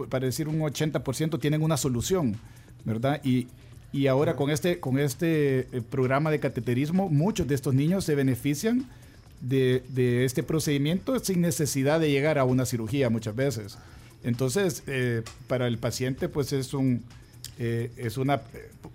[0.10, 2.36] para decir un 80%, tienen una solución,
[2.84, 3.22] ¿verdad?
[3.24, 3.48] Y,
[3.92, 8.16] y ahora con este, con este eh, programa de cateterismo, muchos de estos niños se
[8.16, 8.88] benefician
[9.42, 13.78] de, de este procedimiento sin necesidad de llegar a una cirugía muchas veces.
[14.24, 17.04] Entonces, eh, para el paciente, pues es un
[17.60, 18.42] eh, es una,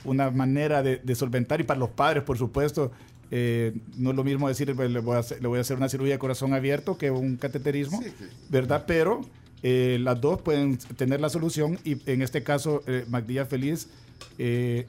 [0.05, 2.93] una manera de, de solventar y para los padres, por supuesto,
[3.31, 5.77] eh, no es lo mismo decir pues, le voy, a hacer, le voy a hacer
[5.77, 8.03] una cirugía de corazón abierto que un cateterismo,
[8.51, 8.85] ¿verdad?
[8.87, 9.23] Pero
[9.63, 13.89] eh, las dos pueden tener la solución y en este caso eh, Magdilla Feliz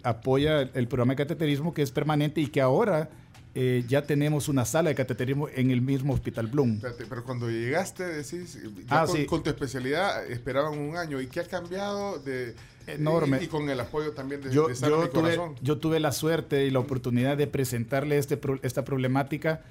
[0.03, 3.09] apoya el, el programa de cateterismo que es permanente y que ahora
[3.55, 6.73] eh, ya tenemos una sala de cateterismo en el mismo Hospital Bloom.
[6.73, 9.25] Espérate, pero cuando llegaste, decís, ya Ah, con, sí.
[9.27, 11.21] con tu especialidad esperaban un año.
[11.21, 12.17] ¿Y qué ha cambiado?
[12.17, 12.55] De,
[12.87, 13.37] Enorme.
[13.41, 15.55] Y, y con el apoyo también de, yo, de Sana yo Mi tuve, Corazón.
[15.61, 19.61] yo tuve la suerte y la oportunidad de presentarle este, esta problemática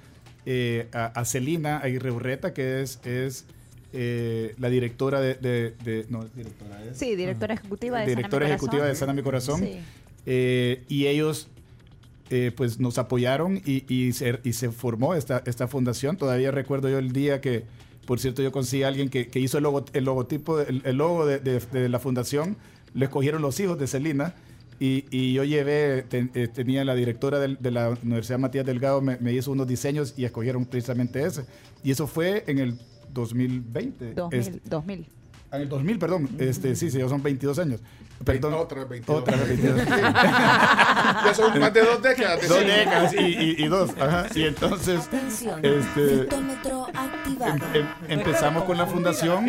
[0.45, 3.45] eh, a, Celina Aguirre Urreta, que es, es
[3.93, 5.35] eh, la directora de...
[5.35, 9.13] de- de- no, directora es- Sí, directora ejecutiva de directora Sana Mi ejecutiva de Sana
[9.13, 9.59] Mi Corazón.
[9.61, 9.79] Sí.
[10.25, 11.47] Eh, y ellos
[12.29, 16.17] eh, pues nos apoyaron y, y se, y se formó esta, esta fundación.
[16.17, 17.63] Todavía recuerdo yo el día que,
[18.07, 20.95] por cierto, yo conseguí a alguien que, que hizo el, logo, el logotipo, el, el
[20.97, 22.57] logo de, de- de la fundación.
[22.93, 24.33] Lo escogieron los hijos de Celina.
[24.79, 29.01] Y, y yo llevé, ten- eh, tenía la directora del- de, la Universidad Matías Delgado,
[29.01, 31.45] me, me hizo unos diseños y escogieron precisamente ese.
[31.83, 32.77] Y eso fue en el
[33.13, 34.13] 2020.
[34.15, 35.05] 2000, Este, 2000.
[35.51, 36.27] Ah, En el 2000, perdón.
[36.39, 37.79] Este, sí, sí, ya son 22 años.
[38.25, 38.53] Perdón.
[38.55, 39.21] Otra vez 22.
[39.21, 39.85] Otra vez 22.
[39.87, 42.41] ya son más de dos décadas.
[42.41, 43.91] de Dos décadas y, y- y dos.
[43.99, 44.27] Ajá.
[44.35, 45.07] Y entonces,
[45.61, 47.55] este, Citómetro activado.
[47.73, 49.45] em- empezamos con la fundación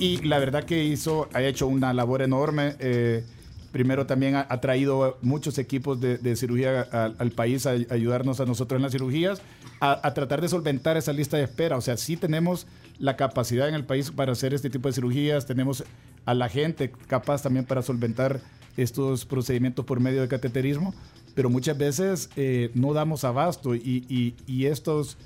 [0.00, 2.74] y la verdad que hizo, ha hecho una labor enorme.
[2.78, 3.24] eh,
[3.72, 8.82] primero también ha, traído muchos equipos de, cirugía al, país a, ayudarnos a nosotros en
[8.82, 9.42] las cirugías,
[9.80, 11.76] a, tratar de solventar esa lista de espera.
[11.76, 12.66] O sea, sí tenemos
[12.98, 15.84] la capacidad en el país para hacer este tipo de cirugías, tenemos
[16.26, 18.40] a la gente capaz también para solventar
[18.76, 20.92] estos procedimientos por medio de cateterismo,
[21.34, 25.16] pero muchas veces eh, no damos abasto y- y estos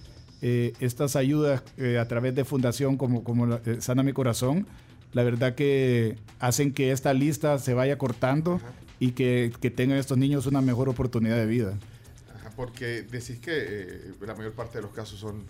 [0.46, 4.66] eh, estas ayudas eh, a través de fundación como, como la- eh, Sana Mi Corazón,
[5.14, 8.60] la verdad que hacen que esta lista se vaya cortando
[9.00, 11.78] y que, que tengan estos niños una mejor oportunidad de vida.
[12.36, 15.44] Ajá, porque decís que eh, la mayor parte de los casos son...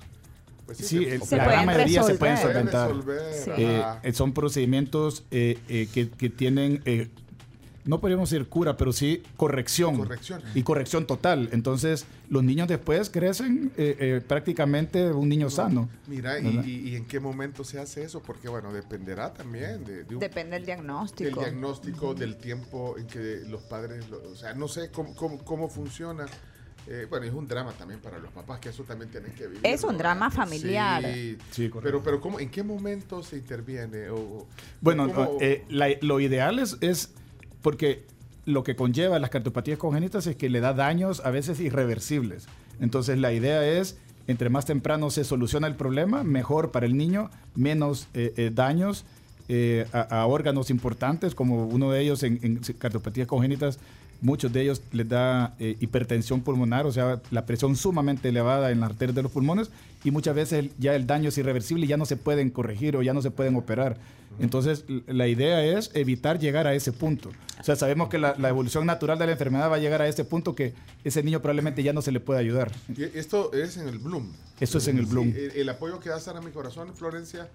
[0.65, 2.89] pues Sí, que- el- se la gran mayoría se pueden pueden solventar.
[2.95, 4.01] resolver, ajá.
[4.05, 7.09] eh, son procedimientos eh, eh, que, que tienen, eh,
[7.85, 9.97] no podríamos decir cura, pero sí corrección.
[9.99, 10.43] Corrección.
[10.55, 11.51] Y corrección total.
[11.53, 15.89] Entonces, los niños después crecen eh, eh, prácticamente un niño sano.
[16.07, 16.65] Mira, y, ¿verdad?
[16.65, 18.23] y- y en qué momento se hace eso?
[18.23, 21.41] Porque, bueno, dependerá también de, de un- Depende del del diagnóstico.
[21.41, 25.69] diagnóstico, del tiempo en que los padres, lo- o sea, no sé cómo, cómo, cómo
[25.69, 26.27] funciona.
[26.87, 29.61] Eh, bueno, es un drama también para los papás, que eso también tienen que vivir.
[29.63, 31.03] Es un drama familiar.
[31.03, 31.81] Sí, Sí, correcto.
[31.83, 34.11] pero, pero ¿cómo, ¿en qué momento se interviene?
[34.11, 34.47] O, o-
[34.83, 37.11] Bueno, cómo- eh, la- lo ideal es, es
[37.65, 38.05] porque
[38.45, 42.47] lo que conlleva las cardiopatías congénitas es que le da daños a veces irreversibles.
[42.79, 47.31] Entonces la idea es, entre más temprano se soluciona el problema, mejor para el niño,
[47.55, 49.07] menos eh, eh, daños
[49.49, 53.79] eh, a, órganos importantes, como uno de ellos en, en cardiopatías congénitas,
[54.21, 58.91] muchos de ellos les da hipertensión pulmonar, o sea, la presión sumamente elevada en las
[58.91, 59.71] arterias de los pulmones
[60.03, 63.03] y muchas veces ya el daño es irreversible y ya no se pueden corregir o
[63.03, 63.97] ya no se pueden operar.
[64.41, 67.31] Entonces, la idea es evitar llegar a ese punto.
[67.61, 70.09] O sea, sabemos que la, la evolución natural de la enfermedad va a llegar a
[70.09, 72.71] ese punto que ese niño probablemente ya no se le puede ayudar.
[72.97, 74.33] Y esto es en el Bloom.
[74.61, 75.29] Esto es en el Sí, Bloom.
[75.29, 77.49] el, el apoyo que da Sana Mi Corazón, Florencia,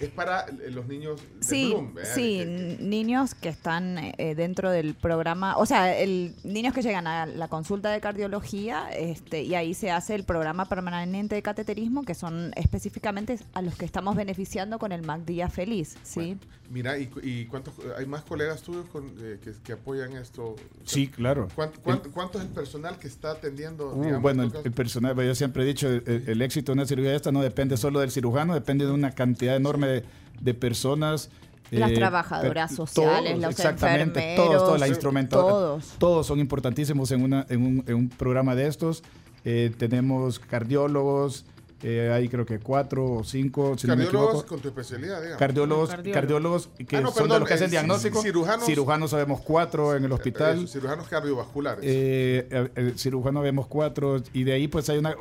[0.00, 1.94] es para eh, los niños del Sí, Bloom.
[1.94, 2.14] ¿verdad?
[2.14, 7.06] sí, Que- niños que están eh, dentro del programa, o sea, el, niños que llegan
[7.06, 12.04] a la consulta de cardiología este, y ahí se hace el programa permanente de cateterismo,
[12.04, 16.23] que son específicamente a los que estamos beneficiando con el MAC Día Feliz, ¿sí?
[16.70, 20.56] Mira, ¿y, y cuántos hay más colegas tuyos con, eh, que, que apoyan esto?
[20.84, 21.48] Sí, claro.
[21.54, 23.90] ¿Cuánto, cuánto- cuánto es el personal que está atendiendo?
[23.94, 26.86] Uh, digamos, bueno, el, el personal, yo siempre he dicho, el, el éxito de una
[26.86, 30.04] cirugía esta no depende solo del cirujano, depende de una cantidad enorme de,
[30.40, 31.30] de personas.
[31.70, 35.94] Las eh, trabajadoras per- sociales, los exactamente, enfermeros, todos, todos, la instrumentación, todos.
[35.98, 39.02] todos son importantísimos en, una, en, un, en un programa de estos.
[39.44, 41.44] Eh, tenemos cardiólogos,
[41.82, 44.48] eh, hay creo que cuatro o cinco, si no me Cardiólogos equivoco.
[44.48, 45.38] con tu especialidad, digamos.
[45.38, 46.14] Cardiólogos, Cardiólogo.
[46.14, 48.22] cardiólogos que Ah, no, son perdón, de los que hacen eh, diagnóstico.
[48.22, 50.58] cirujanos- cirujanos sabemos cuatro en el hospital.
[50.58, 51.84] Eso, cirujanos cardiovasculares.
[51.86, 55.14] Eh, el, cirujano vemos cuatro y de ahí pues hay una,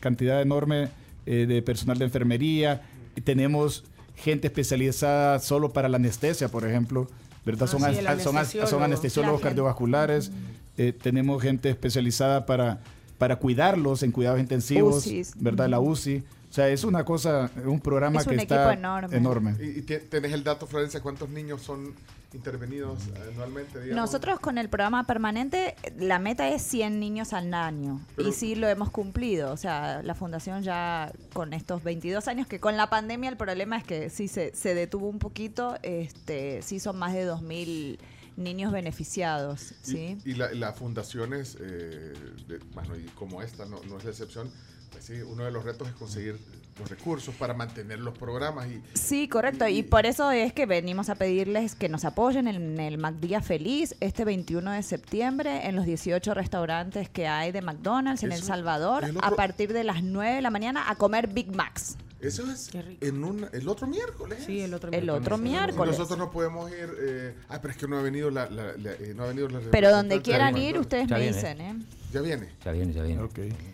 [0.00, 0.90] cantidad enorme
[1.26, 2.82] eh, de personal de enfermería.
[3.16, 3.84] Y tenemos
[4.16, 7.08] gente especializada solo para la anestesia, por ejemplo.
[7.44, 7.64] ¿verdad?
[7.64, 10.30] Ah, son, sí, son, anestesiólogos cardiovasculares.
[10.78, 12.80] Eh, tenemos gente especializada para,
[13.18, 15.32] para cuidarlos en cuidados intensivos, UCIs.
[15.36, 15.68] ¿verdad?
[15.68, 16.22] La UCI.
[16.50, 19.16] O sea, es una cosa, un programa Es que un está equipo enorme.
[19.16, 19.56] enorme.
[19.58, 21.94] ¿Y, y te- tenés el dato, Florencia, cuántos niños son
[22.34, 22.98] intervenidos
[23.32, 23.80] anualmente?
[23.80, 23.96] Digamos?
[24.04, 28.00] Nosotros con el programa permanente, la meta es 100 niños al año.
[28.16, 29.50] Pero- y sí lo hemos cumplido.
[29.50, 33.78] O sea, la fundación ya con estos 22 años, que con la pandemia el problema
[33.78, 37.98] es que sí se, se detuvo un poquito, este sí son más de 2.000
[38.36, 39.74] niños beneficiados.
[39.82, 40.18] ¿sí?
[40.24, 42.12] Y, y la- las fundaciones, eh,
[42.48, 44.50] de- bueno, y como esta no, no es la excepción,
[44.90, 46.38] pues sí, uno de los retos es conseguir
[46.78, 49.68] los recursos para mantener los programas y Sí, correcto.
[49.68, 53.94] Y por eso es que venimos a pedirles que nos apoyen en el McDía Feliz
[54.00, 59.04] este 21 de septiembre en los 18 restaurantes que hay de McDonald's en El Salvador
[59.04, 61.96] el a partir de las 9 de la mañana a comer Big Macs.
[62.22, 62.70] Eso es
[63.00, 64.42] en un, el otro miércoles.
[64.46, 65.98] Sí, el otro El otro Y miércoles.
[65.98, 66.88] nosotros no podemos ir.
[67.00, 68.48] Eh, ah, pero es que no ha venido la.
[68.48, 71.36] la- la- eh, no ha venido la Pero donde quieran ir, ustedes Ya me viene.
[71.36, 71.74] dicen, ¿eh?
[72.12, 72.48] Ya viene.
[72.62, 73.22] Ya viene, ya viene.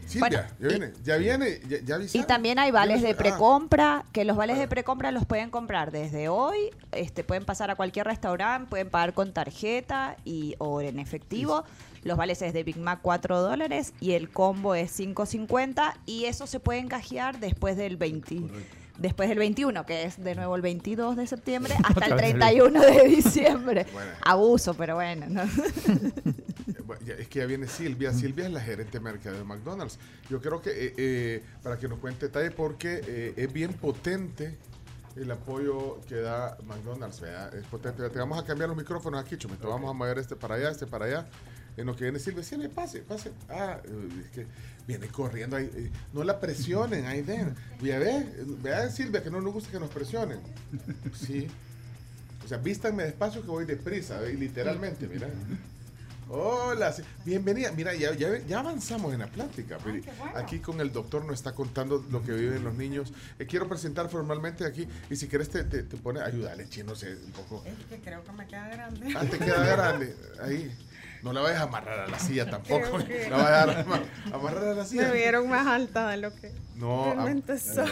[0.06, 0.92] Silvia, Bueno, ya viene.
[1.04, 1.60] Ya viene.
[1.68, 5.10] Ya, ya Y también hay vales Ya de ah, precompra, que los vales de precompra
[5.10, 10.16] los pueden comprar desde hoy, este pueden pasar a cualquier restaurante, pueden pagar con tarjeta
[10.24, 11.64] y o en efectivo.
[12.08, 16.46] Los vales es de Big Mac 4 dólares y el combo es 5.50 y eso
[16.46, 18.44] se puede encajear después del 20.
[18.96, 22.38] Después del 21, que es de nuevo el 22 de septiembre, hasta el Otra vez.
[22.38, 23.86] 31 de diciembre.
[23.92, 24.10] Bueno.
[24.24, 25.26] Abuso, pero bueno.
[25.28, 25.42] ¿no?
[25.42, 28.14] Eh, es que ya viene Silvia.
[28.14, 29.98] Silvia es la gerente de mercado de McDonald's.
[30.30, 34.56] Yo creo que, eh, eh, para que nos cuente detalle, porque eh, es bien potente
[35.14, 37.20] el apoyo que da McDonald's.
[37.20, 37.54] ¿verdad?
[37.54, 38.08] Es potente.
[38.08, 39.68] Te vamos a cambiar los micrófonos aquí, Chumito.
[39.68, 41.26] Vamos a mover este para allá, este para allá.
[41.78, 43.30] En lo que viene Silvia, sí, me pase, pase.
[43.48, 44.46] Ah, eh, es que
[44.86, 45.70] viene corriendo ahí.
[45.72, 47.54] eh, no la presionen, ahí ven.
[47.80, 48.26] Ya ve,
[48.60, 50.40] vea Silvia que no nos gusta que nos presionen.
[51.14, 51.46] Sí.
[52.44, 54.34] O sea, vístanme despacio que voy deprisa, ¿ve?
[54.34, 55.28] literalmente, mira.
[56.30, 57.72] Hola, bienvenida.
[57.72, 59.78] Mira, ya, ya, ya avanzamos en la plática.
[59.82, 59.98] pero
[60.34, 63.12] Aquí con el doctor nos está contando lo que viven los niños.
[63.38, 67.16] Eh, quiero presentar formalmente aquí y si quieres te, te, te pone, ayúdale, chino, sé,
[67.24, 67.64] un poco.
[67.64, 69.14] Es que creo que me queda grande.
[69.16, 70.16] Ah, te queda grande.
[70.42, 70.70] Ahí.
[71.22, 72.98] No la vayas a amarrar a la silla tampoco.
[73.04, 74.00] Que- La vayas a ama-
[74.32, 75.08] amarrar a la silla.
[75.08, 77.90] Me vieron más alta de lo que No, realmente soy.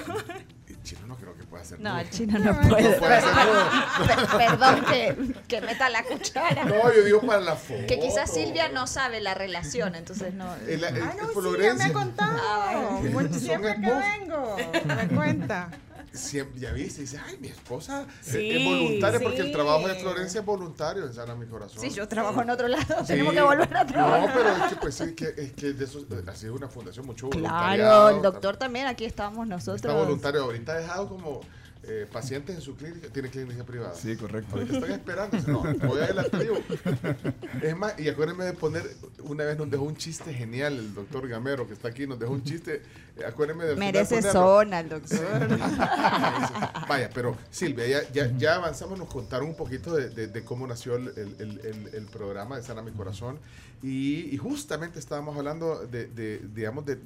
[0.68, 2.92] El chino no creo que pueda hacer No, el chino no puede.
[2.98, 3.32] puede hacer.
[4.06, 6.64] Per- Perdón que, que meta la cuchara.
[6.64, 7.86] No, yo digo para la foto.
[7.88, 10.55] Que quizás Silvia no sabe la relación, entonces no.
[10.66, 12.38] El- el- Ah, no, ya me ha contado.
[12.40, 13.34] Ah, bueno.
[13.38, 13.90] Siempre que
[14.20, 14.56] vengo,
[14.86, 15.68] me cuenta.
[16.17, 19.95] Siempre, ya viste, dice, ay, mi esposa es- Sí, es voluntaria porque el trabajo de
[19.97, 21.81] Florencia es voluntario en Sana Mi Corazón.
[21.81, 23.07] Sí, yo trabajo en otro lado, Sí.
[23.09, 24.28] tenemos que volver a trabajar.
[24.28, 27.07] No, pero es que pues sí, que, es que de eso, así es una fundación
[27.07, 29.77] mucho Claro, el doctor también, aquí estamos nosotros.
[29.77, 31.41] Está voluntario, ahorita ha dejado como
[31.89, 33.94] eh, pacientes en su clínica, tiene clínica privada.
[33.94, 34.60] Sí, correcto.
[34.60, 36.56] Están esperando, no, voy a ir a la tribu.
[37.62, 38.82] Es más, y acuérdenme de poner,
[39.24, 42.32] una vez nos dejó un chiste genial, el doctor Gamero que está aquí, nos dejó
[42.32, 42.82] un chiste,
[43.16, 45.18] eh, acuérdenme de Merece zona el doctor.
[46.89, 50.66] Vaya, pero Silvia, ya, ya, ya avanzamos, nos contaron un poquito de, de- de cómo
[50.66, 53.39] nació el, el- el- el- el programa de Sana Mi Corazón
[53.82, 56.98] y, y justamente estábamos hablando de, de, digamos, de,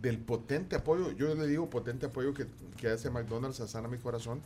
[0.00, 2.46] del potente apoyo, yo le digo potente apoyo que,
[2.76, 4.40] que hace McDonald's a Sana Mi Corazón,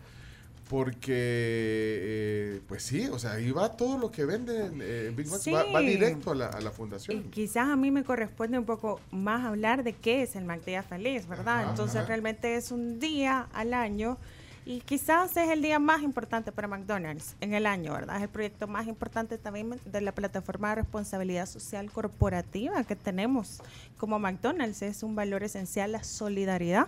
[0.68, 5.40] porque, eh, pues sí, o sea, ahí va todo lo que venden eh, Big Mac,
[5.74, 7.18] va, directo a la, a la fundación.
[7.18, 10.82] Y quizás a mí me corresponde un poco más hablar de qué es el MacDía
[10.82, 11.60] Feliz, ¿verdad?
[11.60, 12.06] Ajá, Entonces ajá.
[12.06, 14.16] realmente es un día al año
[14.64, 18.16] y quizás es el día más importante para McDonald's en el año, ¿verdad?
[18.16, 23.60] Es el proyecto más importante también de la plataforma de responsabilidad social corporativa que tenemos
[23.98, 24.82] como McDonald's.
[24.82, 26.86] Es un valor esencial la solidaridad.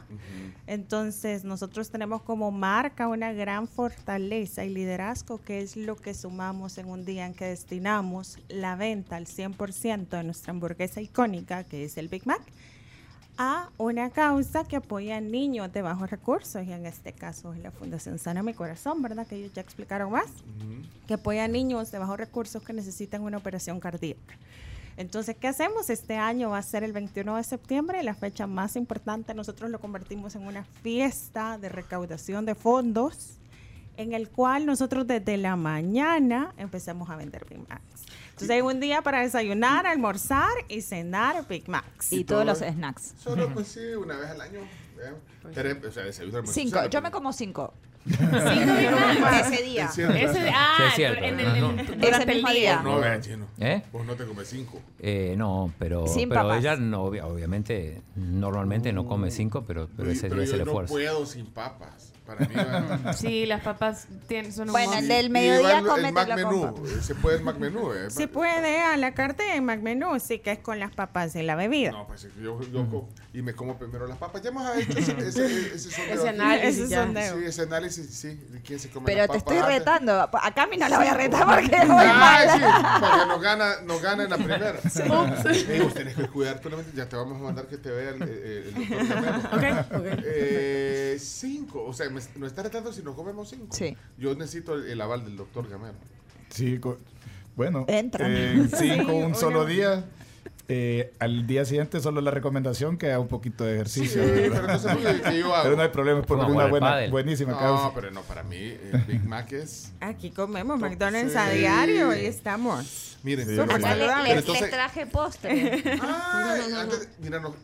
[0.66, 6.78] Entonces, nosotros tenemos como marca una gran fortaleza y liderazgo, que es lo que sumamos
[6.78, 11.84] en un día en que destinamos la venta al 100% de nuestra hamburguesa icónica, que
[11.84, 12.42] es el Big Mac,
[13.36, 17.60] a una causa que apoya a niños de bajos recursos, y en este caso es
[17.60, 19.26] la Fundación Sana Mi Corazón, ¿verdad?
[19.26, 20.26] Que ellos ya explicaron más,
[21.06, 24.36] que apoya a niños de bajos recursos que necesitan una operación cardíaca.
[24.96, 25.90] Entonces, ¿qué hacemos?
[25.90, 29.34] Este año va a ser el 21 de septiembre, la fecha más importante.
[29.34, 33.38] Nosotros lo convertimos en una fiesta de recaudación de fondos,
[33.96, 38.06] en el cual nosotros desde la mañana empezamos a vender Big Macs.
[38.34, 42.12] Entonces, hay un día para desayunar, almorzar y cenar Big Macs.
[42.12, 43.14] Y todos los snacks.
[43.22, 44.58] Solo, pues sí, una vez al año.
[44.60, 45.12] ¿eh?
[45.54, 47.02] Pero, o sea, desayuno, almuerzo, Cinco, cena, yo pues.
[47.04, 47.72] me como cinco.
[48.04, 48.18] Big
[49.20, 49.52] Macs.
[49.52, 49.84] Ese día.
[49.86, 50.14] Es cierto.
[50.14, 51.24] Ese, Sí, ah, es cierto.
[51.24, 51.82] en el- No, en- no.
[51.84, 52.82] durante Ese el día.
[52.82, 53.46] No, chino.
[53.60, 53.82] ¿Eh?
[53.92, 54.80] Vos no te comes cinco.
[54.98, 56.58] Eh, no, pero, Sin pero papas.
[56.58, 60.58] ella no, obvia- obviamente normalmente no come cinco, pero, pero ese Pero día se yo
[60.58, 60.92] le no esfuerza.
[60.92, 62.12] puedo sin papas.
[62.26, 66.34] Para mí va- Sí, las papas tienen, son un Bueno, el del mediodía el- Mac
[66.34, 66.62] menú.
[66.74, 66.90] papas.
[66.90, 67.92] eh, Se puede el Mac menú.
[67.92, 68.10] eh.
[68.10, 71.54] Se puede a la carta de McMenú, sí que es con las papas y la
[71.54, 71.90] bebida.
[71.92, 74.40] No, pues yo, yo y me como primero las papas.
[74.42, 77.38] Ya hemos hecho ese, ese, ese sondeo Ese análisis Ese sondeo.
[77.38, 78.28] Sí, ese análisis, sí.
[78.50, 79.78] de ¿Quién se come Pero las te papas estoy antes.
[79.78, 80.30] retando.
[80.32, 82.60] A Cami no la voy a retar porque voy sí,
[83.00, 84.70] porque nos gana, nos gana en la primera.
[84.70, 86.90] Eh, vos tenés que cuidar tu mente.
[86.94, 90.04] Ya te vamos a mandar que te vea el, el, doctor Gamero.
[90.24, 91.84] Eh, cinco.
[91.84, 93.68] O sea, me, nos está retando si nos comemos cinco.
[93.76, 93.96] Sí.
[94.16, 95.94] Yo necesito el, el aval del doctor Gamero.
[96.50, 96.80] Sí,
[97.56, 98.26] bueno, Entra.
[98.28, 100.04] en cinco, Sí, un solo día.
[100.68, 104.22] eh, al día siguiente solo la recomendación que haga un poquito de ejercicio.
[104.24, 105.62] Sí, pero entonces, ¿qué- yo hago?
[105.64, 107.94] Pero no hay problema, es por a una buena, buenísima No, causa.
[107.94, 109.92] pero no, para mí el Big Mac es...
[110.00, 111.58] Aquí comemos McDonald's a Sí.
[111.58, 113.18] diario y estamos.
[113.22, 113.66] Miren, Sí, pero.
[113.78, 115.82] Les, les entonces- traje postre.
[116.02, 117.54] Ay, antes mira, no,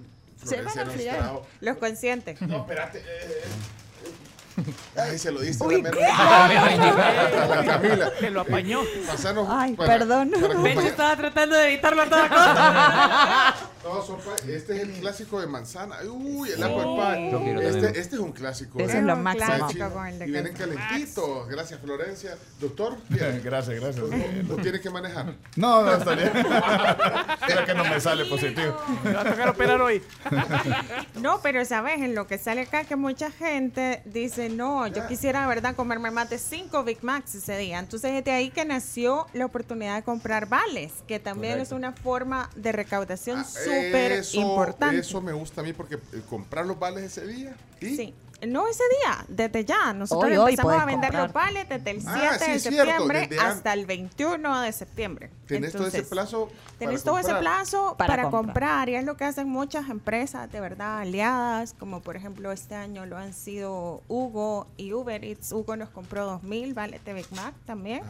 [0.45, 0.85] Se van a
[1.61, 2.41] Los conscientes.
[2.43, 2.99] No, espérate.
[2.99, 3.43] eh, eh.
[4.97, 6.05] Ay, se lo diste Uy, la ¿qué?
[6.05, 8.13] A la Camila.
[8.19, 8.81] Que lo apañó.
[9.07, 10.31] Pasanos Ay, para- perdón.
[10.31, 13.55] para acompañe- estaba tratando de evitarlo a toda costa.
[13.83, 15.97] No, son pa- este es el clásico de manzana.
[16.05, 17.31] Uy, el quiero pie.
[17.31, 17.59] también.
[17.59, 18.79] Este, este es un clásico.
[18.79, 18.99] Ese ¿eh?
[18.99, 19.47] es lo máximo.
[19.47, 19.91] clásico Chino.
[19.91, 21.49] con el de Y vienen calentitos.
[21.49, 22.37] Gracias, Florencia.
[22.61, 23.41] Doctor, ¿quiere?
[23.45, 24.05] Gracias, gracias.
[24.47, 25.35] ¿Lo tiene que manejar?
[25.57, 26.31] No, no, está bien.
[27.47, 28.77] Creo que no me sale positivo.
[29.03, 30.03] Me va a tocar operar hoy.
[31.21, 35.47] No, pero sabes, en lo que sale acá que mucha gente dice, no, yo quisiera,
[35.47, 37.79] ¿verdad?, comerme más de cinco Big Macs ese día.
[37.79, 41.75] Entonces es de ahí que nació la oportunidad de comprar vales, que también Correcto.
[41.75, 44.99] es una forma de recaudación Ah, súper eso- importante.
[44.99, 47.57] Eso me gusta a mí porque eh, comprar los vales ese día.
[47.81, 47.97] ¿y?
[47.97, 48.15] Sí.
[48.47, 49.93] No ese día, desde ya.
[49.93, 51.25] Nosotros Hoy, hoy empezamos a vender comprar.
[51.25, 55.31] los vales desde el 7 Ah, sí, de cierto, septiembre hasta el 21 de septiembre.
[55.47, 56.49] Tenés todo ese Entonces, plazo.
[56.79, 58.45] Tenés todo ese plazo Para para, comprar.
[58.47, 58.89] comprar.
[58.89, 63.05] y es lo que hacen muchas empresas de verdad aliadas, como por ejemplo este año
[63.07, 65.53] lo han sido Hugo y Uber Eats.
[65.53, 68.03] Hugo nos compró 2000 vales de Big Mac también,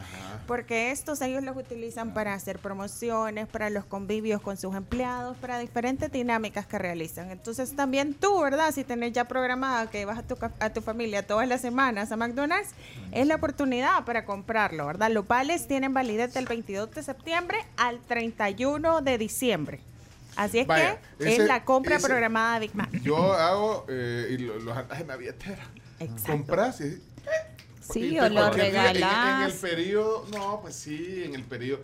[0.47, 5.59] porque estos ellos los utilizan para hacer promociones, para los convivios con sus empleados, para
[5.59, 7.31] diferentes dinámicas que realizan.
[7.31, 8.71] Entonces también tú, ¿verdad?
[8.71, 11.61] Si tenés ya programada que vas a a tu, ca- a tu familia todas las
[11.61, 12.69] semanas a McDonald's,
[13.11, 15.11] es la oportunidad para comprarlo, ¿verdad?
[15.11, 19.79] Los vales tienen validez del 22 de septiembre al 31 de diciembre.
[20.37, 22.89] Así es Vaya, que ese- es la compra ese- programada de Big Mac.
[23.03, 25.63] Yo hago eh, y lo- los andas en la billetera.
[26.25, 27.01] Compras y.
[27.81, 31.81] Sí, y o lo porque en- En, el periodo, no, pues sí, en el periodo.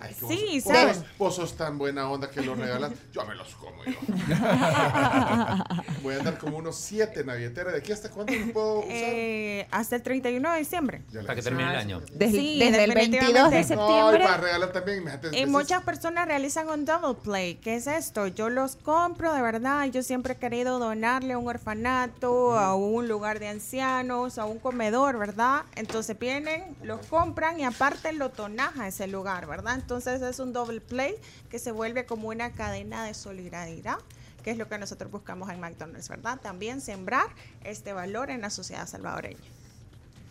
[0.00, 0.96] Ay, que vos- Sí, vos, ¿sabes?
[0.96, 2.92] sos- vos sos tan buena onda que los regalas.
[3.12, 3.92] Yo me los como yo.
[6.02, 7.72] Voy a andar como unos siete billetera.
[7.72, 8.90] ¿De aquí hasta cuándo los puedo usar?
[8.90, 11.02] Eh, hasta el 31 de diciembre.
[11.18, 12.00] Hasta que termine el año.
[12.12, 13.60] Desde, Sí, desde el 22 de.
[13.60, 14.24] No, septiembre.
[14.24, 15.04] para regalar también.
[15.32, 17.56] Y muchas personas realizan un double play.
[17.56, 18.26] ¿Qué es esto?
[18.26, 19.84] Yo los compro, de verdad.
[19.86, 24.58] Yo siempre he querido donarle a un orfanato, a un lugar de ancianos, a un
[24.58, 25.62] comedor, ¿verdad?
[25.76, 29.74] Entonces vienen, los compran y aparte lo tonaja ese lugar, ¿verdad?
[29.90, 31.16] Entonces es un double play
[31.50, 33.98] que se vuelve como una cadena de solidaridad
[34.44, 36.38] que es lo que nosotros buscamos en McDonald's, ¿verdad?
[36.40, 37.26] También sembrar
[37.64, 39.36] este valor en la sociedad salvadoreña.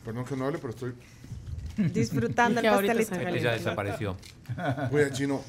[0.05, 0.93] Perdón que no hable, pero estoy.
[1.77, 3.15] Disfrutando el pastelito.
[3.15, 4.15] Él ya desapareció.
[4.91, 5.43] Voy a chino.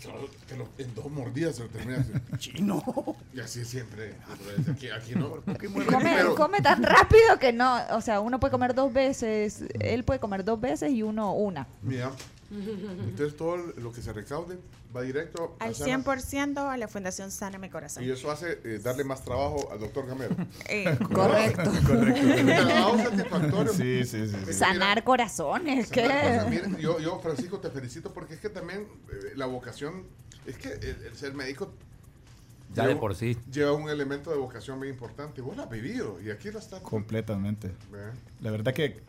[0.00, 2.06] solo te lo- en dos mordidas se lo terminas.
[2.38, 2.84] Chino.
[3.32, 4.14] Y así es siempre.
[4.70, 5.40] Aquí, aquí no.
[5.90, 10.04] Come, Pero- come tan rápido que no, o sea, uno puede comer dos veces, él
[10.04, 11.66] puede comer dos veces y uno una.
[11.82, 12.12] Mira.
[12.54, 14.58] Entonces todo lo que se recaude
[14.94, 16.04] va directo a Al Sana.
[16.04, 18.04] 100% a la Fundación Sana Mi Corazón.
[18.04, 20.36] Y eso hace eh, darle más trabajo al doctor Gamero.
[20.68, 21.70] Eh, Correcto.
[21.82, 23.72] Trabajo satisfactorio.
[23.72, 24.36] Sí, sí, sí.
[24.46, 24.52] sí.
[24.52, 26.02] Sanar corazones, ¿qué?
[26.02, 30.04] Mira, mira, yo, yo, Francisco, te felicito porque es que también eh, la vocación,
[30.46, 31.72] es que el, el ser médico
[32.74, 33.36] Ya de lleva- por sí.
[33.50, 35.40] lleva un elemento de vocación muy importante.
[35.40, 36.80] Vos lo has vivido y aquí lo estás.
[36.82, 37.72] Completamente.
[38.40, 39.00] La verdad que,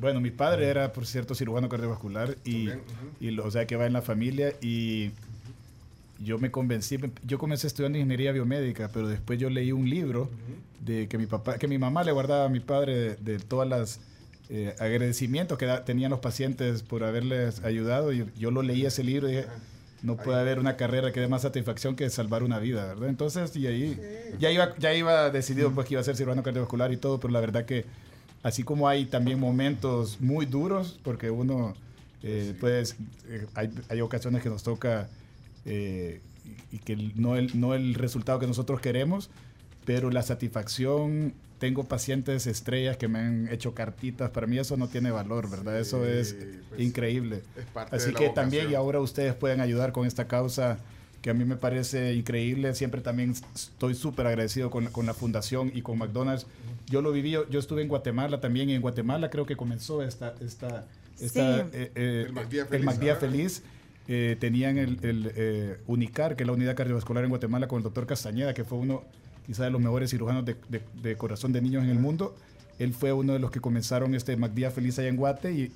[0.00, 2.80] bueno, mi padre era, por cierto, cirujano cardiovascular y, También,
[3.20, 5.10] y lo- o sea, que va en la familia y
[6.22, 10.28] yo me convencí, yo comencé estudiando ingeniería biomédica, pero después yo leí un libro
[10.84, 13.68] de que mi papá, que mi mamá le guardaba a mi padre de, de todas
[13.68, 14.00] las
[14.50, 19.02] eh, agradecimientos que da- tenían los pacientes por haberles ayudado y yo lo leí ese
[19.04, 19.46] libro y dije,
[20.02, 23.08] no puede haber una carrera que dé más satisfacción que salvar una vida, ¿verdad?
[23.10, 23.98] Entonces, y ahí
[24.38, 27.32] ya iba, ya iba decidido pues que iba a ser cirujano cardiovascular y todo, pero
[27.32, 27.84] la verdad que
[28.42, 31.74] así como hay también momentos muy duros, porque uno,
[32.22, 32.96] eh, pues,
[33.28, 35.08] eh, hay, hay ocasiones que nos toca
[35.64, 36.20] eh,
[36.72, 39.30] y que no, el, no el resultado que nosotros queremos,
[39.84, 44.88] pero la satisfacción, tengo pacientes estrellas que me han hecho cartitas, para mí eso no
[44.88, 45.78] tiene valor, ¿verdad?
[45.78, 46.34] eso es
[46.68, 47.42] pues, increíble.
[47.56, 50.78] es parte Así de la que también, y ahora ustedes pueden ayudar con esta causa
[51.22, 52.74] que a mí me parece increíble.
[52.74, 56.46] Siempre también estoy súper agradecido con, con la fundación y con McDonald's.
[56.88, 60.02] Yo lo viví, yo, yo estuve en Guatemala también y en Guatemala creo que comenzó
[60.02, 60.86] esta, esta,
[61.20, 61.70] esta, Sí.
[61.74, 63.28] eh, eh, El MacDía el Feliz, MacDía ¿verdad?
[63.30, 63.62] Feliz.
[64.08, 67.84] Eh, tenían el, el, eh, UNICAR, que es la unidad cardiovascular en Guatemala, con el
[67.84, 69.04] doctor Castañeda, que fue uno
[69.46, 72.34] quizá de los mejores cirujanos de, de- de corazón de niños en el mundo.
[72.78, 75.70] Él fue uno de los que comenzaron este MacDía Feliz allá en Guate y,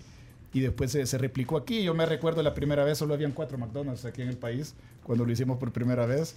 [0.54, 1.82] y después se, se replicó aquí.
[1.82, 5.26] Yo me recuerdo la primera vez, solo habían cuatro McDonald's aquí en el país, cuando
[5.26, 6.36] lo hicimos por primera vez.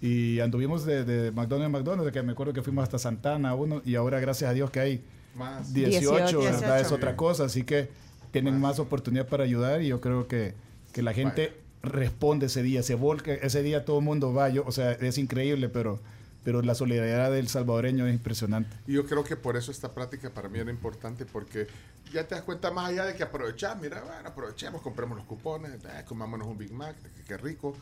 [0.00, 3.82] Y anduvimos de, de McDonald's en McDonald's, que me acuerdo que fuimos hasta Santana uno,
[3.84, 5.04] y ahora gracias a Dios que hay
[5.36, 5.74] Más.
[5.74, 6.40] 18, 18.
[6.40, 6.80] ¿verdad?
[6.80, 6.94] Es 18.
[6.94, 7.88] otra cosa, así que
[8.30, 10.54] tienen más oportunidad para ayudar y yo creo que,
[10.92, 14.64] que la gente responde ese día, se volca, ese día todo el mundo va, yo,
[14.66, 16.00] o sea, es increíble, pero,
[16.44, 18.76] pero la solidaridad del salvadoreño es impresionante.
[18.86, 21.66] Y yo creo que por eso esta práctica para mí era importante porque
[22.12, 25.72] ya te das cuenta más allá de que aprovechar, mira, bueno, aprovechemos, compremos los cupones,
[25.84, 26.96] eh, comámonos un Big Mac,
[27.26, 27.76] que rico.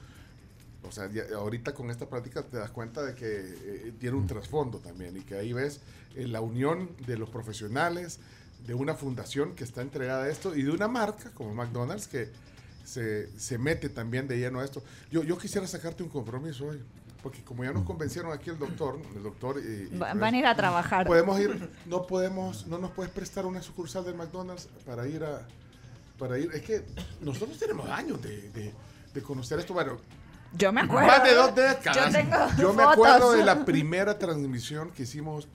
[0.82, 4.26] O sea, ya- ahorita con esta práctica te das cuenta de que eh, tiene un
[4.26, 5.80] trasfondo también y que ahí ves
[6.14, 8.20] eh, la unión de los profesionales,
[8.66, 12.28] de una fundación que está entregada a esto y de una marca como McDonald's que
[12.84, 14.82] se, se mete también de lleno a esto.
[15.10, 16.80] Yo, yo quisiera sacarte un compromiso hoy,
[17.22, 20.46] porque como ya nos convencieron aquí el doctor, el doctor y, pues, Van a ir
[20.46, 21.06] a trabajar.
[21.06, 25.46] Podemos ir, no podemos, no nos puedes prestar una sucursal del McDonald's para ir a,
[26.18, 26.84] para ir, es que
[27.20, 28.74] nosotros tenemos años de, de-
[29.14, 29.96] de conocer esto, bueno,
[30.52, 31.06] Yo me acuerdo.
[31.08, 32.12] más de dos décadas.
[32.12, 32.92] Yo tengo Yo me fotos.
[32.92, 35.48] acuerdo de la primera transmisión que hicimos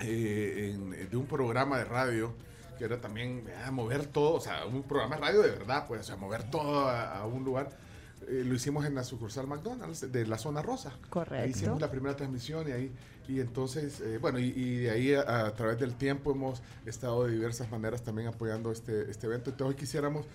[0.00, 2.32] eh, en- de un programa de radio
[2.78, 6.04] que era también mover todo, o sea, un programa de radio de verdad, pues, o
[6.04, 7.70] sea, mover todo a, a un lugar.
[8.28, 10.90] Eh, lo hicimos en la sucursal McDonald's de la zona rosa.
[10.90, 11.48] Ahí Correcto.
[11.48, 12.92] hicimos la primera transmisión y ahí,
[13.28, 17.24] y entonces, eh, bueno, y, y de ahí a, a través del tiempo hemos estado
[17.26, 19.50] de diversas maneras también apoyando este, este evento.
[19.50, 20.26] Entonces hoy quisiéramos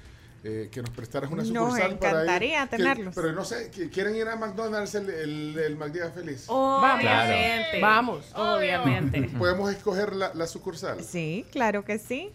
[0.43, 2.15] eh, que nos prestaras una Nos sucursal para ir.
[2.19, 3.15] encantaría Que- tenerlos.
[3.15, 6.45] pero no sé, ¿qui- ¿quieren ir a McDonald's el, el, el McDía Feliz?
[6.47, 7.81] Obviamente.
[7.81, 8.25] Vamos.
[8.35, 9.21] Obviamente.
[9.37, 11.03] ¿Podemos escoger la, la sucursal?
[11.03, 12.31] Sí, claro que sí.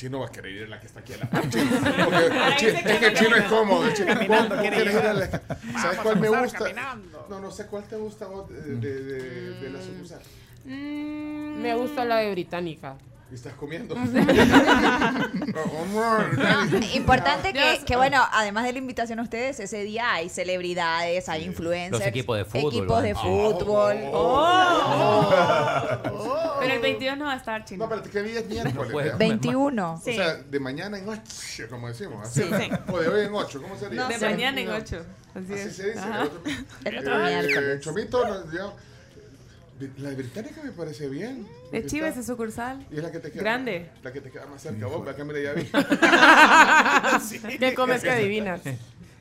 [0.00, 1.46] Chino va a querer ir a la que está aquí a la par.
[1.50, 3.86] Chino, porque el chino- es que el chino es cómodo.
[3.86, 5.18] el chino- Caminando, ¿Vos quiere querés ir a ir.
[5.18, 6.58] la- ¿Sabes cuál me gusta?
[6.58, 7.26] caminando.
[7.28, 10.20] No, no sé cuál te gusta de, de, de- de la sucursal.
[10.64, 12.96] Mm, me gusta la de británica.
[13.30, 13.94] ¿Y estás comiendo?
[16.94, 21.44] Importante que, que, bueno, además de la invitación a ustedes, ese día hay celebridades, hay
[21.44, 21.92] influencers.
[22.00, 23.96] Los equipos de fútbol Equipos de Oh, fútbol.
[24.12, 25.30] Oh.
[26.60, 27.86] Pero el 22 no va a estar chino.
[27.86, 28.92] No, espérate, ¿qué día es miércoles?
[28.92, 29.12] puede vea?
[29.14, 29.92] comer 21.
[29.94, 32.26] O sea, de mañana en ocho, como decimos.
[32.26, 32.68] Así, Sí, sí.
[32.88, 34.06] O de hoy en ocho, ¿cómo sería?
[34.08, 35.04] de mañana en 8.
[35.34, 35.76] Así, Así es.
[35.76, 35.98] se dice.
[36.00, 36.22] Ajá.
[36.22, 36.44] El otro,
[36.84, 37.80] El otro Eh, miércoles.
[37.80, 38.72] Chomito, no, ya-
[39.98, 41.46] la británica me parece bien.
[41.72, 42.86] De Chivas Está- es sucursal.
[42.90, 43.90] Y es la que te queda Grande.
[44.02, 44.86] La que te queda más cerca.
[44.86, 45.64] Vos, acá mira, ya vi.
[47.58, 48.60] ¿Qué comes que adivinas?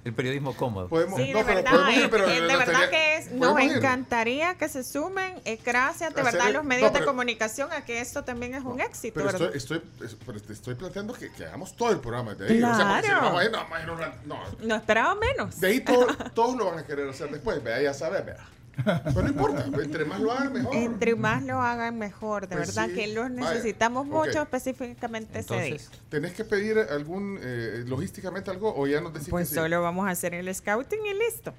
[0.06, 0.88] El periodismo cómodo.
[0.88, 3.32] Podemos, Sí, no, de pero verdad, podemos ir, eh, pero de verdad tenía- que es,
[3.34, 3.72] nos ir.
[3.74, 7.12] encantaría que se sumen, eh, gracias de Hacer verdad a los medios no, pero- de
[7.12, 9.54] comunicación a que esto también es un éxito, Pero ¿verdad?
[9.54, 12.64] estoy, estoy, es- pero te estoy planteando que, que hagamos todo el programa de ahí.
[12.64, 13.22] O sea, porque si Claro.
[13.26, 14.40] vamos a ir, no, no.
[14.64, 15.60] No esperaba menos.
[15.60, 17.62] De ahí todo- todos lo van a querer hacer después.
[17.62, 18.38] Vea, ya sabes, vea.
[18.84, 20.76] Pero no importa, entre más lo hagan, mejor.
[20.76, 22.96] Entre más lo hagan mejor, de Pues verdad sí.
[22.96, 25.66] que los necesitamos mucho específicamente ese día.
[25.66, 29.62] Entonces, ¿Tenés que pedir algún, eh, logísticamente algo o ya nos decís Pues que sí?
[29.62, 31.54] solo vamos a hacer el scouting y listo.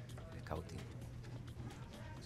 [0.45, 0.77] scouting.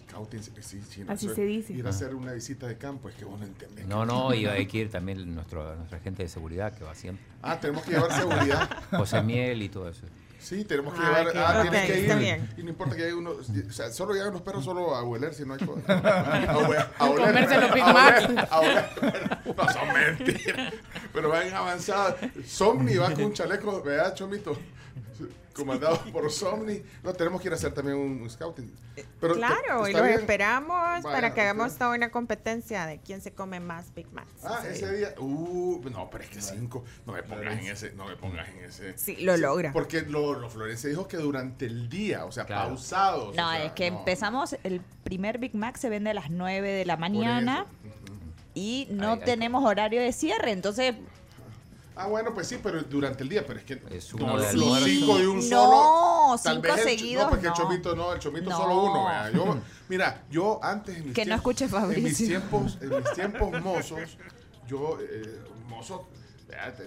[0.08, 1.72] Scouting, sí, sí, no, Así se dice.
[1.72, 3.86] Ir a hacer una visita de campo, es que vos no entendés.
[3.86, 7.24] No, no, y hay que ir también nuestro, nuestra gente de seguridad que va siempre.
[7.42, 8.70] Ah, tenemos que llevar seguridad.
[8.92, 10.06] José Miel y todo eso.
[10.46, 11.32] Sí, tenemos que Ah, llevar.
[11.36, 12.20] Ah, tienes que está ir.
[12.20, 12.48] bien.
[12.56, 13.30] Y no importa que haya uno.
[13.32, 15.58] O sea, solo llegan los perros solo a hueler si no hay.
[15.66, 17.06] co- A, hue- a.
[17.08, 18.28] Comerse los Big a Mac.
[18.28, 19.38] oler, a oler.
[19.56, 20.72] No son mentiras.
[21.12, 22.14] Pero van avanzadas.
[22.46, 24.56] Somni va con un chaleco, ¿verdad, Chomito?
[25.56, 26.82] Comandado por Somni.
[27.02, 28.70] No, tenemos que ir a hacer también un, scouting.
[29.20, 30.20] Pero te- claro, y los bien.
[30.20, 34.30] esperamos Vaya, para que hagamos toda una competencia de quién se come más Big Macs.
[34.44, 35.08] Ah, ese ese día.
[35.10, 35.20] día.
[35.20, 36.84] Uh, no, pero es que cinco.
[37.06, 37.92] No me pongas en ese.
[37.92, 38.96] No me pongas en ese.
[38.98, 39.72] Sí, lo logra.
[39.72, 42.68] Porque lo, lo Florencia dijo que durante el día, o sea, Claro.
[42.70, 43.34] pausados.
[43.34, 43.98] No, o sea, es que no.
[43.98, 47.66] empezamos, el primer Big Mac se vende a las 9 de la mañana
[48.54, 50.94] y no Ay, ay, tenemos horario de cierre, entonces
[51.98, 54.52] Ah, bueno, pues sí, pero durante el día, pero es que Es no, uno de
[54.52, 56.42] los cinco de un No, solo.
[56.42, 57.52] tal cinco vez el- seguidos, No, porque no.
[57.52, 58.56] el chomito no, el chomito No.
[58.56, 59.04] solo uno.
[59.06, 59.30] vea.
[59.30, 59.56] Yo,
[59.88, 60.96] mira, yo antes.
[60.98, 62.26] En mis Que no tiempos- escuche En mis Fabricio.
[62.26, 64.18] tiempos, en mis tiempos mozos,
[64.68, 66.06] yo, eh, mozo.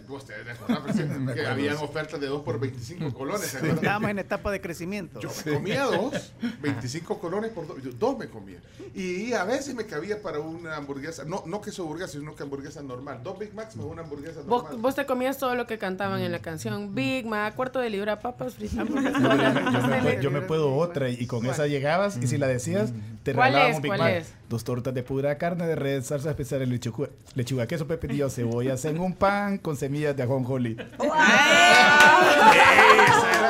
[0.07, 0.33] Vos te
[1.33, 3.53] que habían ofertas de 2 por 25 colones.
[3.53, 5.19] Estábamos en etapa de crecimiento.
[5.19, 8.59] Yo me comía dos, 25 colones por dos, yo dos me comía.
[8.95, 12.81] Y a veces me cabía para una hamburguesa, no, no queso hamburguesa, sino que hamburguesa
[12.81, 13.19] normal.
[13.21, 14.77] Dos Big Macs más una hamburguesa normal.
[14.77, 16.95] vos te comías todo lo que cantaban en la canción.
[16.95, 18.87] Big Mac, cuarto de libra, papas fritas.
[18.87, 22.91] yo, yo me, yo puedo otra y con esa llegabas y si la decías
[23.23, 23.75] te ¿Cuál regalaban es?
[23.77, 24.13] un Big ¿Cuál Mac.
[24.13, 24.33] es?
[24.49, 28.99] Dos tortas de pura carne de red, salsa especial lechuga, lechuga queso, pepinillo, cebollas en
[28.99, 30.75] un pan con semillas de ajonjolí.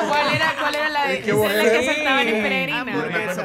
[0.08, 2.84] ¿Cuál era, ¿Cuál era la, de, Es que esa es la que en peregrina?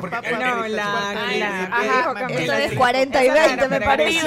[0.02, 4.20] Papas No, la- la- eso es 40 y 20 me parece.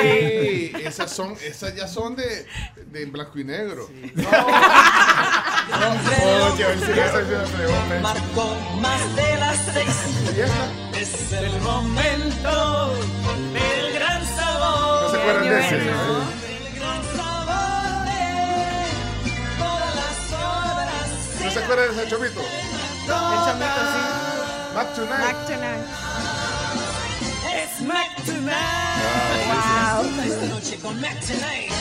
[0.00, 2.46] Sí, esas son, esas ya son de,
[2.90, 3.88] de en blanco y negro.
[4.14, 4.28] No,
[5.72, 8.00] oye, sí, esa es una pregunta.
[8.02, 9.96] Marcó más de las seis.
[10.96, 12.94] Es el momento
[13.52, 15.02] del gran sabor.
[15.02, 15.84] No se acuerdan de ese.
[15.84, 16.46] ¿no?
[21.44, 22.40] ¿No se acuerdan de ese chomito?
[22.40, 24.00] El chamito, sí.
[24.74, 25.20] Mac Tonight.
[25.20, 25.84] Back tonight.
[27.54, 28.56] Es Mac Tonight.
[30.26, 31.72] Esta noche con Mac Tonight.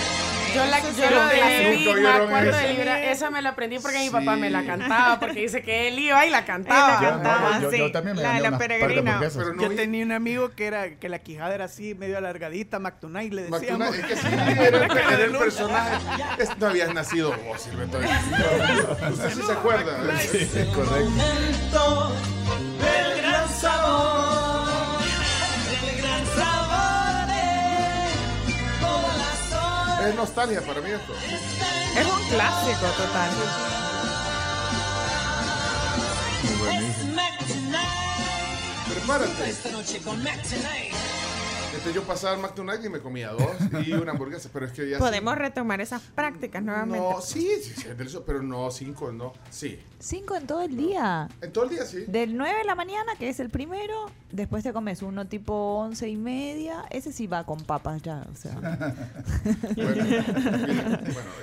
[0.55, 4.35] Yo la yo lo de cuarto de libra, esa me la aprendí porque mi papá
[4.35, 7.01] me la cantaba, porque dice que él iba y la cantaba.
[7.01, 9.19] Yo- No, yo, sí, yo también me la la peregrina.
[9.19, 12.17] Pero no Yo vi- tenía un amigo que era que la quijada era así, medio
[12.17, 13.87] alargadita, McTonight le Mac decíamos.
[13.87, 15.97] Tonight, es que sí, era el, era el personaje.
[16.39, 17.97] Es- no habías nacido vos, Silvento.
[17.99, 19.97] Usted sí se acuerda.
[20.19, 21.09] Sí, correcto.
[21.09, 22.11] Momento
[22.79, 24.24] del gran sabor.
[30.05, 31.13] Es nostalgia para mí esto.
[31.15, 33.29] Es un clásico total.
[38.87, 39.49] Prepárate.
[39.49, 41.24] Esta noche con Mac Tonight.
[41.85, 44.89] Este, yo pasaba al Tonight y me comía dos y una hamburguesa, pero es que
[44.89, 44.97] ya.
[44.97, 46.97] Podemos retomar esas prácticas nuevamente.
[46.97, 49.33] No, sí, sí, sí, es delicioso, pero no cinco, no.
[49.51, 49.79] Sí.
[49.99, 51.29] Cinco en todo el día.
[51.41, 52.05] En todo el día sí.
[52.07, 56.09] Del 9 de la mañana, que es el primero, después te comes uno tipo 11
[56.09, 56.85] y media.
[56.89, 58.55] Ese sí va con papas ya, o sea.
[59.75, 60.03] Bueno,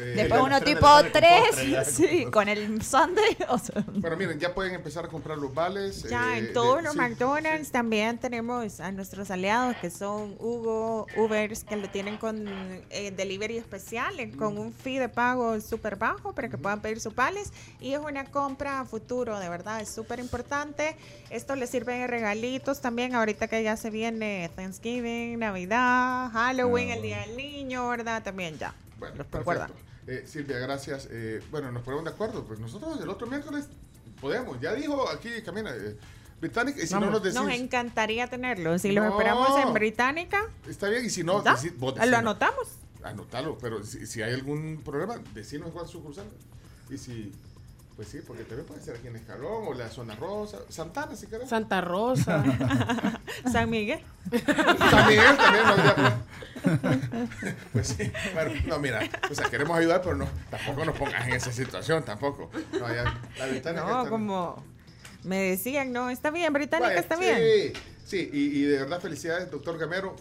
[0.01, 1.85] eh, Después uno tres tipo sale con 3, postre ya.
[1.85, 3.37] sí, con el sundae.
[3.49, 6.03] O sea, bueno, miren, ya pueden empezar a comprar los vales.
[6.05, 10.47] Ya eh, en todos los sí, McDonald's también tenemos a nuestros aliados que son con
[10.47, 12.47] Hugo Ubers que lo tienen con
[12.91, 17.01] eh, delivery especial, eh, con un fee de pago súper bajo para que puedan pedir
[17.01, 17.53] sus pales.
[17.81, 20.97] Y es una compra a futuro, de verdad, es súper importante.
[21.31, 27.03] Esto le sirve de regalitos también ahorita que ya se viene Thanksgiving, Navidad, Halloween, el
[27.03, 28.23] Día del Niño, ¿verdad?
[28.23, 28.75] También ya.
[28.99, 29.67] Bueno, Los recuerda.
[29.67, 29.93] perfecto.
[30.07, 31.09] Eh, Silvia, gracias.
[31.11, 32.45] Eh, bueno, nos ponemos de acuerdo.
[32.45, 33.69] Pues nosotros el otro miércoles
[34.21, 34.61] podemos.
[34.61, 35.97] Ya dijo aquí, Camina, eh,
[36.43, 37.41] Británica, y si no nos decís...
[37.41, 38.77] Nos encantaría tenerlo.
[38.79, 39.11] Si los No.
[39.13, 42.67] esperamos en Británica, Está bien, y si no, decí- vos lo anotamos.
[43.05, 46.25] Anotalo, pero si, si hay algún problema, decinos cuál sucursal.
[46.91, 47.33] Y si,
[47.97, 51.27] pues sí, porque también puede ser aquí en Escalón o la zona rosa, Santana, si
[51.29, 51.49] querés.
[51.49, 52.43] Santa Rosa.
[53.53, 54.01] San Miguel.
[54.31, 56.17] San Miguel también, no habría
[57.73, 61.35] Pues sí, bueno, no, mira, o sea, queremos ayudar, pero no, tampoco nos pongas en
[61.35, 62.51] esa situación, tampoco.
[62.73, 63.05] No, ya,
[63.39, 64.63] la No, está- como
[65.25, 67.73] me decían, no, está bien, Británica está sí, bien.
[68.05, 70.15] Sí, y, y de verdad felicidades, doctor Gamero.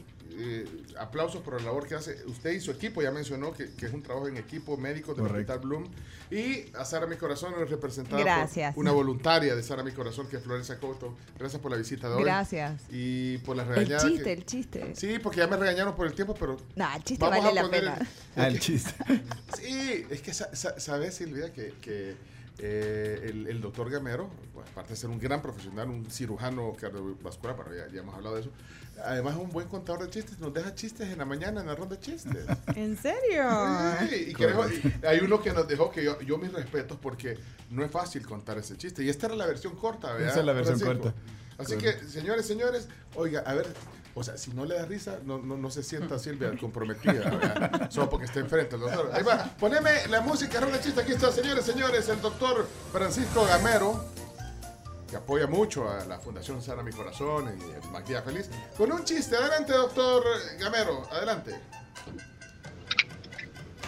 [0.43, 0.65] Eh,
[0.97, 3.01] aplausos por la labor que hace usted y su equipo.
[3.01, 5.53] Ya mencionó que, que es un trabajo en equipo médico del Correcto.
[5.53, 5.91] Hospital Bloom.
[6.31, 8.73] Y a Sara Mi Corazón, representada Gracias.
[8.73, 11.17] por una voluntaria de Sara Mi Corazón, que es Florencia Couto.
[11.38, 12.23] Gracias por la visita de hoy.
[12.23, 12.81] Gracias.
[12.89, 14.05] Y por las El regañadas.
[14.07, 14.95] chiste, que- el chiste.
[14.95, 16.55] Sí, porque ya me regañaron por el tiempo, pero.
[16.77, 17.97] No, el chiste vamos vale a la poner pena.
[18.38, 18.91] el- Ah, el chiste.
[19.57, 22.15] Sí, es que sa- sa- sabes, Silvia, que, que,
[22.59, 27.55] eh, el, el doctor Gamero, bueno, aparte de ser un gran profesional, un cirujano cardiovascular,
[27.55, 28.51] bueno, ya, ya hemos hablado de eso,
[29.03, 31.75] además es un buen contador de chistes, nos deja chistes en la mañana en la
[31.75, 32.45] ronda de chistes.
[32.75, 33.43] ¿En serio?
[34.09, 37.38] Sí, y hay uno que nos dejó que yo, yo mis respetos porque
[37.69, 39.03] no es fácil contar ese chiste.
[39.03, 40.30] Y esta era la versión corta, ¿verdad?
[40.30, 41.03] Esa es la versión Francisco?
[41.11, 41.21] corta.
[41.57, 42.01] Así Correcto.
[42.01, 43.67] que, señores, señores, oiga, a ver,
[44.14, 47.90] o sea, si no le da risa, no, no, no se sienta Silvia comprometida, ¿verdad?
[47.91, 49.09] Solo porque está enfrente el doctor.
[49.14, 51.01] Ahí va, poneme la música, ronda de chiste.
[51.01, 54.06] Aquí está, señores, señores, el doctor Francisco Gamero
[55.11, 59.03] que apoya mucho a la Fundación Sana Mi Corazón y el Maquilla Feliz, con un
[59.03, 59.35] chiste.
[59.35, 60.23] Adelante, doctor
[60.57, 61.51] Gamero, adelante.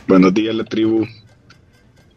[0.06, 1.08] Buenos días, la tribu.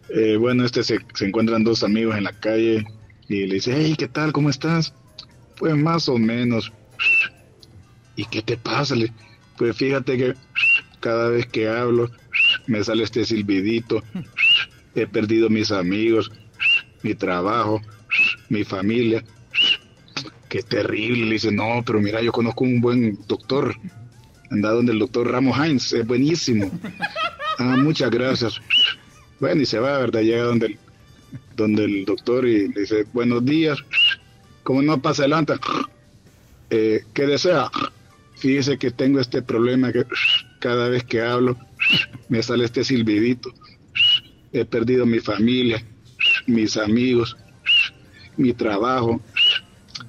[0.09, 2.85] Eh, bueno, este se, se encuentran dos amigos en la calle
[3.29, 4.33] y le dice, hey, ¿qué tal?
[4.33, 4.93] ¿Cómo estás?
[5.57, 6.73] Pues más o menos.
[8.17, 8.95] ¿Y qué te pasa?
[9.57, 10.35] Pues fíjate que
[11.01, 12.11] cada vez que hablo
[12.67, 14.03] me sale este silbidito.
[14.95, 16.33] He perdido mis amigos,
[17.03, 17.83] mi trabajo,
[18.49, 19.23] mi familia.
[20.49, 21.27] Qué terrible.
[21.27, 23.77] Le dice, no, pero mira, yo conozco un buen doctor.
[24.51, 26.71] Anda donde el doctor Ramos Heinz, es buenísimo.
[27.59, 28.61] Ah, muchas gracias.
[29.41, 30.21] Bueno, y se va, ¿verdad?
[30.21, 30.79] Llega donde el,
[31.57, 33.79] donde el doctor y le dice, buenos días.
[34.63, 35.55] ¿Cómo no pasa adelante?
[36.71, 37.71] Eh, ¿Qué desea?
[38.37, 40.05] Fíjese que tengo este problema que
[40.61, 41.57] cada vez que hablo
[42.29, 43.53] me sale este silbidito.
[44.53, 45.83] He perdido mi familia,
[46.47, 47.37] mis amigos,
[48.37, 49.21] mi trabajo.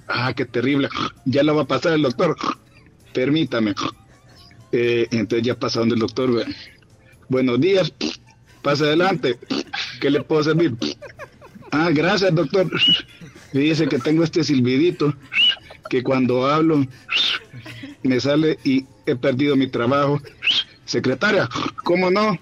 [0.07, 0.89] Ah, qué terrible.
[1.25, 2.35] Ya lo va a pasar el doctor.
[3.13, 3.73] Permítame.
[4.71, 6.45] Eh, entonces ya pasa donde el doctor.
[7.29, 7.93] Buenos días.
[8.61, 9.39] Pase adelante.
[10.01, 10.75] ¿Qué le puedo servir?
[11.71, 12.69] Ah, gracias, doctor.
[13.51, 15.13] Fíjese que tengo este silbidito
[15.89, 16.85] que cuando hablo
[18.03, 20.21] me sale y he perdido mi trabajo.
[20.85, 21.49] Secretaria,
[21.83, 22.37] ¿cómo no?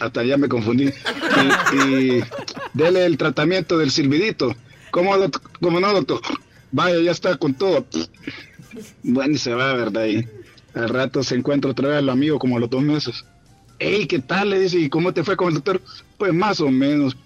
[0.00, 0.92] Hasta ya me confundí.
[1.72, 2.20] Y,
[2.74, 4.54] dele el tratamiento del silbidito.
[4.90, 5.14] ¿Cómo,
[5.60, 6.20] cómo no, doctor?
[6.72, 7.86] Vaya, ya está con todo.
[9.02, 10.06] Bueno, y se va, ¿verdad?
[10.06, 10.26] Y
[10.74, 13.24] al rato se encuentra otra vez al amigo como los dos meses.
[13.78, 14.50] Hey, ¿qué tal?
[14.50, 15.80] Le dice, ¿y cómo te fue con el doctor?
[16.18, 17.16] Pues más o menos.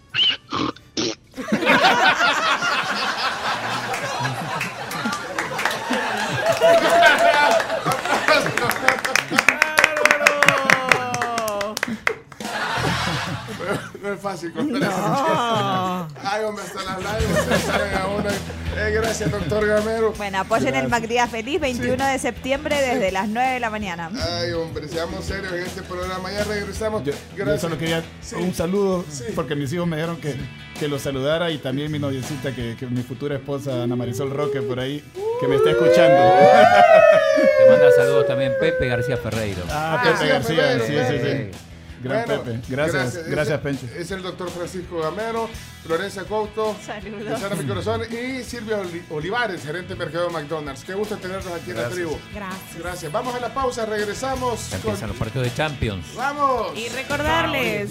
[14.03, 16.09] No es fácil contar No.
[16.25, 18.31] Ay, hombre, hasta las lágrimas se salen a uno.
[18.77, 20.13] Eh, gracias, doctor Gamero.
[20.17, 24.11] Bueno, apoyen el Macdía Feliz 21 de septiembre desde las 9 de la mañana.
[24.39, 26.31] Ay, hombre, seamos serios en este programa.
[26.33, 27.05] Ya regresamos.
[27.05, 27.61] Yo Gracias.
[27.61, 28.03] solo quería
[28.39, 29.05] un saludo
[29.35, 30.35] porque mis hijos me dijeron que,
[30.79, 34.63] que los saludara y también mi noviecita, que, que mi futura esposa Ana Marisol Roque
[34.63, 35.05] por ahí,
[35.41, 36.17] que me está escuchando.
[37.59, 39.63] Te manda saludos también Pepe García Ferreiro.
[39.69, 41.70] Ah, Pepe García, sí, sí, sí.
[42.03, 42.61] Gran Bueno, Pepe.
[42.69, 43.87] Gracias, gracias, Es- Pencho.
[43.97, 45.49] Es el doctor Francisco Gamero,
[45.85, 47.41] Florencia Couto, Saludos.
[47.59, 50.83] Mi Corazón y Silvia Oli- Olivares, gerente de mercado de McDonald's.
[50.85, 51.95] Qué gusto tenerlos aquí en la Gracias.
[51.95, 52.19] tribu.
[52.35, 52.79] Gracias.
[52.79, 53.13] Gracias.
[53.13, 54.71] Vamos a la pausa, regresamos.
[54.71, 56.07] Ya con- empiezan los partidos de Champions.
[56.17, 56.77] ¡Vamos!
[56.79, 57.91] Y recordarles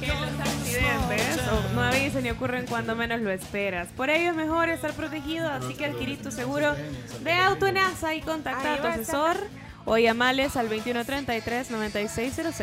[0.00, 3.88] que los accidentes o- no avisen ni ocurren cuando menos lo esperas.
[3.96, 6.74] Por ello es mejor estar protegido, así que adquirir tu seguro
[7.22, 9.36] de auto en ASA y contacta a tu asesor
[9.84, 12.54] o llamales al 2133 9600.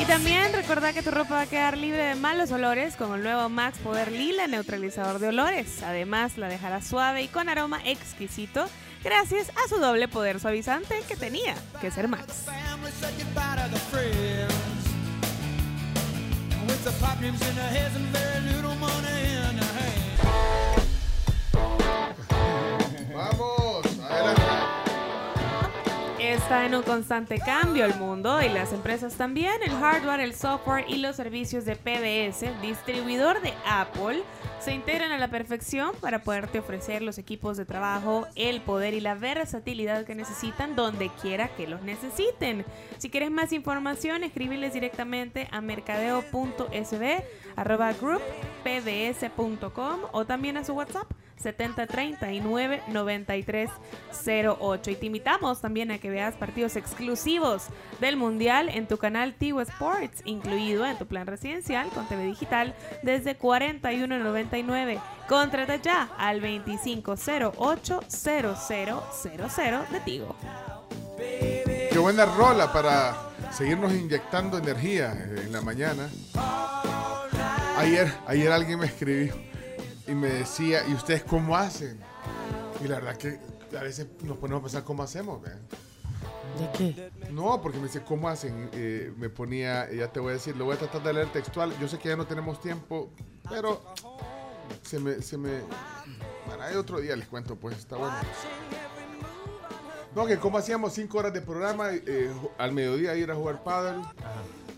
[0.00, 3.22] Y también recordá que tu ropa va a quedar libre de malos olores con el
[3.22, 5.82] nuevo Max Poder Lila neutralizador de olores.
[5.82, 8.68] Además, la dejará suave y con aroma exquisito
[9.02, 12.44] gracias a su doble poder suavizante que tenía que ser Max.
[23.30, 24.78] Vamos.
[26.18, 29.62] Está en un constante cambio el mundo y las empresas también.
[29.64, 34.22] El hardware, el software y los servicios de PBS, distribuidor de Apple,
[34.58, 39.00] se integran a la perfección para poderte ofrecer los equipos de trabajo, el poder y
[39.00, 42.64] la versatilidad que necesitan donde quiera que los necesiten.
[42.98, 47.24] Si quieres más información, escríbeles directamente a mercadeo.sb
[47.56, 48.22] arroba group
[48.64, 51.06] pbs.com o también a su WhatsApp
[51.38, 57.66] 7039 9308 y te invitamos también a que veas partidos exclusivos
[58.00, 62.74] del Mundial en tu canal Tigo Sports, incluido en tu plan residencial con TV digital
[63.02, 65.00] desde 41.99.
[65.28, 68.94] Contrata ya al 2508 0000
[69.90, 70.36] de Tigo.
[71.18, 73.16] Qué buena rola para
[73.50, 76.08] seguirnos inyectando energía en la mañana.
[77.76, 79.34] Ayer, ayer alguien me escribió
[80.08, 81.98] y me decía, ¿y ustedes cómo hacen?
[82.84, 83.38] Y la verdad que
[83.78, 85.40] a veces nos ponemos a pensar cómo hacemos.
[85.42, 85.50] ¿ve?
[86.58, 87.10] ¿De qué?
[87.30, 88.70] No, porque me dice, ¿cómo hacen?
[88.72, 91.72] Eh, me ponía, ya te voy a decir, lo voy a tratar de leer textual.
[91.80, 93.10] Yo sé que ya no tenemos tiempo,
[93.48, 93.82] pero
[94.82, 95.20] se me...
[95.22, 95.60] Se me
[96.46, 98.14] bueno, hay otro día les cuento, pues está bueno.
[100.16, 104.02] No, que cómo hacíamos cinco horas de programa, eh, al mediodía ir a jugar paddle.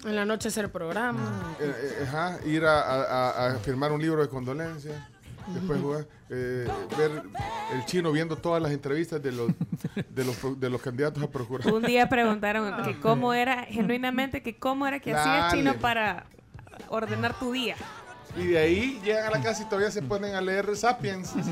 [0.05, 1.55] En la noche hacer programa.
[1.61, 4.97] Eh, eh, ajá, ir a, a- a firmar un libro de condolencias.
[5.49, 7.23] Después jugar, eh, ver
[7.73, 9.51] el chino viendo todas las entrevistas de los,
[10.09, 11.73] de los, de los candidatos a procurar.
[11.73, 15.57] Un día preguntaron que cómo era, genuinamente, que cómo era que hacías Dale.
[15.59, 16.27] chino para
[16.89, 17.77] ordenar tu día.
[18.37, 21.35] Y de ahí llegan a la casa y todavía se ponen a leer Sapiens.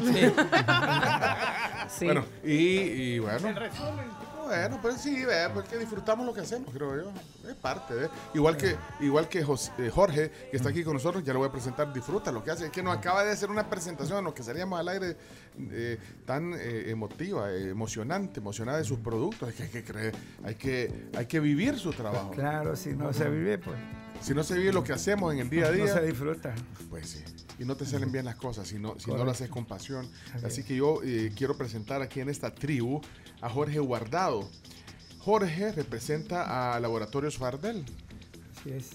[2.00, 3.48] Bueno, y, y bueno.
[4.48, 7.12] Bueno, pero sí, ve, porque disfrutamos lo que hacemos, creo yo.
[7.48, 8.08] Es parte.
[8.34, 11.48] Igual que, igual que Jos- eh, Jorge, que está aquí con nosotros, ya lo voy
[11.48, 12.66] a presentar, disfruta lo que hace.
[12.66, 15.16] Es que nos acaba de hacer una presentación en lo que salíamos al aire
[15.70, 19.50] eh, tan eh, emotiva, eh, emocionante, emocionada de sus productos.
[19.50, 22.30] Es que hay que creer, hay que, hay que vivir su trabajo.
[22.30, 23.76] Claro, si no se vive, pues.
[24.20, 25.84] Si no se vive lo que hacemos en el día a día.
[25.84, 26.54] No se disfruta.
[26.90, 27.24] Pues sí.
[27.58, 30.08] Y no te salen bien las cosas si no, si no lo haces con pasión.
[30.34, 33.00] Así Así que yo eh, quiero presentar aquí en esta tribu
[33.40, 34.48] a Jorge Guardado.
[35.18, 37.84] Jorge representa a Laboratorios Fardel.
[38.56, 38.90] Así es.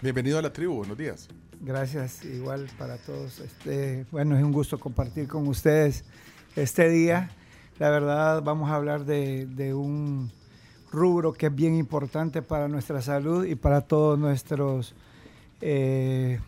[0.00, 1.28] Bienvenido a la tribu, buenos días.
[1.60, 3.38] Gracias, igual para todos.
[3.40, 6.04] Este, bueno, es un gusto compartir con ustedes
[6.56, 7.30] este día.
[7.78, 10.32] La verdad, vamos a hablar de, de un
[10.90, 14.94] rubro que es bien importante para nuestra salud y para todos nuestros
[15.60, 16.40] eh,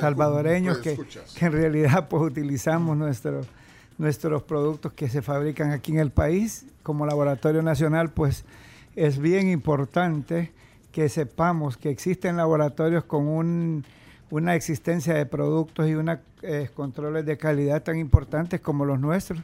[0.00, 1.34] salvadoreños que, escuchas.
[1.34, 3.42] que en realidad pues utilizamos nuestro-
[3.98, 8.44] nuestros productos que se fabrican aquí en el país como laboratorio nacional pues
[8.96, 10.52] es bien importante
[10.92, 13.84] que sepamos que existen laboratorios con un-
[14.30, 16.18] una existencia de productos y unos
[16.74, 19.40] controles de calidad tan importantes como los nuestros.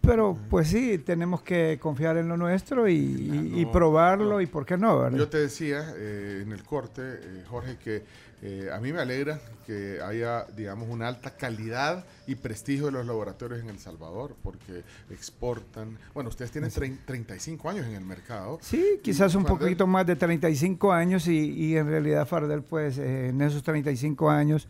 [0.00, 4.46] Pero pues sí, tenemos que confiar en lo nuestro y, y- y no, probarlo y
[4.46, 5.18] por qué no, ¿verdad?
[5.18, 8.04] Yo te decía eh, en el corte, eh, Jorge, que
[8.42, 13.04] eh, a mí me alegra que haya, digamos, una alta calidad y prestigio de los
[13.06, 15.98] laboratorios en El Salvador, porque exportan.
[16.14, 18.58] Bueno, ustedes tienen trein- 35 años en el mercado.
[18.62, 22.96] Sí, quizás un Fardel- poquito más de 35 años y, y en realidad Fardel, pues
[22.98, 24.68] eh, en esos 35 años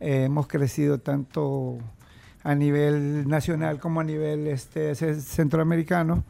[0.00, 1.78] eh, hemos crecido tanto
[2.44, 6.24] a nivel nacional como a nivel este, ce- centroamericano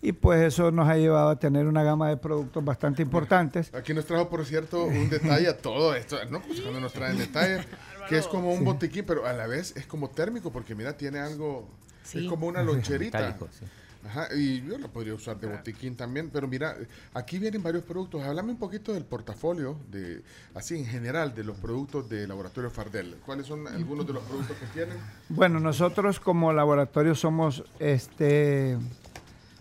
[0.00, 3.70] y pues eso nos ha llevado a tener una gama de productos bastante importantes.
[3.74, 6.16] Aquí nos trajo, por cierto, un detalle a todo esto.
[6.30, 7.64] No, pues cuando nos traen detalle,
[8.08, 8.64] que es como un Sí.
[8.64, 11.68] botiquín, pero a la vez es como térmico, porque mira, tiene algo,
[12.04, 12.24] Sí.
[12.24, 13.18] es como una loncherita.
[13.18, 13.64] Metálico, sí.
[14.06, 16.76] Ajá, y yo la podría usar de botiquín también, pero mira,
[17.14, 18.22] aquí vienen varios productos.
[18.22, 20.22] Háblame un poquito del portafolio, de
[20.54, 23.16] así en general, de los productos de Laboratorio Fardel.
[23.26, 24.96] ¿Cuáles son algunos de los productos que tienen?
[25.28, 28.78] Bueno, nosotros como laboratorio somos este,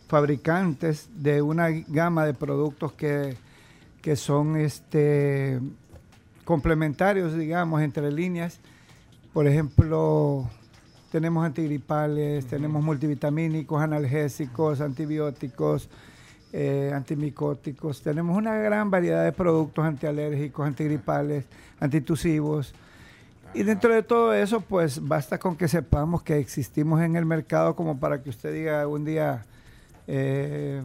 [0.08, 3.36] fabricantes de una gama de productos que,
[4.02, 5.60] que son este,
[6.46, 8.60] complementarios, digamos, entre líneas.
[9.34, 10.50] Por ejemplo,
[11.12, 15.90] tenemos antigripales, tenemos multivitamínicos, analgésicos, antibióticos,
[16.54, 18.02] eh, antimicóticos.
[18.02, 21.46] Tenemos una gran variedad de productos antialérgicos, antigripales,
[21.80, 22.74] antitusivos.
[23.54, 27.76] Y dentro de todo eso, pues basta con que sepamos que existimos en el mercado
[27.76, 29.46] como para que usted diga un día,
[30.08, 30.82] eh,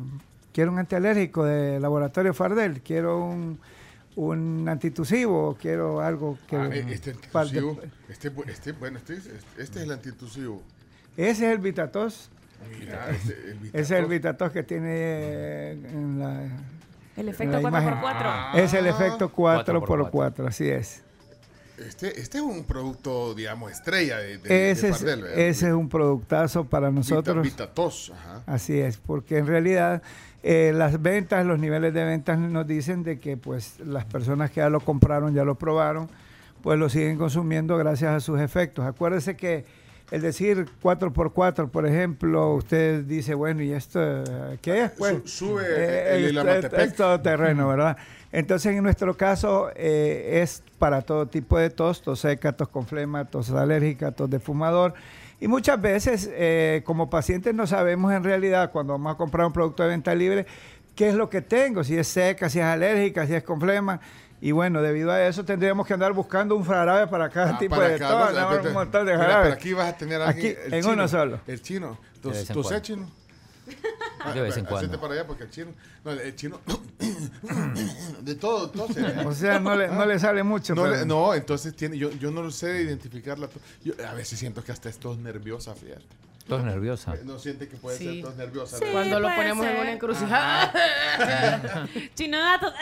[0.53, 3.59] quiero un antialérgico de laboratorio Fardel, quiero un,
[4.17, 6.57] un antitusivo, quiero algo que...
[6.57, 7.79] Ah, eh, este antitusivo,
[8.09, 9.27] este, este, bueno, este, es-
[9.59, 10.63] este es el antitusivo.
[11.17, 12.31] ese es el Vitatos.
[12.79, 14.53] Mira, este, el Ese es el Vitatos.
[14.53, 16.45] Que tiene eh, en la...
[17.17, 17.69] El efecto la 4x4.
[17.69, 18.61] imagen.
[18.61, 20.47] Es el efecto 4x4, 4x4.
[20.47, 21.03] así es.
[21.79, 26.65] Este, este es un producto, digamos, estrella de, de, Ese, es, ese es un productazo
[26.65, 27.43] para nosotros.
[27.43, 28.43] Vitatos, ajá.
[28.47, 30.03] Así es, porque en realidad
[30.43, 34.57] eh, las ventas, los niveles de ventas nos dicen de que pues las personas que
[34.61, 36.09] ya lo compraron, ya lo probaron,
[36.63, 38.85] pues lo siguen consumiendo gracias a sus efectos.
[38.85, 39.65] Acuérdese que
[40.11, 44.91] el decir 4x4, por ejemplo, usted dice, bueno, ¿y esto eh, qué es?
[44.93, 47.97] Pues, Su- sube eh, el todo terreno, ¿verdad?
[48.33, 52.87] Entonces, en nuestro caso, eh, es para todo tipo de tos, tos seca, tos con
[52.87, 54.95] flema, tos alérgica, tos de fumador.
[55.39, 59.53] Y muchas veces, eh, como pacientes, no sabemos en realidad, cuando vamos a comprar un
[59.53, 60.47] producto de venta libre,
[60.95, 64.01] qué es lo que tengo, si es seca, si es alérgica, si es con flema.
[64.41, 67.77] Y bueno, debido a eso tendríamos que andar buscando un jarabe para cada Ah, tipo
[67.77, 69.43] para de cada tos, un montón de Mira, jarabes.
[69.51, 71.41] pero aquí vas a tener Aquí, el en chino, uno solo.
[71.47, 71.99] El chino.
[72.15, 72.81] En ¿Tú sé
[73.77, 74.35] chino?
[74.35, 75.01] De vez en Ah, cuando.
[75.01, 75.73] para allá porque el chino.
[76.05, 76.61] No, el chino.
[78.23, 79.03] de todo, tose.
[79.27, 80.75] O sea, no le, no le sale mucho.
[80.75, 83.61] No, pero- le- no, entonces tiene, yo, yo no lo sé identificar la tos.
[83.85, 86.05] Yo a veces siento que hasta es tos nerviosa, fíjate.
[86.47, 87.15] Tos nerviosa.
[87.25, 88.05] No siente que puede Sí.
[88.05, 88.79] ser tos nerviosa.
[88.93, 90.73] Cuando lo ponemos en una encrucijada.
[92.15, 92.73] Chino datos.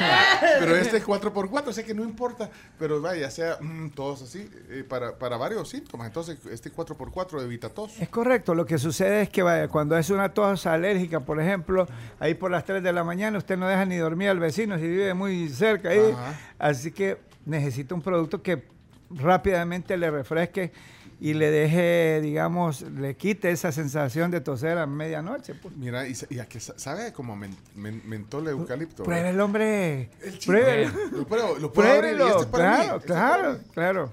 [0.58, 4.84] Pero este es 4x4, sé que no importa, pero vaya, sea mm, todos así, eh,
[4.88, 6.06] para, para varios síntomas.
[6.08, 7.98] Entonces, este 4x4 evita tos.
[8.00, 11.86] Es correcto, lo que sucede es que vaya, cuando es una tos alérgica, por ejemplo,
[12.20, 14.82] ahí por las 3 de la mañana usted no deja ni dormir al vecino si
[14.86, 16.34] vive muy cerca ahí, Ajá.
[16.58, 18.64] así que necesita un producto que
[19.10, 20.72] rápidamente le refresque
[21.20, 25.54] y le deje, digamos, le quite esa sensación de toser a medianoche.
[25.54, 25.76] pues.
[25.76, 29.04] Mira, y, y a que sa- sabe como men- men- mentol eucalipto.
[29.04, 32.96] Pruebe el hombre, El pruébelo, Lo pruebo, lo puedo pruébelo, este es para mí, claro,
[32.98, 33.58] este claro, mí.
[33.72, 34.12] claro.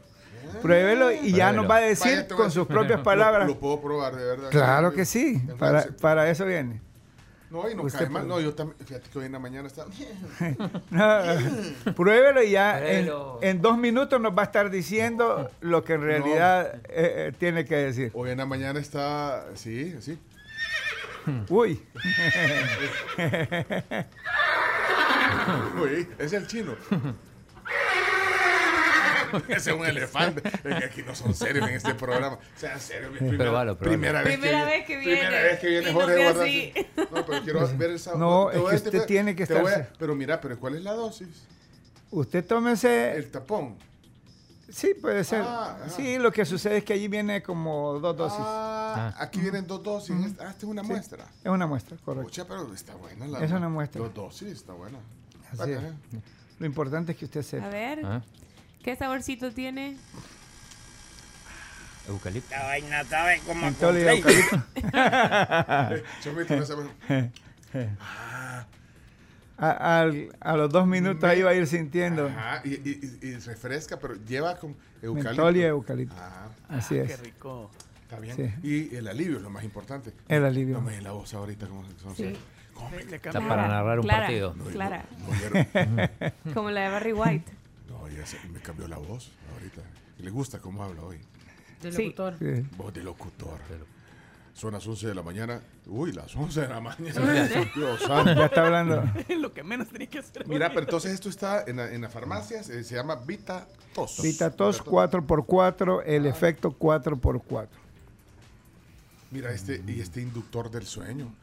[0.61, 1.61] Pruébelo y ya Pruébelo.
[1.61, 3.47] nos va a decir Vaya, con sus propias palabras.
[3.47, 4.49] Lo, puedo probar, de verdad.
[4.49, 6.81] Claro que sí, para, para eso viene.
[7.51, 8.23] No, y no Usted cae mal.
[8.25, 8.35] puede.
[8.35, 9.89] No, yo también, fíjate que hoy en la mañana estaba...
[10.89, 13.39] No, pruébelo y ya en, Pruébelo.
[13.41, 16.81] en dos minutos nos va a estar diciendo lo que en realidad eh,
[17.29, 18.11] eh, tiene que decir.
[18.13, 19.45] Hoy en la mañana está...
[19.55, 20.17] Sí, sí.
[21.49, 21.83] Uy.
[25.81, 26.73] Uy, es el chino.
[29.47, 30.41] Ese es un elefante.
[30.47, 32.37] Es que aquí no son serios en este programa.
[32.55, 33.11] Sean serios.
[33.11, 33.77] mi Primera, pruébalo.
[33.77, 35.19] primera vez Primera que, vez que viene.
[35.21, 36.73] Primera vez que viene Jorge así.
[37.11, 38.19] No, pero quiero ver el sabor.
[38.19, 40.59] No, Te es que a- te usted a- tiene que a- estarse- Pero mira, pero
[40.59, 41.27] ¿cuál es la dosis?
[42.11, 43.15] Usted tómese.
[43.15, 43.77] El tapón.
[44.69, 45.41] Sí, puede ser.
[45.45, 45.77] Ah.
[45.93, 48.37] Sí, lo que sucede es que allí viene como dos dosis.
[48.39, 50.15] Ah, aquí vienen dos dosis.
[50.25, 51.25] Esta- Ah, esta es una muestra.
[51.43, 52.29] Es una muestra, correcto.
[52.29, 53.39] Pucha, pero está buena la.
[53.43, 53.99] Es una muestra.
[54.01, 54.97] Dos dosis, está buena.
[55.51, 55.79] Así es.
[56.57, 57.67] Lo importante es que usted A sepa.
[57.67, 58.21] ver, Ah,
[58.83, 59.97] ¿qué saborcito tiene?
[62.07, 62.49] Eucalipto.
[62.51, 64.17] La vaina sabe como a Mentol y conflay.
[64.17, 66.05] eucalipto.
[66.23, 66.89] Chomito, no sabe-
[69.57, 73.27] a, al- a los dos minutos ahí va a ir sintiendo Ajá, y, y- y-
[73.27, 75.23] y refresca, pero lleva con eucalipto.
[75.29, 76.15] mentol y eucalipto.
[76.17, 77.19] Ah, Así Qué es.
[77.19, 77.69] rico.
[78.01, 78.35] está bien.
[78.35, 78.51] Sí.
[78.91, 80.13] Y el alivio es lo más importante.
[80.27, 80.75] El alivio.
[80.75, 81.67] No me la voz ahorita.
[81.67, 82.33] Como, como Sí.
[82.73, 84.53] ¿Cómo me- Le Está para narrar un Clara, partido.
[84.71, 85.05] Clara.
[85.19, 87.51] No, Como la de Barry White.
[87.91, 89.81] No, ya se- me cambió la voz ahorita.
[90.19, 91.19] Y le gusta cómo habla hoy.
[91.81, 91.89] Sí.
[91.91, 92.35] locutor.
[92.39, 92.65] Sí.
[92.77, 93.59] Voz de locutor.
[94.53, 95.61] Son las 11 de la mañana.
[95.87, 97.21] Uy, las 11 de la mañana.
[97.75, 98.33] Dios santo.
[98.35, 99.03] Ya está hablando.
[99.39, 100.45] Lo que menos tenía que hacer.
[100.47, 102.69] Mira, pero entonces esto está en, la- en las farmacias.
[102.69, 104.21] eh, se llama Vita Tos.
[104.21, 107.67] Vitatos 4x4, el efecto 4x4.
[109.31, 111.33] Mira, este, y este inductor del sueño.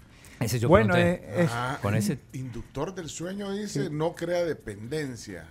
[0.41, 1.25] Ese yo Bueno, pregunté.
[1.25, 5.47] eh, es- Ah, Con ese Inductor del sueño dice, no crea dependencia.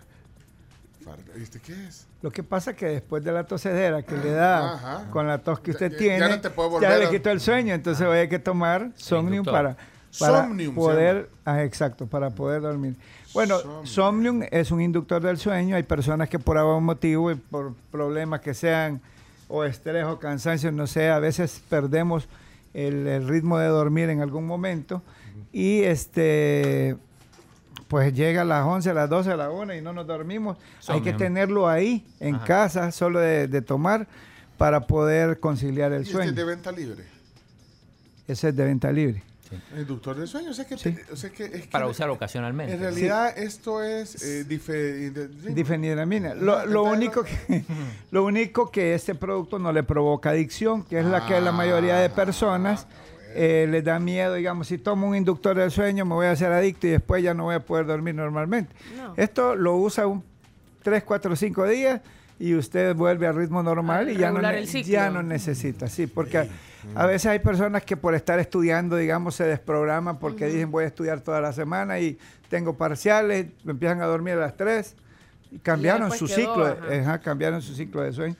[1.36, 2.06] ¿Viste qué es?
[2.22, 5.06] Lo que pasa es que después de la tosedera que le da Ajá.
[5.12, 7.10] con la tos que usted ya- tiene, ya no te puede ya volver le a-
[7.10, 9.78] quitó el sueño, entonces va a hay que tomar Somnium para,
[10.20, 12.96] para Somnium poder, ah, exacto, para poder dormir.
[13.34, 13.86] Bueno, Somnium.
[13.86, 15.76] Somnium es un inductor del sueño.
[15.76, 19.00] Hay personas que por algún motivo y por problemas que sean
[19.48, 22.28] o estrés o cansancio, no sé, a veces perdemos
[22.74, 25.02] el, el ritmo de dormir en algún momento
[25.54, 26.98] y este
[27.88, 30.58] pues llega a las 11, a las 12, a las 1 y no nos dormimos.
[30.88, 32.46] Hay que tenerlo ahí, en Ajá.
[32.46, 34.08] casa, solo de, de tomar,
[34.58, 36.30] para poder conciliar Y el este sueño.
[36.32, 37.04] es de venta libre.
[38.28, 39.24] Ese es de venta libre.
[39.74, 40.52] El inductor del sueño.
[40.52, 40.92] O sea que, Sí.
[40.92, 42.74] te- o sea que es que Para usar ocasionalmente.
[42.74, 45.14] En realidad esto es eh, dife-.
[46.36, 47.64] Lo, lo único que,
[48.12, 51.96] lo único que este producto no le provoca adicción, que es la que la mayoría
[51.98, 52.88] de personas
[53.36, 56.52] eh, les da miedo, digamos, si tomo un inductor del sueño me voy a hacer
[56.52, 58.74] adicto y después ya no voy a poder dormir normalmente.
[58.96, 59.14] No.
[59.18, 60.24] Esto lo usa un
[60.84, 62.02] 3, 4, 5 días
[62.40, 64.40] y usted vuelve al ritmo normal A y ya no,
[64.92, 66.48] ya no necesita, sí, porque a,
[66.96, 70.88] a veces hay personas que por estar estudiando, digamos, se desprograman porque dicen voy a
[70.88, 72.18] estudiar toda la semana y
[72.50, 74.96] tengo parciales, empiezan a dormir a las 3
[75.52, 76.86] y cambiaron su quedó, ciclo, ajá.
[76.88, 78.36] de- ajá, cambiaron su ciclo de sueño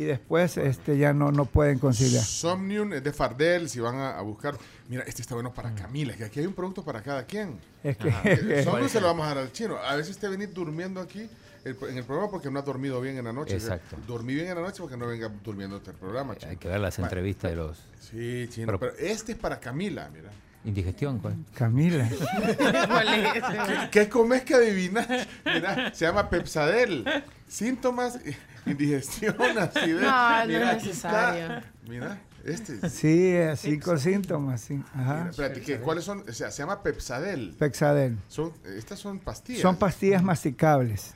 [0.00, 2.22] y después este ya no, no pueden conciliar.
[2.22, 4.56] Somnium es de Fardel, si van a, a buscar.
[4.88, 7.58] Mira, este está bueno para Camila, que aquí hay un producto para cada quien.
[7.82, 8.28] Es que- Ajá.
[8.30, 9.76] El Somnium se lo vamos a dar al chino.
[9.76, 11.28] A veces usted venir durmiendo aquí
[11.64, 13.54] el- en el programa porque no ha dormido bien en la noche.
[13.54, 13.96] Exacto.
[14.06, 16.36] Dormí bien en la noche porque no venga durmiendo el programa.
[16.48, 17.78] Hay que ver las Bueno, entrevistas de los.
[18.00, 18.66] Sí, chino.
[18.66, 20.30] Pero- Pero, este es para Camila, mira.
[20.64, 21.36] Indigestión, ¿cuál?
[21.54, 22.08] Camila.
[22.58, 25.08] ¿Qué, qué comes que adivinas?
[25.44, 27.04] Mira, se llama Pepsadel.
[27.48, 28.36] Síntomas, eh,
[28.66, 30.00] indigestión, acidez.
[30.02, 31.44] No, no Mira, es aquí necesario.
[31.56, 31.62] está.
[31.88, 32.88] Mira, este.
[32.90, 34.82] Sí, cinco síntomas, sí.
[34.94, 35.14] Ajá.
[35.14, 36.24] Mira, espérate, ¿qué- ¿cuáles son?
[36.28, 37.54] O sea, se llama Pepsadel.
[37.58, 38.16] Pexadel.
[38.28, 39.62] Son, estas son pastillas.
[39.62, 41.14] Son pastillas masticables.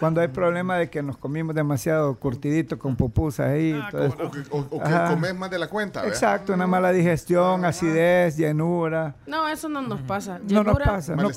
[0.00, 3.70] Cuando hay problema de que nos comimos demasiado curtidito con pupusas ahí.
[3.72, 6.14] entonces- O que, o- o que comes más de la cuenta, ¿verdad?
[6.14, 9.14] Exacto, una mala digestión, acidez, llenura.
[9.26, 10.38] No, eso no nos pasa.
[10.40, 11.14] No nos Llenura, pasa.
[11.14, 11.30] no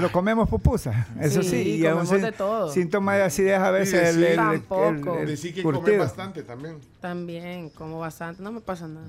[0.00, 1.48] pero comemos pupusas, eso sí.
[1.48, 2.70] Sí, y comemos sí- de todo.
[2.70, 5.14] Síntoma de acidez a veces el, decir- el, Tampoco.
[5.14, 5.98] el- el Decí que curtido.
[5.98, 6.76] bastante también.
[7.00, 8.42] También, como bastante.
[8.42, 9.06] No me pasa nada.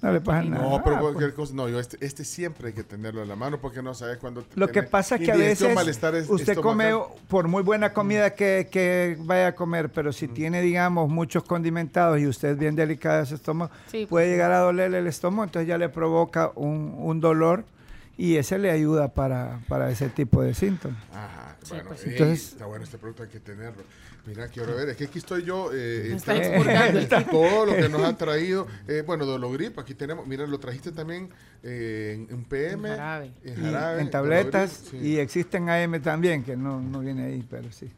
[0.00, 0.62] No le pasa nada.
[0.62, 1.52] No, pero Ah, cualquier cosa.
[1.54, 4.44] No, yo este, este siempre hay que tenerlo en la mano porque no sabes cuándo.
[4.54, 6.92] Lo que pasa es que a veces malestar es- usted come
[7.26, 12.20] por muy buena comida que, que vaya a comer, pero si tiene, digamos, muchos condimentados
[12.20, 14.28] y usted es bien delicado de su estómago, Sí, puede pues.
[14.28, 17.64] llegar a dolerle el estómago, entonces ya le provoca un, un dolor
[18.18, 21.02] y ese le ayuda para, para ese tipo de síntomas.
[21.12, 22.04] Ajá, Sí, bueno, pues.
[22.04, 23.82] ey, Entonces- está bueno este producto, hay que tenerlo.
[24.26, 25.70] Mira, quiero ver, es que aquí estoy yo.
[25.72, 27.30] Eh, está el tipo.
[27.30, 28.66] todo lo que nos ha traído.
[28.86, 30.26] Eh, bueno, Dologrip, aquí tenemos.
[30.26, 31.30] Mira, lo trajiste también
[31.62, 32.88] eh, en un PM.
[32.90, 33.32] En jarabe.
[33.42, 35.08] En, Y jarabe, en tabletas Dologrip, sí.
[35.08, 37.90] y existen AM también, que no, no viene ahí, pero sí.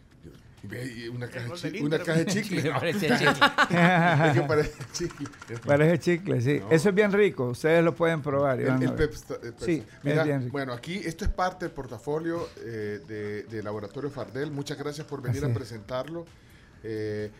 [1.12, 2.62] Una caja, de una caja chicle.
[2.62, 3.30] Me parece chicle.
[3.30, 5.28] es que parece chicle.
[5.66, 6.58] Parece chicle, sí.
[6.60, 6.70] No.
[6.70, 8.60] Eso es bien rico, ustedes lo pueden probar.
[8.60, 10.52] El, a el el Pepsta- Sí, Mira, es bien rico.
[10.52, 14.50] bueno, aquí esto es parte del portafolio eh, de, de Laboratorio Fardel.
[14.50, 15.56] Muchas gracias por venir Así a es.
[15.56, 16.26] presentarlo.
[16.82, 17.30] Eh,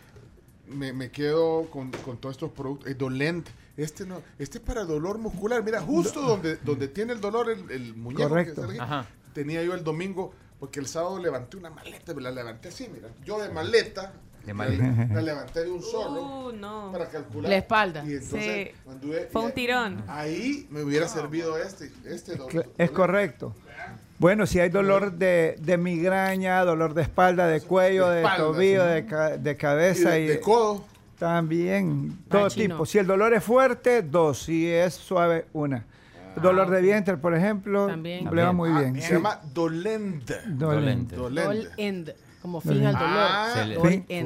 [0.68, 2.89] me, me quedo con, con todos estos productos.
[2.90, 5.62] Eh, Dolent, este no, este es para dolor muscular.
[5.62, 8.28] Mira, justo donde, donde tiene el dolor el, el muñeco.
[8.28, 8.65] Correcto.
[8.65, 9.08] aquí.
[9.34, 13.09] Tenía yo el domingo, porque el sábado levanté una maleta, me la levanté así, mira.
[13.25, 14.13] Yo de maleta.
[14.45, 15.15] De la- maleta.
[15.15, 16.91] La, levanté de un solo Uh, no.
[16.93, 17.51] para calcular.
[17.51, 18.05] La espalda.
[18.07, 18.91] Y entonces, Sí.
[18.91, 20.05] anduve- Fue un tirón.
[20.09, 22.67] Ahí me hubiera servido este, este dolor.
[22.79, 23.55] Es correcto.
[24.19, 28.91] Bueno, si hay dolor de, de migraña, dolor de espalda, de cuello, De tobillo, sí.
[28.91, 30.85] de, ca- de Y cabeza de, y, de codo.
[31.19, 32.85] también todo tipo.
[32.87, 34.43] Si el dolor es fuerte, dos.
[34.43, 35.87] Si es suave, una.
[36.36, 38.28] Dolor de vientre, por ejemplo, También.
[38.34, 38.94] le va muy Ah, bien.
[38.97, 39.12] se sí.
[39.15, 40.31] llama Dolent.
[40.47, 41.17] Dolente.
[41.17, 41.17] Dolente.
[41.17, 41.70] All Dolent.
[41.76, 42.15] end.
[42.42, 43.09] Como fin al dolor.
[43.18, 44.05] Ah, Fin.
[44.09, 44.25] Es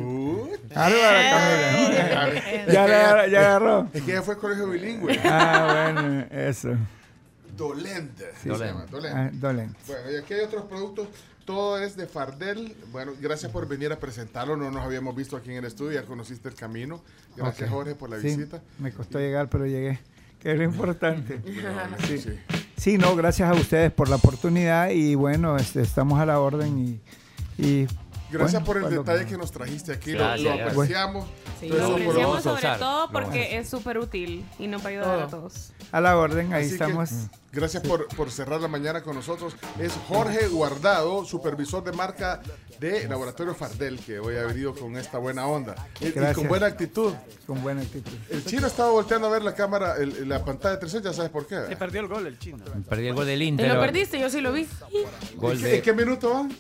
[2.73, 3.89] ya, que le agarró- ya agarró.
[3.93, 5.19] Es que ella fue colegio bilingüe.
[5.25, 6.71] Ah, bueno, eso.
[7.57, 8.19] Dolent.
[8.41, 8.73] se Dolent.
[8.73, 9.17] llama, Dolent.
[9.17, 9.79] Ah, dolente.
[9.87, 11.09] Bueno, y aquí hay otros productos.
[11.45, 12.75] Todo es de Fardel.
[12.91, 14.57] Bueno, gracias por venir a presentarlo.
[14.57, 16.01] No nos habíamos visto aquí en el estudio.
[16.01, 17.03] Ya conociste el camino.
[17.37, 17.69] Gracias.
[17.69, 18.63] Jorge, por la Sí, visita.
[18.79, 19.99] Me costó llegar, pero llegué.
[20.45, 21.41] Que es lo importante.
[22.07, 22.19] Sí.
[22.19, 22.31] sí.
[22.77, 26.79] Sí, no, gracias a ustedes por la oportunidad y bueno, este, estamos a la orden
[26.79, 27.01] y...
[27.63, 27.87] y
[28.31, 30.13] Gracias bueno, por el detalle que nos trajiste aquí.
[30.13, 31.27] Lo- Gracias, lo, apreciamos.
[31.61, 35.27] Sí, Lo apreciamos sobre todo porque es súper útil y nos va a ayudar a
[35.29, 35.41] Todo.
[35.43, 35.73] todos.
[35.93, 37.11] A la orden, ahí Así que, estamos.
[37.55, 39.55] Gracias por, por cerrar la mañana con nosotros.
[39.81, 42.41] Es Jorge Guardado, supervisor de marca
[42.81, 45.75] de Laboratorio Fardel, que hoy ha venido con esta buena onda.
[46.01, 46.37] Y- Y, Gracias.
[46.37, 47.13] con buena actitud.
[47.47, 48.13] Con buena actitud.
[48.31, 51.31] El chino estaba volteando a ver la cámara, el- la pantalla de 360, ya sabes
[51.31, 51.57] por qué.
[51.69, 52.59] Se perdió el gol el chino.
[52.89, 53.75] Perdí el gol del ¿Te Inter.
[53.75, 54.19] lo perdiste?
[54.19, 54.67] Yo sí lo vi.
[55.37, 56.53] Gol ¿En qué, de en qué minuto van?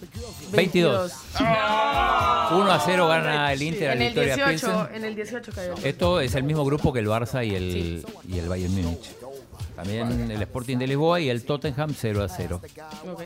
[0.53, 1.13] 22.
[1.41, 4.95] 1 a 0 gana el Inter En el Victoria 18, Pilsen.
[4.97, 5.75] en el 18 cayó.
[5.83, 9.11] Esto es el mismo grupo que el Barça y el, y el Bayern Múnich.
[9.77, 12.61] También el Sporting de Lisboa y el Tottenham 0 a 0.
[13.11, 13.23] Ok.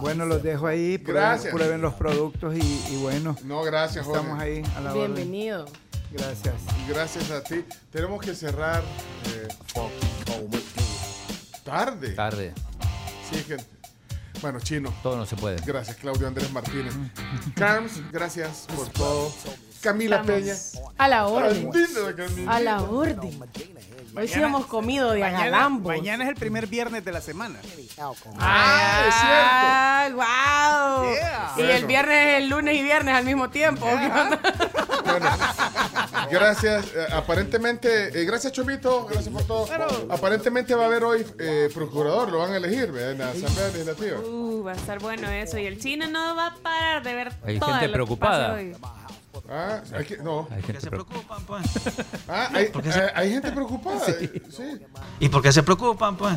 [0.00, 0.98] Bueno, los dejo ahí.
[0.98, 1.54] Prueben, Gracias.
[1.54, 4.20] prueben los productos y, y bueno, No, gracias, Jorge.
[4.20, 5.14] estamos ahí a la orden.
[5.14, 5.66] Bienvenido.
[6.12, 6.54] Gracias.
[6.86, 7.64] Y gracias a ti.
[7.90, 8.82] Tenemos que cerrar
[9.34, 9.48] eh,
[11.64, 12.10] tarde.
[12.14, 12.52] Tarde.
[13.30, 13.64] Sí, gente.
[14.40, 14.92] Bueno, chino.
[15.02, 15.56] Todo no se puede.
[15.64, 16.94] Gracias, Claudio Andrés Martínez.
[17.54, 19.32] Carms, gracias por todo.
[19.80, 20.54] Camila Estamos Peña.
[20.98, 21.70] A la orden.
[22.48, 23.40] A la orden.
[24.16, 25.94] Hoy sí hemos comido de Mañana, agalambos.
[25.94, 27.58] mañana es el primer viernes de la semana.
[28.38, 31.12] ¡Ah, wow!
[31.12, 31.52] Yeah.
[31.58, 33.84] Y el viernes es el lunes y viernes al mismo tiempo.
[33.86, 34.40] ¿qué onda?
[35.06, 35.30] Bueno,
[36.30, 36.86] Gracias.
[36.86, 39.68] eh, aparentemente, eh, gracias Chomito, gracias por todo.
[40.10, 43.12] Aparentemente va a haber hoy eh, procurador, lo van a elegir ¿verdad?
[43.12, 44.18] en la Asamblea Legislativa.
[44.18, 45.58] Uh, va a estar bueno eso.
[45.58, 48.48] Y el chino no va a parar de ver Hay todo gente lo que preocupada.
[48.50, 48.76] pase hoy.
[49.48, 50.48] Ah, hay que, no.
[50.50, 51.64] Hay gente se preocupan, pues.
[52.28, 54.04] Ah, hay, Porque se- hay gente preocupada.
[54.06, 54.30] sí.
[55.20, 56.36] ¿Y por qué se preocupan, pues?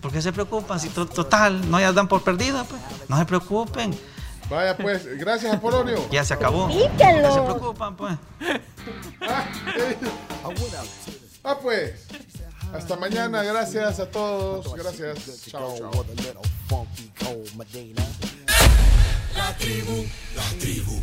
[0.00, 0.78] ¿Por qué se preocupan?
[0.78, 2.80] Si to- total, no ya dan por perdida, pues.
[3.08, 3.98] No se preocupen.
[4.50, 5.96] Vaya pues, gracias Apolonio.
[6.10, 6.68] Ya se acabó.
[6.68, 7.28] ¿Por Píquelo.
[7.28, 8.18] qué se preocupan, pues?
[11.42, 12.06] Ah, pues.
[12.74, 14.74] Hasta mañana, gracias a todos.
[14.74, 15.46] Gracias.
[15.46, 16.04] Chao, chao.
[19.36, 20.04] La tribu,
[20.36, 21.02] la tribu,